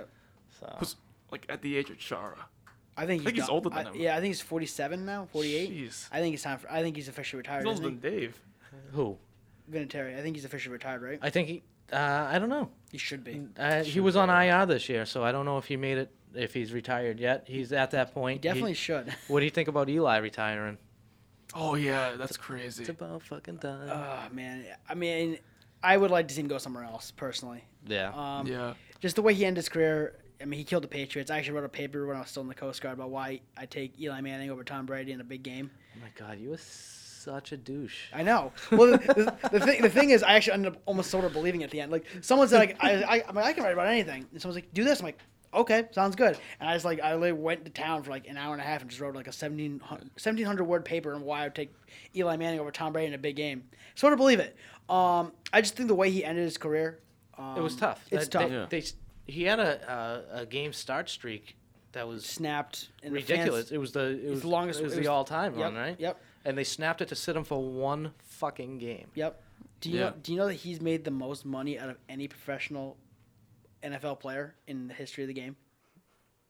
So. 0.60 0.76
Was 0.80 0.96
like 1.32 1.46
at 1.50 1.62
the 1.62 1.78
age 1.78 1.90
of 1.90 1.98
Chara. 2.00 2.38
I 3.00 3.06
think 3.06 3.10
I 3.10 3.14
he's, 3.14 3.24
think 3.26 3.36
he's 3.36 3.46
done- 3.46 3.54
older 3.54 3.70
than 3.70 3.78
I- 3.80 3.84
him. 3.92 3.96
Yeah, 3.96 4.14
I 4.18 4.22
think 4.22 4.28
he's 4.28 4.42
47 4.42 5.06
now, 5.06 5.28
48. 5.32 5.70
Jeez. 5.72 6.08
I 6.12 6.20
think 6.20 6.34
it's 6.34 6.44
time 6.44 6.58
for. 6.58 6.72
I 6.72 6.82
think 6.82 6.96
he's 6.96 7.08
officially 7.08 7.38
retired. 7.38 7.66
He's 7.66 7.78
older 7.80 7.90
than 7.90 8.00
he? 8.02 8.20
Dave. 8.20 8.42
Who? 8.94 9.18
Vinatieri. 9.72 10.18
I 10.18 10.22
think 10.22 10.36
he's 10.36 10.46
officially 10.46 10.74
retired, 10.74 11.02
right? 11.02 11.20
I 11.22 11.30
think 11.30 11.48
he. 11.48 11.64
Uh, 11.94 11.98
I 12.30 12.40
don't 12.40 12.50
know. 12.50 12.70
He 12.92 12.98
should 12.98 13.24
be. 13.24 13.42
Uh, 13.58 13.84
he 13.84 14.00
was 14.00 14.16
on 14.16 14.30
IR 14.30 14.66
this 14.66 14.90
year, 14.90 15.06
so 15.06 15.24
I 15.24 15.32
don't 15.32 15.46
know 15.46 15.58
if 15.58 15.66
he 15.66 15.78
made 15.78 15.98
it. 15.98 16.12
If 16.34 16.54
he's 16.54 16.74
retired 16.74 17.20
yet, 17.20 17.44
he's 17.48 17.72
at 17.72 17.92
that 17.92 18.14
point. 18.14 18.44
He 18.44 18.48
He- 18.50 18.54
definitely 18.54 18.74
should. 18.74 19.14
what 19.28 19.40
do 19.40 19.46
you 19.46 19.52
think 19.52 19.68
about 19.70 19.90
Eli 19.90 20.18
retiring? 20.18 20.78
Oh 21.54 21.76
yeah, 21.76 22.14
that's 22.18 22.38
crazy. 22.38 22.84
It's 22.84 22.90
about 22.90 23.24
fucking 23.24 23.60
time. 23.60 23.90
Oh 23.90 24.34
man, 24.34 24.66
I 24.90 24.94
mean, 24.96 25.40
I 25.84 25.98
would 25.98 26.12
like 26.12 26.28
to 26.28 26.34
see 26.34 26.42
him 26.42 26.48
go 26.48 26.58
somewhere 26.58 26.84
else 26.84 27.12
personally. 27.12 27.64
yeah. 27.86 28.12
Um, 28.14 28.48
yeah. 28.48 28.74
Just 29.00 29.16
the 29.16 29.22
way 29.22 29.34
he 29.34 29.46
ended 29.46 29.58
his 29.58 29.70
career. 29.70 30.20
I 30.42 30.46
mean, 30.46 30.58
he 30.60 30.64
killed 30.64 30.84
the 30.84 30.88
Patriots. 30.88 31.32
I 31.32 31.38
actually 31.38 31.54
wrote 31.54 31.64
a 31.64 31.70
paper 31.70 32.06
when 32.06 32.16
I 32.16 32.20
was 32.20 32.30
still 32.30 32.44
in 32.44 32.48
the 32.48 32.54
Coast 32.56 32.82
Guard 32.82 32.94
about 32.96 33.10
why 33.10 33.42
I 33.58 33.66
take 33.66 34.00
Eli 34.00 34.22
Manning 34.22 34.52
over 34.52 34.64
Tom 34.64 34.86
Brady 34.86 35.12
in 35.12 35.22
a 35.22 35.24
big 35.24 35.42
game. 35.44 35.72
oh 35.96 36.00
my 36.02 36.10
god, 36.16 36.40
you 36.40 36.50
were 36.52 36.58
such 36.60 37.52
a 37.52 37.58
douche. 37.58 38.06
I 38.14 38.24
know. 38.24 38.52
Well, 38.72 38.92
the, 38.92 38.98
the, 39.52 39.60
the 39.60 39.66
thing 39.66 39.82
the 39.82 39.90
thing 39.90 40.10
is, 40.12 40.22
I 40.24 40.34
actually 40.34 40.54
ended 40.54 40.74
up 40.74 40.82
almost 40.86 41.10
sort 41.10 41.26
of 41.26 41.34
believing 41.34 41.64
at 41.64 41.72
the 41.72 41.82
end. 41.82 41.92
Like 41.92 42.06
someone 42.22 42.48
said, 42.48 42.60
like 42.60 42.78
I 42.84 43.04
I, 43.04 43.24
I'm 43.28 43.36
like, 43.36 43.46
I 43.46 43.54
can 43.54 43.64
write 43.64 43.74
about 43.74 43.88
anything, 43.88 44.26
and 44.32 44.42
someone's 44.42 44.56
like, 44.58 44.72
do 44.74 44.84
this. 44.84 45.00
I'm 45.00 45.06
like, 45.08 45.20
okay, 45.54 45.86
sounds 45.92 46.16
good. 46.16 46.38
And 46.60 46.70
I 46.70 46.74
just 46.74 46.86
like 46.86 47.00
I 47.02 47.14
literally 47.16 47.34
went 47.42 47.66
to 47.66 47.72
town 47.72 48.04
for 48.04 48.12
like 48.12 48.28
an 48.28 48.38
hour 48.38 48.54
and 48.54 48.62
a 48.62 48.66
half 48.66 48.82
and 48.82 48.90
just 48.90 49.02
wrote 49.02 49.16
like 49.16 49.28
a 49.28 49.32
17 49.32 49.80
1700 49.88 50.64
word 50.64 50.86
paper 50.86 51.14
on 51.14 51.22
why 51.24 51.42
I 51.42 51.44
would 51.46 51.56
take 51.56 51.74
Eli 52.16 52.38
Manning 52.38 52.60
over 52.60 52.72
Tom 52.72 52.94
Brady 52.94 53.08
in 53.08 53.14
a 53.14 53.18
big 53.18 53.36
game. 53.36 53.64
Sort 53.96 54.14
of 54.14 54.18
believe 54.18 54.40
it. 54.40 54.56
Um, 54.90 55.32
I 55.52 55.62
just 55.62 55.76
think 55.76 55.88
the 55.88 55.96
way 55.96 56.12
he 56.12 56.24
ended 56.24 56.44
his 56.46 56.58
career. 56.58 57.00
Um, 57.38 57.58
It 57.58 57.62
was 57.62 57.76
tough. 57.76 58.04
It's 58.12 58.28
That- 58.28 58.32
tough. 58.32 58.50
They, 58.50 58.56
Yeah. 58.56 58.66
they 58.70 58.84
he 59.32 59.44
had 59.44 59.60
a, 59.60 60.24
a 60.32 60.42
a 60.42 60.46
game 60.46 60.72
start 60.74 61.10
streak 61.10 61.56
that 61.92 62.08
was 62.08 62.26
Snapped. 62.26 62.90
And 63.04 63.12
the 63.14 63.20
ridiculous. 63.20 63.66
fans- 63.66 63.72
it 63.72 63.78
was 63.80 63.92
the 63.92 64.26
it 64.26 64.30
was 64.30 64.42
the 64.42 64.48
longest- 64.50 64.80
It 64.80 64.84
was 64.84 64.98
it 64.98 65.02
the 65.02 65.08
all 65.08 65.24
time 65.26 65.54
yep, 65.54 65.62
run, 65.64 65.76
right? 65.76 66.00
Yep. 66.00 66.22
And 66.46 66.58
they 66.58 66.64
snapped 66.64 67.02
it 67.02 67.10
to 67.10 67.16
sit 67.16 67.36
him 67.36 67.44
for 67.44 67.62
one 67.62 68.14
fucking 68.24 68.78
game. 68.78 69.08
Yep. 69.16 69.42
Do 69.82 69.90
you 69.92 70.00
Yeah. 70.00 70.06
know? 70.10 70.14
Do 70.24 70.32
you 70.32 70.38
know 70.38 70.48
that 70.48 70.54
he's 70.54 70.80
made 70.82 71.04
the 71.04 71.12
most 71.12 71.46
money 71.46 71.78
out 71.78 71.90
of 71.90 71.98
any 72.08 72.28
professional 72.28 72.96
NFL 73.92 74.20
player 74.20 74.56
in 74.68 74.88
the 74.88 74.94
history 74.94 75.24
of 75.24 75.28
the 75.28 75.34
game? 75.34 75.56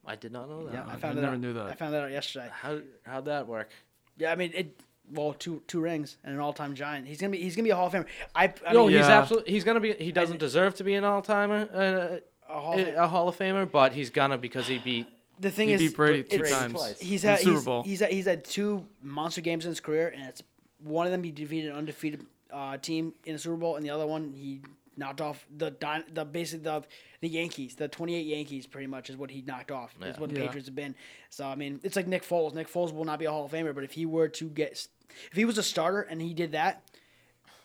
I 0.06 0.16
did 0.16 0.32
not 0.32 0.48
know 0.48 0.64
that. 0.66 0.74
Yeah, 0.74 0.84
I 0.86 0.94
I 0.94 0.96
found 0.96 1.18
it 1.18 1.22
never 1.22 1.34
out. 1.34 1.40
knew 1.40 1.52
that. 1.54 1.66
I 1.66 1.74
found 1.74 1.92
that 1.94 2.02
out 2.04 2.10
yesterday. 2.10 2.48
How 2.52 2.80
how'd 3.04 3.26
that 3.26 3.46
work? 3.46 3.68
Yeah, 4.16 4.32
I 4.32 4.36
mean 4.36 4.52
it. 4.54 4.80
well, 5.12 5.32
two 5.34 5.62
two 5.66 5.80
rings 5.80 6.16
and 6.24 6.34
an 6.34 6.40
all 6.40 6.52
time 6.52 6.74
giant. 6.74 7.06
He's 7.06 7.20
gonna 7.20 7.30
be 7.32 7.38
he's 7.42 7.54
gonna 7.56 7.64
be 7.64 7.70
a 7.70 7.76
Hall 7.76 7.86
of 7.88 7.92
Famer. 7.92 8.06
I, 8.34 8.52
I 8.66 8.72
no, 8.72 8.86
mean, 8.86 8.96
he's 8.96 9.06
Yeah. 9.06 9.20
absolutely. 9.20 9.52
He's 9.52 9.64
gonna 9.64 9.80
be. 9.80 9.92
He 9.94 10.12
doesn't 10.12 10.38
deserve 10.38 10.74
to 10.76 10.84
be 10.84 10.94
an 10.94 11.04
all 11.04 11.20
timer, 11.22 11.68
uh, 11.74 12.52
a 12.52 12.60
Hall 12.60 12.78
of 12.78 12.88
a 12.88 13.08
Hall 13.08 13.28
of 13.28 13.36
Famer, 13.36 13.70
but 13.70 13.92
he's 13.92 14.08
gonna 14.10 14.38
because 14.38 14.66
he 14.66 14.78
beat. 14.78 15.06
the 15.40 15.50
thing 15.50 15.68
He 15.68 15.74
is, 15.74 15.80
beat 15.82 15.96
Brady 15.96 16.22
two 16.22 16.36
it's- 16.36 16.50
times. 16.58 16.72
twice. 16.72 16.98
He's 17.00 17.22
had 17.22 17.40
Super 17.40 17.50
he's, 17.56 17.64
Bowl. 17.64 17.82
he's 17.82 18.00
had, 18.00 18.10
he's 18.10 18.24
had 18.26 18.44
two 18.44 18.86
monster 19.02 19.40
games 19.42 19.64
in 19.66 19.70
his 19.70 19.80
career, 19.80 20.08
and 20.08 20.24
it's 20.26 20.42
one 20.82 21.06
of 21.06 21.12
them 21.12 21.22
he 21.22 21.30
defeated 21.32 21.70
an 21.70 21.76
undefeated 21.76 22.24
uh, 22.50 22.76
team 22.78 23.12
in 23.26 23.34
a 23.34 23.38
Super 23.38 23.56
Bowl, 23.56 23.76
and 23.76 23.84
the 23.84 23.90
other 23.90 24.06
one 24.06 24.32
he 24.32 24.62
knocked 24.98 25.20
off 25.20 25.46
the 25.56 25.70
the 26.12 26.24
basically 26.24 26.64
the 26.64 26.82
the 27.20 27.28
Yankees, 27.28 27.74
the 27.76 27.88
28 27.88 28.26
Yankees, 28.26 28.66
pretty 28.66 28.86
much 28.86 29.08
is 29.10 29.16
what 29.16 29.30
he 29.30 29.42
knocked 29.42 29.70
off. 29.70 29.94
Is 30.02 30.18
what 30.18 30.30
the 30.30 30.36
Yeah. 30.36 30.46
Patriots 30.46 30.68
have 30.68 30.74
been. 30.74 30.94
So 31.30 31.46
I 31.46 31.54
mean, 31.54 31.80
it's 31.82 31.96
like 31.96 32.06
Nick 32.06 32.22
Foles. 32.24 32.54
Nick 32.54 32.68
Foles 32.70 32.92
will 32.92 33.04
not 33.04 33.18
be 33.18 33.24
a 33.24 33.30
Hall 33.30 33.44
of 33.44 33.50
Famer, 33.52 33.74
but 33.74 33.84
if 33.84 33.92
he 33.92 34.04
were 34.06 34.28
to 34.28 34.48
get, 34.48 34.86
if 35.30 35.36
he 35.36 35.44
was 35.44 35.56
a 35.58 35.62
starter 35.62 36.02
and 36.02 36.20
he 36.20 36.34
did 36.34 36.52
that, 36.52 36.82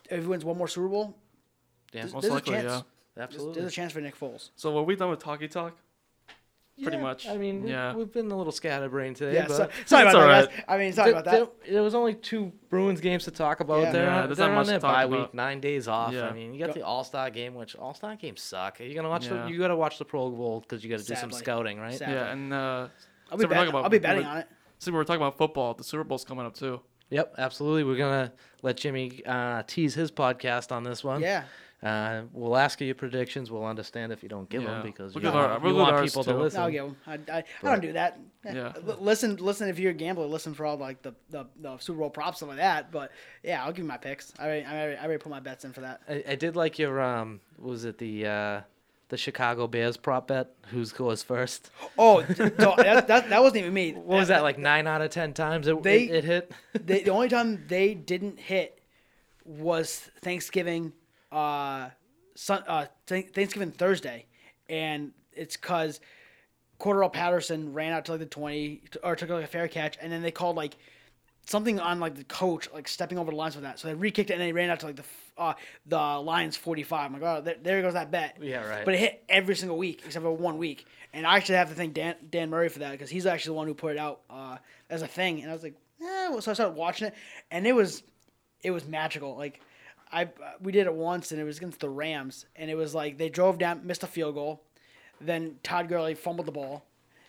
if 0.10 0.22
he 0.22 0.28
wins 0.28 0.46
one 0.46 0.58
more 0.58 0.68
Super 0.68 0.88
Bowl, 0.88 1.18
Yeah, 1.92 2.02
there's, 2.02 2.14
Most 2.14 2.22
there's 2.24 2.34
likely, 2.34 2.54
a 2.56 2.62
chance. 2.62 2.72
yeah. 2.72 2.82
There's, 3.16 3.24
absolutely. 3.26 3.62
there's 3.62 3.72
a 3.72 3.76
chance 3.76 3.94
for 3.94 4.02
Nick 4.02 4.20
Foles. 4.20 4.50
So 4.56 4.78
are 4.78 4.84
we 4.84 4.96
done 4.96 5.10
with 5.10 5.20
talkie 5.20 5.48
talk? 5.48 5.78
Pretty 6.82 6.98
Yeah, 6.98 7.04
much. 7.04 7.28
I 7.28 7.38
mean, 7.38 7.62
we've, 7.62 7.70
yeah. 7.72 7.94
we've 7.94 8.12
been 8.12 8.32
a 8.32 8.36
little 8.36 8.52
scatterbrained 8.52 9.16
today, 9.18 9.36
Yeah, 9.36 9.48
but 9.48 9.56
so, 9.58 9.70
sorry 9.86 10.06
It's 10.08 10.14
about 10.14 10.14
that, 10.14 10.16
alright. 10.18 10.50
I 10.68 10.78
mean, 10.80 10.92
sorry 10.92 11.12
there, 11.12 11.20
about 11.22 11.32
that. 11.32 11.52
there- 11.66 11.74
there 11.74 11.84
was 11.84 11.94
only 11.94 12.16
two 12.16 12.52
Bruins 12.70 13.00
games 13.00 13.26
to 13.26 13.32
talk 13.32 13.60
about. 13.60 13.84
Yeah. 13.84 13.92
They're, 13.92 14.06
Yeah, 14.06 14.18
on- 14.22 14.26
there's 14.28 14.38
they're 14.40 14.48
not 14.48 14.52
on 14.54 14.58
much 14.58 14.68
their 14.68 14.78
to 14.78 14.82
talk 14.82 14.94
bye 14.96 15.04
about. 15.04 15.20
week, 15.20 15.34
nine 15.36 15.60
days 15.60 15.88
off. 15.88 16.12
Yeah. 16.14 16.28
I 16.28 16.34
mean, 16.34 16.54
you 16.56 16.66
got 16.66 16.74
the 16.74 16.82
All 16.82 17.04
Star 17.04 17.30
game, 17.30 17.54
which 17.54 17.76
All 17.76 17.94
Star 17.94 18.16
games 18.16 18.42
suck. 18.42 18.82
Are 18.82 18.86
you 18.86 18.96
gonna 18.96 19.08
watch 19.10 19.28
Yeah. 19.28 19.44
the? 19.44 19.52
You 19.52 19.60
gotta 19.60 19.76
watch 19.76 20.00
the 20.00 20.06
Pro 20.06 20.32
Bowl 20.32 20.62
because 20.62 20.84
you 20.84 20.90
got 20.90 21.00
to 21.00 21.06
do 21.06 21.16
some 21.16 21.32
scouting, 21.32 21.80
right? 21.80 21.94
Sad. 21.94 22.10
yeah, 22.10 22.32
and 22.32 22.52
uh, 22.52 22.88
I'll 23.32 23.38
be, 23.38 23.46
we're 23.46 23.50
bet- 23.50 23.68
about- 23.68 23.84
I'll 23.84 23.90
be 23.90 24.00
betting 24.00 24.26
on 24.26 24.38
it. 24.40 24.48
so 24.80 24.92
we 24.92 24.98
were 24.98 25.04
talking 25.06 25.22
about 25.22 25.38
football. 25.38 25.76
The 25.76 25.84
Super 25.84 26.04
Bowl's 26.04 26.26
coming 26.26 26.46
up 26.46 26.56
too. 26.56 26.82
Yep, 27.12 27.36
absolutely. 27.38 27.84
We're 27.84 27.98
gonna 27.98 28.34
let 28.64 28.78
Jimmy 28.78 29.22
uh, 29.28 29.62
tease 29.68 29.94
his 29.94 30.12
podcast 30.12 30.72
on 30.72 30.82
this 30.84 31.04
one. 31.04 31.22
Yeah. 31.22 31.44
Uh, 31.84 32.22
we'll 32.32 32.56
ask 32.56 32.80
you 32.80 32.86
your 32.86 32.96
predictions. 32.96 33.52
We'll 33.52 33.66
understand 33.66 34.12
if 34.14 34.24
you 34.24 34.30
don't 34.30 34.48
give 34.50 34.64
Yeah. 34.64 34.70
them 34.76 34.84
because 34.84 35.14
We'll 35.16 35.24
you 35.24 35.28
give 35.30 35.34
want, 35.36 35.52
our- 35.52 35.60
we'll 35.60 35.72
give 35.74 35.82
want 35.82 35.96
ours 35.96 36.10
people 36.12 36.24
to 36.24 36.32
too. 36.32 36.38
listen. 36.38 36.62
I'll 36.62 36.72
give 36.72 36.86
them. 36.86 36.98
I, 37.06 37.14
I, 37.40 37.44
I 37.62 37.72
don't 37.72 37.82
do 37.82 37.94
that. 37.94 38.20
Yeah. 38.46 38.72
Listen, 39.00 39.36
listen. 39.36 39.68
If 39.68 39.80
you're 39.80 39.92
a 39.92 39.94
gambler, 39.94 40.26
listen 40.26 40.54
for 40.54 40.66
all 40.66 40.78
like 40.78 41.02
the, 41.02 41.14
the, 41.30 41.46
the 41.62 41.78
Super 41.80 42.00
Bowl 42.00 42.10
props 42.10 42.38
stuff 42.38 42.50
like 42.50 42.58
that. 42.60 42.92
But 42.92 43.12
yeah, 43.44 43.64
I'll 43.66 43.72
give 43.72 43.80
you 43.80 43.90
my 43.90 43.98
picks. 43.98 44.34
I 44.40 44.44
already, 44.46 44.66
I 44.66 44.80
already, 44.82 44.98
I 44.98 45.04
already 45.06 45.18
put 45.22 45.30
my 45.30 45.40
bets 45.42 45.66
in 45.66 45.74
for 45.74 45.82
that. 45.82 46.02
I, 46.08 46.24
I 46.30 46.36
did 46.36 46.56
like 46.56 46.80
your 46.80 47.02
um, 47.02 47.42
was 47.60 47.84
it 47.86 47.98
the 47.98 48.28
uh, 48.28 48.62
the 49.10 49.18
Chicago 49.18 49.68
Bears 49.68 49.98
prop 49.98 50.28
bet? 50.30 50.48
Who 50.68 50.86
scores 50.86 51.22
first? 51.22 51.70
Oh, 51.98 52.24
so 52.34 52.48
that, 52.50 53.08
that, 53.08 53.30
that 53.30 53.42
wasn't 53.42 53.58
even 53.58 53.74
me. 53.74 53.92
What 53.94 54.20
was 54.20 54.28
that 54.30 54.42
like 54.44 54.58
nine 54.58 54.88
out 54.88 55.02
of 55.02 55.12
ten 55.12 55.34
times 55.34 55.68
it, 55.68 55.84
They- 55.84 56.06
it, 56.06 56.16
it 56.16 56.24
hit? 56.24 56.52
They, 56.86 57.04
the 57.04 57.12
only 57.12 57.28
time 57.38 57.66
they 57.68 57.94
didn't 57.94 58.40
hit 58.40 58.80
was 59.46 60.10
Thanksgiving, 60.22 60.94
uh, 61.34 61.90
sun, 62.36 62.64
uh, 62.68 62.86
Thank- 63.08 63.34
Thanksgiving 63.34 63.72
Thursday, 63.72 64.26
and 64.70 65.12
it's 65.34 65.58
because 65.58 66.00
Cordarrelle 66.80 67.14
Patterson 67.14 67.74
ran 67.74 67.94
out 67.94 68.06
to 68.06 68.12
like 68.12 68.20
the 68.20 68.26
twenty 68.26 68.82
or 69.04 69.16
took 69.16 69.30
like 69.30 69.44
a 69.44 69.48
fair 69.48 69.68
catch, 69.68 69.98
and 70.02 70.12
then 70.12 70.22
they 70.22 70.32
called 70.32 70.56
like 70.56 70.76
something 71.46 71.80
on 71.80 72.00
like 72.00 72.16
the 72.16 72.24
coach 72.24 72.70
like 72.74 72.88
stepping 72.88 73.18
over 73.18 73.32
the 73.32 73.38
lines 73.38 73.56
with 73.56 73.64
that. 73.64 73.80
So 73.80 73.88
they 73.90 73.94
re-kicked 73.94 74.30
it 74.30 74.34
and 74.34 74.42
they 74.42 74.54
ran 74.54 74.70
out 74.70 74.80
to 74.80 74.86
like 74.86 74.96
the 74.96 75.02
f- 75.04 75.34
uh, 75.38 75.54
the 75.86 75.98
Lions 75.98 76.56
forty 76.56 76.84
five. 76.84 77.08
I'm 77.12 77.20
like, 77.20 77.24
oh, 77.24 77.42
there, 77.42 77.56
there 77.62 77.82
goes 77.82 77.94
that 77.94 78.12
bet. 78.12 78.38
Yeah, 78.42 78.68
right. 78.68 78.86
But 78.86 78.94
it 78.94 79.00
hit 79.00 79.24
every 79.30 79.56
single 79.56 79.78
week 79.78 80.02
except 80.06 80.24
for 80.24 80.32
one 80.32 80.58
week, 80.58 80.86
and 81.14 81.26
I 81.26 81.38
actually 81.38 81.56
have 81.56 81.70
to 81.70 81.76
thank 81.76 81.94
Dan 81.94 82.16
Dan 82.30 82.50
Murray 82.50 82.70
for 82.70 82.80
that 82.80 82.92
because 82.92 83.10
he's 83.10 83.26
actually 83.26 83.52
the 83.52 83.58
one 83.58 83.68
who 83.68 83.74
put 83.74 83.94
it 83.94 83.98
out 83.98 84.22
uh, 84.30 84.58
as 84.90 85.02
a 85.02 85.08
thing. 85.08 85.42
And 85.42 85.50
I 85.50 85.54
was 85.54 85.64
like, 85.64 85.76
eh. 86.02 86.40
So 86.40 86.52
I 86.52 86.54
started 86.54 86.76
watching 86.76 87.08
it, 87.08 87.14
and 87.52 87.66
it 87.68 87.74
was 87.74 88.04
it 88.62 88.72
was 88.72 88.86
magical. 88.88 89.36
Like 89.38 89.60
I 90.14 90.30
we 90.62 90.72
did 90.72 90.88
it 90.88 90.94
once, 90.94 91.32
and 91.32 91.42
it 91.42 91.44
was 91.44 91.58
against 91.58 91.80
the 91.80 91.90
Rams, 91.90 92.46
and 92.56 92.70
it 92.70 92.76
was 92.76 92.94
like 92.94 93.18
they 93.18 93.30
drove 93.30 93.58
down, 93.58 93.86
missed 93.86 94.04
a 94.04 94.08
field 94.08 94.36
goal, 94.36 94.64
then 95.20 95.58
Todd 95.64 95.90
Gurley 95.90 96.16
fumbled 96.16 96.48
the 96.48 96.52
ball. 96.52 96.86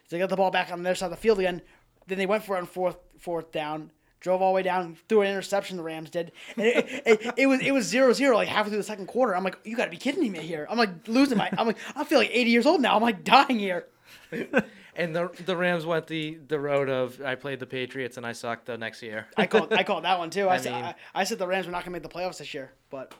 So 0.06 0.16
they 0.16 0.20
got 0.20 0.28
the 0.28 0.36
ball 0.36 0.50
back 0.50 0.70
on 0.70 0.82
their 0.82 0.94
side 0.94 1.06
of 1.06 1.12
the 1.12 1.16
field 1.16 1.38
again. 1.38 1.62
Then 2.06 2.18
they 2.18 2.26
went 2.26 2.44
for 2.44 2.56
it 2.56 2.60
on 2.60 2.66
fourth 2.66 2.98
fourth 3.18 3.52
down. 3.52 3.90
Drove 4.20 4.40
all 4.40 4.52
the 4.52 4.54
way 4.54 4.62
down, 4.62 4.96
threw 5.06 5.20
an 5.20 5.28
interception. 5.28 5.76
The 5.76 5.82
Rams 5.82 6.08
did, 6.08 6.32
and 6.56 6.66
it, 6.66 7.02
it, 7.04 7.34
it 7.36 7.46
was 7.46 7.60
it 7.60 7.72
was 7.72 7.86
zero 7.86 8.12
zero 8.12 8.36
like 8.36 8.48
halfway 8.48 8.70
through 8.70 8.78
the 8.78 8.84
second 8.84 9.06
quarter. 9.06 9.36
I'm 9.36 9.44
like, 9.44 9.58
you 9.64 9.76
got 9.76 9.84
to 9.84 9.90
be 9.90 9.98
kidding 9.98 10.30
me 10.32 10.38
here. 10.38 10.66
I'm 10.70 10.78
like 10.78 11.08
losing 11.08 11.36
my. 11.36 11.50
I'm 11.58 11.66
like, 11.66 11.78
I 11.94 12.04
feel 12.04 12.18
like 12.18 12.30
80 12.32 12.50
years 12.50 12.66
old 12.66 12.80
now. 12.80 12.96
I'm 12.96 13.02
like 13.02 13.22
dying 13.24 13.58
here. 13.58 13.86
And 14.96 15.12
the 15.14 15.28
the 15.44 15.56
Rams 15.56 15.84
went 15.84 16.06
the 16.06 16.38
the 16.46 16.60
road 16.60 16.88
of 16.88 17.20
I 17.20 17.34
played 17.34 17.58
the 17.58 17.66
Patriots 17.66 18.16
and 18.16 18.24
I 18.24 18.30
sucked 18.30 18.66
the 18.66 18.78
next 18.78 19.02
year. 19.02 19.26
I 19.36 19.46
called 19.46 19.72
I 19.72 19.82
called 19.82 20.04
that 20.04 20.20
one 20.20 20.30
too. 20.30 20.46
I, 20.48 20.54
I 20.54 20.58
said 20.58 20.72
mean- 20.72 20.84
I, 20.84 20.94
I 21.16 21.24
said 21.24 21.38
the 21.38 21.48
Rams 21.48 21.66
were 21.66 21.72
not 21.72 21.82
gonna 21.84 21.90
make 21.90 22.04
the 22.04 22.08
playoffs 22.08 22.38
this 22.38 22.54
year, 22.54 22.70
but 22.90 23.12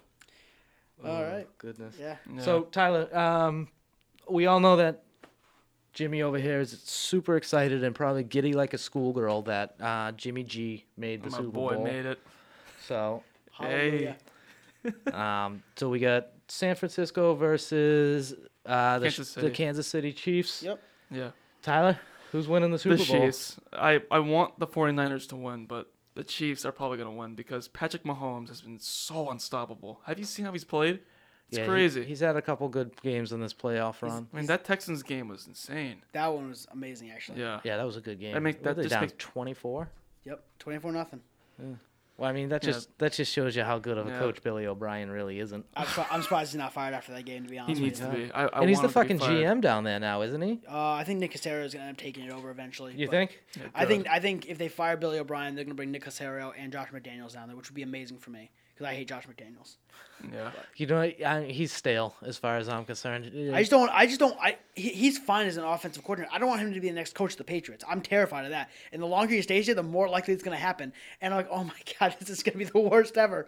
all 1.04 1.22
right, 1.24 1.48
Goodness. 1.58 1.96
yeah. 1.98 2.16
So 2.38 2.62
Tyler, 2.70 3.08
um, 3.16 3.66
we 4.30 4.46
all 4.46 4.60
know 4.60 4.76
that 4.76 5.02
Jimmy 5.94 6.22
over 6.22 6.38
here 6.38 6.60
is 6.60 6.80
super 6.84 7.36
excited 7.36 7.82
and 7.82 7.92
probably 7.92 8.22
giddy 8.22 8.52
like 8.52 8.72
a 8.72 8.78
schoolgirl 8.78 9.42
that 9.42 9.74
uh, 9.80 10.12
Jimmy 10.12 10.44
G 10.44 10.84
made 10.96 11.24
the 11.24 11.30
My 11.30 11.38
Super 11.38 11.50
boy 11.50 11.74
Bowl. 11.74 11.84
made 11.84 12.06
it. 12.06 12.20
So, 12.86 13.22
Hallelujah. 13.50 14.16
um, 15.12 15.62
so 15.76 15.88
we 15.88 15.98
got 15.98 16.28
San 16.46 16.76
Francisco 16.76 17.34
versus 17.34 18.34
uh, 18.66 18.98
the, 18.98 19.06
Kansas 19.06 19.34
the 19.34 19.40
City. 19.42 19.54
Kansas 19.54 19.86
City 19.86 20.12
Chiefs. 20.12 20.62
Yep. 20.62 20.82
Yeah. 21.10 21.30
Tyler, 21.62 21.98
who's 22.32 22.48
winning 22.48 22.70
the 22.70 22.78
Super 22.78 22.96
the 22.96 23.04
Bowl? 23.04 23.16
The 23.20 23.26
Chiefs. 23.26 23.60
I, 23.72 24.00
I 24.10 24.18
want 24.18 24.58
the 24.58 24.66
49ers 24.66 25.28
to 25.30 25.36
win, 25.36 25.66
but 25.66 25.90
the 26.14 26.24
Chiefs 26.24 26.64
are 26.64 26.72
probably 26.72 26.98
going 26.98 27.10
to 27.10 27.16
win 27.16 27.34
because 27.34 27.68
Patrick 27.68 28.04
Mahomes 28.04 28.48
has 28.48 28.60
been 28.60 28.78
so 28.78 29.30
unstoppable. 29.30 30.00
Have 30.06 30.18
you 30.18 30.24
seen 30.24 30.44
how 30.44 30.52
he's 30.52 30.64
played? 30.64 31.00
It's 31.48 31.58
Yeah, 31.58 31.64
he- 31.64 31.70
crazy. 31.70 32.04
he's 32.04 32.20
had 32.20 32.36
a 32.36 32.42
couple 32.42 32.68
good 32.68 32.92
games 33.02 33.32
in 33.32 33.40
this 33.40 33.52
playoff 33.52 34.00
run. 34.02 34.28
I 34.32 34.36
mean, 34.36 34.46
that 34.46 34.64
Texans 34.64 35.02
game 35.02 35.28
was 35.28 35.46
insane. 35.46 36.02
That 36.12 36.28
one 36.28 36.48
was 36.48 36.66
amazing 36.72 37.10
actually. 37.10 37.40
Yeah. 37.40 37.60
Yeah, 37.64 37.76
that 37.76 37.84
was 37.84 37.96
a 37.96 38.00
good 38.00 38.18
game. 38.18 38.34
I 38.34 38.38
make- 38.38 38.56
What 38.56 38.64
that 38.64 38.76
they 38.76 38.82
just 38.84 38.92
down 38.94 39.02
make- 39.02 39.18
24. 39.18 39.90
Yep. 40.24 40.42
24 40.58 40.92
nothing. 40.92 41.20
Well, 42.16 42.30
I 42.30 42.32
mean 42.32 42.48
that 42.50 42.62
Yeah. 42.62 42.70
just 42.72 42.96
that 42.98 43.12
just 43.12 43.32
shows 43.32 43.56
you 43.56 43.64
how 43.64 43.78
good 43.80 43.98
of 43.98 44.06
a 44.06 44.10
Yeah. 44.10 44.18
coach 44.20 44.40
Billy 44.42 44.66
O'Brien 44.66 45.10
really 45.10 45.40
isn't. 45.40 45.66
I'm, 45.76 45.86
I'm 46.10 46.22
surprised 46.22 46.52
he's 46.52 46.58
not 46.58 46.72
fired 46.72 46.94
after 46.94 47.12
that 47.12 47.24
game. 47.24 47.42
To 47.44 47.48
be 47.50 47.58
honest, 47.58 47.78
He 47.78 47.84
honest 47.86 48.00
needs 48.02 48.12
with 48.12 48.20
to 48.22 48.26
be. 48.28 48.32
I, 48.32 48.44
I 48.46 48.60
and 48.60 48.68
he's 48.68 48.78
the 48.80 48.86
want 48.88 48.96
him 49.10 49.18
to 49.18 49.24
be 49.26 49.32
fucking. 49.32 49.44
GM 49.44 49.60
down 49.60 49.82
there 49.84 49.98
now, 49.98 50.22
isn't 50.22 50.40
he? 50.42 50.60
Uh, 50.70 50.92
I 50.92 51.02
think 51.04 51.18
Nick 51.20 51.32
Caserio 51.32 51.64
is 51.64 51.74
gonna 51.74 51.86
end 51.86 51.96
up 51.96 52.00
taking 52.02 52.24
it 52.24 52.32
over 52.32 52.50
eventually. 52.50 52.94
You 52.94 53.06
but 53.06 53.12
think? 53.12 53.42
I 53.74 53.84
think 53.84 54.06
I 54.08 54.20
think 54.20 54.46
if 54.46 54.58
they 54.58 54.68
fire 54.68 54.96
Billy 54.96 55.18
O'Brien, 55.18 55.54
they're 55.56 55.64
gonna 55.64 55.74
bring 55.74 55.90
Nick 55.90 56.04
Caserio 56.04 56.52
and 56.56 56.72
Josh 56.72 56.88
McDaniels 56.90 57.34
down 57.34 57.48
there, 57.48 57.56
which 57.56 57.68
would 57.70 57.74
be 57.74 57.82
amazing 57.82 58.18
for 58.18 58.30
me 58.30 58.50
because 58.74 58.86
I 58.90 58.94
hate 58.94 59.08
Josh 59.08 59.24
McDaniels. 59.26 59.76
Yeah. 60.32 60.50
You 60.76 60.86
know, 60.86 61.00
I, 61.00 61.46
he's 61.50 61.72
stale 61.72 62.14
as 62.22 62.38
far 62.38 62.56
as 62.56 62.68
I'm 62.68 62.84
concerned. 62.84 63.30
I 63.54 63.60
just 63.60 63.70
don't. 63.70 63.90
I 63.92 64.06
just 64.06 64.20
don't. 64.20 64.36
I 64.40 64.56
he, 64.74 64.88
he's 64.90 65.18
fine 65.18 65.46
as 65.46 65.56
an 65.56 65.64
offensive 65.64 66.02
coordinator. 66.02 66.32
I 66.34 66.38
don't 66.38 66.48
want 66.48 66.60
him 66.60 66.72
to 66.72 66.80
be 66.80 66.88
the 66.88 66.94
next 66.94 67.14
coach 67.14 67.32
of 67.32 67.38
the 67.38 67.44
Patriots. 67.44 67.84
I'm 67.88 68.00
terrified 68.00 68.44
of 68.44 68.50
that. 68.52 68.70
And 68.92 69.02
the 69.02 69.06
longer 69.06 69.34
he 69.34 69.42
stays 69.42 69.66
here, 69.66 69.74
the 69.74 69.82
more 69.82 70.08
likely 70.08 70.32
it's 70.34 70.42
going 70.42 70.56
to 70.56 70.62
happen. 70.62 70.92
And 71.20 71.34
I'm 71.34 71.38
like, 71.38 71.48
oh 71.50 71.64
my 71.64 71.74
god, 72.00 72.16
this 72.20 72.30
is 72.30 72.42
going 72.42 72.52
to 72.54 72.58
be 72.58 72.64
the 72.64 72.78
worst 72.78 73.18
ever. 73.18 73.46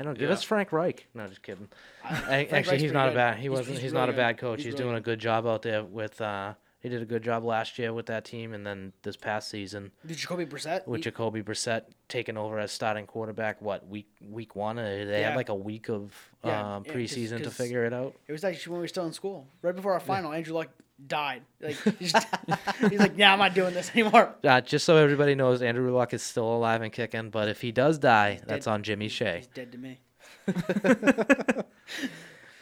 I 0.00 0.04
don't 0.04 0.18
give 0.18 0.28
Yeah. 0.28 0.34
us 0.34 0.42
Frank 0.42 0.72
Reich. 0.72 1.06
No, 1.14 1.26
just 1.28 1.42
kidding. 1.42 1.68
I, 2.04 2.44
actually, 2.50 2.72
Reich's 2.72 2.82
he's 2.82 2.92
not 2.92 3.10
a 3.10 3.14
bad. 3.14 3.36
He 3.36 3.42
He's- 3.42 3.50
wasn't. 3.50 3.68
he's 3.74 3.82
He's, 3.82 3.92
really 3.92 4.06
not 4.06 4.08
a 4.14 4.16
bad 4.16 4.38
coach. 4.38 4.58
He's 4.58 4.66
He's, 4.66 4.74
really 4.74 4.84
doing 4.84 4.96
a 4.96 5.00
good. 5.00 5.04
good 5.12 5.20
job 5.20 5.46
out 5.46 5.62
there 5.62 5.84
with. 5.84 6.20
uh 6.20 6.54
He 6.88 6.94
did 6.94 7.02
a 7.02 7.06
good 7.06 7.22
job 7.22 7.44
last 7.44 7.78
year 7.78 7.92
with 7.92 8.06
that 8.06 8.24
team, 8.24 8.54
and 8.54 8.66
then 8.66 8.94
this 9.02 9.14
past 9.14 9.50
season 9.50 9.92
Did 10.06 10.16
Jacoby 10.16 10.46
Brissett? 10.46 10.86
with 10.86 11.00
he- 11.00 11.02
Jacoby 11.04 11.42
Brissett 11.42 11.82
taking 12.08 12.38
over 12.38 12.58
as 12.58 12.72
starting 12.72 13.04
quarterback. 13.04 13.60
What 13.60 13.86
week? 13.86 14.08
Week 14.26 14.56
one? 14.56 14.78
Uh, 14.78 14.82
They 14.84 15.20
Yeah. 15.20 15.28
had 15.28 15.36
like 15.36 15.50
a 15.50 15.54
week 15.54 15.90
of 15.90 16.14
Yeah, 16.42 16.76
um, 16.76 16.84
yeah, 16.86 16.92
'cause- 16.92 17.00
preseason 17.02 17.38
to 17.38 17.44
'cause- 17.44 17.56
figure 17.58 17.84
it 17.84 17.92
out. 17.92 18.14
It 18.26 18.32
was 18.32 18.42
actually 18.42 18.70
when 18.70 18.78
we 18.80 18.84
were 18.84 18.88
still 18.88 19.04
in 19.04 19.12
school, 19.12 19.46
right 19.60 19.76
before 19.76 19.92
our 19.92 20.00
final. 20.00 20.32
Andrew 20.32 20.54
Luck 20.54 20.68
died. 21.06 21.42
Like 21.60 21.76
he's, 21.98 22.10
just, 22.12 22.26
he's 22.88 22.98
like, 22.98 23.12
yeah, 23.18 23.34
I'm 23.34 23.38
not 23.38 23.52
doing 23.52 23.74
this 23.74 23.90
anymore. 23.94 24.34
Uh, 24.42 24.62
just 24.62 24.86
so 24.86 24.96
everybody 24.96 25.34
knows, 25.34 25.60
Andrew 25.60 25.94
Luck 25.94 26.14
is 26.14 26.22
still 26.22 26.50
alive 26.56 26.80
and 26.80 26.90
kicking. 26.90 27.28
But 27.28 27.48
if 27.48 27.60
he 27.60 27.70
does 27.70 27.98
die, 27.98 28.40
that's 28.46 28.64
dead. 28.64 28.72
on 28.72 28.82
Jimmy 28.82 29.08
Shea. 29.08 29.36
He's 29.38 29.46
dead 29.48 29.72
to 29.72 29.78
me. 29.78 29.98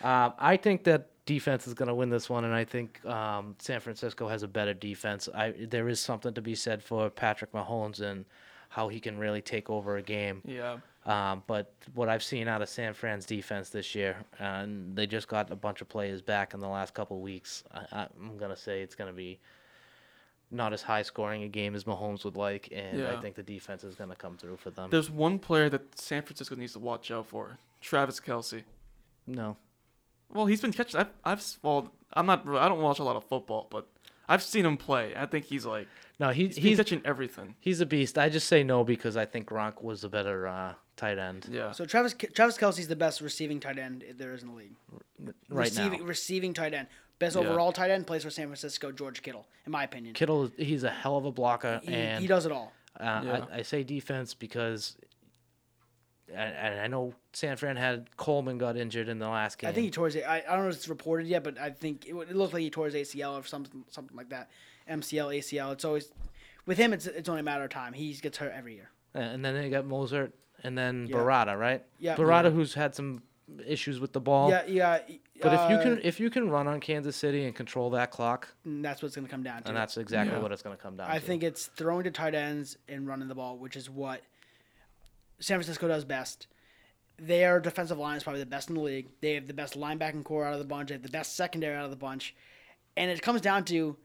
Um, 0.02 0.32
I 0.40 0.56
think 0.60 0.82
that 0.84 1.10
defense 1.26 1.66
is 1.66 1.74
going 1.74 1.88
to 1.88 1.94
win 1.94 2.08
this 2.08 2.30
one, 2.30 2.44
and 2.44 2.54
I 2.54 2.64
think 2.64 3.04
um, 3.04 3.56
San 3.58 3.80
Francisco 3.80 4.28
has 4.28 4.42
a 4.42 4.48
better 4.48 4.72
defense. 4.72 5.28
I 5.34 5.50
there 5.50 5.88
is 5.88 6.00
something 6.00 6.32
to 6.32 6.40
be 6.40 6.54
said 6.54 6.82
for 6.82 7.10
Patrick 7.10 7.52
Mahomes 7.52 8.00
and 8.00 8.24
how 8.68 8.88
he 8.88 9.00
can 9.00 9.18
really 9.18 9.42
take 9.42 9.68
over 9.68 9.96
a 9.96 10.02
game. 10.02 10.40
Yeah. 10.44 10.78
Um, 11.04 11.44
but 11.46 11.72
what 11.94 12.08
I've 12.08 12.22
seen 12.22 12.48
out 12.48 12.62
of 12.62 12.68
San 12.68 12.92
Fran's 12.94 13.26
defense 13.26 13.70
this 13.70 13.94
year, 13.94 14.16
and 14.40 14.96
they 14.96 15.06
just 15.06 15.28
got 15.28 15.50
a 15.52 15.56
bunch 15.56 15.80
of 15.80 15.88
players 15.88 16.20
back 16.20 16.54
in 16.54 16.60
the 16.60 16.68
last 16.68 16.94
couple 16.94 17.20
weeks. 17.20 17.62
I, 17.72 18.08
I'm 18.18 18.36
gonna 18.38 18.56
say 18.56 18.80
it's 18.82 18.94
gonna 18.94 19.12
be 19.12 19.38
not 20.50 20.72
as 20.72 20.82
high 20.82 21.02
scoring 21.02 21.42
a 21.42 21.48
game 21.48 21.74
as 21.74 21.84
Mahomes 21.84 22.24
would 22.24 22.36
like, 22.36 22.68
and 22.72 23.04
I 23.04 23.20
think 23.20 23.34
the 23.34 23.42
defense 23.42 23.84
is 23.84 23.94
gonna 23.94 24.16
come 24.16 24.36
through 24.36 24.56
for 24.56 24.70
them. 24.70 24.90
There's 24.90 25.10
one 25.10 25.38
player 25.38 25.68
that 25.70 25.98
San 25.98 26.22
Francisco 26.22 26.54
needs 26.54 26.72
to 26.74 26.78
watch 26.80 27.10
out 27.10 27.26
for 27.26 27.58
Travis 27.80 28.20
Kelce. 28.20 28.62
no, 29.26 29.56
Well, 30.32 30.46
he's 30.46 30.60
been 30.60 30.72
catching. 30.72 31.00
I've, 31.00 31.08
I've 31.24 31.44
well, 31.62 31.92
I'm 32.12 32.26
not. 32.26 32.46
I 32.46 32.68
don't 32.68 32.80
watch 32.80 32.98
a 32.98 33.04
lot 33.04 33.16
of 33.16 33.24
football, 33.24 33.66
but 33.70 33.86
I've 34.28 34.42
seen 34.42 34.64
him 34.66 34.76
play. 34.76 35.14
I 35.16 35.26
think 35.26 35.44
he's 35.46 35.64
like 35.66 35.88
No, 36.18 36.30
he, 36.30 36.46
he's, 36.46 36.56
he's 36.56 36.76
catching 36.78 37.02
everything. 37.04 37.54
he's 37.60 37.80
a 37.80 37.86
beast. 37.86 38.18
I 38.18 38.28
just 38.28 38.46
say 38.48 38.62
no 38.62 38.84
because 38.84 39.16
I 39.16 39.24
think 39.24 39.48
Gronk 39.48 39.82
was 39.82 40.02
a 40.04 40.08
better 40.08 40.46
uh, 40.48 40.74
tight 40.96 41.18
end 41.18 41.46
Yeah. 41.50 41.72
So 41.72 41.84
Travis 41.86 42.14
Travis 42.34 42.56
Kelce's 42.58 42.88
the 42.88 42.96
best 42.96 43.20
receiving 43.20 43.60
tight 43.60 43.78
end 43.78 44.04
there 44.18 44.34
is 44.34 44.42
in 44.42 44.48
the 44.48 44.54
league. 44.54 44.74
right 45.48 45.66
receiving, 45.66 46.00
now. 46.00 46.06
Receiving 46.06 46.54
tight 46.54 46.74
end. 46.74 46.88
Best 47.18 47.36
Yeah. 47.36 47.42
overall 47.42 47.72
tight 47.72 47.90
end 47.90 48.06
plays 48.06 48.24
for 48.24 48.30
San 48.30 48.46
Francisco, 48.46 48.92
George 48.92 49.22
Kittle, 49.22 49.46
in 49.64 49.72
my 49.72 49.84
opinion. 49.84 50.14
Kittle, 50.14 50.50
he's 50.58 50.84
a 50.84 50.90
hell 50.90 51.16
of 51.16 51.24
a 51.24 51.32
blocker, 51.32 51.80
he, 51.82 51.94
and 51.94 52.20
he 52.20 52.26
does 52.26 52.44
it 52.46 52.52
all. 52.52 52.72
Uh, 53.00 53.22
Yeah. 53.24 53.44
I, 53.52 53.58
I 53.58 53.62
say 53.62 53.82
defense 53.84 54.34
because, 54.34 54.96
and, 56.34 56.54
and 56.54 56.80
I 56.80 56.86
know 56.86 57.14
San 57.32 57.56
Fran 57.56 57.76
had 57.76 58.16
Coleman 58.16 58.58
got 58.58 58.76
injured 58.76 59.08
in 59.08 59.18
the 59.18 59.28
last 59.28 59.58
game. 59.58 59.70
I 59.70 59.72
think 59.72 59.84
he 59.84 59.90
tore 59.90 60.06
his. 60.06 60.16
I, 60.16 60.42
I 60.48 60.54
don't 60.54 60.64
know 60.64 60.68
if 60.70 60.76
it's 60.76 60.88
reported 60.88 61.26
yet, 61.26 61.44
but 61.44 61.58
I 61.58 61.70
think 61.70 62.06
it, 62.06 62.14
it 62.14 62.34
looked 62.36 62.52
like 62.52 62.62
he 62.62 62.70
tore 62.70 62.86
his 62.86 62.94
ACL 62.94 63.38
or 63.40 63.44
something, 63.44 63.84
something 63.90 64.16
like 64.16 64.30
that. 64.30 64.50
MCL, 64.90 65.36
ACL. 65.38 65.72
It's 65.72 65.84
always 65.84 66.10
with 66.66 66.78
him. 66.78 66.92
It's 66.92 67.06
it's 67.06 67.28
only 67.28 67.40
a 67.40 67.44
matter 67.44 67.64
of 67.64 67.70
time. 67.70 67.92
He 67.92 68.12
gets 68.14 68.38
hurt 68.38 68.52
every 68.54 68.74
year. 68.74 68.90
and 69.14 69.44
then 69.44 69.54
they 69.54 69.70
got 69.70 69.84
Mostert, 69.84 70.32
and 70.62 70.76
then 70.76 71.06
Yeah. 71.08 71.16
Breida, 71.16 71.58
right? 71.58 71.84
Yeah. 71.98 72.16
Breida, 72.16 72.44
Yeah. 72.44 72.50
who's 72.50 72.74
had 72.74 72.94
some 72.94 73.22
issues 73.64 74.00
with 74.00 74.12
the 74.12 74.20
ball. 74.20 74.50
Yeah, 74.50 74.64
yeah. 74.66 74.98
But 75.40 75.52
if 75.54 75.70
you 75.70 75.76
uh, 75.76 75.82
can 75.82 76.00
if 76.02 76.18
you 76.18 76.30
can 76.30 76.50
run 76.50 76.66
on 76.66 76.80
Kansas 76.80 77.14
City 77.14 77.44
and 77.44 77.54
control 77.54 77.90
that 77.90 78.10
clock, 78.10 78.52
that's 78.64 79.02
what's 79.02 79.14
going 79.14 79.26
to 79.26 79.30
come 79.30 79.42
down 79.44 79.62
to. 79.62 79.68
and 79.68 79.76
that's 79.76 79.96
exactly 79.96 80.34
Yeah. 80.36 80.42
what 80.42 80.50
it's 80.50 80.62
going 80.62 80.76
to 80.76 80.82
come 80.82 80.96
down 80.96 81.08
I 81.10 81.18
to. 81.18 81.24
think 81.24 81.42
it's 81.44 81.66
throwing 81.66 82.02
to 82.04 82.10
tight 82.10 82.34
ends 82.34 82.76
and 82.88 83.06
running 83.06 83.28
the 83.28 83.34
ball, 83.36 83.56
which 83.58 83.76
is 83.76 83.88
what 83.88 84.22
San 85.41 85.59
Francisco 85.59 85.89
does 85.89 86.05
best. 86.05 86.47
Their 87.18 87.61
defensive 87.61 87.99
line 87.99 88.16
is 88.16 88.22
probably 88.22 88.41
the 88.41 88.47
best 88.47 88.68
in 88.68 88.74
the 88.74 88.82
league. 88.82 89.09
They 89.20 89.34
have 89.34 89.47
the 89.47 89.55
best 89.55 89.78
linebacking 89.78 90.24
core 90.24 90.45
out 90.45 90.53
of 90.53 90.59
the 90.59 90.66
bunch. 90.66 90.89
They 90.89 90.95
have 90.95 91.03
the 91.03 91.09
best 91.09 91.37
secondary 91.37 91.76
out 91.76 91.84
of 91.84 91.91
the 91.91 91.97
bunch, 91.97 92.34
and 92.97 93.11
it 93.11 93.22
comes 93.22 93.41
down 93.41 93.64
to 93.66 93.97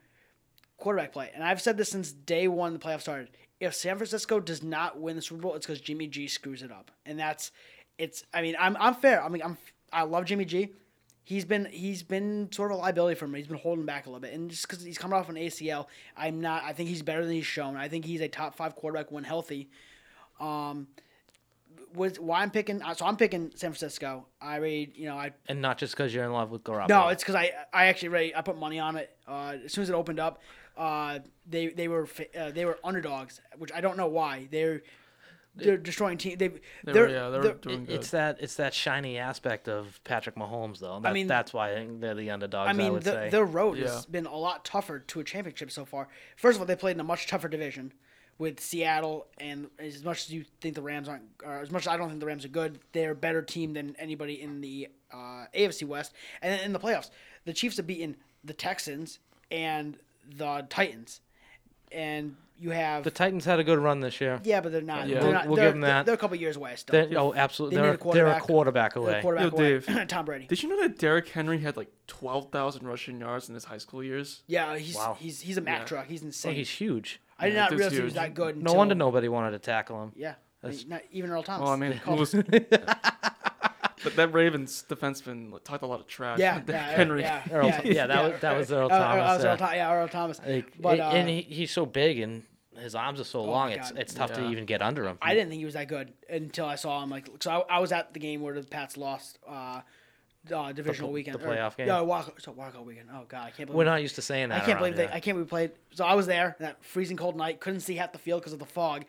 quarterback 0.77 1.11
play. 1.11 1.29
And 1.33 1.43
I've 1.43 1.61
said 1.61 1.77
this 1.77 1.89
since 1.89 2.11
day 2.11 2.47
one 2.47 2.73
the 2.73 2.79
playoffs 2.79 3.01
started. 3.01 3.29
If 3.59 3.75
San 3.75 3.97
Francisco 3.97 4.39
does 4.39 4.63
not 4.63 4.99
win 4.99 5.15
the 5.15 5.21
Super 5.21 5.41
Bowl, 5.41 5.55
it's 5.55 5.65
because 5.65 5.81
Jimmy 5.81 6.07
G 6.07 6.27
screws 6.27 6.63
it 6.63 6.71
up, 6.71 6.89
and 7.05 7.19
that's 7.19 7.51
it's. 7.97 8.23
I 8.33 8.41
mean, 8.41 8.55
I'm 8.59 8.77
I'm 8.79 8.95
fair. 8.95 9.23
I 9.23 9.29
mean, 9.29 9.41
I'm 9.43 9.57
I 9.91 10.03
love 10.03 10.25
Jimmy 10.25 10.45
G. 10.45 10.69
He's 11.23 11.45
been 11.45 11.65
he's 11.65 12.01
been 12.01 12.49
sort 12.51 12.71
of 12.71 12.77
a 12.77 12.81
liability 12.81 13.15
for 13.15 13.27
me. 13.27 13.39
He's 13.39 13.47
been 13.47 13.57
holding 13.57 13.85
back 13.85 14.05
a 14.05 14.09
little 14.09 14.21
bit, 14.21 14.33
and 14.33 14.49
just 14.49 14.67
because 14.67 14.83
he's 14.83 14.97
coming 14.97 15.17
off 15.17 15.29
an 15.29 15.35
ACL, 15.35 15.85
I'm 16.17 16.41
not. 16.41 16.63
I 16.63 16.73
think 16.73 16.89
he's 16.89 17.03
better 17.03 17.23
than 17.23 17.33
he's 17.33 17.45
shown. 17.45 17.75
I 17.75 17.87
think 17.87 18.05
he's 18.05 18.21
a 18.21 18.27
top 18.27 18.55
five 18.55 18.75
quarterback 18.75 19.11
when 19.11 19.23
healthy. 19.23 19.69
Um, 20.39 20.87
was 21.95 22.19
why 22.19 22.41
I'm 22.41 22.51
picking. 22.51 22.81
uh, 22.81 22.93
So 22.93 23.05
I'm 23.05 23.17
picking 23.17 23.51
San 23.55 23.71
Francisco. 23.71 24.25
I 24.41 24.57
read, 24.57 24.93
you 24.95 25.05
know, 25.05 25.17
I 25.17 25.31
and 25.47 25.61
not 25.61 25.77
just 25.77 25.93
because 25.95 26.13
you're 26.13 26.23
in 26.25 26.31
love 26.33 26.51
with 26.51 26.63
Garoppolo. 26.63 26.89
no, 26.89 27.07
it's 27.09 27.23
because 27.23 27.35
I 27.35 27.51
I 27.73 27.85
actually 27.87 28.09
read. 28.09 28.33
I 28.35 28.41
put 28.41 28.57
money 28.57 28.79
on 28.79 28.95
it. 28.95 29.15
Uh, 29.27 29.57
as 29.65 29.71
soon 29.73 29.83
as 29.83 29.89
it 29.89 29.93
opened 29.93 30.19
up, 30.19 30.41
uh, 30.77 31.19
they 31.47 31.67
they 31.67 31.87
were 31.87 32.07
uh, 32.39 32.51
they 32.51 32.65
were 32.65 32.79
underdogs, 32.83 33.41
which 33.57 33.71
I 33.73 33.81
don't 33.81 33.97
know 33.97 34.07
why. 34.07 34.47
They're 34.51 34.81
they're 35.53 35.75
destroying 35.77 36.17
team. 36.17 36.37
They 36.37 36.47
They 36.47 36.59
they're, 36.93 37.09
yeah, 37.09 37.29
they 37.29 37.37
were 37.37 37.43
they're- 37.43 37.53
doing 37.55 37.83
good. 37.85 37.95
it's 37.95 38.11
that 38.11 38.37
it's 38.39 38.55
that 38.55 38.73
shiny 38.73 39.17
aspect 39.17 39.67
of 39.67 39.99
Patrick 40.05 40.35
Mahomes, 40.35 40.79
though. 40.79 40.99
That, 41.01 41.11
mean- 41.13 41.27
that's 41.27 41.53
why 41.53 41.85
they're 41.99 42.15
the 42.15 42.31
underdogs. 42.31 42.69
I 42.69 42.73
mean, 42.73 42.93
would 42.93 43.03
the, 43.03 43.11
say. 43.11 43.29
their 43.29 43.43
road 43.45 43.77
Yeah. 43.77 43.87
has 43.91 44.05
been 44.05 44.25
a 44.27 44.35
lot 44.37 44.63
tougher 44.63 44.99
to 44.99 45.19
a 45.19 45.23
championship 45.25 45.69
so 45.71 45.83
far. 45.83 46.07
First 46.37 46.55
of 46.55 46.61
all, 46.61 46.65
they 46.67 46.75
played 46.77 46.95
in 46.95 47.01
a 47.01 47.03
much 47.03 47.27
tougher 47.27 47.49
division 47.49 47.91
with 48.37 48.59
Seattle, 48.59 49.27
and 49.39 49.67
as 49.79 50.03
much 50.03 50.25
as 50.25 50.33
you 50.33 50.45
think 50.61 50.75
the 50.75 50.81
Rams 50.81 51.07
aren't, 51.07 51.23
or 51.45 51.59
as 51.59 51.69
much 51.71 51.83
as 51.83 51.87
I 51.87 51.97
don't 51.97 52.07
think 52.09 52.19
the 52.19 52.25
Rams 52.25 52.43
are 52.45 52.49
good, 52.49 52.79
they're 52.91 53.11
a 53.11 53.15
better 53.15 53.41
team 53.41 53.73
than 53.73 53.95
anybody 53.99 54.41
in 54.41 54.61
the 54.61 54.87
uh, 55.13 55.45
AFC 55.55 55.85
West. 55.87 56.13
And 56.41 56.59
in 56.61 56.73
the 56.73 56.79
playoffs, 56.79 57.09
the 57.45 57.53
Chiefs 57.53 57.77
have 57.77 57.85
beaten 57.87 58.15
the 58.43 58.53
Texans 58.53 59.19
and 59.51 59.97
the 60.35 60.65
Titans, 60.69 61.21
and 61.91 62.35
you 62.59 62.69
have 62.69 63.03
the 63.03 63.11
Titans 63.11 63.43
had 63.45 63.59
a 63.59 63.63
good 63.63 63.79
run 63.79 63.99
this 64.01 64.21
year. 64.21 64.39
yeah, 64.43 64.61
but 64.61 64.71
they're 64.71 64.81
not. 64.81 65.07
Yeah. 65.07 65.15
They're 65.15 65.23
We'll- 65.23 65.31
not. 65.33 65.47
we'll 65.47 65.55
they're, 65.55 65.65
give 65.69 65.75
'em 65.75 65.81
that. 65.81 66.05
They're 66.05 66.15
a 66.15 66.17
couple 66.17 66.37
years 66.37 66.55
away 66.57 66.75
still. 66.75 66.93
They're, 67.09 67.19
oh, 67.19 67.33
absolutely. 67.33 67.75
They 67.77 67.81
They're, 67.81 67.91
need 67.93 67.99
a 67.99 68.13
they're 68.13 68.27
a 68.27 68.39
quarterback. 68.39 68.93
quarterback 68.93 68.93
They're 68.93 69.03
a 69.03 69.05
away. 69.05 69.21
quarterback 69.21 69.51
Yo, 69.51 69.57
away. 69.57 69.79
Dave. 69.79 70.07
Tom 70.07 70.25
Brady. 70.25 70.45
Did 70.45 70.61
you 70.63 70.69
know 70.69 70.81
that 70.81 70.97
Derrick 70.99 71.27
Henry 71.29 71.59
had 71.59 71.75
like 71.75 71.89
twelve 72.07 72.51
thousand 72.51 72.87
rushing 72.87 73.19
yards 73.19 73.49
in 73.49 73.55
his 73.55 73.65
high 73.65 73.79
school 73.79 74.03
years? 74.03 74.43
Yeah, 74.47 74.77
he's 74.77 74.95
Wow. 74.95 75.17
he's 75.19 75.41
he's 75.41 75.57
a 75.57 75.61
Mack 75.61 75.79
Yeah. 75.81 75.85
truck. 75.85 76.07
He's 76.07 76.21
Oh, 76.23 76.27
insane. 76.27 76.55
he's 76.55 76.69
huge. 76.69 77.19
I 77.41 77.45
did 77.47 77.53
Yeah, 77.55 77.61
not 77.61 77.69
dude's 77.71 77.79
realize 77.79 77.97
he 77.97 78.03
was 78.03 78.13
that 78.13 78.33
good. 78.33 78.55
No 78.55 78.59
until- 78.61 78.75
wonder 78.77 78.95
nobody 78.95 79.27
wanted 79.27 79.51
to 79.51 79.59
tackle 79.59 80.01
him. 80.03 80.11
Yeah, 80.15 80.35
That's- 80.61 80.85
not 80.87 81.01
even 81.11 81.31
Earl 81.31 81.43
Thomas. 81.43 81.63
Well, 81.65 81.73
I 81.73 81.75
mean, 81.75 81.91
who 81.93 82.15
was, 82.15 82.31
but 84.03 84.15
that 84.15 84.33
Ravens 84.33 84.83
defenseman 84.87 85.51
like, 85.51 85.63
talked 85.63 85.83
a 85.83 85.87
lot 85.87 85.99
of 85.99 86.07
trash. 86.07 86.39
yeah, 86.39 86.61
yeah, 86.67 86.77
Henry. 86.91 87.21
yeah, 87.21 87.41
Earl- 87.51 87.65
yeah, 87.67 87.81
yeah, 87.83 88.07
that 88.07 88.31
was- 88.31 88.41
that 88.41 88.57
was 88.57 88.71
Earl 88.71 88.91
Uh, 88.91 88.95
uh, 88.95 88.99
Thomas, 88.99 89.15
that 89.25 89.35
was 89.35 89.45
Earl 89.61 89.67
yeah. 89.69 89.75
Yeah, 89.75 89.93
Earl 89.93 90.07
Thomas. 90.07 90.41
Like, 90.45 90.81
But, 90.81 90.99
a- 90.99 91.03
and 91.05 91.27
uh, 91.27 91.31
he, 91.31 91.41
he's 91.41 91.71
so 91.71 91.85
big 91.85 92.19
and 92.19 92.43
his 92.77 92.95
arms 92.95 93.19
are 93.19 93.23
so 93.25 93.43
long. 93.43 93.71
It's 93.71 93.91
it's 93.91 94.13
tough 94.13 94.33
to 94.33 94.49
even 94.49 94.65
get 94.65 94.81
under 94.81 95.05
him. 95.05 95.17
I 95.21 95.33
didn't 95.35 95.49
think 95.49 95.59
he 95.59 95.65
was 95.65 95.73
that 95.75 95.87
good 95.87 96.13
until 96.29 96.65
I 96.65 96.75
saw 96.75 97.03
him. 97.03 97.09
Like, 97.09 97.29
so 97.39 97.65
I, 97.69 97.75
I 97.77 97.79
was 97.79 97.91
at 97.91 98.13
the 98.13 98.19
game 98.19 98.41
where 98.41 98.53
the 98.59 98.63
Pats 98.63 98.97
lost 98.97 99.37
uh, 99.47 99.81
uh, 100.53 100.71
divisional 100.71 101.09
pl- 101.09 101.13
weekend. 101.13 101.39
the 101.39 101.45
playoff 101.45 101.77
game? 101.77 101.87
Yeah, 101.87 102.01
walk, 102.01 102.39
so 102.39 102.51
walkout 102.53 102.85
weekend. 102.85 103.09
Oh 103.13 103.25
god, 103.27 103.41
I 103.47 103.51
can't 103.51 103.67
believe 103.67 103.75
We're 103.77 103.85
not 103.85 104.01
used 104.01 104.15
to 104.15 104.21
saying 104.21 104.49
that. 104.49 104.63
I 104.63 104.65
can't 104.65 104.81
around 104.81 104.93
believe 104.93 104.95
they. 104.95 105.07
I 105.07 105.19
can't 105.19 105.35
believe 105.35 105.45
we 105.45 105.49
played. 105.49 105.71
So 105.93 106.05
I 106.05 106.15
was 106.15 106.25
there 106.27 106.55
that 106.59 106.83
freezing 106.83 107.17
cold 107.17 107.35
night. 107.35 107.59
Couldn't 107.59 107.81
see 107.81 107.95
half 107.95 108.11
the 108.11 108.17
field 108.19 108.41
because 108.41 108.53
of 108.53 108.59
the 108.59 108.65
fog, 108.65 109.05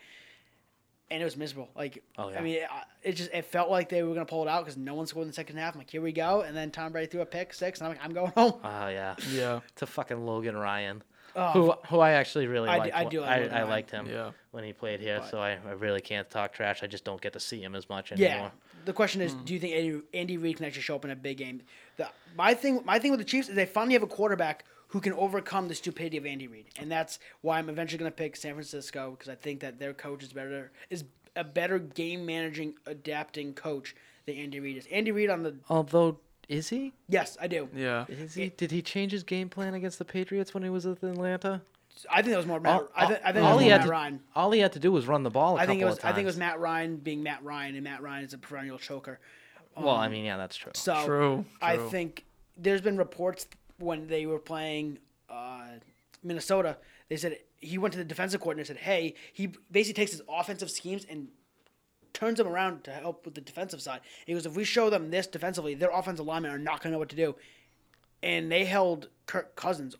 and 1.10 1.20
it 1.20 1.24
was 1.24 1.36
miserable. 1.36 1.68
Like, 1.74 2.02
Oh, 2.18 2.30
yeah. 2.30 2.38
I 2.38 2.42
mean, 2.42 2.56
it, 2.56 2.68
it 3.02 3.12
just 3.12 3.30
it 3.32 3.44
felt 3.46 3.70
like 3.70 3.88
they 3.88 4.02
were 4.02 4.14
gonna 4.14 4.26
pull 4.26 4.42
it 4.42 4.48
out 4.48 4.64
because 4.64 4.76
no 4.76 4.94
one 4.94 5.06
scored 5.06 5.22
in 5.24 5.28
the 5.28 5.34
second 5.34 5.56
half. 5.56 5.74
I'm 5.74 5.78
like, 5.80 5.90
here 5.90 6.02
we 6.02 6.12
go, 6.12 6.42
and 6.42 6.56
then 6.56 6.70
Tom 6.70 6.92
Brady 6.92 7.06
threw 7.08 7.20
a 7.22 7.26
pick 7.26 7.52
six, 7.54 7.80
and 7.80 7.86
I'm 7.88 7.94
like, 7.94 8.04
I'm 8.04 8.12
going 8.12 8.32
home. 8.32 8.54
Oh 8.62 8.88
yeah, 8.88 9.14
Yeah. 9.30 9.60
to 9.76 9.86
fucking 9.86 10.24
Logan 10.26 10.56
Ryan, 10.56 11.02
Oh, 11.34 11.48
who 11.52 11.72
who 11.88 11.98
I 12.00 12.10
actually 12.12 12.46
really 12.46 12.68
I 12.68 12.74
d- 12.74 12.80
liked. 12.80 12.94
I 12.96 13.04
do 13.06 13.20
like 13.22 13.30
I, 13.30 13.36
Logan 13.38 13.52
I 13.52 13.56
Ryan. 13.60 13.68
liked 13.70 13.90
him 13.90 14.06
Yeah. 14.06 14.30
when 14.50 14.64
he 14.64 14.72
played 14.74 15.00
here, 15.00 15.20
But- 15.20 15.30
so 15.30 15.38
I, 15.38 15.52
I 15.66 15.72
really 15.72 16.00
can't 16.02 16.28
talk 16.28 16.52
trash. 16.52 16.82
I 16.82 16.86
just 16.86 17.04
don't 17.04 17.20
get 17.22 17.32
to 17.32 17.40
see 17.40 17.62
him 17.62 17.74
as 17.74 17.88
much 17.88 18.12
anymore. 18.12 18.28
Yeah. 18.30 18.50
Anymore. 18.82 18.86
The 18.86 18.92
question 18.92 19.20
is, 19.20 19.32
hmm. 19.32 19.44
do 19.44 19.54
you 19.54 19.60
think 19.60 19.74
Andy, 19.74 20.02
Andy 20.14 20.36
Reid 20.36 20.56
can 20.56 20.66
actually 20.66 20.82
show 20.82 20.96
up 20.96 21.04
in 21.04 21.10
a 21.10 21.16
big 21.16 21.38
game? 21.38 21.62
The, 21.96 22.08
my 22.36 22.54
thing, 22.54 22.80
my 22.84 22.98
thing 22.98 23.10
with 23.10 23.20
the 23.20 23.24
Chiefs 23.24 23.48
is 23.48 23.54
they 23.54 23.66
finally 23.66 23.94
have 23.94 24.02
a 24.02 24.08
quarterback 24.08 24.64
who 24.88 25.00
can 25.00 25.12
overcome 25.14 25.68
the 25.68 25.74
stupidity 25.74 26.18
of 26.18 26.26
Andy 26.26 26.46
Reid, 26.46 26.66
and 26.78 26.90
that's 26.90 27.18
why 27.40 27.58
I'm 27.58 27.70
eventually 27.70 27.98
going 27.98 28.10
to 28.10 28.16
pick 28.16 28.36
San 28.36 28.52
Francisco 28.52 29.12
because 29.12 29.30
I 29.30 29.34
think 29.34 29.60
that 29.60 29.78
their 29.78 29.94
coach 29.94 30.22
is 30.22 30.32
better, 30.32 30.70
is 30.90 31.04
a 31.34 31.44
better 31.44 31.78
game 31.78 32.26
managing, 32.26 32.74
adapting 32.86 33.54
coach 33.54 33.96
than 34.26 34.36
Andy 34.36 34.60
Reid 34.60 34.76
is. 34.76 34.86
Andy 34.92 35.10
Reid 35.10 35.30
on 35.30 35.42
the 35.42 35.56
Although, 35.70 36.18
is 36.48 36.68
he? 36.68 36.92
yes, 37.08 37.38
I 37.40 37.46
do. 37.46 37.68
Yeah. 37.74 38.04
Is 38.08 38.34
he? 38.34 38.50
Did 38.50 38.70
he 38.70 38.82
change 38.82 39.12
his 39.12 39.22
game 39.22 39.48
plan 39.48 39.74
against 39.74 39.98
the 39.98 40.04
Patriots 40.04 40.52
when 40.52 40.62
he 40.62 40.68
was 40.68 40.86
with 40.86 41.02
Atlanta? 41.02 41.62
I 42.10 42.22
think 42.22 42.30
that 42.32 42.36
was 42.38 42.46
more 42.46 42.60
Matt. 42.60 42.80
All, 42.80 42.88
I, 42.94 43.06
th- 43.06 43.20
I 43.24 43.32
think 43.32 43.44
all 43.44 43.52
it 43.52 43.56
was 43.56 43.62
he 43.64 43.68
had 43.70 43.80
Matt 43.80 43.86
to, 43.86 43.90
Ryan. 43.90 44.20
all 44.34 44.50
he 44.50 44.60
had 44.60 44.72
to 44.72 44.78
do 44.78 44.90
was 44.92 45.06
run 45.06 45.22
the 45.22 45.30
ball. 45.30 45.56
I 45.58 45.62
I 45.62 45.66
think 45.66 45.80
it 45.80 45.84
was. 45.84 45.98
I 46.00 46.12
think 46.12 46.24
it 46.24 46.26
was. 46.26 46.36
Matt 46.36 46.58
Ryan 46.58 46.96
being 46.96 47.22
Matt 47.22 47.42
Ryan, 47.44 47.74
and 47.74 47.84
Matt 47.84 48.02
Ryan 48.02 48.24
is 48.24 48.32
a 48.32 48.38
perennial 48.38 48.78
choker. 48.78 49.20
Well, 49.76 49.94
I 49.96 50.08
mean, 50.08 50.24
yeah, 50.24 50.36
that's 50.36 50.56
true. 50.56 50.72
So 50.74 51.04
True, 51.06 51.44
I 51.62 51.76
true. 51.76 51.88
think 51.88 52.24
there's 52.58 52.82
been 52.82 52.96
reports 52.98 53.46
when 53.78 54.06
they 54.06 54.26
were 54.26 54.38
playing 54.38 54.98
uh, 55.30 55.64
Minnesota. 56.22 56.76
They 57.08 57.16
said 57.16 57.38
he 57.60 57.78
went 57.78 57.92
to 57.92 57.98
the 57.98 58.04
defensive 58.04 58.40
coordinator 58.40 58.72
and 58.72 58.78
said, 58.78 58.84
"Hey, 58.84 59.14
he 59.32 59.52
basically 59.70 60.02
takes 60.02 60.12
his 60.12 60.22
offensive 60.28 60.70
schemes 60.70 61.06
and 61.08 61.28
turns 62.12 62.36
them 62.38 62.46
around 62.48 62.84
to 62.84 62.90
help 62.90 63.24
with 63.24 63.34
the 63.34 63.40
defensive 63.40 63.80
side." 63.80 64.00
He 64.26 64.34
goes, 64.34 64.44
"If 64.44 64.56
we 64.56 64.64
show 64.64 64.90
them 64.90 65.10
this 65.10 65.26
defensively, 65.26 65.74
their 65.74 65.90
offensive 65.90 66.26
linemen 66.26 66.50
are 66.52 66.58
not 66.58 66.82
going 66.82 66.90
to 66.90 66.96
know 66.96 66.98
what 66.98 67.08
to 67.10 67.16
do." 67.16 67.34
And 68.22 68.52
they 68.52 68.64
held 68.66 69.08
Kirk 69.26 69.56
Cousins 69.56 69.96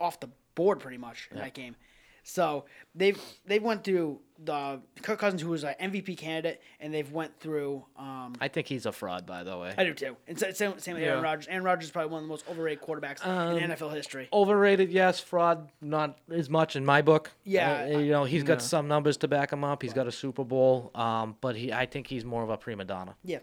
off 0.00 0.18
the 0.20 0.30
board 0.54 0.80
pretty 0.80 0.98
much 0.98 1.28
in 1.30 1.38
that 1.38 1.54
game. 1.54 1.76
So 2.24 2.66
they've 2.94 3.20
they've 3.46 3.62
went 3.62 3.82
through 3.82 4.20
the 4.44 4.80
Kirk 5.02 5.18
Cousins, 5.18 5.42
who 5.42 5.48
was 5.50 5.64
an 5.64 5.74
MVP 5.80 6.16
candidate, 6.16 6.62
and 6.78 6.94
they've 6.94 7.10
went 7.10 7.36
through. 7.40 7.84
Um, 7.96 8.34
I 8.40 8.46
think 8.46 8.68
he's 8.68 8.86
a 8.86 8.92
fraud, 8.92 9.26
by 9.26 9.42
the 9.42 9.58
way. 9.58 9.74
I 9.76 9.82
do 9.82 9.92
too. 9.92 10.16
And 10.28 10.38
sa- 10.38 10.52
same, 10.52 10.78
same 10.78 10.94
with 10.94 11.02
Aaron 11.02 11.20
Rodgers. 11.22 11.48
Aaron 11.48 11.64
Rodgers 11.64 11.86
is 11.86 11.90
probably 11.90 12.12
one 12.12 12.18
of 12.22 12.24
the 12.24 12.28
most 12.28 12.48
overrated 12.48 12.80
quarterbacks 12.84 13.26
Um, 13.26 13.56
in 13.56 13.70
NFL 13.72 13.92
history. 13.92 14.28
Overrated, 14.32 14.92
yes. 14.92 15.18
Fraud, 15.18 15.68
not 15.80 16.16
as 16.30 16.48
much 16.48 16.76
in 16.76 16.84
my 16.84 17.02
book. 17.02 17.32
Yeah, 17.42 17.82
Uh, 17.92 17.98
you 17.98 18.12
know, 18.12 18.22
he's 18.22 18.44
got 18.44 18.54
Yeah. 18.54 18.66
some 18.66 18.86
numbers 18.86 19.16
to 19.18 19.28
back 19.28 19.52
him 19.52 19.64
up. 19.64 19.82
He's 19.82 19.92
got 19.92 20.06
a 20.06 20.12
Super 20.12 20.44
Bowl, 20.44 20.92
um, 20.94 21.36
but 21.40 21.56
he, 21.56 21.72
I 21.72 21.86
think 21.86 22.06
he's 22.06 22.24
more 22.24 22.44
of 22.44 22.50
a 22.50 22.56
prima 22.56 22.84
donna. 22.84 23.16
Yeah. 23.24 23.38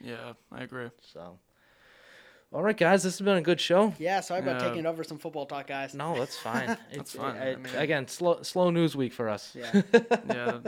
Yeah, 0.00 0.32
I 0.50 0.62
agree. 0.62 0.88
So, 1.02 1.38
all 2.52 2.62
right, 2.62 2.76
guys, 2.76 3.02
this 3.02 3.18
has 3.18 3.24
been 3.24 3.36
a 3.36 3.42
good 3.42 3.60
show. 3.60 3.94
Yeah, 3.98 4.20
sorry 4.20 4.40
about 4.40 4.60
Yeah. 4.60 4.68
taking 4.68 4.86
over 4.86 5.02
some 5.04 5.18
football 5.18 5.46
talk, 5.46 5.66
guys. 5.66 5.94
No, 5.94 6.14
that's 6.18 6.36
fine. 6.38 6.76
It's, 6.90 7.12
fine. 7.14 7.36
I- 7.36 7.52
I 7.52 7.56
mean- 7.56 7.74
again, 7.76 8.08
slow, 8.08 8.42
slow 8.42 8.70
news 8.70 8.94
week 8.94 9.12
for 9.12 9.28
us. 9.28 9.54
Yeah. 9.54 9.82
Yeah. 10.28 10.58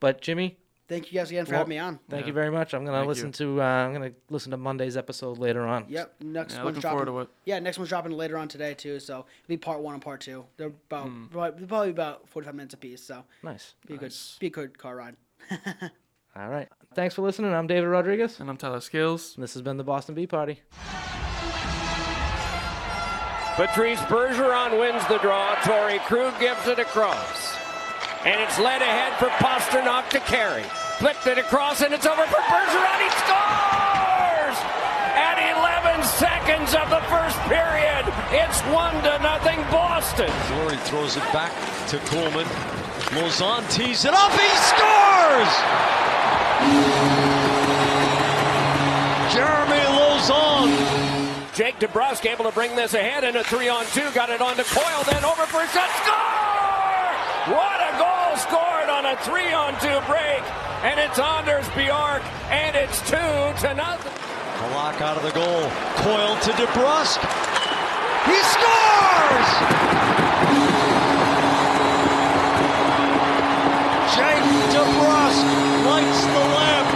But 0.00 0.20
Jimmy, 0.20 0.58
Thank 0.88 1.10
you 1.10 1.18
guys 1.18 1.30
again 1.30 1.46
for 1.46 1.52
Well, 1.52 1.60
having 1.60 1.70
me 1.70 1.78
on. 1.78 2.00
thank 2.10 2.22
Yeah. 2.22 2.26
you 2.26 2.32
very 2.34 2.50
much. 2.50 2.74
I'm 2.74 2.84
gonna 2.84 2.98
Thank 2.98 3.08
listen 3.08 3.28
you. 3.28 3.32
to 3.56 3.62
uh, 3.62 3.64
I'm 3.64 3.92
gonna 3.94 4.10
listen 4.28 4.50
to 4.50 4.58
Monday's 4.58 4.96
episode 4.96 5.38
later 5.38 5.62
on. 5.66 5.86
Yep. 5.88 6.16
Next 6.20 6.54
Yeah, 6.54 6.64
one's 6.64 6.76
looking 6.76 6.80
dropping. 6.82 7.06
forward 7.06 7.24
to 7.26 7.30
it. 7.30 7.36
Yeah, 7.46 7.58
next 7.60 7.78
one's 7.78 7.88
dropping 7.88 8.12
later 8.12 8.36
on 8.36 8.46
today 8.48 8.74
too. 8.74 8.98
So 9.00 9.20
it'll 9.20 9.26
be 9.48 9.56
part 9.56 9.80
one 9.80 9.94
and 9.94 10.02
part 10.02 10.20
two. 10.20 10.44
They're 10.58 10.66
about 10.66 11.06
Hmm. 11.06 11.26
probably, 11.28 11.66
probably 11.66 11.90
about 11.90 12.28
forty 12.28 12.44
five 12.44 12.56
minutes 12.56 12.74
apiece. 12.74 13.02
So 13.02 13.24
Nice. 13.42 13.74
be 13.86 13.94
a 13.94 13.96
Nice. 13.96 14.34
good 14.34 14.40
be 14.40 14.46
a 14.48 14.50
good 14.50 14.76
car 14.76 14.96
ride. 14.96 15.16
All 16.36 16.48
right. 16.48 16.68
Thanks 16.94 17.14
for 17.14 17.22
listening. 17.22 17.54
I'm 17.54 17.66
David 17.66 17.86
Rodriguez. 17.86 18.38
And 18.38 18.50
I'm 18.50 18.56
Tyler 18.56 18.80
Scales. 18.80 19.34
And 19.34 19.42
this 19.42 19.54
has 19.54 19.62
been 19.62 19.78
the 19.78 19.84
Boston 19.84 20.14
Bee 20.14 20.26
Party. 20.26 20.60
Patrice 23.56 24.00
Bergeron 24.00 24.78
wins 24.78 25.06
the 25.08 25.18
draw. 25.18 25.54
Torey 25.56 25.98
Krug 26.00 26.38
gives 26.38 26.66
it 26.66 26.78
across. 26.78 27.56
And 28.24 28.40
it's 28.40 28.58
led 28.58 28.82
ahead 28.82 29.18
for 29.18 29.28
Pastrnak 29.42 30.10
to 30.10 30.20
carry. 30.20 30.62
Flipped 30.98 31.26
it 31.26 31.38
across 31.38 31.80
and 31.80 31.94
it's 31.94 32.06
over 32.06 32.24
for 32.26 32.40
Bergeron. 32.40 33.00
He 33.00 33.10
scores! 33.24 34.56
At 35.16 35.40
11 35.88 36.04
seconds 36.04 36.74
of 36.74 36.88
the 36.90 37.00
first 37.08 37.38
period, 37.48 38.04
it's 38.30 38.60
one 38.72 38.94
to 39.02 39.18
nothing 39.22 39.58
Boston. 39.70 40.30
Fleury 40.46 40.76
throws 40.88 41.16
it 41.16 41.24
back 41.32 41.52
to 41.88 41.96
Kuhlman. 42.08 42.46
Lauzon 43.16 43.68
tees 43.70 44.04
it 44.04 44.14
up. 44.14 44.32
He 44.32 44.48
scores! 44.70 46.11
Jeremy 49.32 49.82
Lauzon. 49.96 51.54
Jake 51.54 51.78
DeBrusk 51.78 52.24
able 52.30 52.44
to 52.44 52.52
bring 52.52 52.74
this 52.76 52.94
ahead 52.94 53.24
in 53.24 53.36
a 53.36 53.44
three 53.44 53.68
on 53.68 53.84
two. 53.86 54.10
Got 54.14 54.30
it 54.30 54.40
on 54.40 54.56
to 54.56 54.64
Coyle, 54.64 55.04
then 55.04 55.24
over 55.24 55.46
for 55.46 55.62
a 55.62 55.68
shot. 55.68 55.90
Score! 56.02 57.56
What 57.56 57.80
a 57.80 57.92
goal 57.98 58.36
scored 58.36 58.88
on 58.88 59.06
a 59.06 59.16
three 59.22 59.52
on 59.52 59.72
two 59.80 60.00
break. 60.06 60.42
And 60.82 60.98
it's 60.98 61.18
Anders 61.18 61.68
Bjork, 61.76 62.22
and 62.50 62.74
it's 62.76 63.00
two 63.02 63.66
to 63.66 63.74
nothing. 63.74 64.12
Halak 64.62 65.00
out 65.00 65.16
of 65.16 65.22
the 65.22 65.32
goal. 65.32 65.70
Coyle 66.02 66.36
to 66.40 66.50
DeBrusk. 66.52 67.20
He 68.26 68.38
scores! 68.54 70.21
DeBrusk 74.72 75.84
lights 75.84 76.24
the 76.24 76.44
lamp. 76.56 76.88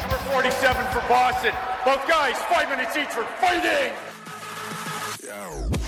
Number 0.00 0.16
47 0.32 0.86
for 0.86 1.08
Boston. 1.08 1.54
Both 1.84 2.08
guys, 2.08 2.36
five 2.50 2.68
minutes 2.68 2.96
each 2.96 3.10
for 3.10 3.22
fighting. 3.38 3.92
Yo. 5.24 5.79